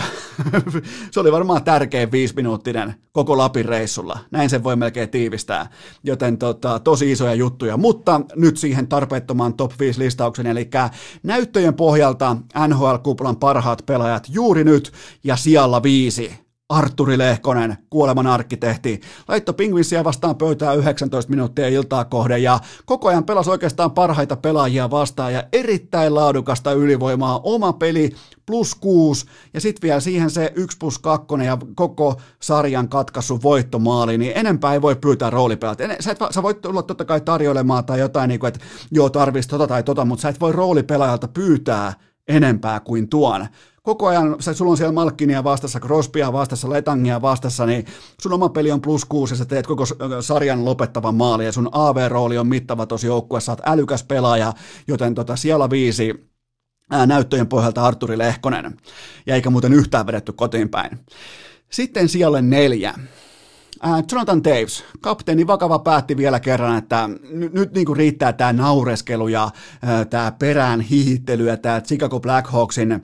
se 1.12 1.20
oli 1.20 1.32
varmaan 1.32 1.64
tärkein 1.64 2.12
viisiminuuttinen 2.12 2.96
koko 3.12 3.38
Lapin 3.38 3.66
reissulla. 3.66 4.20
Näin 4.32 4.50
sen 4.50 4.64
voi 4.64 4.76
melkein 4.76 5.10
tiivistää. 5.10 5.70
Joten 6.04 6.38
tota, 6.38 6.80
tosi 6.80 7.12
isoja 7.12 7.34
juttuja. 7.34 7.78
Mutta 7.78 8.22
nyt 8.36 8.58
siihen 8.58 8.88
tarpeettomaan 8.88 9.54
top 9.54 9.72
5 9.80 10.00
listauksen, 10.00 10.48
eli 10.48 10.70
näyttöjen 11.24 11.74
pohjalta 11.74 12.38
NHL-kuplan 12.68 13.38
parhaat 13.38 13.84
pelaajat 13.86 14.28
juuri 14.30 14.64
nyt 14.64 14.92
ja 15.24 15.36
siellä 15.36 15.84
viisi 15.84 16.41
Arturi 16.72 17.18
Lehkonen, 17.18 17.78
kuoleman 17.90 18.28
arkkitehti, 18.28 19.02
laittoi 19.28 19.54
Pingvinsiä 19.54 20.04
vastaan 20.04 20.36
pöytää 20.36 20.74
19 20.74 21.30
minuuttia 21.30 21.68
iltaa 21.68 22.06
kohden 22.06 22.44
ja 22.44 22.60
koko 22.86 23.08
ajan 23.08 23.24
pelasi 23.24 23.50
oikeastaan 23.50 23.92
parhaita 23.92 24.36
pelaajia 24.36 24.92
vastaan 24.92 25.34
ja 25.34 25.44
erittäin 25.54 26.16
laadukasta 26.16 26.72
ylivoimaa, 26.72 27.40
oma 27.44 27.74
peli 27.74 28.10
plus 28.46 28.76
6 28.76 29.26
ja 29.54 29.62
sitten 29.62 29.82
vielä 29.82 30.00
siihen 30.00 30.30
se 30.30 30.54
1 30.56 30.78
plus 30.78 31.00
2 31.00 31.28
ja 31.46 31.58
koko 31.76 32.22
sarjan 32.42 32.90
katkassu 32.90 33.40
voittomaali, 33.44 34.18
niin 34.18 34.32
enempää 34.36 34.74
ei 34.74 34.82
voi 34.82 34.96
pyytää 34.96 35.30
roolipelät. 35.30 35.80
Sä, 36.00 36.12
et, 36.12 36.20
sä 36.32 36.44
voit 36.44 36.62
tulla 36.62 36.84
totta 36.84 37.06
kai 37.06 37.22
tarjoilemaan 37.22 37.86
tai 37.86 38.00
jotain, 38.00 38.28
niin 38.28 38.46
että 38.46 38.60
joo 38.92 39.10
tarvitsisi 39.10 39.50
tota 39.50 39.68
tai 39.68 39.84
tota, 39.84 40.06
mutta 40.06 40.22
sä 40.22 40.30
et 40.30 40.40
voi 40.40 40.52
roolipelaajalta 40.52 41.28
pyytää 41.28 41.94
enempää 42.28 42.80
kuin 42.80 43.10
tuon 43.10 43.48
koko 43.84 44.08
ajan, 44.08 44.36
sä, 44.40 44.54
sulla 44.54 44.72
on 44.72 44.78
siellä 44.78 44.92
Malkkinia 44.94 45.44
vastassa, 45.44 45.80
Crosbya 45.80 46.34
vastassa, 46.34 46.70
Letangia 46.70 47.22
vastassa, 47.22 47.66
niin 47.66 47.86
sun 48.22 48.34
oma 48.34 48.50
peli 48.50 48.72
on 48.72 48.82
plus 48.82 49.06
kuusi 49.06 49.34
ja 49.34 49.38
sä 49.38 49.46
teet 49.46 49.68
koko 49.68 49.86
sarjan 50.22 50.66
lopettavan 50.66 51.16
maali 51.16 51.46
ja 51.46 51.52
sun 51.52 51.70
AV-rooli 51.72 52.38
on 52.38 52.48
mittava 52.48 52.86
tosi 52.86 53.08
joukkueessa, 53.08 53.46
sä 53.46 53.52
oot 53.52 53.74
älykäs 53.74 54.04
pelaaja, 54.04 54.54
joten 54.88 55.16
tota, 55.16 55.36
siellä 55.36 55.70
viisi 55.70 56.32
ää, 56.92 57.06
näyttöjen 57.06 57.48
pohjalta 57.48 57.84
Arturi 57.84 58.18
Lehkonen, 58.18 58.78
ja 59.26 59.36
eikä 59.36 59.50
muuten 59.50 59.74
yhtään 59.74 60.08
vedetty 60.08 60.34
kotiin 60.34 60.70
päin. 60.70 61.00
Sitten 61.70 62.10
siellä 62.10 62.42
neljä. 62.42 62.94
Äh, 63.86 64.04
Jonathan 64.12 64.44
Daves, 64.44 64.84
kapteeni 65.00 65.48
vakava 65.48 65.80
päätti 65.80 66.18
vielä 66.18 66.40
kerran, 66.40 66.78
että 66.78 67.10
nyt, 67.32 67.54
nyt 67.54 67.74
niin 67.74 67.86
kuin 67.86 67.98
riittää 67.98 68.34
tämä 68.34 68.54
naureskelu 68.54 69.28
ja 69.28 69.44
äh, 69.44 70.08
tämä 70.10 70.32
perään 70.40 70.82
hiihittely 70.82 71.48
ja 71.48 71.58
tämä 71.58 71.82
Chicago 71.82 72.20
Blackhawksin 72.20 72.92
äh, 72.92 73.02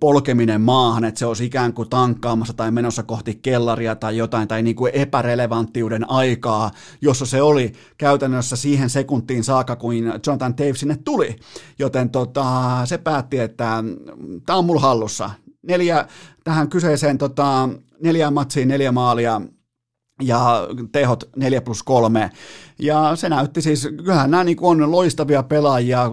polkeminen 0.00 0.60
maahan, 0.60 1.04
että 1.04 1.18
se 1.18 1.26
olisi 1.26 1.44
ikään 1.44 1.72
kuin 1.72 1.88
tankkaamassa 1.90 2.52
tai 2.52 2.70
menossa 2.70 3.02
kohti 3.02 3.38
kellaria 3.42 3.96
tai 3.96 4.16
jotain 4.16 4.48
tai 4.48 4.62
niin 4.62 4.76
kuin 4.76 4.92
epärelevanttiuden 4.94 6.10
aikaa, 6.10 6.70
jossa 7.00 7.26
se 7.26 7.42
oli 7.42 7.72
käytännössä 7.98 8.56
siihen 8.56 8.90
sekuntiin 8.90 9.44
saakka, 9.44 9.76
kuin 9.76 10.04
Jonathan 10.26 10.58
Daves 10.58 10.80
sinne 10.80 10.96
tuli. 11.04 11.36
Joten 11.78 12.10
tota, 12.10 12.46
se 12.84 12.98
päätti, 12.98 13.38
että 13.38 13.84
tämä 14.46 14.58
on 14.58 14.64
mulla 14.64 14.80
hallussa. 14.80 15.30
Neljä, 15.62 16.06
tähän 16.44 16.68
kyseiseen 16.68 17.18
tota, 17.18 17.68
neljään 18.02 18.34
matsiin 18.34 18.68
neljä 18.68 18.92
maalia, 18.92 19.40
ja 20.20 20.68
tehot 20.92 21.24
4 21.36 21.60
plus 21.60 21.82
3. 21.82 22.30
Ja 22.78 23.16
se 23.16 23.28
näytti 23.28 23.62
siis, 23.62 23.88
kyllähän 23.96 24.30
nämä 24.30 24.44
niin 24.44 24.56
on 24.60 24.90
loistavia 24.90 25.42
pelaajia, 25.42 26.10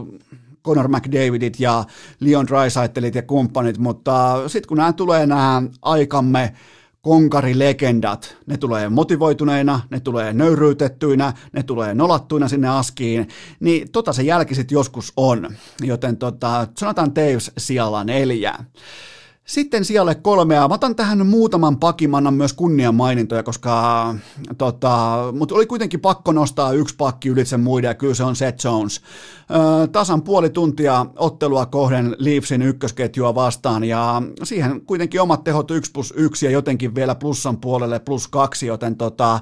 Conor 0.65 0.87
McDavidit 0.87 1.59
ja 1.59 1.83
Leon 2.19 2.47
Dreisaitelit 2.47 3.15
ja 3.15 3.21
kumppanit, 3.21 3.77
mutta 3.77 4.43
sitten 4.49 4.67
kun 4.67 4.77
nämä 4.77 4.93
tulee 4.93 5.25
nämä 5.25 5.63
aikamme 5.81 6.53
konkarilegendat, 7.01 8.37
ne 8.45 8.57
tulee 8.57 8.89
motivoituneina, 8.89 9.79
ne 9.89 9.99
tulee 9.99 10.33
nöyryytettyinä, 10.33 11.33
ne 11.51 11.63
tulee 11.63 11.93
nolattuina 11.93 12.47
sinne 12.47 12.67
askiin, 12.67 13.27
niin 13.59 13.91
tota 13.91 14.13
se 14.13 14.23
jälki 14.23 14.55
sitten 14.55 14.75
joskus 14.75 15.13
on. 15.17 15.49
Joten 15.81 16.17
tota, 16.17 16.67
sanotaan 16.77 17.13
Taves 17.13 17.51
siellä 17.57 18.03
neljä. 18.03 18.53
Sitten 19.47 19.85
sijalle 19.85 20.15
kolmea. 20.15 20.67
Mä 20.67 20.73
otan 20.73 20.95
tähän 20.95 21.27
muutaman 21.27 21.79
pakin, 21.79 22.09
mä 22.09 22.17
annan 22.17 22.33
myös 22.33 22.53
kunniamainintoja, 22.53 23.43
koska 23.43 24.15
tota, 24.57 25.17
mutta 25.37 25.55
oli 25.55 25.65
kuitenkin 25.65 25.99
pakko 25.99 26.31
nostaa 26.31 26.71
yksi 26.71 26.95
pakki 26.97 27.29
ylitse 27.29 27.57
muiden, 27.57 27.87
ja 27.87 27.93
kyllä 27.93 28.13
se 28.13 28.23
on 28.23 28.35
Seth 28.35 28.65
Jones. 28.65 29.01
Ö, 29.01 29.87
tasan 29.87 30.21
puoli 30.21 30.49
tuntia 30.49 31.05
ottelua 31.15 31.65
kohden 31.65 32.15
Leafsin 32.19 32.61
ykkösketjua 32.61 33.35
vastaan, 33.35 33.83
ja 33.83 34.21
siihen 34.43 34.81
kuitenkin 34.81 35.21
omat 35.21 35.43
tehot 35.43 35.71
1 35.71 35.91
plus 35.91 36.13
1 36.17 36.45
ja 36.45 36.51
jotenkin 36.51 36.95
vielä 36.95 37.15
plussan 37.15 37.57
puolelle 37.57 37.99
plus 37.99 38.27
2, 38.27 38.67
joten 38.67 38.95
tota, 38.95 39.39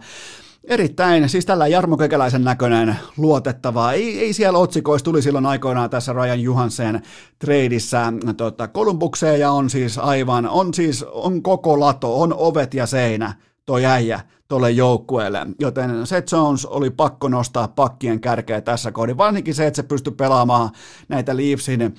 Erittäin, 0.67 1.29
siis 1.29 1.45
tällä 1.45 1.67
Jarmo 1.67 1.97
Kekäläisen 1.97 2.43
näköinen 2.43 2.95
luotettava. 3.17 3.91
Ei, 3.91 4.19
ei 4.19 4.33
siellä 4.33 4.59
otsikoissa 4.59 5.05
tuli 5.05 5.21
silloin 5.21 5.45
aikoinaan 5.45 5.89
tässä 5.89 6.13
Ryan 6.13 6.41
Johansen 6.41 7.01
treidissä 7.39 8.13
tota, 8.37 8.67
Kolumbukseen 8.67 9.39
ja 9.39 9.51
on 9.51 9.69
siis 9.69 9.97
aivan, 9.97 10.49
on 10.49 10.73
siis, 10.73 11.03
on 11.03 11.43
koko 11.43 11.79
lato, 11.79 12.21
on 12.21 12.33
ovet 12.37 12.73
ja 12.73 12.85
seinä 12.85 13.33
toi 13.65 13.85
äijä 13.85 14.19
tuolle 14.47 14.71
joukkueelle. 14.71 15.47
Joten 15.59 16.07
Seth 16.07 16.33
Jones 16.33 16.65
oli 16.65 16.89
pakko 16.89 17.27
nostaa 17.27 17.67
pakkien 17.67 18.21
kärkeä 18.21 18.61
tässä 18.61 18.91
kohdin. 18.91 19.17
Varsinkin 19.17 19.55
se, 19.55 19.67
että 19.67 19.75
se 19.75 19.83
pystyi 19.83 20.13
pelaamaan 20.13 20.69
näitä 21.07 21.37
Leafsin 21.37 21.95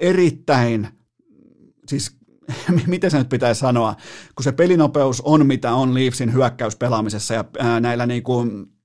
erittäin 0.00 0.88
siis 1.88 2.15
miten 2.86 3.10
se 3.10 3.18
nyt 3.18 3.28
pitäisi 3.28 3.58
sanoa, 3.58 3.94
kun 4.34 4.44
se 4.44 4.52
pelinopeus 4.52 5.20
on 5.20 5.46
mitä 5.46 5.74
on 5.74 5.94
Leafsin 5.94 6.32
hyökkäyspelaamisessa 6.32 7.34
ja 7.34 7.44
näillä 7.80 8.06
niin 8.06 8.22
kuin 8.22 8.75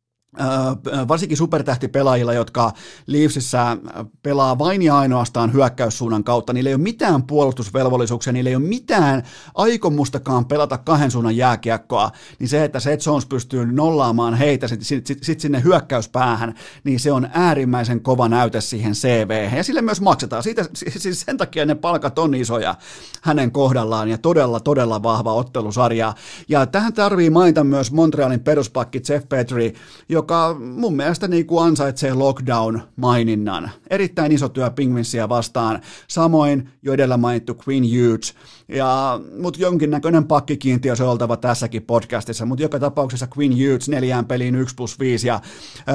varsinkin 1.07 1.37
supertähtipelaajilla, 1.37 2.33
jotka 2.33 2.71
Leafsissä 3.07 3.77
pelaa 4.23 4.59
vain 4.59 4.81
ja 4.81 4.97
ainoastaan 4.97 5.53
hyökkäyssuunnan 5.53 6.23
kautta, 6.23 6.53
niillä 6.53 6.69
ei 6.69 6.73
ole 6.73 6.81
mitään 6.83 7.23
puolustusvelvollisuuksia, 7.23 8.33
niillä 8.33 8.49
ei 8.49 8.55
ole 8.55 8.63
mitään 8.63 9.23
aikomustakaan 9.55 10.45
pelata 10.45 10.77
kahden 10.77 11.11
suunnan 11.11 11.37
jääkiekkoa, 11.37 12.11
niin 12.39 12.49
se, 12.49 12.63
että 12.63 12.79
Seth 12.79 13.07
Jones 13.07 13.25
pystyy 13.25 13.65
nollaamaan 13.65 14.33
heitä 14.33 14.67
sitten 14.67 14.85
sit, 14.85 15.07
sit, 15.07 15.23
sit 15.23 15.39
sinne 15.39 15.63
hyökkäyspäähän, 15.63 16.55
niin 16.83 16.99
se 16.99 17.11
on 17.11 17.29
äärimmäisen 17.33 18.01
kova 18.01 18.29
näyte 18.29 18.61
siihen 18.61 18.93
CV. 18.93 19.49
Ja 19.55 19.63
sille 19.63 19.81
myös 19.81 20.01
maksetaan. 20.01 20.43
Siitä, 20.43 20.65
siis 20.73 21.21
sen 21.21 21.37
takia 21.37 21.65
ne 21.65 21.75
palkat 21.75 22.19
on 22.19 22.35
isoja 22.35 22.75
hänen 23.21 23.51
kohdallaan 23.51 24.09
ja 24.09 24.17
todella, 24.17 24.59
todella 24.59 25.03
vahva 25.03 25.33
ottelusarja. 25.33 26.13
Ja 26.49 26.65
tähän 26.65 26.93
tarvii 26.93 27.29
mainita 27.29 27.63
myös 27.63 27.91
Montrealin 27.91 28.39
peruspakki 28.39 29.01
Jeff 29.09 29.29
Petri, 29.29 29.73
joka 30.09 30.20
mun 30.59 30.95
mielestä 30.95 31.27
niin 31.27 31.45
kuin 31.45 31.65
ansaitsee 31.65 32.13
lockdown-maininnan. 32.13 33.69
Erittäin 33.89 34.31
iso 34.31 34.49
työ 34.49 34.69
Pingvinsiä 34.69 35.29
vastaan, 35.29 35.81
samoin 36.07 36.69
jo 36.81 36.93
edellä 36.93 37.17
mainittu 37.17 37.57
Queen 37.67 37.83
Hughes, 37.83 38.33
ja, 38.67 39.19
mutta 39.41 39.61
jonkinnäköinen 39.61 40.27
pakkikiintiö 40.27 40.95
se 40.95 41.03
oltava 41.03 41.37
tässäkin 41.37 41.83
podcastissa, 41.83 42.45
mutta 42.45 42.63
joka 42.63 42.79
tapauksessa 42.79 43.27
Queen 43.37 43.51
Hughes 43.51 43.89
neljään 43.89 44.25
peliin 44.25 44.55
1 44.55 44.75
plus 44.75 44.99
5 44.99 45.27
ja 45.27 45.39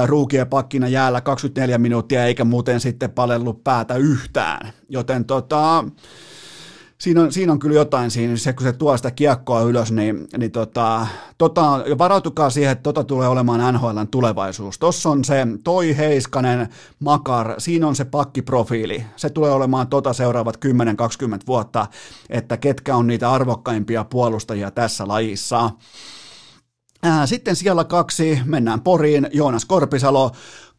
ruukien 0.05 0.47
pakkina 0.47 0.89
jäällä 0.89 1.21
24 1.21 1.79
minuuttia 1.79 2.25
eikä 2.25 2.45
muuten 2.45 2.81
sitten 2.81 3.11
palellut 3.11 3.65
päätä 3.65 3.95
yhtään, 3.95 4.73
joten 4.89 5.25
tota, 5.25 5.85
siinä 6.99 7.23
on, 7.23 7.33
siinä 7.33 7.53
on 7.53 7.59
kyllä 7.59 7.77
jotain 7.77 8.11
siinä, 8.11 8.37
se, 8.37 8.53
kun 8.53 8.63
se 8.63 8.73
tuo 8.73 8.97
sitä 8.97 9.11
kiekkoa 9.11 9.61
ylös, 9.63 9.93
niin, 9.93 10.29
niin 10.39 10.51
tota, 10.51 11.07
tota, 11.39 11.85
varautukaa 11.99 12.51
siihen, 12.51 12.73
että 12.73 12.83
tota 12.83 13.05
tulee 13.05 13.29
olemaan 13.29 13.75
NHLn 13.75 14.09
tulevaisuus. 14.11 14.79
Tuossa 14.79 15.11
on 15.11 15.25
se 15.25 15.47
Toi 15.65 15.97
Heiskanen, 15.97 16.69
Makar, 16.99 17.55
siinä 17.59 17.87
on 17.87 17.97
se 17.97 18.05
pakkiprofiili. 18.05 19.05
Se 19.17 19.31
tulee 19.31 19.51
olemaan 19.51 19.89
tota 19.89 20.13
seuraavat 20.13 20.57
10-20 20.57 20.69
vuotta, 21.47 21.87
että 22.31 22.57
ketkä 22.57 22.97
on 22.97 23.07
niitä 23.07 23.33
arvokkaimpia 23.33 24.05
puolustajia 24.05 24.71
tässä 24.71 25.09
lajissa. 25.09 25.71
Sitten 27.25 27.57
siellä 27.57 27.85
kaksi, 27.85 28.41
mennään 28.45 28.81
Poriin, 28.81 29.29
Joonas 29.33 29.65
Korpisalo, 29.65 30.31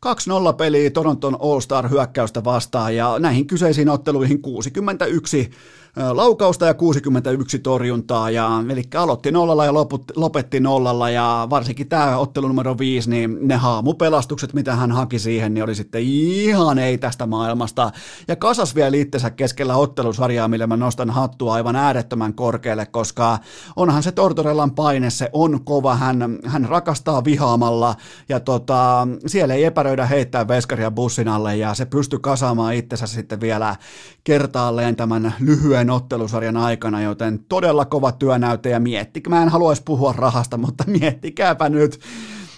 2-0 0.05 0.53
peliä 0.57 0.89
Toronton 0.89 1.37
All-Star 1.41 1.89
hyökkäystä 1.89 2.43
vastaan 2.43 2.95
ja 2.95 3.19
näihin 3.19 3.47
kyseisiin 3.47 3.89
otteluihin 3.89 4.41
61 4.41 5.51
laukausta 6.11 6.65
ja 6.65 6.73
61 6.73 7.59
torjuntaa, 7.59 8.29
ja, 8.29 8.63
eli 8.69 8.83
aloitti 8.95 9.31
nollalla 9.31 9.65
ja 9.65 9.73
loput, 9.73 10.03
lopetti 10.15 10.59
nollalla, 10.59 11.09
ja 11.09 11.47
varsinkin 11.49 11.89
tämä 11.89 12.17
ottelu 12.17 12.47
numero 12.47 12.77
5, 12.77 13.09
niin 13.09 13.37
ne 13.41 13.55
haamupelastukset, 13.55 14.53
mitä 14.53 14.75
hän 14.75 14.91
haki 14.91 15.19
siihen, 15.19 15.53
niin 15.53 15.63
oli 15.63 15.75
sitten 15.75 16.01
ihan 16.03 16.79
ei 16.79 16.97
tästä 16.97 17.25
maailmasta, 17.25 17.91
ja 18.27 18.35
kasas 18.35 18.75
vielä 18.75 18.97
itsensä 18.97 19.29
keskellä 19.29 19.75
ottelusarjaa, 19.75 20.47
millä 20.47 20.67
mä 20.67 20.77
nostan 20.77 21.09
hattua 21.09 21.53
aivan 21.53 21.75
äärettömän 21.75 22.33
korkealle, 22.33 22.85
koska 22.85 23.39
onhan 23.75 24.03
se 24.03 24.11
Tortorellan 24.11 24.71
paine, 24.71 25.09
se 25.09 25.29
on 25.33 25.63
kova, 25.65 25.95
hän, 25.95 26.39
hän 26.45 26.65
rakastaa 26.65 27.23
vihaamalla, 27.23 27.95
ja 28.29 28.39
tota, 28.39 29.07
siellä 29.27 29.53
ei 29.53 29.63
epäröidä 29.63 30.05
heittää 30.05 30.47
veskaria 30.47 30.91
bussin 30.91 31.27
alle, 31.27 31.55
ja 31.55 31.73
se 31.73 31.85
pystyy 31.85 32.19
kasaamaan 32.19 32.73
itsensä 32.73 33.07
sitten 33.07 33.41
vielä 33.41 33.75
kertaalleen 34.23 34.95
tämän 34.95 35.33
lyhyen 35.39 35.86
ottelusarjan 35.89 36.57
aikana, 36.57 37.01
joten 37.01 37.39
todella 37.49 37.85
kova 37.85 38.11
työnäyte 38.11 38.69
ja 38.69 38.79
miettikää, 38.79 39.29
mä 39.29 39.43
en 39.43 39.49
haluaisi 39.49 39.81
puhua 39.85 40.13
rahasta, 40.13 40.57
mutta 40.57 40.83
miettikääpä 40.87 41.69
nyt, 41.69 41.99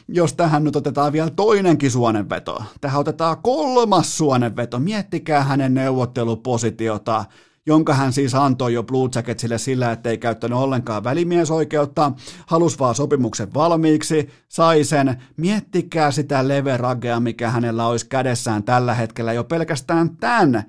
jos 0.07 0.33
tähän 0.33 0.63
nyt 0.63 0.75
otetaan 0.75 1.13
vielä 1.13 1.29
toinenkin 1.29 1.91
suonenveto, 1.91 2.63
tähän 2.81 2.99
otetaan 2.99 3.37
kolmas 3.41 4.17
suonenveto, 4.17 4.79
miettikää 4.79 5.43
hänen 5.43 5.73
neuvottelupositiota 5.73 7.25
jonka 7.65 7.93
hän 7.93 8.13
siis 8.13 8.35
antoi 8.35 8.73
jo 8.73 8.83
Blue 8.83 9.09
Jacketsille 9.15 9.57
sillä, 9.57 9.91
ettei 9.91 10.17
käyttänyt 10.17 10.57
ollenkaan 10.57 11.03
välimiesoikeutta, 11.03 12.11
halusi 12.45 12.79
vaan 12.79 12.95
sopimuksen 12.95 13.53
valmiiksi, 13.53 14.29
sai 14.47 14.83
sen, 14.83 15.23
miettikää 15.37 16.11
sitä 16.11 16.47
leveragea, 16.47 17.19
mikä 17.19 17.49
hänellä 17.49 17.87
olisi 17.87 18.09
kädessään 18.09 18.63
tällä 18.63 18.93
hetkellä 18.93 19.33
jo 19.33 19.43
pelkästään 19.43 20.17
tämän 20.17 20.63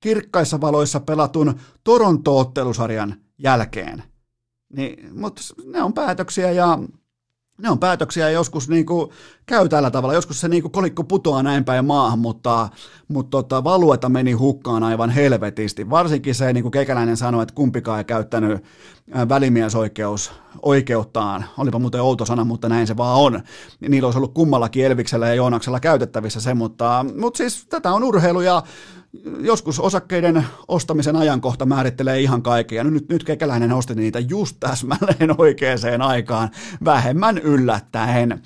kirkkaissa 0.00 0.60
valoissa 0.60 1.00
pelatun 1.00 1.54
Toronto-ottelusarjan 1.84 3.14
jälkeen. 3.38 4.02
Niin, 4.72 5.18
mutta 5.20 5.42
ne 5.64 5.82
on 5.82 5.92
päätöksiä 5.92 6.50
ja 6.50 6.78
ne 7.62 7.70
on 7.70 7.78
päätöksiä 7.78 8.30
joskus 8.30 8.68
niin 8.68 8.86
kuin 8.86 9.10
käy 9.46 9.68
tällä 9.68 9.90
tavalla. 9.90 10.14
Joskus 10.14 10.40
se 10.40 10.48
niin 10.48 10.62
kuin 10.62 10.72
kolikko 10.72 11.04
putoaa 11.04 11.42
näin 11.42 11.64
päin 11.64 11.84
maahan, 11.84 12.18
mutta, 12.18 12.68
mutta 13.08 13.30
tota, 13.30 13.64
valueta 13.64 14.08
meni 14.08 14.32
hukkaan 14.32 14.82
aivan 14.82 15.10
helvetisti. 15.10 15.90
Varsinkin 15.90 16.34
se, 16.34 16.52
niin 16.52 16.62
kuin 16.62 16.72
Kekäläinen 16.72 17.16
sanoi, 17.16 17.42
että 17.42 17.54
kumpikaan 17.54 17.98
ei 17.98 18.04
käyttänyt 18.04 18.64
välimiesoikeus 19.28 20.32
oikeuttaan. 20.62 21.44
Olipa 21.58 21.78
muuten 21.78 22.02
outo 22.02 22.24
sana, 22.24 22.44
mutta 22.44 22.68
näin 22.68 22.86
se 22.86 22.96
vaan 22.96 23.20
on. 23.20 23.40
Niillä 23.88 24.06
olisi 24.06 24.18
ollut 24.18 24.34
kummallakin 24.34 24.86
Elviksellä 24.86 25.28
ja 25.28 25.34
Joonaksella 25.34 25.80
käytettävissä 25.80 26.40
se, 26.40 26.54
mutta, 26.54 27.04
mutta 27.20 27.38
siis 27.38 27.66
tätä 27.66 27.92
on 27.92 28.04
urheilu 28.04 28.40
ja 28.40 28.62
joskus 29.40 29.80
osakkeiden 29.80 30.46
ostamisen 30.68 31.16
ajankohta 31.16 31.66
määrittelee 31.66 32.20
ihan 32.20 32.42
kaiken, 32.42 32.76
ja 32.76 32.84
nyt, 32.84 33.08
nyt 33.08 33.24
kekäläinen 33.24 33.72
osti 33.72 33.94
niitä 33.94 34.18
just 34.18 34.56
täsmälleen 34.60 35.40
oikeaan 35.40 36.02
aikaan, 36.02 36.50
vähemmän 36.84 37.38
yllättäen. 37.38 38.42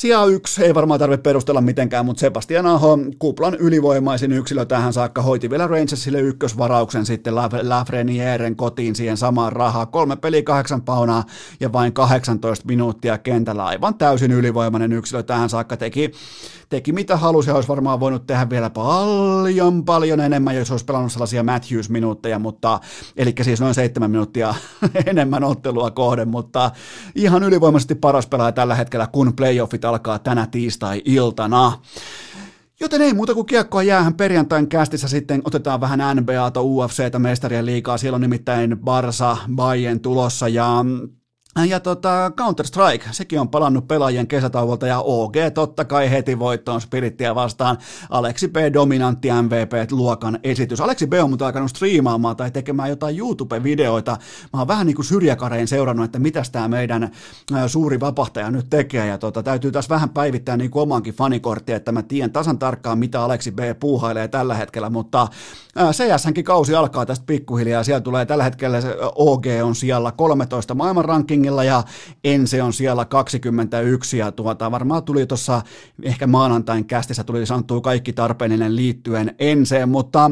Sija 0.00 0.24
yksi 0.24 0.64
ei 0.64 0.74
varmaan 0.74 1.00
tarvitse 1.00 1.22
perustella 1.22 1.60
mitenkään, 1.60 2.06
mutta 2.06 2.20
Sebastian 2.20 2.66
Aho, 2.66 2.98
kuplan 3.18 3.54
ylivoimaisin 3.54 4.32
yksilö 4.32 4.64
tähän 4.64 4.92
saakka, 4.92 5.22
hoiti 5.22 5.50
vielä 5.50 5.66
Rangersille 5.66 6.20
ykkösvarauksen 6.20 7.06
sitten 7.06 7.34
Lafrenieren 7.62 8.56
kotiin 8.56 8.96
siihen 8.96 9.16
samaan 9.16 9.52
rahaa. 9.52 9.86
Kolme 9.86 10.16
peli 10.16 10.42
kahdeksan 10.42 10.82
paunaa 10.82 11.24
ja 11.60 11.72
vain 11.72 11.92
18 11.92 12.66
minuuttia 12.66 13.18
kentällä. 13.18 13.64
Aivan 13.64 13.94
täysin 13.94 14.32
ylivoimainen 14.32 14.92
yksilö 14.92 15.22
tähän 15.22 15.48
saakka 15.48 15.76
teki, 15.76 16.10
teki 16.68 16.92
mitä 16.92 17.16
halusi 17.16 17.50
ja 17.50 17.54
olisi 17.54 17.68
varmaan 17.68 18.00
voinut 18.00 18.26
tehdä 18.26 18.50
vielä 18.50 18.70
paljon, 18.70 19.84
paljon 19.84 20.20
enemmän, 20.20 20.56
jos 20.56 20.70
olisi 20.70 20.84
pelannut 20.84 21.12
sellaisia 21.12 21.42
Matthews-minuutteja, 21.42 22.38
mutta 22.38 22.80
eli 23.16 23.34
siis 23.42 23.60
noin 23.60 23.74
seitsemän 23.74 24.10
minuuttia 24.10 24.54
enemmän 25.06 25.44
ottelua 25.44 25.90
kohden, 25.90 26.28
mutta 26.28 26.70
ihan 27.14 27.42
ylivoimaisesti 27.42 27.94
paras 27.94 28.26
pelaaja 28.26 28.52
tällä 28.52 28.74
hetkellä, 28.74 29.06
kun 29.06 29.32
playoffit 29.32 29.84
alkaa 29.90 30.18
tänä 30.18 30.46
tiistai-iltana. 30.46 31.72
Joten 32.80 33.02
ei 33.02 33.14
muuta 33.14 33.34
kuin 33.34 33.46
kiekkoa 33.46 33.82
jäähän 33.82 34.14
perjantain 34.14 34.68
kästissä 34.68 35.08
sitten 35.08 35.42
otetaan 35.44 35.80
vähän 35.80 36.16
NBAta, 36.16 36.62
UFCtä, 36.62 37.18
mestarien 37.18 37.66
liikaa. 37.66 37.98
Siellä 37.98 38.14
on 38.14 38.20
nimittäin 38.20 38.78
Barsa, 38.78 39.36
Bayern 39.54 40.00
tulossa 40.00 40.48
ja 40.48 40.84
ja 41.68 41.80
tota, 41.80 42.32
Counter-Strike, 42.36 43.08
sekin 43.10 43.40
on 43.40 43.48
palannut 43.48 43.88
pelaajien 43.88 44.26
kesätauolta 44.26 44.86
ja 44.86 45.00
OG 45.00 45.34
totta 45.54 45.84
kai 45.84 46.10
heti 46.10 46.38
voittoon 46.38 46.80
Spirittiä 46.80 47.34
vastaan. 47.34 47.78
Aleksi 48.10 48.48
B. 48.48 48.56
dominantti 48.72 49.28
MVP-luokan 49.42 50.38
esitys. 50.44 50.80
Aleksi 50.80 51.06
B. 51.06 51.12
on 51.22 51.30
mutta 51.30 51.46
alkanut 51.46 51.70
striimaamaan 51.70 52.36
tai 52.36 52.50
tekemään 52.50 52.88
jotain 52.88 53.18
YouTube-videoita. 53.18 54.16
Mä 54.52 54.58
oon 54.58 54.68
vähän 54.68 54.86
niin 54.86 54.94
kuin 54.94 55.06
syrjäkarein 55.06 55.68
seurannut, 55.68 56.04
että 56.04 56.18
mitä 56.18 56.42
tämä 56.52 56.68
meidän 56.68 57.10
suuri 57.66 58.00
vapahtaja 58.00 58.50
nyt 58.50 58.66
tekee. 58.70 59.06
Ja 59.06 59.18
tota, 59.18 59.42
täytyy 59.42 59.72
taas 59.72 59.90
vähän 59.90 60.10
päivittää 60.10 60.56
niin 60.56 60.70
kuin 60.70 60.82
omankin 60.82 61.14
fanikorttia, 61.14 61.76
että 61.76 61.92
mä 61.92 62.02
tiedän 62.02 62.32
tasan 62.32 62.58
tarkkaan, 62.58 62.98
mitä 62.98 63.22
Aleksi 63.22 63.52
B. 63.52 63.58
puuhailee 63.80 64.28
tällä 64.28 64.54
hetkellä. 64.54 64.90
Mutta 64.90 65.28
CS-hänkin 65.78 66.44
kausi 66.44 66.74
alkaa 66.74 67.06
tästä 67.06 67.26
pikkuhiljaa. 67.26 67.84
Siellä 67.84 68.00
tulee 68.00 68.26
tällä 68.26 68.44
hetkellä 68.44 68.80
se 68.80 68.96
OG 69.14 69.44
on 69.62 69.74
siellä 69.74 70.12
13 70.12 70.74
maailman 70.74 71.04
rankingilla 71.40 71.64
ja 71.64 71.82
Ense 72.24 72.62
on 72.62 72.72
siellä 72.72 73.04
21 73.04 74.18
ja 74.18 74.32
tuota, 74.32 74.70
varmaan 74.70 75.02
tuli 75.02 75.26
tuossa 75.26 75.62
ehkä 76.02 76.26
maanantain 76.26 76.84
kästissä 76.84 77.24
tuli 77.24 77.46
sanottua 77.46 77.80
kaikki 77.80 78.12
tarpeellinen 78.12 78.76
liittyen 78.76 79.34
Enseen, 79.38 79.88
mutta 79.88 80.30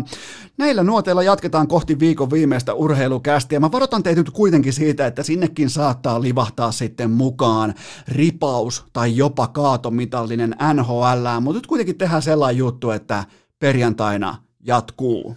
näillä 0.59 0.83
nuoteilla 0.83 1.23
jatketaan 1.23 1.69
kohti 1.69 1.99
viikon 1.99 2.31
viimeistä 2.31 2.75
urheilukästiä. 2.75 3.61
Mä 3.61 3.73
varoitan 3.73 4.03
teitä 4.03 4.21
nyt 4.21 4.31
kuitenkin 4.31 4.73
siitä, 4.73 5.07
että 5.07 5.23
sinnekin 5.23 5.71
saattaa 5.71 6.23
livahtaa 6.23 6.73
sitten 6.73 7.11
mukaan 7.11 7.75
ripaus 8.09 8.85
tai 8.93 9.17
jopa 9.17 9.47
kaatomitallinen 9.47 10.57
NHL, 10.75 11.41
mutta 11.41 11.59
nyt 11.59 11.67
kuitenkin 11.67 11.99
tehdään 11.99 12.23
sellainen 12.23 12.59
juttu, 12.59 12.91
että 12.91 13.25
perjantaina 13.59 14.37
jatkuu. 14.65 15.37